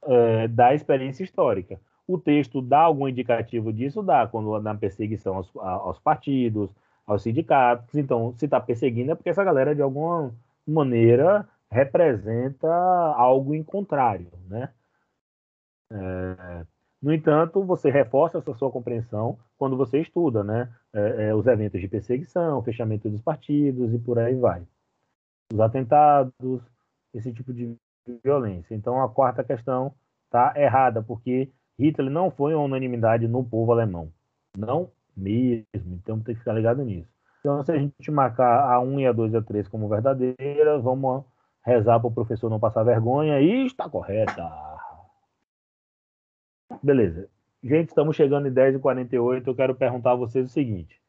é, 0.03 0.47
da 0.47 0.73
experiência 0.73 1.23
histórica. 1.23 1.79
O 2.07 2.17
texto 2.17 2.61
dá 2.61 2.79
algum 2.81 3.07
indicativo 3.07 3.71
disso? 3.71 4.01
Dá, 4.01 4.27
quando 4.27 4.59
na 4.59 4.75
perseguição 4.75 5.37
aos, 5.37 5.55
aos 5.55 5.99
partidos, 5.99 6.69
aos 7.05 7.23
sindicatos. 7.23 7.95
Então, 7.95 8.33
se 8.37 8.45
está 8.45 8.59
perseguindo 8.59 9.11
é 9.11 9.15
porque 9.15 9.29
essa 9.29 9.43
galera, 9.43 9.75
de 9.75 9.81
alguma 9.81 10.33
maneira, 10.67 11.47
representa 11.69 12.67
algo 13.15 13.55
em 13.55 13.63
contrário, 13.63 14.27
né? 14.49 14.69
É, 15.89 16.65
no 17.01 17.11
entanto, 17.13 17.63
você 17.63 17.89
reforça 17.89 18.37
essa 18.37 18.53
sua 18.53 18.71
compreensão 18.71 19.39
quando 19.57 19.75
você 19.75 19.99
estuda, 19.99 20.43
né? 20.43 20.69
É, 20.93 21.29
é, 21.29 21.35
os 21.35 21.47
eventos 21.47 21.81
de 21.81 21.87
perseguição, 21.87 22.61
fechamento 22.61 23.09
dos 23.09 23.21
partidos 23.21 23.91
e 23.93 23.97
por 23.97 24.19
aí 24.19 24.35
vai. 24.35 24.61
Os 25.51 25.59
atentados, 25.59 26.61
esse 27.13 27.33
tipo 27.33 27.51
de 27.51 27.75
violência. 28.23 28.75
Então, 28.75 29.01
a 29.01 29.09
quarta 29.09 29.43
questão 29.43 29.93
está 30.25 30.53
errada, 30.55 31.01
porque 31.01 31.49
Hitler 31.79 32.11
não 32.11 32.29
foi 32.29 32.53
uma 32.53 32.65
unanimidade 32.65 33.27
no 33.27 33.43
povo 33.43 33.71
alemão. 33.71 34.11
Não 34.55 34.89
mesmo. 35.17 35.65
Então, 35.75 36.19
tem 36.19 36.35
que 36.35 36.39
ficar 36.39 36.53
ligado 36.53 36.83
nisso. 36.85 37.09
Então, 37.39 37.63
se 37.63 37.71
a 37.71 37.77
gente 37.77 38.11
marcar 38.11 38.71
a 38.71 38.79
1 38.79 38.99
e 38.99 39.07
a 39.07 39.11
2 39.11 39.33
e 39.33 39.37
a 39.37 39.41
3 39.41 39.67
como 39.67 39.89
verdadeiras, 39.89 40.83
vamos 40.83 41.23
rezar 41.65 41.99
para 41.99 42.07
o 42.07 42.13
professor 42.13 42.49
não 42.49 42.59
passar 42.59 42.83
vergonha 42.83 43.39
e 43.39 43.65
está 43.65 43.89
correta. 43.89 44.70
Beleza. 46.81 47.29
Gente, 47.63 47.89
estamos 47.89 48.15
chegando 48.15 48.47
em 48.47 48.53
10h48. 48.53 49.43
Eu 49.45 49.55
quero 49.55 49.75
perguntar 49.75 50.13
a 50.13 50.15
vocês 50.15 50.45
o 50.45 50.53
seguinte: 50.53 50.99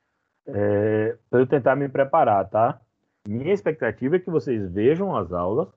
é, 0.47 1.17
para 1.31 1.41
eu 1.41 1.47
tentar 1.47 1.75
me 1.77 1.89
preparar, 1.89 2.49
tá? 2.49 2.81
Minha 3.27 3.55
expectativa 3.55 4.17
é 4.17 4.19
que 4.19 4.31
vocês 4.31 4.71
vejam 4.71 5.17
as 5.17 5.33
aulas, 5.33 5.69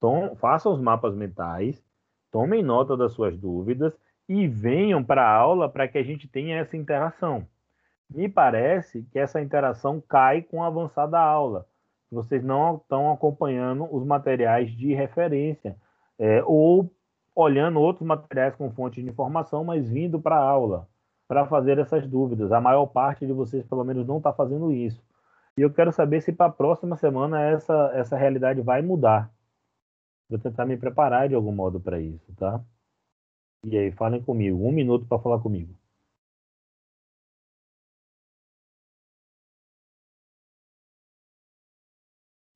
tom, 0.00 0.34
façam 0.36 0.72
os 0.72 0.80
mapas 0.80 1.14
mentais, 1.14 1.82
tomem 2.30 2.62
nota 2.62 2.96
das 2.96 3.12
suas 3.12 3.36
dúvidas 3.36 3.92
e 4.28 4.46
venham 4.46 5.04
para 5.04 5.22
a 5.22 5.36
aula 5.36 5.68
para 5.68 5.88
que 5.88 5.98
a 5.98 6.02
gente 6.02 6.28
tenha 6.28 6.58
essa 6.58 6.76
interação. 6.76 7.46
Me 8.08 8.28
parece 8.28 9.02
que 9.10 9.18
essa 9.18 9.40
interação 9.40 10.00
cai 10.00 10.40
com 10.42 10.58
o 10.58 10.62
avançar 10.62 11.06
da 11.06 11.20
aula. 11.20 11.66
Vocês 12.10 12.44
não 12.44 12.76
estão 12.76 13.12
acompanhando 13.12 13.88
os 13.92 14.06
materiais 14.06 14.70
de 14.70 14.94
referência 14.94 15.76
é, 16.18 16.42
ou 16.44 16.90
olhando 17.34 17.80
outros 17.80 18.06
materiais 18.06 18.54
com 18.56 18.70
fonte 18.72 19.02
de 19.02 19.08
informação, 19.08 19.64
mas 19.64 19.88
vindo 19.88 20.20
para 20.20 20.36
a 20.36 20.42
aula 20.48 20.88
para 21.26 21.46
fazer 21.46 21.78
essas 21.78 22.06
dúvidas. 22.06 22.52
A 22.52 22.60
maior 22.60 22.86
parte 22.86 23.26
de 23.26 23.32
vocês, 23.32 23.64
pelo 23.66 23.84
menos, 23.84 24.06
não 24.06 24.18
está 24.18 24.32
fazendo 24.32 24.72
isso. 24.72 25.02
E 25.56 25.62
eu 25.62 25.72
quero 25.72 25.92
saber 25.92 26.20
se 26.20 26.32
para 26.32 26.46
a 26.46 26.52
próxima 26.52 26.96
semana 26.96 27.42
essa, 27.42 27.90
essa 27.94 28.16
realidade 28.16 28.60
vai 28.60 28.82
mudar. 28.82 29.32
Vou 30.28 30.38
tentar 30.38 30.66
me 30.66 30.76
preparar 30.76 31.28
de 31.28 31.34
algum 31.34 31.52
modo 31.52 31.80
para 31.80 32.00
isso, 32.00 32.32
tá? 32.36 32.62
E 33.64 33.76
aí, 33.76 33.90
falem 33.92 34.22
comigo. 34.22 34.64
Um 34.66 34.72
minuto 34.72 35.06
para 35.06 35.18
falar 35.18 35.40
comigo. 35.40 35.74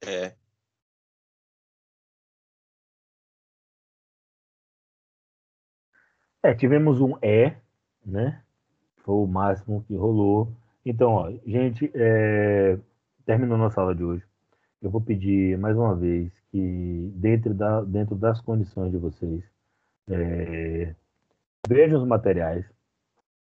É. 0.05 0.38
É, 6.43 6.55
tivemos 6.55 7.01
um 7.01 7.17
E, 7.21 7.53
né? 8.07 8.43
Foi 8.99 9.15
o 9.17 9.27
máximo 9.27 9.85
que 9.87 9.97
rolou. 9.97 10.53
Então, 10.85 11.13
ó, 11.13 11.31
gente, 11.45 11.91
é, 11.95 12.79
terminou 13.27 13.59
nossa 13.59 13.81
aula 13.81 13.95
de 13.95 14.05
hoje. 14.05 14.25
Eu 14.81 14.91
vou 14.91 15.01
pedir 15.01 15.59
mais 15.59 15.77
uma 15.77 15.95
vez 15.97 16.33
que, 16.51 17.13
dentro, 17.17 17.53
da, 17.53 17.83
dentro 17.83 18.15
das 18.15 18.41
condições 18.41 18.93
de 18.93 18.99
vocês, 18.99 19.43
é, 20.09 20.95
vejam 21.69 22.01
os 22.01 22.07
materiais. 22.07 22.65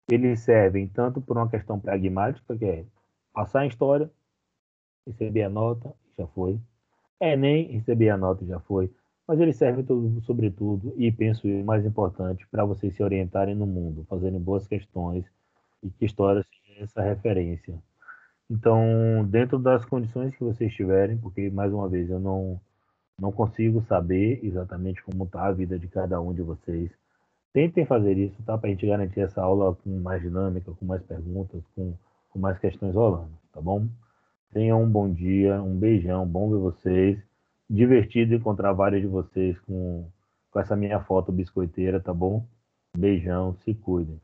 Eles 0.09 0.41
servem 0.41 0.87
tanto 0.87 1.21
por 1.21 1.37
uma 1.37 1.49
questão 1.49 1.79
pragmática, 1.79 2.57
que 2.57 2.65
é 2.65 2.85
passar 3.33 3.63
em 3.63 3.69
história, 3.69 4.11
receber 5.07 5.43
a 5.43 5.49
nota, 5.49 5.93
já 6.17 6.27
foi. 6.27 6.59
Enem, 7.21 7.71
receber 7.71 8.09
a 8.09 8.17
nota, 8.17 8.45
já 8.45 8.59
foi 8.59 8.91
mas 9.31 9.39
ele 9.39 9.53
serve 9.53 9.81
tudo, 9.81 10.19
sobretudo, 10.23 10.93
e 10.97 11.09
penso 11.09 11.47
o 11.47 11.63
mais 11.63 11.85
importante, 11.85 12.45
para 12.51 12.65
vocês 12.65 12.93
se 12.93 13.01
orientarem 13.01 13.55
no 13.55 13.65
mundo, 13.65 14.05
fazerem 14.09 14.37
boas 14.37 14.67
questões 14.67 15.23
e 15.81 15.89
que 15.89 16.03
história 16.03 16.43
seja 16.43 16.83
essa 16.83 17.01
referência. 17.01 17.73
Então, 18.49 19.25
dentro 19.29 19.57
das 19.57 19.85
condições 19.85 20.35
que 20.35 20.43
vocês 20.43 20.73
tiverem, 20.73 21.17
porque 21.17 21.49
mais 21.49 21.71
uma 21.71 21.87
vez 21.87 22.09
eu 22.09 22.19
não 22.19 22.59
não 23.17 23.31
consigo 23.31 23.81
saber 23.83 24.41
exatamente 24.43 25.01
como 25.01 25.23
está 25.23 25.45
a 25.45 25.53
vida 25.53 25.79
de 25.79 25.87
cada 25.87 26.19
um 26.19 26.33
de 26.33 26.41
vocês. 26.41 26.91
Tentem 27.53 27.85
fazer 27.85 28.17
isso, 28.17 28.43
tá? 28.43 28.57
Para 28.57 28.67
a 28.67 28.71
gente 28.73 28.85
garantir 28.85 29.21
essa 29.21 29.41
aula 29.41 29.73
com 29.75 29.97
mais 30.01 30.21
dinâmica, 30.21 30.73
com 30.73 30.85
mais 30.85 31.01
perguntas, 31.03 31.63
com, 31.73 31.93
com 32.31 32.37
mais 32.37 32.59
questões 32.59 32.95
rolando, 32.95 33.31
tá 33.53 33.61
bom? 33.61 33.87
Tenham 34.51 34.83
um 34.83 34.89
bom 34.91 35.09
dia, 35.09 35.61
um 35.63 35.77
beijão, 35.79 36.27
bom 36.27 36.49
ver 36.49 36.57
vocês. 36.57 37.30
Divertido 37.73 38.35
encontrar 38.35 38.73
vários 38.73 39.01
de 39.01 39.07
vocês 39.07 39.57
com, 39.61 40.05
com 40.51 40.59
essa 40.59 40.75
minha 40.75 40.99
foto 40.99 41.31
biscoiteira, 41.31 42.01
tá 42.01 42.13
bom? 42.13 42.45
Beijão, 42.97 43.55
se 43.63 43.73
cuidem. 43.73 44.19